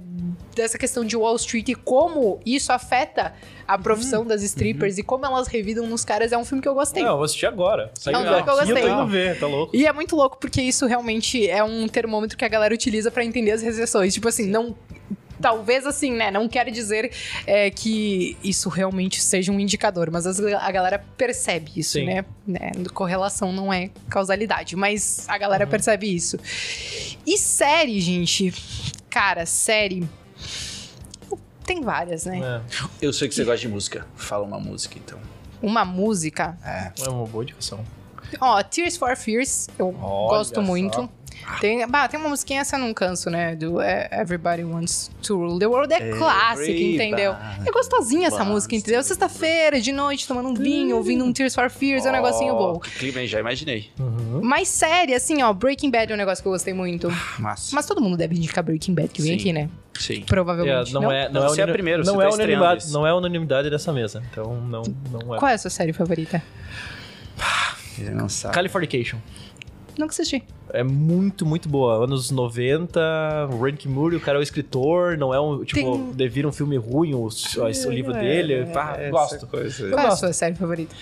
dessa 0.56 0.78
questão 0.78 1.04
de 1.06 1.16
Wall 1.18 1.36
Street 1.36 1.70
e 1.70 1.76
como 1.76 2.40
isso 2.46 2.72
afeta 2.72 3.34
a 3.68 3.76
Uhum. 3.76 3.82
profissão 3.84 4.26
das 4.26 4.44
strippers 4.44 4.98
e 4.98 5.04
como 5.04 5.26
elas 5.26 5.48
revidam 5.48 5.88
nos 5.88 6.04
caras, 6.04 6.32
é 6.32 6.38
um 6.38 6.44
filme 6.46 6.62
que 6.62 6.68
eu 6.68 6.74
gostei. 6.74 7.02
Não, 7.04 7.12
eu 7.12 7.16
vou 7.18 7.26
assistir 7.26 7.46
agora. 7.46 7.92
Saiu 7.98 8.18
É 8.18 8.20
um 8.20 8.24
filme 8.24 8.44
que 8.44 8.50
eu 8.50 8.56
gostei. 8.56 8.82
tô 8.82 8.88
indo 8.90 9.08
ver, 9.08 9.40
tá 9.40 9.48
louco. 9.48 9.76
E 9.76 9.86
é 9.88 9.94
muito 9.94 10.16
louco 10.16 10.38
porque 10.40 10.62
isso 10.62 10.86
realmente 10.86 11.48
é 11.50 11.64
um 11.64 11.88
termômetro 11.88 12.38
que 12.38 12.44
a 12.46 12.50
galera 12.50 12.74
utiliza 12.74 13.10
pra 13.12 13.24
entender 13.24 13.52
as 13.52 13.62
recessões. 13.62 14.14
Tipo 14.14 14.28
assim, 14.28 14.46
não. 14.48 14.76
Talvez 15.42 15.88
assim, 15.88 16.12
né? 16.12 16.30
Não 16.30 16.48
quer 16.48 16.70
dizer 16.70 17.12
é, 17.48 17.72
que 17.72 18.38
isso 18.44 18.70
realmente 18.70 19.20
seja 19.20 19.52
um 19.52 19.60
indicador, 19.60 20.12
mas 20.12 20.28
as- 20.28 20.40
a 20.40 20.72
galera 20.72 21.04
percebe 21.18 21.72
isso, 21.78 21.98
né? 22.04 22.24
né? 22.46 22.72
Correlação 22.94 23.52
não 23.52 23.74
é 23.74 23.90
causalidade, 24.08 24.76
mas 24.76 25.26
a 25.28 25.40
galera 25.40 25.66
Uhum. 25.66 25.72
percebe 25.72 26.14
isso. 26.14 26.38
E 27.26 27.40
série, 27.40 28.00
gente. 28.00 28.54
Cara, 29.10 29.48
série. 29.48 30.04
Tem 31.66 31.82
várias, 31.82 32.26
né? 32.26 32.40
É, 32.40 32.86
Eu 33.02 33.14
sei 33.14 33.28
que 33.28 33.36
você 33.36 33.44
gosta 33.44 33.60
de 33.60 33.68
música. 33.68 34.06
Fala 34.16 34.44
uma 34.46 34.60
música, 34.60 34.98
então. 34.98 35.20
Uma 35.62 35.86
música. 35.86 36.58
é 37.06 37.10
uma 37.10 37.26
boa 37.26 37.44
indicação. 37.44 37.84
Ó, 38.40 38.62
Tears 38.64 38.98
for 38.98 39.16
Fears, 39.16 39.68
eu 39.78 39.88
Olha 39.90 40.30
gosto 40.38 40.56
só. 40.56 41.10
Muito. 41.46 41.62
Tem, 41.62 41.88
bah, 41.88 42.08
tem 42.08 42.20
uma 42.20 42.30
musiquinha, 42.30 42.62
essa 42.62 42.76
eu 42.76 42.80
não 42.80 42.94
canso, 42.94 43.30
né? 43.30 43.56
Do 43.56 43.82
é, 43.82 44.10
Everybody 44.12 44.64
Wants 44.64 45.12
to 45.22 45.38
Rule 45.38 45.60
the 45.60 45.68
World. 45.68 45.94
É 45.94 46.12
clássica, 46.12 46.72
entendeu? 46.72 47.36
É 47.66 47.72
gostosinha 47.72 48.28
essa 48.28 48.44
música, 48.44 48.76
entendeu? 48.76 49.04
Sexta-feira, 49.04 49.80
de 49.80 49.92
noite, 49.92 50.28
tomando 50.28 50.50
um 50.50 50.54
vinho, 50.54 50.98
ouvindo 50.98 51.24
um 51.24 51.34
Tears 51.34 51.56
for 51.56 51.70
Fears, 51.70 52.06
é 52.06 52.10
um 52.10 52.14
negocinho 52.14 52.54
bom. 52.56 52.80
Que 52.80 52.92
clima, 52.92 53.22
hein? 53.22 53.28
Já 53.28 53.40
imaginei. 53.40 53.90
Mas 54.42 54.68
série, 54.68 55.14
assim, 55.14 55.42
ó, 55.42 55.54
Breaking 55.54 55.92
Bad 55.92 56.12
é 56.12 56.16
um 56.16 56.18
negócio 56.18 56.42
que 56.42 56.48
eu 56.48 56.52
gostei 56.54 56.74
muito. 56.74 57.10
Massa. 57.40 57.76
Mas 57.76 57.86
todo 57.86 58.02
mundo 58.02 58.18
deve 58.18 58.36
indicar 58.36 58.64
Breaking 58.64 58.94
Bad 58.94 59.10
que 59.10 59.22
vem 59.22 59.34
Sim. 59.34 59.38
aqui, 59.38 59.54
né? 59.54 59.70
Sim. 59.94 60.22
Provavelmente. 60.22 60.90
É, 60.90 60.94
não, 60.94 61.12
é, 61.12 61.30
não, 61.30 61.42
Não, 61.42 61.48
é, 61.48 61.50
você 61.50 61.62
é 61.62 61.68
primeiro, 61.68 62.04
não 62.04 62.16
você 62.16 62.26
é 62.26 62.30
tá 62.30 62.36
unanimidade, 62.36 62.92
não 62.92 63.08
é 63.08 63.14
unanimidade 63.14 63.70
dessa 63.70 63.92
mesa. 63.94 64.24
Então 64.32 64.56
não, 64.56 64.84
não 65.12 65.36
é. 65.36 65.40
Qual 65.40 65.50
é 65.50 65.54
a 65.54 65.58
sua 65.58 65.70
série 65.70 65.94
favorita? 65.94 66.42
Ele 67.98 68.12
não 68.12 68.30
sabe. 68.30 68.54
Californication. 68.54 69.18
Nunca 69.98 70.12
assisti. 70.12 70.44
É 70.74 70.84
muito, 70.84 71.46
muito 71.46 71.68
boa. 71.68 72.04
Anos 72.04 72.32
90, 72.32 73.00
o 73.52 73.62
Rank 73.62 73.86
Moore, 73.86 74.16
o 74.16 74.20
cara 74.22 74.38
é 74.38 74.40
o 74.40 74.44
escritor, 74.44 75.18
não 75.18 75.34
é 75.34 75.40
um, 75.40 75.64
tipo, 75.64 75.80
Tem- 75.82 76.12
devira 76.14 76.48
um 76.48 76.52
filme 76.52 76.78
ruim, 76.78 77.14
o, 77.14 77.28
o 77.28 77.90
livro 77.92 78.14
dele. 78.14 78.66
Pá, 78.74 78.98
gosto. 79.10 79.48
Coisa. 79.48 79.90
Qual 79.90 80.06
é 80.06 80.08
a 80.08 80.16
sua 80.16 80.34
série 80.34 80.56
favorita? 80.56 80.96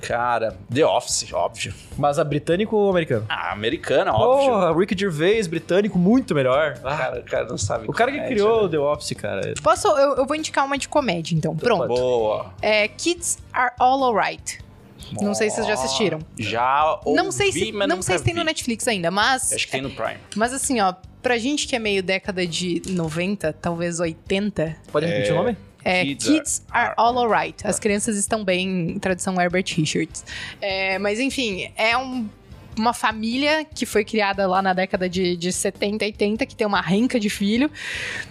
Cara, 0.00 0.54
The 0.72 0.84
Office, 0.84 1.32
óbvio. 1.32 1.72
Mas 1.96 2.18
a 2.18 2.24
britânico 2.24 2.76
ou 2.76 2.90
americano? 2.90 3.24
Ah, 3.26 3.52
americana, 3.52 4.12
óbvio. 4.12 4.50
Porra, 4.50 4.78
Rick 4.78 4.98
Gervais, 4.98 5.46
britânico, 5.46 5.98
muito 5.98 6.34
melhor. 6.34 6.78
Ah, 6.84 6.96
Cara, 6.96 7.20
o 7.20 7.24
cara 7.24 7.44
não 7.46 7.56
sabe. 7.56 7.88
o 7.88 7.92
cara 7.92 8.10
que 8.12 8.18
comédia, 8.18 8.36
criou 8.36 8.60
né? 8.60 8.66
o 8.66 8.68
The 8.68 8.78
Office, 8.78 9.12
cara. 9.16 9.54
Posso? 9.62 9.88
Eu, 9.88 10.16
eu 10.16 10.26
vou 10.26 10.36
indicar 10.36 10.66
uma 10.66 10.76
de 10.76 10.88
comédia, 10.90 11.34
então. 11.34 11.56
Pronto. 11.56 11.88
Boa. 11.88 12.52
É 12.60 12.86
Kids 12.86 13.38
Are 13.50 13.72
All 13.78 14.04
Alright. 14.04 14.58
Não 15.22 15.34
sei 15.34 15.50
se 15.50 15.56
vocês 15.56 15.66
já 15.66 15.74
assistiram. 15.74 16.18
Já 16.38 17.00
ouvi, 17.04 17.16
não 17.16 17.30
sei 17.32 17.52
se, 17.52 17.72
mas 17.72 17.88
não 17.88 18.00
sei 18.02 18.18
se 18.18 18.24
tem 18.24 18.34
vi. 18.34 18.40
no 18.40 18.44
Netflix 18.44 18.86
ainda, 18.88 19.10
mas. 19.10 19.52
Acho 19.52 19.66
que 19.66 19.72
tem 19.72 19.82
no 19.82 19.90
Prime. 19.90 20.18
Mas 20.36 20.52
assim, 20.52 20.80
ó, 20.80 20.94
pra 21.22 21.38
gente 21.38 21.66
que 21.66 21.74
é 21.76 21.78
meio 21.78 22.02
década 22.02 22.46
de 22.46 22.82
90, 22.88 23.52
talvez 23.54 24.00
80, 24.00 24.76
Pode 24.92 25.06
repetir 25.06 25.32
o 25.32 25.36
nome? 25.36 25.56
é 25.84 26.02
Kids 26.04 26.26
Kids, 26.26 26.62
are- 26.70 26.86
are, 26.88 26.94
All 26.96 27.18
Alright. 27.18 27.66
As 27.66 27.78
crianças 27.78 28.16
estão 28.16 28.42
bem, 28.44 28.98
tradução 28.98 29.40
Herbert 29.40 29.66
Richards. 29.76 30.24
É, 30.60 30.98
mas 30.98 31.20
enfim, 31.20 31.70
é 31.76 31.96
um- 31.96 32.28
uma 32.76 32.92
família 32.92 33.64
que 33.64 33.86
foi 33.86 34.04
criada 34.04 34.46
lá 34.46 34.60
na 34.62 34.72
década 34.72 35.08
de, 35.08 35.36
de 35.36 35.52
70, 35.52 36.04
80, 36.04 36.46
que 36.46 36.54
tem 36.54 36.66
uma 36.66 36.80
renca 36.80 37.18
de 37.18 37.30
filho. 37.30 37.70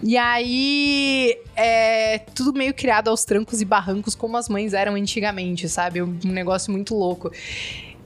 E 0.02 0.18
aí 0.18 1.38
é 1.56 2.20
tudo 2.34 2.54
meio 2.54 2.74
criado 2.74 3.10
aos 3.10 3.24
trancos 3.26 3.62
e 3.62 3.66
barrancos, 3.66 4.16
como 4.16 4.38
as 4.38 4.50
mães 4.50 4.74
eram 4.74 4.96
antigamente, 4.96 5.68
sabe? 5.70 6.02
Um 6.02 6.18
negócio 6.24 6.72
muito 6.72 6.96
louco. 6.96 7.32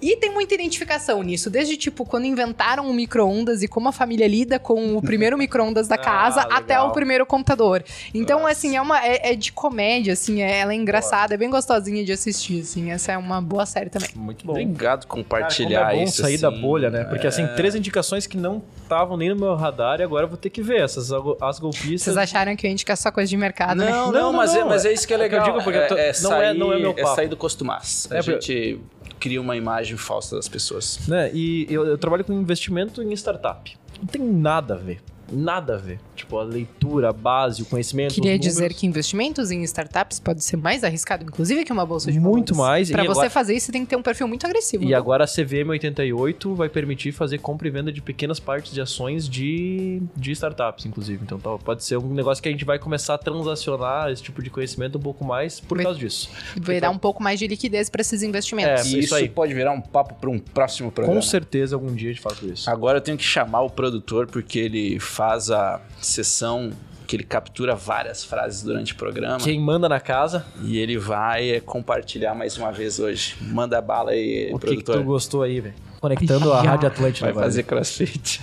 E 0.01 0.15
tem 0.17 0.31
muita 0.31 0.53
identificação 0.53 1.23
nisso, 1.23 1.49
desde 1.49 1.75
tipo 1.75 2.05
quando 2.05 2.25
inventaram 2.25 2.87
o 2.89 2.93
micro-ondas 2.93 3.63
e 3.63 3.67
como 3.67 3.89
a 3.89 3.91
família 3.91 4.27
lida 4.27 4.59
com 4.59 4.95
o 4.95 5.01
primeiro 5.01 5.35
micro-ondas 5.39 5.87
da 5.87 5.95
Ah, 5.95 5.97
casa 5.97 6.41
até 6.41 6.75
legal. 6.75 6.89
o 6.89 6.91
primeiro 6.91 7.25
computador. 7.25 7.83
Então, 8.13 8.41
Nossa. 8.41 8.51
assim, 8.51 8.75
é 8.75 8.81
uma 8.81 9.03
é, 9.03 9.31
é 9.31 9.35
de 9.35 9.51
comédia, 9.51 10.13
assim, 10.13 10.41
é- 10.41 10.59
ela 10.59 10.71
é 10.71 10.75
engraçada, 10.75 11.33
é 11.33 11.37
bem 11.37 11.49
gostosinha 11.49 12.03
de 12.05 12.11
assistir, 12.11 12.61
assim. 12.61 12.91
Essa 12.91 13.13
é 13.13 13.17
uma 13.17 13.41
boa 13.41 13.65
série 13.65 13.89
também. 13.89 14.09
Muito 14.15 14.45
bom. 14.45 14.51
Obrigado 14.51 15.07
por 15.07 15.15
Cara, 15.15 15.23
compartilhar 15.23 15.79
como 15.87 15.91
é 15.91 15.95
bom 15.97 16.03
isso. 16.03 16.21
sair 16.21 16.37
da 16.37 16.49
assim. 16.49 16.61
bolha, 16.61 16.89
né? 16.91 17.03
Porque 17.05 17.25
assim, 17.25 17.47
três 17.55 17.73
indicações 17.73 18.27
que 18.27 18.37
não 18.37 18.61
estavam 18.83 19.17
nem 19.17 19.29
no 19.29 19.35
meu 19.35 19.55
radar 19.55 19.99
e 19.99 20.03
agora 20.03 20.25
eu 20.25 20.29
vou 20.29 20.37
ter 20.37 20.49
que 20.51 20.61
ver. 20.61 20.81
Essas 20.81 21.11
as 21.41 21.59
golpistas. 21.59 22.01
Vocês 22.03 22.17
acharam 22.17 22.55
que 22.55 22.65
eu 22.65 22.69
ia 22.69 22.73
indicar 22.73 22.95
só 22.95 23.11
coisa 23.11 23.27
de 23.29 23.35
mercado, 23.35 23.77
né? 23.79 23.89
Não, 23.89 24.05
não, 24.05 24.11
Não, 24.11 24.21
não, 24.21 24.33
mas, 24.33 24.53
É, 24.55 24.59
não, 24.59 24.67
mas 24.69 24.85
é 24.85 24.89
é- 24.89 24.93
isso 24.93 25.07
que 25.07 25.13
é 25.13 25.17
é 25.17 25.19
que 25.27 25.35
eu 25.35 25.39
legal. 25.39 25.51
digo, 25.53 25.63
porque 25.63 25.77
eu 25.79 25.87
tô- 25.87 25.95
não 26.29 26.33
é- 26.41 26.53
não 26.53 26.71
é 26.73 26.79
meu 26.79 26.93
papo. 26.93 27.15
sair 27.15 27.27
do 27.27 27.35
costumaz. 27.35 28.07
A 28.11 28.17
É, 28.17 28.21
porque- 28.23 28.31
gente 28.51 28.79
cria 29.19 29.41
uma 29.41 29.55
imagem 29.55 29.97
falsa 29.97 30.35
das 30.35 30.47
pessoas. 30.47 31.07
Né? 31.07 31.31
E 31.33 31.67
eu, 31.69 31.85
eu 31.85 31.97
trabalho 31.97 32.23
com 32.23 32.33
investimento 32.33 33.01
em 33.01 33.11
startup. 33.13 33.77
Não 33.99 34.07
tem 34.07 34.21
nada 34.21 34.75
a 34.75 34.77
ver. 34.77 35.01
Nada 35.31 35.75
a 35.75 35.77
ver. 35.77 35.99
Tipo, 36.15 36.37
a 36.39 36.43
leitura, 36.43 37.09
a 37.09 37.13
base, 37.13 37.61
o 37.61 37.65
conhecimento. 37.65 38.15
Queria 38.15 38.33
os 38.33 38.39
dizer 38.39 38.73
que 38.73 38.85
investimentos 38.87 39.51
em 39.51 39.61
startups 39.63 40.19
pode 40.19 40.43
ser 40.43 40.57
mais 40.57 40.83
arriscado, 40.83 41.23
inclusive, 41.23 41.63
que 41.63 41.71
uma 41.71 41.85
bolsa 41.85 42.11
de 42.11 42.19
Muito 42.19 42.53
valores. 42.53 42.87
mais, 42.87 42.91
Pra 42.91 43.03
e 43.03 43.07
você 43.07 43.11
agora- 43.11 43.29
fazer 43.29 43.53
isso, 43.55 43.67
você 43.67 43.71
tem 43.71 43.83
que 43.83 43.89
ter 43.89 43.95
um 43.95 44.01
perfil 44.01 44.27
muito 44.27 44.45
agressivo. 44.45 44.83
E 44.83 44.93
agora 44.93 45.23
a 45.23 45.27
CVM 45.27 45.69
88 45.69 46.55
vai 46.55 46.69
permitir 46.69 47.11
fazer 47.11 47.37
compra 47.39 47.67
e 47.67 47.71
venda 47.71 47.91
de 47.91 48.01
pequenas 48.01 48.39
partes 48.39 48.73
de 48.73 48.81
ações 48.81 49.27
de, 49.29 50.01
de 50.15 50.31
startups, 50.31 50.85
inclusive. 50.85 51.19
Então 51.23 51.39
tá, 51.39 51.57
pode 51.57 51.83
ser 51.83 51.97
um 51.97 52.13
negócio 52.13 52.41
que 52.41 52.49
a 52.49 52.51
gente 52.51 52.65
vai 52.65 52.79
começar 52.79 53.13
a 53.15 53.17
transacionar 53.17 54.11
esse 54.11 54.23
tipo 54.23 54.41
de 54.41 54.49
conhecimento 54.49 54.97
um 54.97 55.01
pouco 55.01 55.23
mais 55.25 55.59
por 55.59 55.75
Vai- 55.77 55.85
causa 55.85 55.99
disso. 55.99 56.29
Vai 56.59 56.79
dar 56.79 56.89
um 56.89 56.97
pouco 56.97 57.21
mais 57.21 57.39
de 57.39 57.47
liquidez 57.47 57.89
para 57.89 58.01
esses 58.01 58.23
investimentos. 58.23 58.85
É, 58.85 58.87
E 58.87 58.89
isso 58.89 58.99
isso, 58.99 59.15
aí. 59.15 59.29
pode 59.29 59.53
virar 59.53 59.71
um 59.71 59.81
papo 59.81 60.15
para 60.15 60.29
um 60.29 60.39
próximo 60.39 60.91
programa. 60.91 61.19
Com 61.19 61.21
certeza 61.25 61.75
algum 61.75 61.93
dia 61.93 62.09
a 62.09 62.13
gente 62.13 62.21
faz 62.21 62.41
isso. 62.41 62.69
Agora 62.69 62.97
eu 62.97 63.01
tenho 63.01 63.17
que 63.17 63.23
chamar 63.23 63.61
o 63.61 63.69
produtor 63.69 64.27
porque 64.27 64.59
ele 64.59 64.99
faz 65.17 65.49
a 65.49 65.81
sessão 65.99 66.71
que 67.07 67.15
ele 67.15 67.23
captura 67.23 67.73
várias 67.73 68.23
frases 68.23 68.61
durante 68.61 68.93
o 68.93 68.95
programa 68.95 69.39
Quem 69.39 69.59
manda 69.59 69.89
na 69.89 69.99
casa, 69.99 70.45
e 70.61 70.77
ele 70.77 70.95
vai 70.95 71.49
é, 71.49 71.59
compartilhar 71.59 72.35
mais 72.35 72.55
uma 72.55 72.71
vez 72.71 72.99
hoje. 72.99 73.35
Manda 73.41 73.81
bala 73.81 74.11
aí, 74.11 74.51
o 74.53 74.59
que, 74.59 74.67
que 74.67 74.83
produtor. 74.83 74.97
tu 74.97 75.03
gostou 75.03 75.41
aí, 75.41 75.59
velho? 75.59 75.73
Conectando 75.99 76.53
a. 76.53 76.61
Rádio 76.61 76.87
Atlântida 76.87 77.21
vai 77.21 77.31
agora. 77.31 77.45
fazer 77.47 77.63
crossfit. 77.63 78.41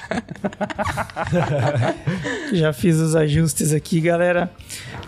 Já 2.52 2.72
fiz 2.72 2.96
os 2.96 3.14
ajustes 3.14 3.72
aqui, 3.72 4.00
galera. 4.00 4.50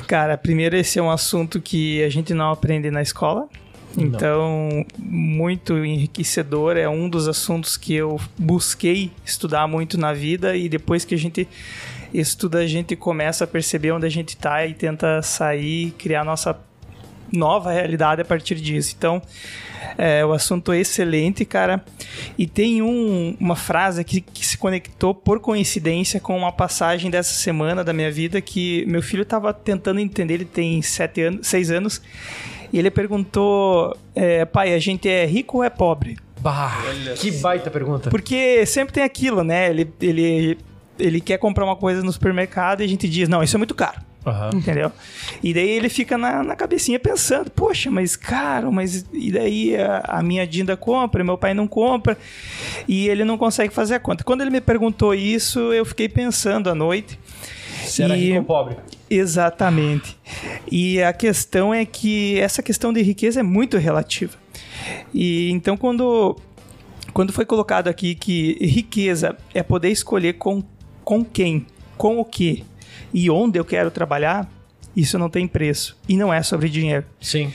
Cara, 0.07 0.39
primeiro 0.39 0.77
esse 0.77 1.01
é 1.01 1.03
um 1.03 1.11
assunto 1.11 1.61
que 1.61 2.05
a 2.05 2.09
gente 2.09 2.33
não 2.33 2.53
aprende 2.53 2.89
na 2.93 3.03
escola. 3.03 3.49
Então, 4.03 4.85
muito 4.99 5.85
enriquecedor. 5.85 6.77
É 6.77 6.89
um 6.89 7.09
dos 7.09 7.29
assuntos 7.29 7.77
que 7.77 7.95
eu 7.95 8.21
busquei 8.39 9.11
estudar 9.25 9.67
muito 9.67 9.99
na 9.99 10.13
vida 10.13 10.57
e 10.57 10.69
depois 10.69 11.05
que 11.05 11.15
a 11.15 11.19
gente 11.19 11.49
estuda, 12.13 12.59
a 12.59 12.67
gente 12.67 12.95
começa 12.97 13.45
a 13.45 13.47
perceber 13.47 13.93
onde 13.93 14.07
a 14.07 14.11
gente 14.11 14.37
tá 14.37 14.65
e 14.67 14.75
tenta 14.75 15.21
sair 15.23 15.91
criar 15.93 16.25
nossa 16.25 16.59
nova 17.33 17.73
realidade 17.73 18.23
a 18.23 18.25
partir 18.25 18.55
disso. 18.55 18.95
Então, 18.97 19.21
é, 19.99 20.25
o 20.25 20.33
assunto 20.33 20.73
é 20.73 20.79
excelente, 20.79 21.45
cara. 21.45 21.85
E 22.39 22.47
tem 22.47 22.81
um- 22.83 23.37
uma 23.41 23.57
frase 23.57 24.01
aqui 24.01 24.21
que 24.21 24.47
se 24.47 24.57
conectou 24.57 25.13
por 25.15 25.41
coincidência 25.41 26.21
com 26.21 26.37
uma 26.39 26.53
passagem 26.53 27.11
dessa 27.11 27.35
semana 27.35 27.83
da 27.83 27.93
minha 27.93 28.11
vida 28.13 28.41
que 28.41 28.85
meu 28.87 29.03
filho 29.03 29.23
estava 29.25 29.53
tentando 29.53 29.99
entender. 29.99 30.35
Ele 30.35 30.45
tem 30.45 30.81
sete 30.83 31.23
anos, 31.23 31.47
seis 31.47 31.71
anos. 31.71 32.01
E 32.73 32.79
ele 32.79 32.91
perguntou: 32.91 33.97
é, 34.15 34.45
pai, 34.45 34.75
a 34.75 34.79
gente 34.79 35.09
é 35.09 35.25
rico 35.27 35.59
ou 35.59 35.65
é 35.65 35.71
pobre? 35.71 36.17
Bah, 36.41 36.83
que 37.17 37.31
baita 37.33 37.71
pergunta. 37.71 38.11
Porque 38.11 38.65
sempre 38.67 38.95
tem 38.95 39.03
aquilo, 39.03 39.43
né? 39.43 39.71
Ele, 39.71 39.93
ele, 40.01 40.59
ele 40.99 41.21
quer 41.21 41.39
comprar 41.39 41.65
uma 41.65 41.77
coisa 41.77 42.03
no 42.03 42.13
supermercado 42.13 42.83
e 42.83 42.85
a 42.85 42.89
gente 42.89 43.09
diz: 43.09 43.29
não, 43.29 43.43
isso 43.43 43.57
é 43.57 43.59
muito 43.59 43.75
caro. 43.75 44.01
Aham. 44.27 44.51
Entendeu? 44.55 44.91
E 45.41 45.55
daí 45.55 45.71
ele 45.71 45.89
fica 45.89 46.19
na, 46.19 46.43
na 46.43 46.57
cabecinha 46.57 46.99
pensando, 46.99 47.49
poxa, 47.49 47.91
mas 47.93 48.17
caro, 48.17 48.73
mas 48.73 49.07
e 49.13 49.31
daí 49.31 49.77
a, 49.77 50.03
a 50.05 50.23
minha 50.23 50.45
Dinda 50.45 50.77
compra, 50.77 51.23
meu 51.23 51.39
pai 51.39 51.55
não 51.55 51.69
compra, 51.69 52.19
e 52.89 53.09
ele 53.09 53.25
não 53.25 53.39
consegue 53.39 53.73
fazer 53.73 53.95
a 53.95 54.01
conta. 54.01 54.25
Quando 54.25 54.41
ele 54.41 54.51
me 54.51 54.61
perguntou 54.61 55.15
isso, 55.15 55.73
eu 55.73 55.85
fiquei 55.85 56.09
pensando 56.09 56.69
à 56.69 56.75
noite. 56.75 57.19
Se 57.87 58.03
era 58.03 58.17
E- 58.17 58.21
rico 58.27 58.39
ou 58.39 58.45
pobre? 58.45 58.77
Exatamente. 59.09 60.17
E 60.71 61.01
a 61.03 61.13
questão 61.13 61.73
é 61.73 61.85
que 61.85 62.39
essa 62.41 62.63
questão 62.63 62.93
de 62.93 63.03
riqueza 63.03 63.41
é 63.41 63.43
muito 63.43 63.77
relativa. 63.79 64.33
E 65.15 65.51
então 65.51 65.77
quando 65.77 66.37
quando 67.13 67.33
foi 67.33 67.45
colocado 67.47 67.89
aqui 67.89 68.15
que 68.15 68.59
riqueza 68.61 69.37
é 69.55 69.63
poder 69.63 69.91
escolher 69.91 70.35
com, 70.35 70.63
com 71.03 71.25
quem, 71.25 71.65
com 71.97 72.19
o 72.19 72.25
que 72.25 72.65
e 73.15 73.31
onde 73.31 73.59
eu 73.59 73.65
quero 73.65 73.91
trabalhar, 73.91 74.51
isso 74.95 75.19
não 75.19 75.31
tem 75.31 75.47
preço. 75.47 75.97
E 76.09 76.17
não 76.17 76.33
é 76.33 76.43
sobre 76.43 76.69
dinheiro. 76.69 77.05
Sim. 77.21 77.51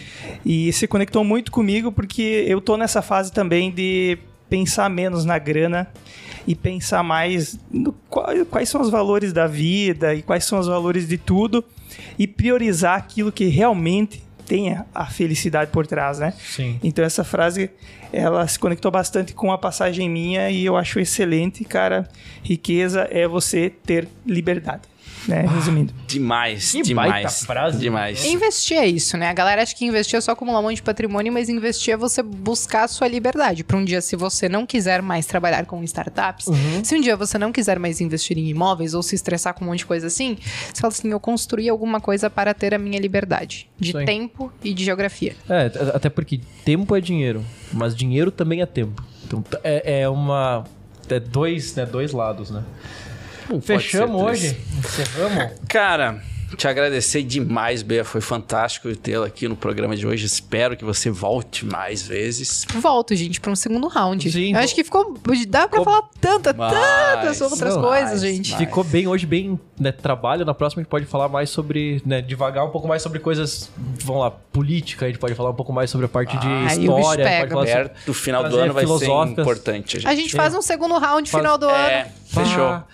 E 0.46 0.72
se 0.74 0.88
conectou 0.88 1.24
muito 1.24 1.52
comigo 1.52 1.92
porque 1.92 2.46
eu 2.48 2.60
tô 2.62 2.76
nessa 2.78 3.02
fase 3.02 3.32
também 3.32 3.72
de 3.72 4.18
pensar 4.50 4.90
menos 4.90 5.26
na 5.26 5.38
grana 5.38 5.88
e 6.48 6.56
pensar 6.56 7.04
mais 7.04 7.58
no 7.72 7.94
qual- 8.10 8.28
quais 8.50 8.68
são 8.70 8.82
os 8.82 8.90
valores 8.90 9.32
da 9.34 9.48
vida 9.48 10.14
e 10.16 10.22
quais 10.22 10.44
são 10.46 10.60
os 10.60 10.68
valores 10.68 11.08
de 11.08 11.18
tudo 11.18 11.64
e 12.18 12.26
priorizar 12.28 12.98
aquilo 12.98 13.32
que 13.32 13.46
realmente 13.46 14.24
tenha 14.46 14.86
a 14.94 15.06
felicidade 15.06 15.72
por 15.72 15.88
trás, 15.88 16.20
né? 16.20 16.34
Sim. 16.38 16.80
Então 16.84 17.06
essa 17.06 17.24
frase 17.24 17.70
ela 18.12 18.46
se 18.48 18.60
conectou 18.60 18.92
bastante 18.92 19.34
com 19.34 19.52
a 19.52 19.58
passagem 19.58 20.10
minha 20.10 20.50
e 20.50 20.66
eu 20.66 20.76
acho 20.76 21.00
excelente, 21.00 21.64
cara. 21.64 22.10
Riqueza 22.44 23.08
é 23.10 23.26
você 23.28 23.70
ter 23.70 24.08
liberdade. 24.26 24.82
Né? 25.28 25.46
Resumindo. 25.54 25.94
Demais, 26.08 26.72
Que 26.72 26.82
demais. 26.82 27.12
baita 27.12 27.30
frase. 27.30 27.78
Demais. 27.80 28.26
Investir 28.26 28.78
é 28.78 28.88
isso, 28.88 29.18
né? 29.18 29.30
A 29.30 29.34
galera 29.34 29.62
acha 29.64 29.76
que 29.76 29.86
investir 29.86 30.18
é 30.18 30.22
só 30.22 30.32
acumular 30.32 30.60
um 30.60 30.64
monte 30.64 30.76
de 30.78 30.82
patrimônio, 30.84 31.32
mas 31.32 31.50
investir 31.50 31.94
é 31.94 31.98
você 31.98 32.22
buscar 32.22 32.84
a 32.84 32.88
sua 32.88 33.08
liberdade. 33.08 33.64
Para 33.64 33.78
um 33.78 33.86
dia, 33.86 34.02
se 34.02 34.16
você 34.16 34.48
não 34.50 34.66
quiser 34.66 35.02
mais 35.02 35.26
trabalhar 35.26 35.66
com 35.66 35.84
startups, 35.84 36.48
Uhum. 36.48 36.84
se 36.84 36.96
um 36.96 37.02
dia 37.02 37.16
você 37.16 37.38
não 37.38 37.52
quiser 37.52 37.78
mais 37.80 38.02
investir 38.02 38.38
em 38.38 38.48
imóveis 38.50 38.94
ou 38.94 39.02
se 39.04 39.16
estressar 39.16 39.54
com 39.54 39.64
um 39.66 39.68
monte 39.70 39.80
de 39.80 39.86
coisa 39.86 40.08
assim, 40.08 40.38
você 40.74 40.82
fala 40.82 40.94
assim: 40.94 41.10
eu 41.12 41.20
construí 41.20 41.70
alguma 41.70 42.00
coisa 42.02 42.30
para 42.30 42.54
ter 42.54 42.74
a 42.74 42.78
minha 42.78 43.00
liberdade 43.00 43.70
de 43.80 43.96
aí. 43.98 44.06
tempo 44.06 44.52
e 44.64 44.74
de 44.74 44.84
geografia. 44.84 45.36
É, 45.50 45.72
até 45.94 46.10
porque 46.10 46.40
tempo 46.66 46.96
é 46.96 47.02
dinheiro, 47.02 47.44
mas 47.72 47.96
dinheiro 47.96 48.32
também 48.32 48.62
é 48.62 48.66
tempo. 48.66 49.04
Então 49.26 49.44
é, 49.64 50.02
é 50.02 50.10
uma. 50.10 50.64
É 51.10 51.20
dois, 51.20 51.76
né, 51.76 51.86
dois 51.86 52.12
lados, 52.14 52.50
né? 52.52 52.64
Pode 53.48 53.62
Fechamos 53.66 54.22
hoje? 54.22 54.58
Encerramos? 54.78 55.54
Cara, 55.68 56.22
te 56.56 56.68
agradecer 56.68 57.24
demais, 57.24 57.82
Bea. 57.82 58.04
Foi 58.04 58.22
fantástico 58.22 58.94
tê-la 58.96 59.28
aqui 59.28 59.48
no 59.48 59.56
programa 59.56 59.96
de 59.96 60.06
hoje. 60.06 60.26
Espero 60.26 60.76
que 60.78 60.84
você 60.86 61.10
volte 61.10 61.66
mais 61.66 62.02
vezes. 62.08 62.66
Volto, 62.76 63.16
gente, 63.16 63.40
para 63.40 63.52
um 63.52 63.56
segundo 63.56 63.88
round. 63.88 64.32
Sim. 64.32 64.54
eu 64.54 64.60
acho 64.60 64.76
que 64.76 64.84
ficou. 64.84 65.18
Dá 65.48 65.68
pra 65.68 65.80
Ficou 65.80 65.86
falar 65.86 66.10
tanta, 66.20 66.54
mais, 66.54 66.74
tantas 66.74 67.42
outras 67.42 67.76
não, 67.76 67.82
coisas, 67.82 68.10
mais, 68.10 68.22
gente. 68.22 68.52
mais. 68.52 68.64
Ficou 68.64 68.84
bem 68.84 69.08
hoje, 69.08 69.26
bem 69.26 69.60
né, 69.80 69.92
trabalho. 69.92 70.46
Na 70.46 70.54
próxima 70.54 70.82
a 70.82 70.84
gente 70.84 70.90
pode 70.90 71.06
falar 71.06 71.28
mais 71.30 71.50
sobre, 71.50 72.02
né, 72.06 72.22
devagar 72.22 72.66
um 72.66 72.70
pouco 72.70 72.88
mais 72.88 73.02
sobre 73.02 73.20
coisas, 73.20 73.70
vamos 74.04 74.22
lá, 74.22 74.32
política. 74.32 75.06
A 75.06 75.10
gente 75.10 75.20
pode 75.20 75.34
falar 75.36 75.50
um 75.50 75.56
pouco 75.56 75.74
mais 75.74 75.90
sobre 75.90 76.06
a 76.06 76.10
parte 76.10 76.38
de 76.38 76.48
Ah, 76.48 76.66
bicho 76.68 76.82
história. 76.82 77.26
a 77.26 77.30
gente 77.30 77.40
pega. 77.40 77.56
pode 77.56 77.72
falar 77.72 77.84
sobre- 78.06 78.14
final 78.14 78.50
do 78.50 78.58
ano 78.58 78.74
vai 78.74 78.86
ser 78.86 79.06
importante. 79.42 79.94
gente. 80.00 80.08
A 80.08 80.16
gente 80.16 80.36
faz 80.36 80.54
um 80.54 80.62
segundo 80.62 80.98
round 80.98 81.30
Faz- 81.30 81.42
final 81.42 81.58
do 81.58 81.68
ano. 81.68 81.76
É, 81.88 82.08
fechou. 82.28 82.64
Ah, 82.66 82.86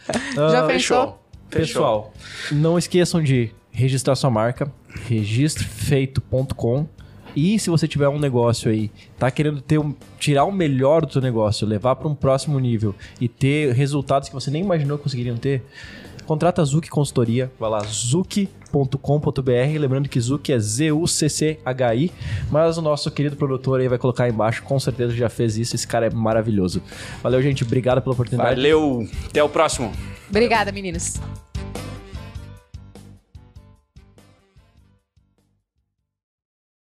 Já? 0.52 0.66
Fechou. 0.68 1.20
Pessoal, 1.50 2.14
não 2.52 2.78
esqueçam 2.78 3.22
de 3.22 3.52
registrar 3.72 4.16
sua 4.16 4.30
marca, 4.30 4.72
registrofeito.com. 5.08 6.88
E 7.36 7.60
se 7.60 7.70
você 7.70 7.88
tiver 7.88 8.10
um 8.10 8.18
negócio 8.18 8.72
aí, 8.72 8.90
tá 9.20 9.30
querendo 9.30 9.62
ter 9.62 9.78
um, 9.78 9.94
tirar 10.20 10.46
o 10.46 10.52
melhor 10.52 11.06
do 11.06 11.14
seu 11.14 11.22
negócio, 11.22 11.68
levar 11.68 11.96
para 11.96 12.08
um 12.08 12.16
próximo 12.16 12.60
nível 12.60 12.96
e 13.22 13.28
ter 13.28 13.74
resultados 13.74 14.28
que 14.28 14.34
você 14.34 14.50
nem 14.50 14.64
imaginou 14.64 14.98
que 14.98 15.04
conseguiriam 15.04 15.38
ter, 15.38 15.64
contrata 16.26 16.64
a 16.64 16.66
Zuc 16.66 16.90
Consultoria, 16.90 17.52
vai 17.60 17.70
lá 17.70 17.84
zuc.com.br, 18.68 19.80
lembrando 19.80 20.10
que 20.10 20.20
Zuc 20.20 20.52
é 20.52 20.60
Z-U-C-C-H-I, 20.60 22.12
mas 22.52 22.78
o 22.78 22.82
nosso 22.82 23.10
querido 23.10 23.36
produtor 23.36 23.80
aí 23.80 23.88
vai 23.88 23.98
colocar 23.98 24.26
aí 24.26 24.32
embaixo, 24.32 24.64
com 24.64 24.80
certeza 24.80 25.14
já 25.14 25.30
fez 25.30 25.58
isso, 25.58 25.76
esse 25.76 25.88
cara 25.88 26.08
é 26.08 26.10
maravilhoso. 26.10 26.82
Valeu, 27.24 27.42
gente, 27.42 27.64
obrigado 27.64 28.02
pela 28.02 28.14
oportunidade. 28.14 28.56
Valeu. 28.56 29.08
Até 29.30 29.44
o 29.44 29.50
próximo. 29.50 29.92
Obrigada, 30.30 30.72
meninos. 30.72 31.20